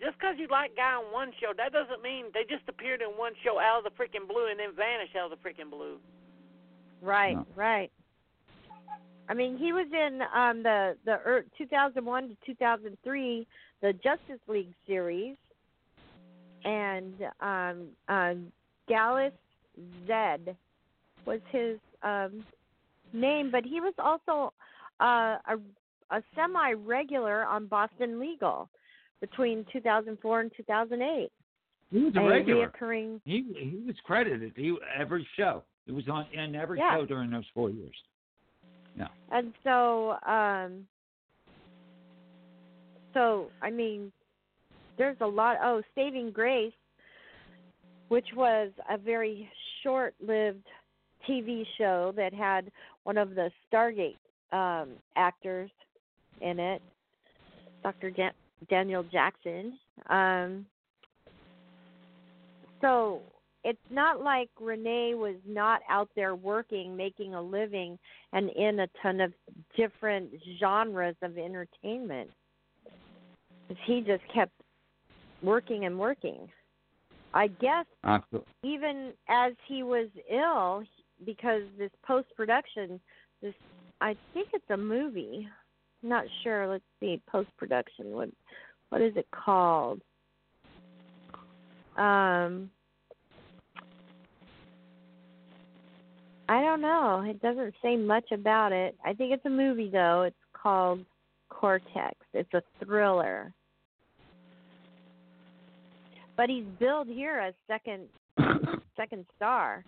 just 0.00 0.18
because 0.18 0.34
you 0.38 0.48
like 0.50 0.74
guy 0.74 0.94
on 0.94 1.12
one 1.12 1.30
show, 1.40 1.52
that 1.56 1.72
doesn't 1.72 2.02
mean 2.02 2.26
they 2.34 2.42
just 2.48 2.68
appeared 2.68 3.00
in 3.02 3.08
one 3.16 3.32
show 3.44 3.58
out 3.58 3.78
of 3.78 3.84
the 3.84 3.90
freaking 3.90 4.26
blue 4.26 4.46
and 4.50 4.58
then 4.58 4.74
vanished 4.76 5.14
out 5.14 5.30
of 5.32 5.38
the 5.38 5.48
freaking 5.48 5.70
blue. 5.70 5.98
Right, 7.00 7.36
No. 7.36 7.46
right. 7.54 7.90
I 9.28 9.34
mean, 9.34 9.56
he 9.56 9.72
was 9.72 9.86
in 9.92 10.20
um 10.34 10.62
the 10.62 10.96
the 11.04 11.12
er, 11.12 11.44
2001 11.56 12.28
to 12.28 12.36
2003 12.46 13.46
the 13.80 13.92
Justice 13.94 14.40
League 14.48 14.72
series, 14.86 15.36
and 16.64 17.14
um 17.40 17.86
um 18.08 18.52
Gallus 18.88 19.32
Zed 20.06 20.56
was 21.24 21.40
his 21.50 21.78
um 22.02 22.44
name, 23.12 23.50
but 23.50 23.64
he 23.64 23.80
was 23.80 23.94
also 23.98 24.52
uh, 25.02 25.38
a 25.48 25.58
a 26.10 26.22
semi 26.36 26.72
regular 26.72 27.44
on 27.44 27.66
Boston 27.66 28.20
Legal 28.20 28.68
between 29.20 29.64
2004 29.72 30.40
and 30.40 30.52
2008. 30.56 31.30
He 31.90 31.98
was 31.98 32.14
a 32.16 32.20
a 32.20 32.28
regular. 32.28 32.68
reoccurring 32.68 33.20
He 33.24 33.44
he 33.56 33.82
was 33.86 33.96
credited. 34.04 34.52
He 34.56 34.76
every 34.96 35.26
show. 35.36 35.62
It 35.86 35.92
was 35.92 36.08
on 36.08 36.26
in 36.32 36.54
every 36.54 36.78
Yeah. 36.78 36.96
show 36.96 37.06
during 37.06 37.30
those 37.30 37.46
four 37.54 37.70
years. 37.70 37.96
Yeah. 38.96 39.08
And 39.30 39.52
so, 39.64 40.18
um, 40.26 40.86
so 43.14 43.50
I 43.60 43.70
mean, 43.70 44.12
there's 44.98 45.16
a 45.20 45.26
lot. 45.26 45.56
Oh, 45.62 45.82
Saving 45.94 46.30
Grace, 46.30 46.72
which 48.08 48.28
was 48.36 48.70
a 48.90 48.98
very 48.98 49.50
short-lived 49.82 50.66
TV 51.28 51.66
show 51.78 52.12
that 52.16 52.32
had 52.34 52.70
one 53.04 53.16
of 53.16 53.34
the 53.34 53.50
Stargate 53.72 54.16
um, 54.52 54.90
actors 55.16 55.70
in 56.40 56.58
it, 56.58 56.82
Dr. 57.82 58.10
Dan- 58.10 58.32
Daniel 58.68 59.04
Jackson. 59.04 59.78
Um, 60.08 60.66
so 62.80 63.20
it's 63.64 63.78
not 63.90 64.22
like 64.22 64.50
René 64.60 65.16
was 65.16 65.36
not 65.46 65.80
out 65.88 66.08
there 66.16 66.34
working, 66.34 66.96
making 66.96 67.34
a 67.34 67.42
living, 67.42 67.98
and 68.32 68.50
in 68.50 68.80
a 68.80 68.88
ton 69.02 69.20
of 69.20 69.32
different 69.76 70.30
genres 70.58 71.16
of 71.22 71.38
entertainment. 71.38 72.30
He 73.86 74.00
just 74.00 74.22
kept 74.34 74.52
working 75.42 75.86
and 75.86 75.98
working. 75.98 76.48
I 77.34 77.46
guess 77.46 77.86
Absolutely. 78.04 78.52
even 78.62 79.12
as 79.28 79.52
he 79.66 79.82
was 79.82 80.08
ill, 80.30 80.84
because 81.24 81.62
this 81.78 81.90
post 82.04 82.28
production, 82.36 83.00
this 83.40 83.54
I 84.02 84.16
think 84.34 84.48
it's 84.52 84.68
a 84.70 84.76
movie. 84.76 85.48
I'm 86.02 86.08
not 86.08 86.24
sure. 86.42 86.66
Let's 86.66 86.82
see, 86.98 87.22
post 87.30 87.48
production. 87.56 88.10
What 88.10 88.30
what 88.88 89.00
is 89.00 89.12
it 89.16 89.28
called? 89.30 90.00
Um, 91.96 92.68
I 96.48 96.60
don't 96.60 96.80
know. 96.80 97.24
It 97.24 97.40
doesn't 97.40 97.74
say 97.80 97.96
much 97.96 98.32
about 98.32 98.72
it. 98.72 98.96
I 99.04 99.12
think 99.12 99.32
it's 99.32 99.46
a 99.46 99.50
movie 99.50 99.88
though. 99.88 100.22
It's 100.22 100.36
called 100.52 101.04
Cortex. 101.48 102.16
It's 102.34 102.52
a 102.54 102.62
thriller. 102.84 103.54
But 106.36 106.50
he's 106.50 106.64
billed 106.80 107.06
here 107.06 107.38
as 107.38 107.54
second 107.68 108.08
second 108.96 109.26
star. 109.36 109.84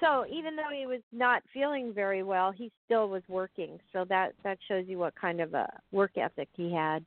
So 0.00 0.24
even 0.30 0.54
though 0.56 0.70
he 0.72 0.86
was 0.86 1.00
not 1.12 1.42
feeling 1.52 1.92
very 1.92 2.22
well, 2.22 2.52
he 2.52 2.70
still 2.84 3.08
was 3.08 3.22
working. 3.28 3.78
So 3.92 4.04
that 4.08 4.32
that 4.44 4.58
shows 4.68 4.84
you 4.86 4.98
what 4.98 5.14
kind 5.14 5.40
of 5.40 5.54
a 5.54 5.68
work 5.92 6.12
ethic 6.16 6.48
he 6.54 6.72
had, 6.72 7.04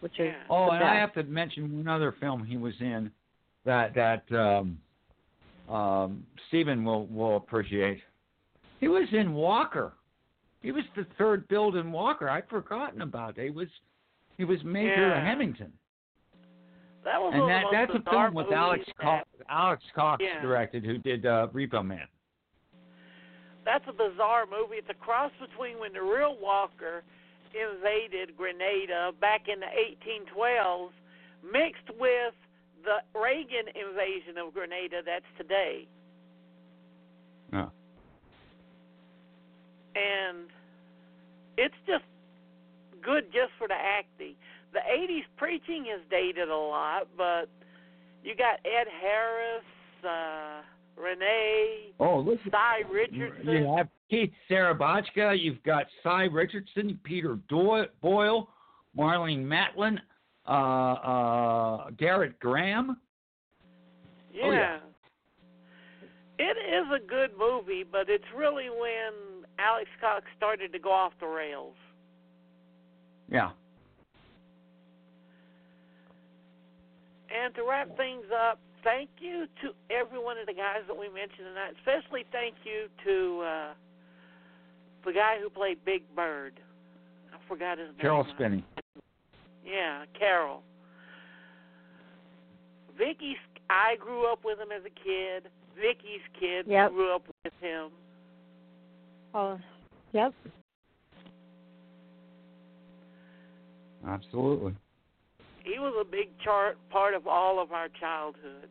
which 0.00 0.18
is 0.20 0.32
Oh, 0.48 0.66
the 0.66 0.72
and 0.72 0.84
I 0.84 0.94
have 0.96 1.12
to 1.14 1.24
mention 1.24 1.76
one 1.78 1.88
other 1.88 2.14
film 2.20 2.44
he 2.44 2.56
was 2.56 2.74
in 2.80 3.10
that 3.64 3.94
that 3.94 4.24
um, 4.32 4.78
um, 5.74 6.24
Stephen 6.48 6.84
will 6.84 7.06
will 7.06 7.36
appreciate. 7.36 8.00
He 8.80 8.88
was 8.88 9.08
in 9.12 9.32
Walker. 9.34 9.92
He 10.60 10.70
was 10.70 10.84
the 10.96 11.06
third 11.18 11.46
billed 11.48 11.76
in 11.76 11.90
Walker. 11.90 12.28
I'd 12.28 12.48
forgotten 12.48 13.02
about 13.02 13.36
it. 13.38 13.44
He 13.44 13.50
was 13.50 13.68
he 14.36 14.44
was 14.44 14.58
Major 14.64 15.08
Yeah. 15.08 15.24
Henningson, 15.24 15.72
That 17.04 17.20
was 17.20 17.32
and 17.34 17.48
that 17.48 17.64
that's 17.72 17.92
a 17.94 18.10
film 18.10 18.34
with 18.34 18.52
Alex 18.52 18.84
Cox. 19.00 19.28
Alex 19.48 19.82
Cox 19.94 20.22
Yeah. 20.24 20.40
directed, 20.40 20.84
who 20.84 20.98
did 20.98 21.26
uh, 21.26 21.48
Repo 21.52 21.84
Man. 21.84 22.06
That's 23.64 23.84
a 23.88 23.92
bizarre 23.92 24.44
movie. 24.46 24.76
It's 24.76 24.90
a 24.90 24.94
cross 24.94 25.30
between 25.40 25.78
when 25.78 25.92
the 25.92 26.02
real 26.02 26.36
Walker 26.40 27.02
invaded 27.54 28.36
Grenada 28.36 29.12
back 29.20 29.48
in 29.48 29.60
the 29.60 29.66
1812s, 29.66 30.90
mixed 31.44 31.88
with 31.98 32.34
the 32.84 32.98
Reagan 33.18 33.68
invasion 33.68 34.38
of 34.38 34.52
Grenada 34.54 35.02
that's 35.04 35.24
today. 35.38 35.86
Oh. 37.52 37.70
And 39.94 40.48
it's 41.58 41.74
just 41.86 42.04
good 43.02 43.26
just 43.32 43.52
for 43.58 43.68
the 43.68 43.74
acting. 43.74 44.34
The 44.72 44.80
80s 44.80 45.26
preaching 45.36 45.86
is 45.94 46.00
dated 46.10 46.48
a 46.48 46.56
lot, 46.56 47.08
but 47.16 47.48
you 48.24 48.34
got 48.34 48.58
Ed 48.64 48.88
Harris, 48.88 49.64
uh, 50.02 50.62
René, 50.98 51.92
Oh, 51.98 52.18
listen. 52.18 52.50
Sy 52.50 52.82
Richardson. 52.92 53.48
You 53.48 53.74
have 53.76 53.88
Keith 54.10 54.32
Szarabajka. 54.50 55.38
You've 55.40 55.62
got 55.62 55.86
Sy 56.02 56.24
Richardson, 56.24 56.98
Peter 57.02 57.36
Boyle, 57.50 58.48
Marlene 58.96 59.44
Matlin, 59.44 59.98
uh, 60.46 60.50
uh, 60.50 61.90
Gerrit 61.92 62.38
Graham. 62.40 62.98
Yeah. 64.32 64.42
Oh, 64.44 64.50
yeah. 64.50 64.78
It 66.38 66.56
is 66.56 66.86
a 66.94 67.06
good 67.06 67.30
movie, 67.38 67.84
but 67.90 68.08
it's 68.08 68.24
really 68.36 68.68
when 68.68 69.44
Alex 69.58 69.88
Cox 70.00 70.24
started 70.36 70.72
to 70.72 70.78
go 70.78 70.90
off 70.90 71.12
the 71.20 71.26
rails. 71.26 71.76
Yeah. 73.30 73.50
And 77.34 77.54
to 77.54 77.62
wrap 77.68 77.96
things 77.96 78.24
up, 78.50 78.60
thank 78.84 79.08
you 79.20 79.46
to 79.62 79.70
every 79.90 80.18
one 80.18 80.38
of 80.38 80.46
the 80.46 80.54
guys 80.54 80.82
that 80.88 80.96
we 80.96 81.08
mentioned 81.08 81.46
tonight. 81.48 81.74
Especially 81.78 82.24
thank 82.32 82.54
you 82.64 82.88
to 83.04 83.42
uh, 83.42 83.72
the 85.04 85.12
guy 85.12 85.36
who 85.40 85.48
played 85.50 85.78
Big 85.84 86.02
Bird. 86.14 86.60
I 87.32 87.36
forgot 87.48 87.78
his 87.78 87.88
name. 87.88 87.98
Caroll 88.00 88.26
Spinney. 88.34 88.64
Yeah, 89.64 90.04
Caroll. 90.18 90.62
Vicky, 92.98 93.36
I 93.70 93.96
grew 93.98 94.30
up 94.30 94.40
with 94.44 94.58
him 94.58 94.68
as 94.70 94.82
a 94.84 94.90
kid. 94.90 95.50
Vicky's 95.76 96.20
kid 96.38 96.66
Yep. 96.68 96.90
grew 96.92 97.14
up 97.14 97.22
with 97.44 97.52
him. 97.60 97.90
Oh, 99.34 99.58
yep. 100.12 100.34
Absolutely. 104.06 104.74
He 105.64 105.78
was 105.78 105.94
a 106.00 106.04
big 106.04 106.28
chart 106.42 106.76
part 106.90 107.14
of 107.14 107.26
all 107.26 107.60
of 107.62 107.72
our 107.72 107.88
childhood. 108.00 108.68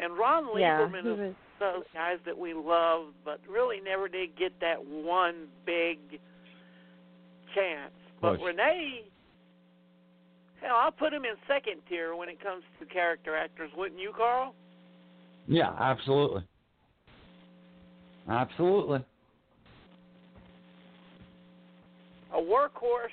And 0.00 0.16
Ron 0.16 0.58
Yeah, 0.58 0.78
Leibman 0.78 1.02
he 1.02 1.08
is 1.10 1.18
was. 1.18 1.34
those 1.60 1.84
guys 1.92 2.18
that 2.24 2.36
we 2.36 2.54
loved, 2.54 3.14
but 3.24 3.40
really 3.48 3.80
never 3.80 4.08
did 4.08 4.36
get 4.36 4.52
that 4.60 4.84
one 4.84 5.48
big 5.66 5.98
chance. 7.54 7.92
But 8.20 8.38
Push. 8.38 8.40
René, 8.40 9.02
hell, 10.62 10.76
I'll 10.76 10.92
put 10.92 11.12
him 11.12 11.24
in 11.24 11.34
second 11.46 11.82
tier 11.88 12.14
when 12.14 12.28
it 12.28 12.40
comes 12.40 12.62
to 12.78 12.86
character 12.86 13.36
actors, 13.36 13.70
wouldn't 13.76 14.00
you, 14.00 14.12
Carl? 14.16 14.54
Yeah, 15.48 15.72
absolutely. 15.78 16.42
Absolutely. 18.28 19.04
A 22.32 22.38
workhorse, 22.38 23.12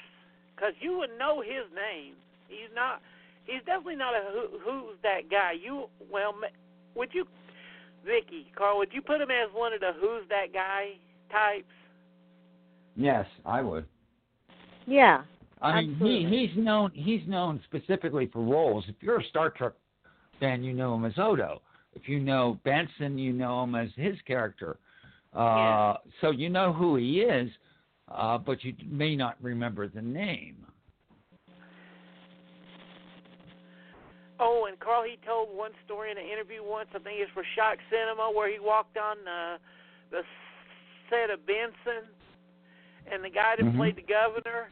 because 0.56 0.73
you 0.80 0.98
would 0.98 1.10
know 1.18 1.41
his 1.41 1.65
name. 1.76 2.14
He's 2.49 2.73
not. 2.76 3.01
He's 3.45 3.63
definitely 3.65 3.95
not 3.95 4.13
a 4.13 4.21
who, 4.31 4.59
who's 4.59 4.97
that 5.03 5.30
guy. 5.31 5.53
You 5.61 5.85
well, 6.11 6.35
would 6.95 7.09
you, 7.13 7.26
Vicky, 8.05 8.51
Carl? 8.55 8.77
Would 8.77 8.93
you 8.93 9.01
put 9.01 9.21
him 9.21 9.30
as 9.31 9.49
one 9.53 9.73
of 9.73 9.80
the 9.80 9.91
who's 9.99 10.27
that 10.30 10.53
guy 10.53 10.97
types? 11.31 11.65
Yes, 12.95 13.26
I 13.45 13.61
would. 13.61 13.85
Yeah. 14.85 15.23
I 15.61 15.81
mean, 15.81 15.91
Absolutely. 15.93 16.38
he 16.38 16.47
he's 16.47 16.63
known 16.63 16.91
he's 16.93 17.21
known 17.27 17.61
specifically 17.65 18.27
for 18.31 18.43
roles. 18.43 18.85
If 18.88 18.95
you're 19.01 19.19
a 19.19 19.23
Star 19.26 19.49
Trek 19.49 19.73
fan, 20.39 20.63
you 20.63 20.73
know 20.73 20.95
him 20.95 21.05
as 21.05 21.13
Odo. 21.17 21.61
If 21.93 22.07
you 22.07 22.19
know 22.19 22.59
Benson, 22.63 23.17
you 23.17 23.34
know 23.34 23.63
him 23.63 23.76
as 23.76 23.89
his 23.95 24.15
character. 24.26 24.77
Uh, 25.35 25.39
Yeah. 25.39 25.93
So 26.21 26.31
you 26.31 26.49
know 26.49 26.71
who 26.71 26.95
he 26.95 27.21
is, 27.21 27.49
uh, 28.09 28.38
but 28.38 28.63
you 28.63 28.73
may 28.88 29.15
not 29.15 29.35
remember 29.41 29.88
the 29.88 30.01
name. 30.01 30.65
Oh, 34.39 34.65
and 34.69 34.79
Carl, 34.79 35.03
he 35.03 35.17
told 35.25 35.49
one 35.51 35.71
story 35.85 36.11
in 36.11 36.17
an 36.17 36.25
interview 36.25 36.63
once. 36.63 36.87
I 36.95 36.99
think 36.99 37.19
it's 37.19 37.31
for 37.33 37.43
Shock 37.55 37.77
Cinema, 37.91 38.31
where 38.31 38.49
he 38.49 38.59
walked 38.59 38.97
on 38.97 39.17
uh, 39.27 39.57
the 40.11 40.21
set 41.09 41.29
of 41.29 41.45
Benson, 41.45 42.07
and 43.11 43.23
the 43.23 43.29
guy 43.29 43.55
that 43.57 43.65
Mhm. 43.65 43.75
played 43.75 43.95
the 43.97 44.01
governor 44.01 44.69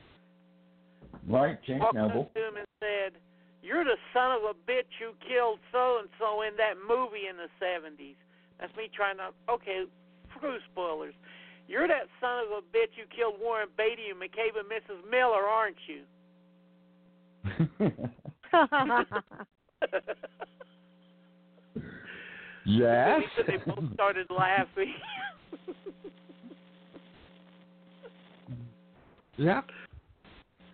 Right, 1.28 1.62
James 1.64 1.82
walked 1.82 1.96
Noble. 1.96 2.22
up 2.22 2.34
to 2.36 2.48
him 2.48 2.56
and 2.56 2.68
said, 2.80 3.14
"You're 3.62 3.84
the 3.84 3.98
son 4.14 4.32
of 4.32 4.44
a 4.44 4.54
bitch 4.54 4.88
who 4.98 5.12
killed 5.28 5.60
so 5.74 5.98
and 6.00 6.08
so 6.18 6.42
in 6.44 6.56
that 6.56 6.78
movie 6.88 7.28
in 7.28 7.36
the 7.36 7.50
'70s." 7.60 8.16
That's 8.60 8.74
me 8.78 8.88
trying 8.88 9.18
to. 9.18 9.34
Okay, 9.50 9.86
screw 10.36 10.58
spoilers. 10.72 11.14
You're 11.68 11.88
that 11.90 12.08
son 12.22 12.46
of 12.46 12.52
a 12.52 12.62
bitch 12.62 12.94
who 12.96 13.06
killed 13.08 13.40
Warren 13.42 13.68
Beatty 13.76 14.10
and 14.10 14.22
McCabe 14.22 14.58
and 14.58 14.70
Mrs. 14.70 15.04
Miller, 15.10 15.46
aren't 15.46 15.86
you? 15.88 16.06
yes. 22.66 23.22
He 23.36 23.44
they 23.44 23.58
both 23.58 23.94
started 23.94 24.28
laughing. 24.30 24.94
yeah. 29.38 29.62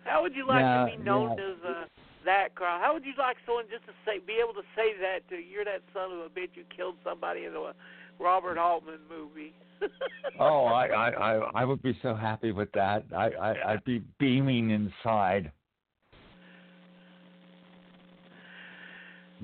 How 0.04 0.22
would 0.22 0.34
you 0.34 0.46
like 0.46 0.60
Yeah, 0.60 0.86
to 0.90 0.96
be 0.96 1.02
known 1.02 1.36
yeah. 1.38 1.44
as 1.44 1.56
uh, 1.66 1.84
that, 2.24 2.54
Carl? 2.54 2.80
How 2.80 2.92
would 2.92 3.04
you 3.04 3.12
like 3.18 3.36
someone 3.46 3.64
just 3.70 3.86
to 3.86 3.92
say, 4.04 4.18
be 4.18 4.34
able 4.42 4.54
to 4.54 4.66
say 4.76 4.92
that 5.00 5.28
to 5.30 5.36
you're 5.36 5.64
that 5.64 5.82
son 5.92 6.12
of 6.12 6.18
a 6.18 6.28
bitch 6.28 6.54
who 6.54 6.62
killed 6.74 6.96
somebody 7.04 7.44
in 7.44 7.54
a 7.54 7.72
Robert 8.20 8.58
Altman 8.58 9.00
movie? 9.08 9.52
Oh, 10.40 10.64
I, 10.64 10.86
I 10.86 11.10
I 11.10 11.34
I 11.54 11.64
would 11.64 11.82
be 11.82 11.96
so 12.02 12.14
happy 12.14 12.50
with 12.50 12.72
that. 12.72 13.04
I, 13.14 13.26
I 13.30 13.72
I'd 13.72 13.84
be 13.84 14.02
beaming 14.18 14.70
inside. 14.70 15.52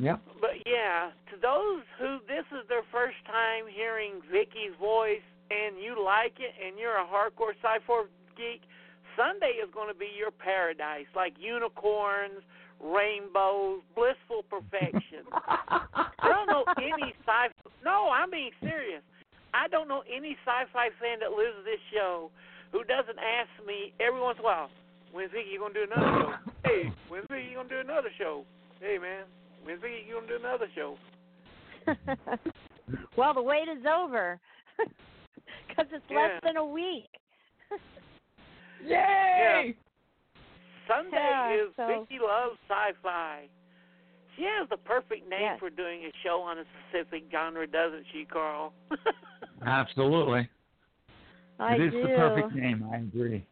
Yep. 0.01 0.21
But 0.41 0.57
yeah, 0.65 1.13
to 1.29 1.37
those 1.37 1.85
who 2.01 2.25
this 2.25 2.49
is 2.57 2.65
their 2.73 2.85
first 2.89 3.21
time 3.29 3.69
hearing 3.69 4.25
Vicky's 4.33 4.73
voice 4.81 5.21
and 5.53 5.77
you 5.77 6.01
like 6.01 6.41
it 6.41 6.57
and 6.57 6.79
you're 6.81 6.97
a 6.97 7.05
hardcore 7.05 7.53
sci-fi 7.61 8.09
geek, 8.33 8.65
Sunday 9.13 9.61
is 9.61 9.69
going 9.75 9.93
to 9.93 9.99
be 9.99 10.09
your 10.17 10.31
paradise, 10.31 11.05
like 11.15 11.37
unicorns, 11.37 12.41
rainbows, 12.81 13.85
blissful 13.93 14.49
perfection. 14.49 15.29
I 15.29 16.25
don't 16.25 16.49
know 16.49 16.65
any 16.81 17.13
sci. 17.29 17.53
No, 17.85 18.09
I'm 18.09 18.31
being 18.31 18.57
serious. 18.65 19.03
I 19.53 19.69
don't 19.69 19.89
know 19.89 20.03
any 20.09 20.33
sci-fi 20.47 20.89
fan 20.97 21.21
that 21.21 21.37
lives 21.37 21.61
this 21.69 21.83
show 21.93 22.31
who 22.73 22.85
doesn't 22.85 23.19
ask 23.19 23.51
me 23.67 23.93
every 24.01 24.21
once 24.21 24.39
in 24.39 24.45
a 24.45 24.49
while, 24.49 24.71
"When's 25.13 25.33
Vicky 25.33 25.59
gonna 25.59 25.75
do 25.75 25.83
another 25.83 26.09
show? 26.09 26.35
Hey, 26.65 26.93
when's 27.09 27.27
Vicky 27.29 27.53
gonna 27.53 27.69
do 27.69 27.81
another 27.81 28.11
show? 28.17 28.47
Hey, 28.81 28.97
man, 28.97 29.27
when's 29.65 29.81
Vicky 29.81 30.07
gonna 30.13 30.27
do 30.27 30.37
another 30.37 30.67
show?" 30.75 30.97
well, 33.17 33.35
the 33.35 33.43
wait 33.43 33.69
is 33.69 33.85
over 33.87 34.39
because 35.69 35.87
it's 35.93 36.05
Yeah. 36.11 36.17
less 36.19 36.41
than 36.43 36.57
a 36.57 36.65
week. 36.65 37.09
Yay! 38.85 39.75
Sunday 40.89 41.17
Yeah, 41.17 41.53
is 41.55 41.69
so- 41.77 41.87
Vicky 41.87 42.19
loves 42.21 42.59
sci-fi. 42.69 43.49
She 44.37 44.43
has 44.45 44.69
the 44.71 44.77
perfect 44.79 45.29
name 45.29 45.41
Yes. 45.43 45.59
for 45.61 45.71
doing 45.71 46.05
a 46.05 46.13
show 46.23 46.41
on 46.41 46.59
a 46.59 46.65
specific 46.89 47.25
genre, 47.31 47.67
doesn't 47.67 48.07
she, 48.13 48.25
Carl? 48.25 48.73
Absolutely. 49.67 50.49
I 51.59 51.75
it 51.75 51.81
is 51.83 51.93
do. 51.93 52.03
the 52.03 52.09
perfect 52.09 52.55
name. 52.55 52.89
I 52.91 52.97
agree. 52.99 53.47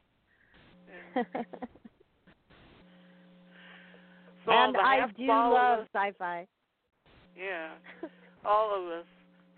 And 4.50 4.76
I 4.76 5.06
do 5.16 5.24
of 5.24 5.30
all 5.30 5.46
of 5.46 5.78
love 5.78 5.86
sci-fi. 5.94 6.46
Yeah, 7.36 7.70
all 8.44 8.74
of 8.74 8.88
us. 9.00 9.06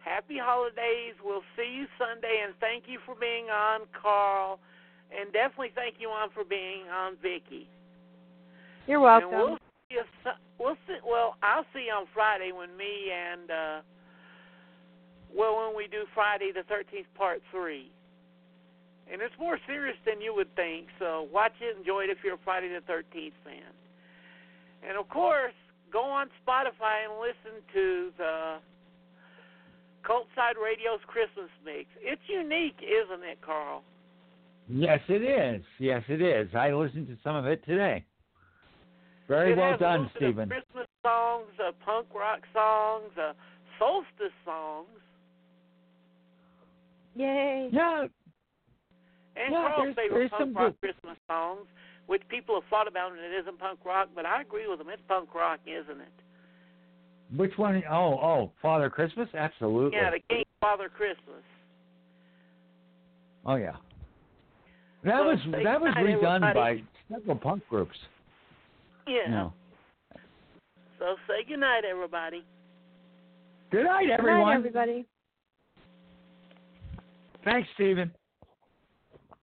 Happy 0.04 0.38
holidays. 0.40 1.14
We'll 1.22 1.44
see 1.56 1.68
you 1.68 1.86
Sunday, 1.98 2.42
and 2.44 2.54
thank 2.60 2.84
you 2.86 2.98
for 3.04 3.14
being 3.14 3.46
on, 3.50 3.82
Carl, 3.92 4.58
and 5.12 5.32
definitely 5.32 5.72
thank 5.74 5.96
you 5.98 6.08
on 6.08 6.30
for 6.30 6.44
being 6.44 6.88
on, 6.88 7.16
Vicky. 7.20 7.68
You're 8.86 9.00
welcome. 9.00 9.28
And 9.28 9.38
we'll 9.38 9.56
see. 9.56 9.96
You, 9.96 10.02
we'll 10.58 10.80
see. 10.86 10.98
Well, 11.04 11.36
I'll 11.42 11.66
see 11.74 11.86
you 11.86 11.92
on 11.92 12.06
Friday 12.14 12.52
when 12.52 12.74
me 12.76 13.12
and 13.12 13.50
uh, 13.50 13.80
well, 15.34 15.56
when 15.56 15.76
we 15.76 15.86
do 15.86 16.04
Friday 16.14 16.50
the 16.54 16.62
Thirteenth 16.64 17.08
Part 17.14 17.42
Three. 17.50 17.90
And 19.12 19.20
it's 19.20 19.34
more 19.40 19.58
serious 19.66 19.96
than 20.06 20.20
you 20.20 20.32
would 20.34 20.54
think. 20.54 20.86
So 21.00 21.26
watch 21.32 21.52
it, 21.60 21.76
enjoy 21.76 22.04
it 22.04 22.10
if 22.10 22.18
you're 22.22 22.34
a 22.34 22.44
Friday 22.44 22.68
the 22.68 22.80
Thirteenth 22.86 23.34
fan. 23.44 23.74
And 24.86 24.96
of 24.98 25.08
course, 25.08 25.52
go 25.92 26.02
on 26.02 26.28
Spotify 26.46 27.04
and 27.08 27.20
listen 27.20 27.60
to 27.74 28.10
the 28.18 28.56
Cultside 30.04 30.56
Radio's 30.62 31.00
Christmas 31.06 31.50
mix. 31.64 31.86
It's 32.00 32.22
unique, 32.28 32.78
isn't 32.82 33.22
it, 33.24 33.38
Carl? 33.44 33.82
Yes, 34.68 35.00
it 35.08 35.22
is. 35.22 35.62
Yes, 35.78 36.02
it 36.08 36.22
is. 36.22 36.48
I 36.54 36.72
listened 36.72 37.08
to 37.08 37.16
some 37.24 37.36
of 37.36 37.46
it 37.46 37.64
today. 37.66 38.04
Very 39.28 39.52
it 39.52 39.58
well 39.58 39.70
has 39.72 39.80
done, 39.80 39.90
little 39.92 40.06
of 40.06 40.12
Stephen. 40.16 40.48
Christmas 40.48 40.86
songs, 41.04 41.46
uh, 41.58 41.72
punk 41.84 42.06
rock 42.14 42.40
songs, 42.52 43.10
uh, 43.18 43.32
solstice 43.78 44.34
songs, 44.44 44.88
Yay. 47.16 47.68
Yeah, 47.72 48.02
and 49.36 49.52
Yeah, 49.52 49.68
Carl's 49.68 49.82
there's- 49.82 49.96
favorite 49.96 50.18
there's 50.18 50.30
punk 50.30 50.40
some 50.40 50.54
rock 50.54 50.72
good- 50.72 50.80
Christmas 50.80 51.18
songs, 51.26 51.66
which 52.10 52.22
people 52.28 52.56
have 52.56 52.68
thought 52.68 52.88
about 52.88 53.12
and 53.12 53.20
it 53.20 53.32
isn't 53.40 53.56
punk 53.60 53.78
rock, 53.84 54.08
but 54.16 54.26
I 54.26 54.42
agree 54.42 54.68
with 54.68 54.80
them. 54.80 54.88
It's 54.92 55.00
punk 55.06 55.32
rock, 55.32 55.60
isn't 55.64 56.00
it? 56.00 57.36
Which 57.36 57.52
one? 57.56 57.84
Oh, 57.88 58.18
oh, 58.20 58.52
Father 58.60 58.90
Christmas? 58.90 59.28
Absolutely. 59.32 59.96
Yeah, 59.96 60.10
the 60.10 60.18
King 60.28 60.42
Father 60.60 60.88
Christmas. 60.88 61.44
Oh 63.46 63.54
yeah. 63.54 63.76
That 65.04 65.20
So 65.20 65.28
was 65.28 65.38
that 65.64 65.80
was 65.80 65.94
redone 65.98 66.52
by 66.52 66.82
several 67.08 67.36
punk 67.36 67.62
groups. 67.70 67.96
Yeah. 69.06 69.14
You 69.26 69.30
know. 69.30 69.52
So 70.98 71.14
say 71.28 71.48
goodnight, 71.48 71.84
everybody. 71.88 72.44
Good 73.70 73.84
night, 73.84 74.10
everyone. 74.10 74.62
Good 74.62 74.74
night, 74.74 74.88
everybody. 74.88 75.06
Thanks, 77.44 77.68
Stephen. 77.74 78.10